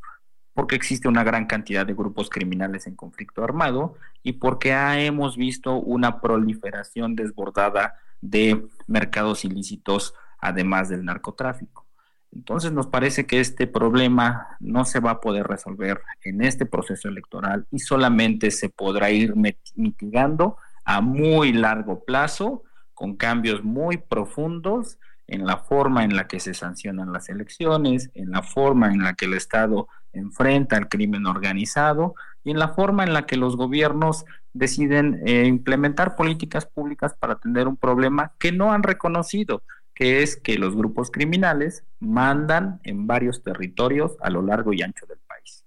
porque 0.54 0.76
existe 0.76 1.08
una 1.08 1.24
gran 1.24 1.44
cantidad 1.46 1.84
de 1.84 1.92
grupos 1.92 2.30
criminales 2.30 2.86
en 2.86 2.96
conflicto 2.96 3.44
armado 3.44 3.96
y 4.22 4.34
porque 4.34 4.72
hemos 4.72 5.36
visto 5.36 5.74
una 5.74 6.22
proliferación 6.22 7.14
desbordada 7.14 7.96
de 8.22 8.66
mercados 8.86 9.44
ilícitos 9.44 10.14
además 10.38 10.88
del 10.88 11.04
narcotráfico. 11.04 11.86
Entonces 12.32 12.72
nos 12.72 12.86
parece 12.86 13.26
que 13.26 13.40
este 13.40 13.66
problema 13.66 14.56
no 14.58 14.86
se 14.86 15.00
va 15.00 15.10
a 15.12 15.20
poder 15.20 15.46
resolver 15.46 16.00
en 16.22 16.42
este 16.42 16.64
proceso 16.64 17.08
electoral 17.08 17.66
y 17.70 17.80
solamente 17.80 18.50
se 18.50 18.70
podrá 18.70 19.10
ir 19.10 19.34
mitigando 19.76 20.56
a 20.84 21.02
muy 21.02 21.52
largo 21.52 22.04
plazo 22.04 22.62
con 22.94 23.16
cambios 23.16 23.62
muy 23.62 23.98
profundos 23.98 24.98
en 25.26 25.46
la 25.46 25.58
forma 25.58 26.04
en 26.04 26.16
la 26.16 26.26
que 26.26 26.40
se 26.40 26.54
sancionan 26.54 27.12
las 27.12 27.28
elecciones, 27.28 28.10
en 28.14 28.30
la 28.30 28.42
forma 28.42 28.92
en 28.92 29.02
la 29.02 29.14
que 29.14 29.24
el 29.24 29.34
Estado 29.34 29.88
enfrenta 30.12 30.76
al 30.76 30.88
crimen 30.88 31.26
organizado 31.26 32.14
y 32.44 32.50
en 32.50 32.58
la 32.58 32.68
forma 32.68 33.04
en 33.04 33.12
la 33.12 33.26
que 33.26 33.36
los 33.36 33.56
gobiernos 33.56 34.24
deciden 34.52 35.22
eh, 35.26 35.46
implementar 35.46 36.14
políticas 36.14 36.66
públicas 36.66 37.14
para 37.18 37.34
atender 37.34 37.66
un 37.66 37.76
problema 37.76 38.32
que 38.38 38.52
no 38.52 38.72
han 38.72 38.82
reconocido 38.82 39.62
que 39.94 40.22
es 40.22 40.36
que 40.36 40.58
los 40.58 40.74
grupos 40.74 41.10
criminales 41.10 41.84
mandan 42.00 42.80
en 42.84 43.06
varios 43.06 43.42
territorios 43.42 44.16
a 44.20 44.30
lo 44.30 44.42
largo 44.42 44.72
y 44.72 44.82
ancho 44.82 45.06
del 45.06 45.18
país. 45.26 45.64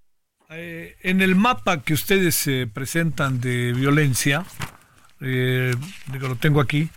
Eh, 0.50 0.98
en 1.02 1.22
el 1.22 1.36
mapa 1.36 1.82
que 1.82 1.94
ustedes 1.94 2.36
se 2.36 2.68
presentan 2.68 3.40
de 3.40 3.74
violencia, 3.74 4.46
eh, 5.22 5.74
digo, 6.12 6.28
lo 6.28 6.36
tengo 6.36 6.62
aquí, 6.62 6.90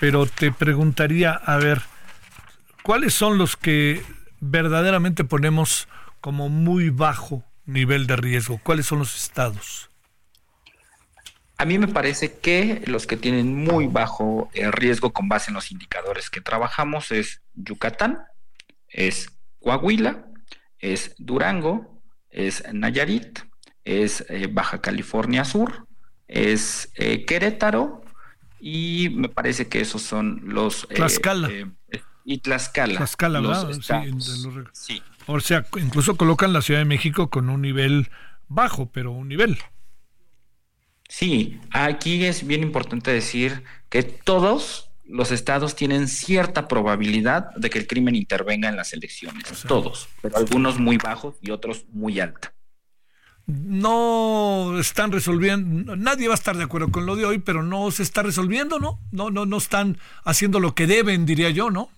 pero 0.00 0.26
te 0.26 0.50
preguntaría, 0.52 1.32
a 1.32 1.58
ver, 1.58 1.82
¿cuáles 2.82 3.14
son 3.14 3.38
los 3.38 3.56
que 3.56 4.02
verdaderamente 4.40 5.24
ponemos 5.24 5.88
como 6.20 6.48
muy 6.48 6.90
bajo 6.90 7.44
nivel 7.66 8.06
de 8.06 8.16
riesgo? 8.16 8.60
¿Cuáles 8.62 8.86
son 8.86 8.98
los 8.98 9.16
estados? 9.16 9.90
A 11.56 11.66
mí 11.66 11.78
me 11.78 11.88
parece 11.88 12.38
que 12.38 12.82
los 12.86 13.06
que 13.06 13.18
tienen 13.18 13.54
muy 13.54 13.86
bajo 13.86 14.48
eh, 14.54 14.70
riesgo 14.70 15.12
con 15.12 15.28
base 15.28 15.50
en 15.50 15.54
los 15.54 15.70
indicadores 15.70 16.30
que 16.30 16.40
trabajamos 16.40 17.12
es 17.12 17.42
Yucatán, 17.52 18.24
es 18.88 19.28
Coahuila, 19.58 20.24
es 20.78 21.14
Durango, 21.18 22.02
es 22.30 22.64
Nayarit, 22.72 23.40
es 23.84 24.24
eh, 24.30 24.48
Baja 24.50 24.80
California 24.80 25.44
Sur, 25.44 25.86
es 26.28 26.90
eh, 26.94 27.26
Querétaro 27.26 28.04
y 28.58 29.10
me 29.10 29.28
parece 29.28 29.68
que 29.68 29.82
esos 29.82 30.00
son 30.00 30.40
los... 30.44 30.88
Tlaxcala. 30.88 31.50
Y 32.24 32.38
Tlaxcala. 32.38 32.96
Tlaxcala, 32.96 33.40
¿verdad? 33.40 33.70
Sí, 34.72 35.02
O 35.26 35.40
sea, 35.40 35.66
incluso 35.80 36.16
colocan 36.16 36.52
la 36.52 36.62
Ciudad 36.62 36.80
de 36.80 36.86
México 36.86 37.30
con 37.30 37.50
un 37.50 37.62
nivel 37.62 38.10
bajo, 38.48 38.86
pero 38.86 39.12
un 39.12 39.28
nivel. 39.28 39.58
Sí, 41.08 41.60
aquí 41.72 42.24
es 42.24 42.46
bien 42.46 42.62
importante 42.62 43.10
decir 43.10 43.64
que 43.88 44.02
todos 44.04 44.90
los 45.04 45.32
estados 45.32 45.74
tienen 45.74 46.06
cierta 46.06 46.68
probabilidad 46.68 47.50
de 47.56 47.68
que 47.68 47.80
el 47.80 47.86
crimen 47.86 48.14
intervenga 48.14 48.68
en 48.68 48.76
las 48.76 48.92
elecciones, 48.92 49.44
todos, 49.66 50.08
pero 50.22 50.36
algunos 50.36 50.78
muy 50.78 50.98
bajos 50.98 51.34
y 51.40 51.50
otros 51.50 51.84
muy 51.92 52.20
alta. 52.20 52.54
No 53.46 54.78
están 54.78 55.10
resolviendo, 55.10 55.96
nadie 55.96 56.28
va 56.28 56.34
a 56.34 56.36
estar 56.36 56.56
de 56.56 56.62
acuerdo 56.62 56.92
con 56.92 57.06
lo 57.06 57.16
de 57.16 57.24
hoy, 57.24 57.40
pero 57.40 57.64
no 57.64 57.90
se 57.90 58.04
está 58.04 58.22
resolviendo, 58.22 58.78
¿no? 58.78 59.00
No, 59.10 59.30
no, 59.30 59.46
no 59.46 59.56
están 59.56 59.98
haciendo 60.24 60.60
lo 60.60 60.76
que 60.76 60.86
deben, 60.86 61.26
diría 61.26 61.50
yo, 61.50 61.70
¿no? 61.70 61.90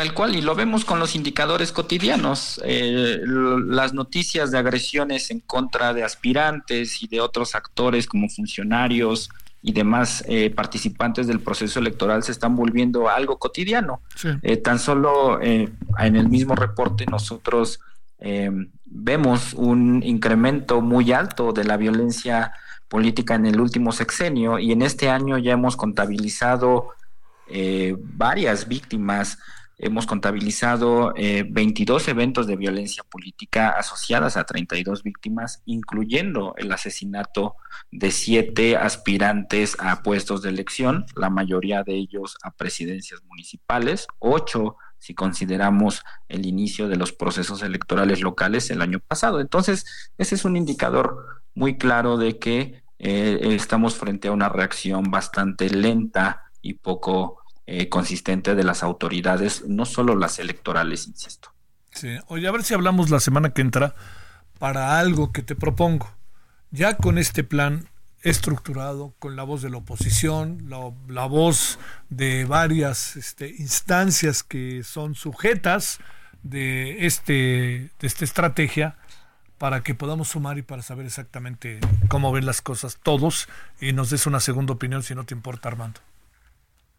Tal 0.00 0.14
cual, 0.14 0.34
y 0.34 0.40
lo 0.40 0.54
vemos 0.54 0.86
con 0.86 0.98
los 0.98 1.14
indicadores 1.14 1.72
cotidianos. 1.72 2.58
Eh, 2.64 3.20
las 3.22 3.92
noticias 3.92 4.50
de 4.50 4.56
agresiones 4.56 5.30
en 5.30 5.40
contra 5.40 5.92
de 5.92 6.02
aspirantes 6.02 7.02
y 7.02 7.06
de 7.06 7.20
otros 7.20 7.54
actores 7.54 8.06
como 8.06 8.30
funcionarios 8.30 9.28
y 9.60 9.72
demás 9.72 10.24
eh, 10.26 10.48
participantes 10.48 11.26
del 11.26 11.40
proceso 11.40 11.80
electoral 11.80 12.22
se 12.22 12.32
están 12.32 12.56
volviendo 12.56 13.10
algo 13.10 13.38
cotidiano. 13.38 14.00
Eh, 14.40 14.56
tan 14.56 14.78
solo 14.78 15.38
en 15.42 15.76
el 15.98 16.30
mismo 16.30 16.54
reporte 16.54 17.04
nosotros 17.04 17.80
vemos 18.86 19.52
un 19.52 20.02
incremento 20.02 20.80
muy 20.80 21.12
alto 21.12 21.52
de 21.52 21.64
la 21.64 21.76
violencia 21.76 22.54
política 22.88 23.34
en 23.34 23.44
el 23.44 23.60
último 23.60 23.92
sexenio 23.92 24.58
y 24.58 24.72
en 24.72 24.80
este 24.80 25.10
año 25.10 25.36
ya 25.36 25.52
hemos 25.52 25.76
contabilizado 25.76 26.94
varias 28.14 28.66
víctimas 28.66 29.36
Hemos 29.82 30.06
contabilizado 30.06 31.14
22 31.16 32.06
eh, 32.06 32.10
eventos 32.10 32.46
de 32.46 32.56
violencia 32.56 33.02
política 33.02 33.70
asociadas 33.70 34.36
a 34.36 34.44
32 34.44 35.02
víctimas, 35.02 35.62
incluyendo 35.64 36.54
el 36.58 36.70
asesinato 36.70 37.56
de 37.90 38.10
siete 38.10 38.76
aspirantes 38.76 39.78
a 39.80 40.02
puestos 40.02 40.42
de 40.42 40.50
elección, 40.50 41.06
la 41.16 41.30
mayoría 41.30 41.82
de 41.82 41.94
ellos 41.94 42.36
a 42.42 42.50
presidencias 42.50 43.22
municipales, 43.24 44.06
ocho 44.18 44.76
si 44.98 45.14
consideramos 45.14 46.02
el 46.28 46.44
inicio 46.44 46.86
de 46.86 46.96
los 46.96 47.12
procesos 47.12 47.62
electorales 47.62 48.20
locales 48.20 48.70
el 48.70 48.82
año 48.82 49.00
pasado. 49.00 49.40
Entonces, 49.40 50.10
ese 50.18 50.34
es 50.34 50.44
un 50.44 50.58
indicador 50.58 51.42
muy 51.54 51.78
claro 51.78 52.18
de 52.18 52.38
que 52.38 52.82
eh, 52.98 53.38
estamos 53.42 53.94
frente 53.94 54.28
a 54.28 54.32
una 54.32 54.50
reacción 54.50 55.04
bastante 55.04 55.70
lenta 55.70 56.50
y 56.60 56.74
poco 56.74 57.39
eh, 57.72 57.88
consistente 57.88 58.56
de 58.56 58.64
las 58.64 58.82
autoridades, 58.82 59.64
no 59.64 59.84
solo 59.84 60.16
las 60.16 60.40
electorales, 60.40 61.06
insisto. 61.06 61.52
Sí, 61.92 62.18
oye, 62.26 62.48
a 62.48 62.50
ver 62.50 62.64
si 62.64 62.74
hablamos 62.74 63.10
la 63.10 63.20
semana 63.20 63.50
que 63.50 63.62
entra, 63.62 63.94
para 64.58 64.98
algo 64.98 65.30
que 65.30 65.42
te 65.42 65.54
propongo. 65.54 66.10
Ya 66.72 66.96
con 66.96 67.16
este 67.16 67.44
plan 67.44 67.88
estructurado, 68.22 69.14
con 69.20 69.36
la 69.36 69.44
voz 69.44 69.62
de 69.62 69.70
la 69.70 69.76
oposición, 69.76 70.68
la, 70.68 71.26
voz 71.26 71.78
de 72.08 72.44
varias 72.44 73.14
este, 73.14 73.48
instancias 73.48 74.42
que 74.42 74.82
son 74.82 75.14
sujetas 75.14 76.00
de, 76.42 77.06
este, 77.06 77.92
de 78.00 78.06
esta 78.06 78.24
estrategia, 78.24 78.96
para 79.58 79.84
que 79.84 79.94
podamos 79.94 80.26
sumar 80.26 80.58
y 80.58 80.62
para 80.62 80.82
saber 80.82 81.06
exactamente 81.06 81.78
cómo 82.08 82.32
ven 82.32 82.46
las 82.46 82.62
cosas 82.62 82.98
todos 83.00 83.48
y 83.80 83.92
nos 83.92 84.10
des 84.10 84.26
una 84.26 84.40
segunda 84.40 84.72
opinión 84.72 85.04
si 85.04 85.14
no 85.14 85.22
te 85.22 85.34
importa, 85.34 85.68
Armando. 85.68 86.00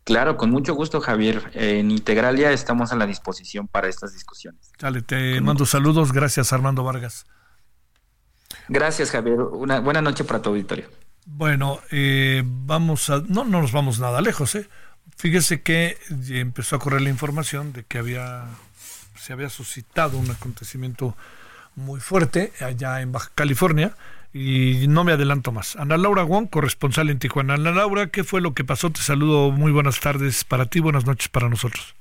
Claro, 0.03 0.37
con 0.37 0.49
mucho 0.49 0.73
gusto, 0.73 0.99
Javier. 0.99 1.51
En 1.53 1.91
Integralia 1.91 2.51
estamos 2.51 2.91
a 2.91 2.95
la 2.95 3.05
disposición 3.05 3.67
para 3.67 3.87
estas 3.87 4.13
discusiones. 4.13 4.71
Dale, 4.79 5.01
te 5.01 5.39
mando 5.41 5.65
saludos. 5.65 6.11
Gracias, 6.11 6.53
Armando 6.53 6.83
Vargas. 6.83 7.25
Gracias, 8.67 9.11
Javier. 9.11 9.39
Una 9.41 9.79
buena 9.79 10.01
noche 10.01 10.23
para 10.23 10.41
tu 10.41 10.49
auditorio. 10.49 10.89
Bueno, 11.25 11.79
eh, 11.91 12.43
vamos 12.45 13.09
a. 13.09 13.21
No, 13.27 13.43
no 13.43 13.61
nos 13.61 13.71
vamos 13.71 13.99
nada 13.99 14.21
lejos, 14.21 14.55
¿eh? 14.55 14.67
Fíjese 15.17 15.61
que 15.61 15.97
empezó 16.29 16.77
a 16.77 16.79
correr 16.79 17.01
la 17.01 17.09
información 17.09 17.73
de 17.73 17.83
que 17.83 17.99
había 17.99 18.45
se 19.21 19.33
había 19.33 19.49
suscitado 19.49 20.17
un 20.17 20.31
acontecimiento 20.31 21.15
muy 21.75 21.99
fuerte 21.99 22.51
allá 22.59 23.01
en 23.01 23.11
Baja 23.11 23.31
California 23.35 23.95
y 24.33 24.87
no 24.87 25.03
me 25.03 25.11
adelanto 25.11 25.51
más. 25.51 25.75
Ana 25.75 25.97
Laura 25.97 26.23
Wong, 26.23 26.49
corresponsal 26.49 27.09
en 27.09 27.19
Tijuana. 27.19 27.55
Ana 27.55 27.71
Laura, 27.71 28.07
¿qué 28.07 28.23
fue 28.23 28.41
lo 28.41 28.53
que 28.53 28.63
pasó? 28.63 28.89
Te 28.89 29.01
saludo, 29.01 29.51
muy 29.51 29.71
buenas 29.71 29.99
tardes 29.99 30.43
para 30.43 30.65
ti, 30.67 30.79
buenas 30.79 31.05
noches 31.05 31.27
para 31.27 31.49
nosotros. 31.49 31.95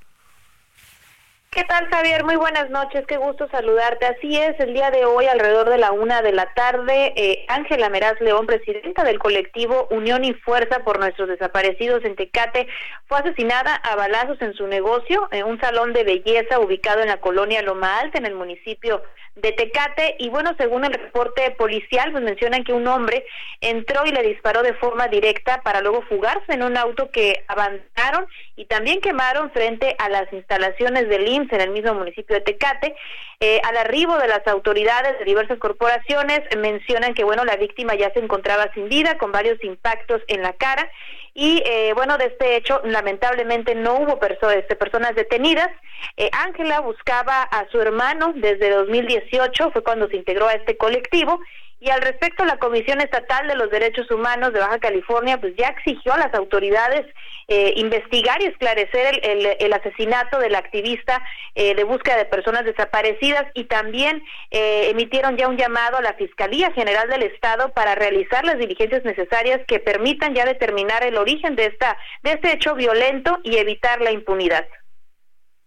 ¿Qué 1.53 1.65
tal, 1.65 1.85
Javier? 1.89 2.23
Muy 2.23 2.37
buenas 2.37 2.69
noches, 2.69 3.03
qué 3.05 3.17
gusto 3.17 3.45
saludarte. 3.49 4.05
Así 4.05 4.37
es, 4.37 4.57
el 4.61 4.73
día 4.73 4.89
de 4.89 5.03
hoy, 5.03 5.25
alrededor 5.25 5.69
de 5.69 5.77
la 5.77 5.91
una 5.91 6.21
de 6.21 6.31
la 6.31 6.53
tarde, 6.53 7.11
eh, 7.17 7.45
Ángela 7.49 7.89
Meraz 7.89 8.21
León, 8.21 8.47
presidenta 8.47 9.03
del 9.03 9.19
colectivo 9.19 9.85
Unión 9.91 10.23
y 10.23 10.33
Fuerza 10.33 10.85
por 10.85 10.97
Nuestros 10.97 11.27
Desaparecidos 11.27 12.05
en 12.05 12.15
Tecate, 12.15 12.67
fue 13.05 13.19
asesinada 13.19 13.75
a 13.75 13.97
balazos 13.97 14.41
en 14.41 14.53
su 14.53 14.65
negocio, 14.67 15.27
en 15.31 15.45
un 15.45 15.59
salón 15.59 15.91
de 15.91 16.05
belleza 16.05 16.57
ubicado 16.57 17.01
en 17.01 17.09
la 17.09 17.19
colonia 17.19 17.61
Loma 17.61 17.99
Alta, 17.99 18.17
en 18.17 18.27
el 18.27 18.35
municipio 18.35 19.03
de 19.35 19.51
Tecate 19.53 20.15
y 20.19 20.29
bueno, 20.29 20.51
según 20.57 20.83
el 20.83 20.93
reporte 20.93 21.51
policial, 21.51 22.11
pues 22.11 22.23
mencionan 22.23 22.63
que 22.63 22.73
un 22.73 22.85
hombre 22.87 23.25
entró 23.61 24.05
y 24.05 24.11
le 24.11 24.23
disparó 24.23 24.61
de 24.61 24.73
forma 24.73 25.07
directa 25.07 25.61
para 25.63 25.81
luego 25.81 26.01
fugarse 26.03 26.53
en 26.53 26.63
un 26.63 26.75
auto 26.75 27.09
que 27.11 27.43
abandonaron 27.47 28.25
y 28.55 28.65
también 28.65 28.99
quemaron 28.99 29.51
frente 29.51 29.95
a 29.99 30.09
las 30.09 30.31
instalaciones 30.33 31.07
del 31.07 31.27
En 31.51 31.61
el 31.61 31.71
mismo 31.71 31.93
municipio 31.93 32.35
de 32.35 32.41
Tecate. 32.41 32.95
Eh, 33.39 33.59
al 33.63 33.77
arribo 33.77 34.17
de 34.17 34.27
las 34.27 34.45
autoridades 34.47 35.17
de 35.19 35.25
diversas 35.25 35.57
corporaciones 35.57 36.41
mencionan 36.57 37.13
que 37.13 37.23
bueno, 37.23 37.43
la 37.43 37.55
víctima 37.55 37.95
ya 37.95 38.11
se 38.13 38.19
encontraba 38.19 38.71
sin 38.73 38.87
vida 38.89 39.17
con 39.17 39.31
varios 39.31 39.63
impactos 39.63 40.21
en 40.27 40.43
la 40.43 40.53
cara 40.53 40.89
y 41.33 41.63
eh, 41.65 41.93
bueno, 41.95 42.17
de 42.17 42.25
este 42.25 42.57
hecho, 42.57 42.81
lamentablemente 42.83 43.73
no 43.73 43.95
hubo 43.95 44.19
este, 44.51 44.75
personas 44.75 45.15
detenidas. 45.15 45.69
Eh, 46.17 46.29
Ángela 46.33 46.81
buscaba 46.81 47.43
a 47.43 47.67
su 47.69 47.79
hermano 47.79 48.33
desde 48.35 48.69
2018, 48.69 49.71
fue 49.71 49.83
cuando 49.83 50.09
se 50.09 50.17
integró 50.17 50.47
a 50.47 50.53
este 50.53 50.75
colectivo, 50.75 51.39
y 51.81 51.89
al 51.89 51.99
respecto, 52.01 52.45
la 52.45 52.57
Comisión 52.57 53.01
Estatal 53.01 53.47
de 53.47 53.55
los 53.55 53.71
Derechos 53.71 54.09
Humanos 54.11 54.53
de 54.53 54.59
Baja 54.59 54.77
California 54.77 55.41
pues 55.41 55.55
ya 55.57 55.69
exigió 55.69 56.13
a 56.13 56.19
las 56.19 56.31
autoridades 56.35 57.07
eh, 57.47 57.73
investigar 57.75 58.39
y 58.39 58.45
esclarecer 58.45 59.19
el, 59.23 59.73
asesinato 59.73 60.37
del 60.37 60.53
activista 60.53 61.23
eh, 61.55 61.73
de 61.73 61.83
búsqueda 61.83 62.17
de 62.17 62.25
personas 62.25 62.65
desaparecidas 62.65 63.47
y 63.55 63.63
también 63.63 64.21
eh, 64.51 64.89
emitieron 64.91 65.37
ya 65.37 65.47
un 65.47 65.57
llamado 65.57 65.97
a 65.97 66.01
la 66.03 66.13
Fiscalía 66.13 66.71
General 66.71 67.09
del 67.09 67.23
Estado 67.23 67.73
para 67.73 67.95
realizar 67.95 68.45
las 68.45 68.59
diligencias 68.59 69.03
necesarias 69.03 69.61
que 69.67 69.79
permitan 69.79 70.35
ya 70.35 70.45
determinar 70.45 71.03
el 71.03 71.17
origen 71.17 71.55
de 71.55 71.65
esta 71.65 71.97
de 72.21 72.33
este 72.33 72.53
hecho 72.53 72.75
violento 72.75 73.39
y 73.43 73.57
evitar 73.57 74.01
la 74.01 74.11
impunidad. 74.11 74.67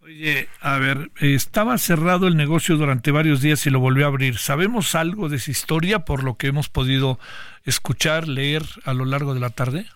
Oye, 0.04 0.48
a 0.60 0.76
ver, 0.78 1.10
estaba 1.22 1.78
cerrado 1.78 2.26
el 2.26 2.36
negocio 2.36 2.76
durante 2.76 3.10
varios 3.10 3.40
días 3.40 3.64
y 3.64 3.70
lo 3.70 3.80
volvió 3.80 4.04
a 4.04 4.08
abrir. 4.08 4.36
¿Sabemos 4.36 4.94
algo 4.94 5.30
de 5.30 5.36
esa 5.36 5.50
historia 5.50 6.00
por 6.00 6.24
lo 6.24 6.36
que 6.36 6.48
hemos 6.48 6.68
podido 6.68 7.18
escuchar, 7.64 8.28
leer 8.28 8.60
a 8.84 8.92
lo 8.92 9.06
largo 9.06 9.32
de 9.32 9.40
la 9.40 9.48
tarde? 9.48 9.86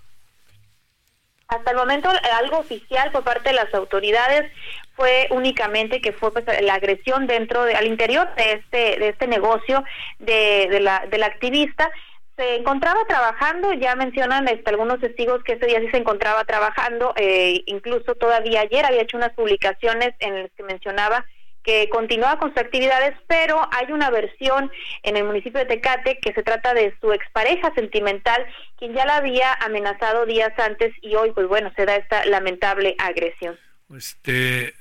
Hasta 1.49 1.71
el 1.73 1.77
momento, 1.77 2.09
algo 2.43 2.59
oficial 2.59 3.11
por 3.11 3.23
parte 3.23 3.51
de 3.51 3.57
las 3.57 3.73
autoridades 3.75 4.51
fue 4.97 5.29
únicamente 5.31 6.01
que 6.01 6.13
fue 6.13 6.33
pues, 6.33 6.45
la 6.63 6.75
agresión 6.75 7.27
dentro, 7.27 7.65
de, 7.65 7.75
al 7.75 7.87
interior 7.87 8.35
de 8.35 8.53
este, 8.53 8.99
de 8.99 9.09
este 9.11 9.27
negocio 9.27 9.85
de, 10.19 10.69
de, 10.71 10.81
la, 10.81 11.27
activista 11.27 11.91
se 12.39 12.55
encontraba 12.55 13.05
trabajando, 13.09 13.73
ya 13.75 13.97
mencionan 13.97 14.47
este, 14.47 14.71
algunos 14.71 15.01
testigos 15.01 15.43
que 15.43 15.55
ese 15.55 15.67
día 15.67 15.81
sí 15.81 15.89
se 15.91 15.97
encontraba 15.97 16.45
trabajando, 16.45 17.13
eh, 17.17 17.63
incluso 17.67 18.15
todavía 18.15 18.61
ayer 18.61 18.87
había 18.87 19.03
hecho 19.03 19.17
unas 19.17 19.33
publicaciones 19.33 20.15
en 20.21 20.43
las 20.43 20.51
que 20.53 20.63
mencionaba 20.63 21.27
que 21.65 21.89
continuaba 21.91 22.39
con 22.39 22.51
sus 22.51 22.59
actividades, 22.59 23.15
pero 23.27 23.61
hay 23.73 23.93
una 23.93 24.09
versión 24.09 24.71
en 25.03 25.17
el 25.17 25.25
municipio 25.25 25.59
de 25.59 25.67
Tecate 25.67 26.19
que 26.23 26.33
se 26.33 26.45
trata 26.45 26.73
de 26.73 26.95
su 27.01 27.13
expareja 27.13 27.75
sentimental, 27.75 28.47
quien 28.79 28.95
ya 28.95 29.05
la 29.05 29.17
había 29.17 29.53
amenazado 29.55 30.25
días 30.25 30.53
antes 30.59 30.95
y 31.03 31.17
hoy, 31.17 31.33
pues 31.33 31.49
bueno, 31.49 31.73
se 31.75 31.85
da 31.85 31.97
esta 31.97 32.25
lamentable 32.25 32.95
agresión. 32.99 33.59
Este, 33.95 34.75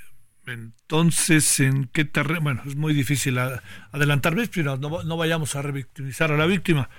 entonces, 0.45 1.59
¿en 1.59 1.87
qué 1.87 2.05
terreno? 2.05 2.41
Bueno, 2.41 2.61
es 2.67 2.75
muy 2.75 2.93
difícil 2.93 3.37
adelantar, 3.91 4.33
pero 4.53 4.77
no, 4.77 5.03
no 5.03 5.17
vayamos 5.17 5.55
a 5.55 5.63
revictimizar 5.63 6.31
a 6.31 6.37
la 6.37 6.45
víctima 6.45 6.89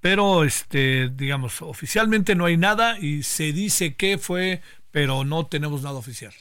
pero 0.00 0.44
este 0.44 1.08
digamos 1.08 1.62
oficialmente 1.62 2.34
no 2.34 2.46
hay 2.46 2.56
nada 2.56 2.98
y 2.98 3.22
se 3.22 3.52
dice 3.52 3.94
que 3.94 4.18
fue 4.18 4.62
pero 4.90 5.24
no 5.24 5.46
tenemos 5.46 5.82
nada 5.82 5.96
oficial 5.96 6.32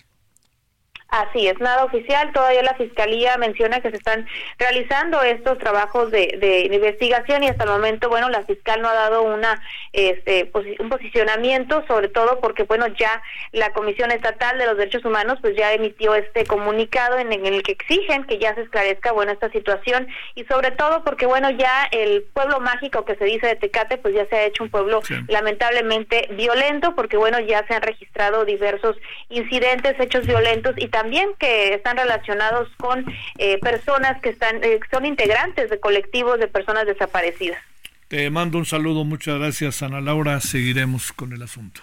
Así 1.15 1.47
es, 1.47 1.57
nada 1.61 1.85
oficial. 1.85 2.33
Todavía 2.33 2.61
la 2.61 2.73
Fiscalía 2.73 3.37
menciona 3.37 3.79
que 3.79 3.89
se 3.89 3.95
están 3.95 4.27
realizando 4.59 5.21
estos 5.21 5.57
trabajos 5.59 6.11
de, 6.11 6.69
investigación 6.69 7.41
y 7.41 7.47
hasta 7.47 7.63
el 7.63 7.69
momento, 7.69 8.09
bueno, 8.09 8.27
la 8.27 8.43
fiscal 8.43 8.81
no 8.81 8.89
ha 8.89 8.93
dado 8.93 9.23
una 9.23 9.61
este, 9.93 10.51
un 10.79 10.89
posicionamiento, 10.89 11.85
sobre 11.87 12.09
todo 12.09 12.41
porque, 12.41 12.63
bueno, 12.63 12.87
ya 12.87 13.21
la 13.53 13.71
Comisión 13.71 14.11
Estatal 14.11 14.57
de 14.57 14.65
los 14.65 14.77
Derechos 14.77 15.05
Humanos, 15.05 15.37
pues 15.41 15.55
ya 15.55 15.71
emitió 15.71 16.15
este 16.15 16.43
comunicado 16.43 17.17
en, 17.17 17.31
el 17.31 17.63
que 17.63 17.71
exigen 17.71 18.25
que 18.25 18.37
ya 18.37 18.53
se 18.53 18.63
esclarezca, 18.63 19.13
bueno, 19.13 19.31
esta 19.31 19.49
situación 19.51 20.09
y 20.35 20.43
sobre 20.45 20.71
todo 20.71 21.05
porque, 21.05 21.25
bueno, 21.25 21.49
ya 21.51 21.87
el 21.91 22.23
pueblo 22.33 22.59
mágico 22.59 23.05
que 23.05 23.15
se 23.15 23.23
dice 23.23 23.47
de 23.47 23.55
Tecate, 23.55 23.97
pues 23.99 24.13
ya 24.13 24.27
se 24.27 24.35
ha 24.35 24.43
hecho 24.43 24.63
un 24.63 24.69
pueblo 24.69 25.01
lamentablemente 25.29 26.27
violento, 26.31 26.93
porque, 26.93 27.15
bueno, 27.15 27.39
ya 27.39 27.65
se 27.67 27.73
han 27.73 27.83
registrado 27.83 28.43
diversos 28.43 28.97
incidentes, 29.29 29.97
hechos 29.97 30.27
violentos 30.27 30.73
y 30.75 30.89
también 30.89 31.04
que 31.39 31.73
están 31.73 31.97
relacionados 31.97 32.69
con 32.77 33.05
eh, 33.37 33.59
personas 33.59 34.21
que 34.21 34.29
están 34.29 34.63
eh, 34.63 34.79
son 34.91 35.05
integrantes 35.05 35.69
de 35.69 35.79
colectivos 35.79 36.39
de 36.39 36.47
personas 36.47 36.85
desaparecidas. 36.85 37.59
Te 38.07 38.29
mando 38.29 38.57
un 38.57 38.65
saludo, 38.65 39.03
muchas 39.03 39.39
gracias 39.39 39.81
Ana 39.81 40.01
Laura, 40.01 40.39
seguiremos 40.39 41.11
con 41.11 41.33
el 41.33 41.41
asunto. 41.41 41.81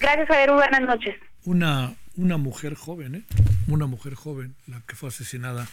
Gracias 0.00 0.28
Javier, 0.28 0.52
buenas 0.52 0.82
noches. 0.82 1.16
Una, 1.44 1.94
una 2.16 2.36
mujer 2.36 2.74
joven, 2.74 3.14
¿eh? 3.16 3.22
una 3.68 3.86
mujer 3.86 4.14
joven, 4.14 4.54
la 4.66 4.80
que 4.86 4.94
fue 4.94 5.08
asesinada 5.08 5.66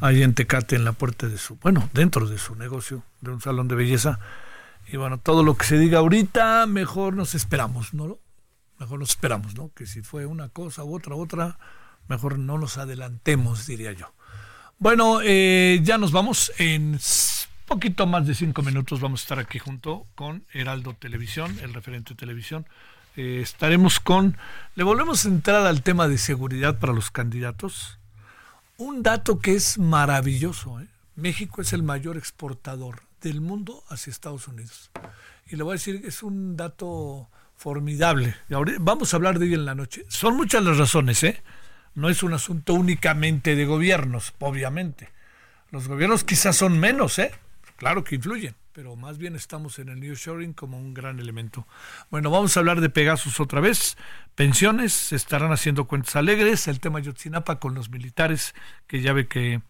ahí 0.00 0.22
en 0.22 0.34
Tecate, 0.34 0.76
en 0.76 0.84
la 0.84 0.92
puerta 0.92 1.28
de 1.28 1.38
su, 1.38 1.56
bueno, 1.56 1.88
dentro 1.92 2.26
de 2.26 2.38
su 2.38 2.54
negocio, 2.54 3.02
de 3.20 3.30
un 3.30 3.40
salón 3.40 3.68
de 3.68 3.74
belleza. 3.74 4.18
Y 4.88 4.96
bueno, 4.96 5.18
todo 5.18 5.42
lo 5.42 5.56
que 5.56 5.64
se 5.64 5.78
diga 5.78 6.00
ahorita, 6.00 6.66
mejor 6.66 7.14
nos 7.14 7.34
esperamos, 7.34 7.94
¿no? 7.94 8.18
Mejor 8.82 8.98
nos 8.98 9.10
esperamos, 9.10 9.54
¿no? 9.54 9.70
Que 9.74 9.86
si 9.86 10.02
fue 10.02 10.26
una 10.26 10.48
cosa 10.48 10.82
u 10.82 10.96
otra, 10.96 11.14
otra, 11.14 11.58
mejor 12.08 12.38
no 12.38 12.58
nos 12.58 12.78
adelantemos, 12.78 13.64
diría 13.66 13.92
yo. 13.92 14.12
Bueno, 14.80 15.20
eh, 15.22 15.78
ya 15.84 15.98
nos 15.98 16.10
vamos. 16.10 16.52
En 16.58 16.98
poquito 17.66 18.06
más 18.08 18.26
de 18.26 18.34
cinco 18.34 18.62
minutos 18.62 19.00
vamos 19.00 19.20
a 19.20 19.22
estar 19.22 19.38
aquí 19.38 19.60
junto 19.60 20.06
con 20.16 20.44
Heraldo 20.52 20.94
Televisión, 20.94 21.56
el 21.62 21.72
referente 21.72 22.14
de 22.14 22.18
televisión. 22.18 22.66
Eh, 23.16 23.38
estaremos 23.40 24.00
con, 24.00 24.36
le 24.74 24.82
volvemos 24.82 25.24
a 25.24 25.28
entrar 25.28 25.64
al 25.64 25.82
tema 25.82 26.08
de 26.08 26.18
seguridad 26.18 26.80
para 26.80 26.92
los 26.92 27.12
candidatos. 27.12 28.00
Un 28.78 29.04
dato 29.04 29.38
que 29.38 29.54
es 29.54 29.78
maravilloso. 29.78 30.80
¿eh? 30.80 30.88
México 31.14 31.62
es 31.62 31.72
el 31.72 31.84
mayor 31.84 32.16
exportador 32.16 33.02
del 33.20 33.40
mundo 33.40 33.84
hacia 33.88 34.10
Estados 34.10 34.48
Unidos. 34.48 34.90
Y 35.46 35.54
le 35.54 35.62
voy 35.62 35.72
a 35.72 35.74
decir, 35.74 36.02
es 36.04 36.24
un 36.24 36.56
dato 36.56 37.28
formidable. 37.62 38.34
Vamos 38.80 39.14
a 39.14 39.16
hablar 39.16 39.38
de 39.38 39.46
ello 39.46 39.54
en 39.54 39.64
la 39.64 39.76
noche. 39.76 40.04
Son 40.08 40.36
muchas 40.36 40.64
las 40.64 40.78
razones, 40.78 41.22
¿eh? 41.22 41.40
No 41.94 42.08
es 42.08 42.24
un 42.24 42.32
asunto 42.34 42.74
únicamente 42.74 43.54
de 43.54 43.64
gobiernos, 43.66 44.34
obviamente. 44.40 45.10
Los 45.70 45.86
gobiernos 45.86 46.24
quizás 46.24 46.56
son 46.56 46.80
menos, 46.80 47.20
¿eh? 47.20 47.30
Claro 47.76 48.02
que 48.02 48.16
influyen, 48.16 48.56
pero 48.72 48.96
más 48.96 49.16
bien 49.18 49.36
estamos 49.36 49.78
en 49.78 49.90
el 49.90 50.00
New 50.00 50.16
Shoring 50.16 50.54
como 50.54 50.76
un 50.76 50.92
gran 50.92 51.20
elemento. 51.20 51.68
Bueno, 52.10 52.30
vamos 52.30 52.56
a 52.56 52.60
hablar 52.60 52.80
de 52.80 52.90
Pegasus 52.90 53.38
otra 53.38 53.60
vez. 53.60 53.96
Pensiones, 54.34 54.92
se 54.92 55.14
estarán 55.14 55.52
haciendo 55.52 55.84
cuentas 55.86 56.16
alegres. 56.16 56.66
El 56.66 56.80
tema 56.80 56.98
Yotzinapa 56.98 57.60
con 57.60 57.74
los 57.74 57.90
militares, 57.90 58.54
que 58.88 59.02
ya 59.02 59.12
ve 59.12 59.28
que 59.28 59.62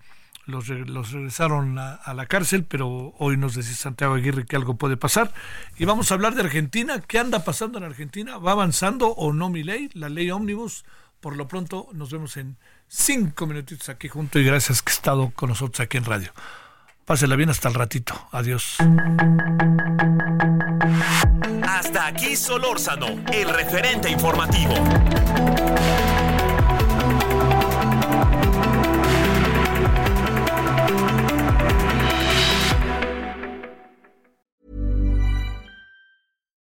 los, 0.47 0.69
los 0.69 1.13
regresaron 1.13 1.79
a, 1.79 2.01
la 2.15 2.27
cárcel, 2.27 2.65
pero 2.65 3.15
hoy 3.19 3.37
nos 3.37 3.55
decía 3.55 3.75
Santiago 3.75 4.15
Aguirre 4.15 4.47
que 4.47 4.57
algo 4.57 4.77
puede 4.77 4.97
pasar. 4.97 5.33
Y 5.79 5.85
vamos 5.85 6.11
a 6.11 6.15
hablar 6.15 6.35
de 6.35 6.43
Argentina. 6.43 7.01
¿Qué 7.01 7.19
anda 7.19 7.45
pasando 7.45 7.79
en 7.79 7.85
Argentina? 7.85 8.39
¿Va 8.39 8.53
avanzando 8.53 9.09
o 9.09 9.33
no 9.33 9.49
mi 9.51 9.63
ley, 9.63 9.91
la 9.95 10.09
ley 10.09 10.31
ómnibus? 10.31 10.85
Por 11.21 11.37
lo 11.37 11.47
pronto 11.47 11.89
nos 11.93 12.11
vemos 12.11 12.37
en 12.37 12.57
cinco 12.89 13.47
minutitos 13.47 13.89
aquí 13.89 14.09
junto 14.09 14.39
y 14.41 14.45
gracias 14.45 14.83
que 14.83 14.91
ha 14.91 14.95
estado 14.95 15.31
con 15.35 15.51
nosotros 15.51 15.81
aquí 15.81 15.97
en 15.97 16.05
radio. 16.05 16.33
Pásela 17.05 17.37
bien 17.37 17.51
hasta 17.51 17.69
el 17.69 17.75
ratito. 17.75 18.15
Adiós. 18.33 18.77
Hasta 21.63 22.07
aquí 22.07 22.37
Solórzano, 22.37 23.07
el 23.33 23.49
referente 23.49 24.11
informativo. 24.11 24.75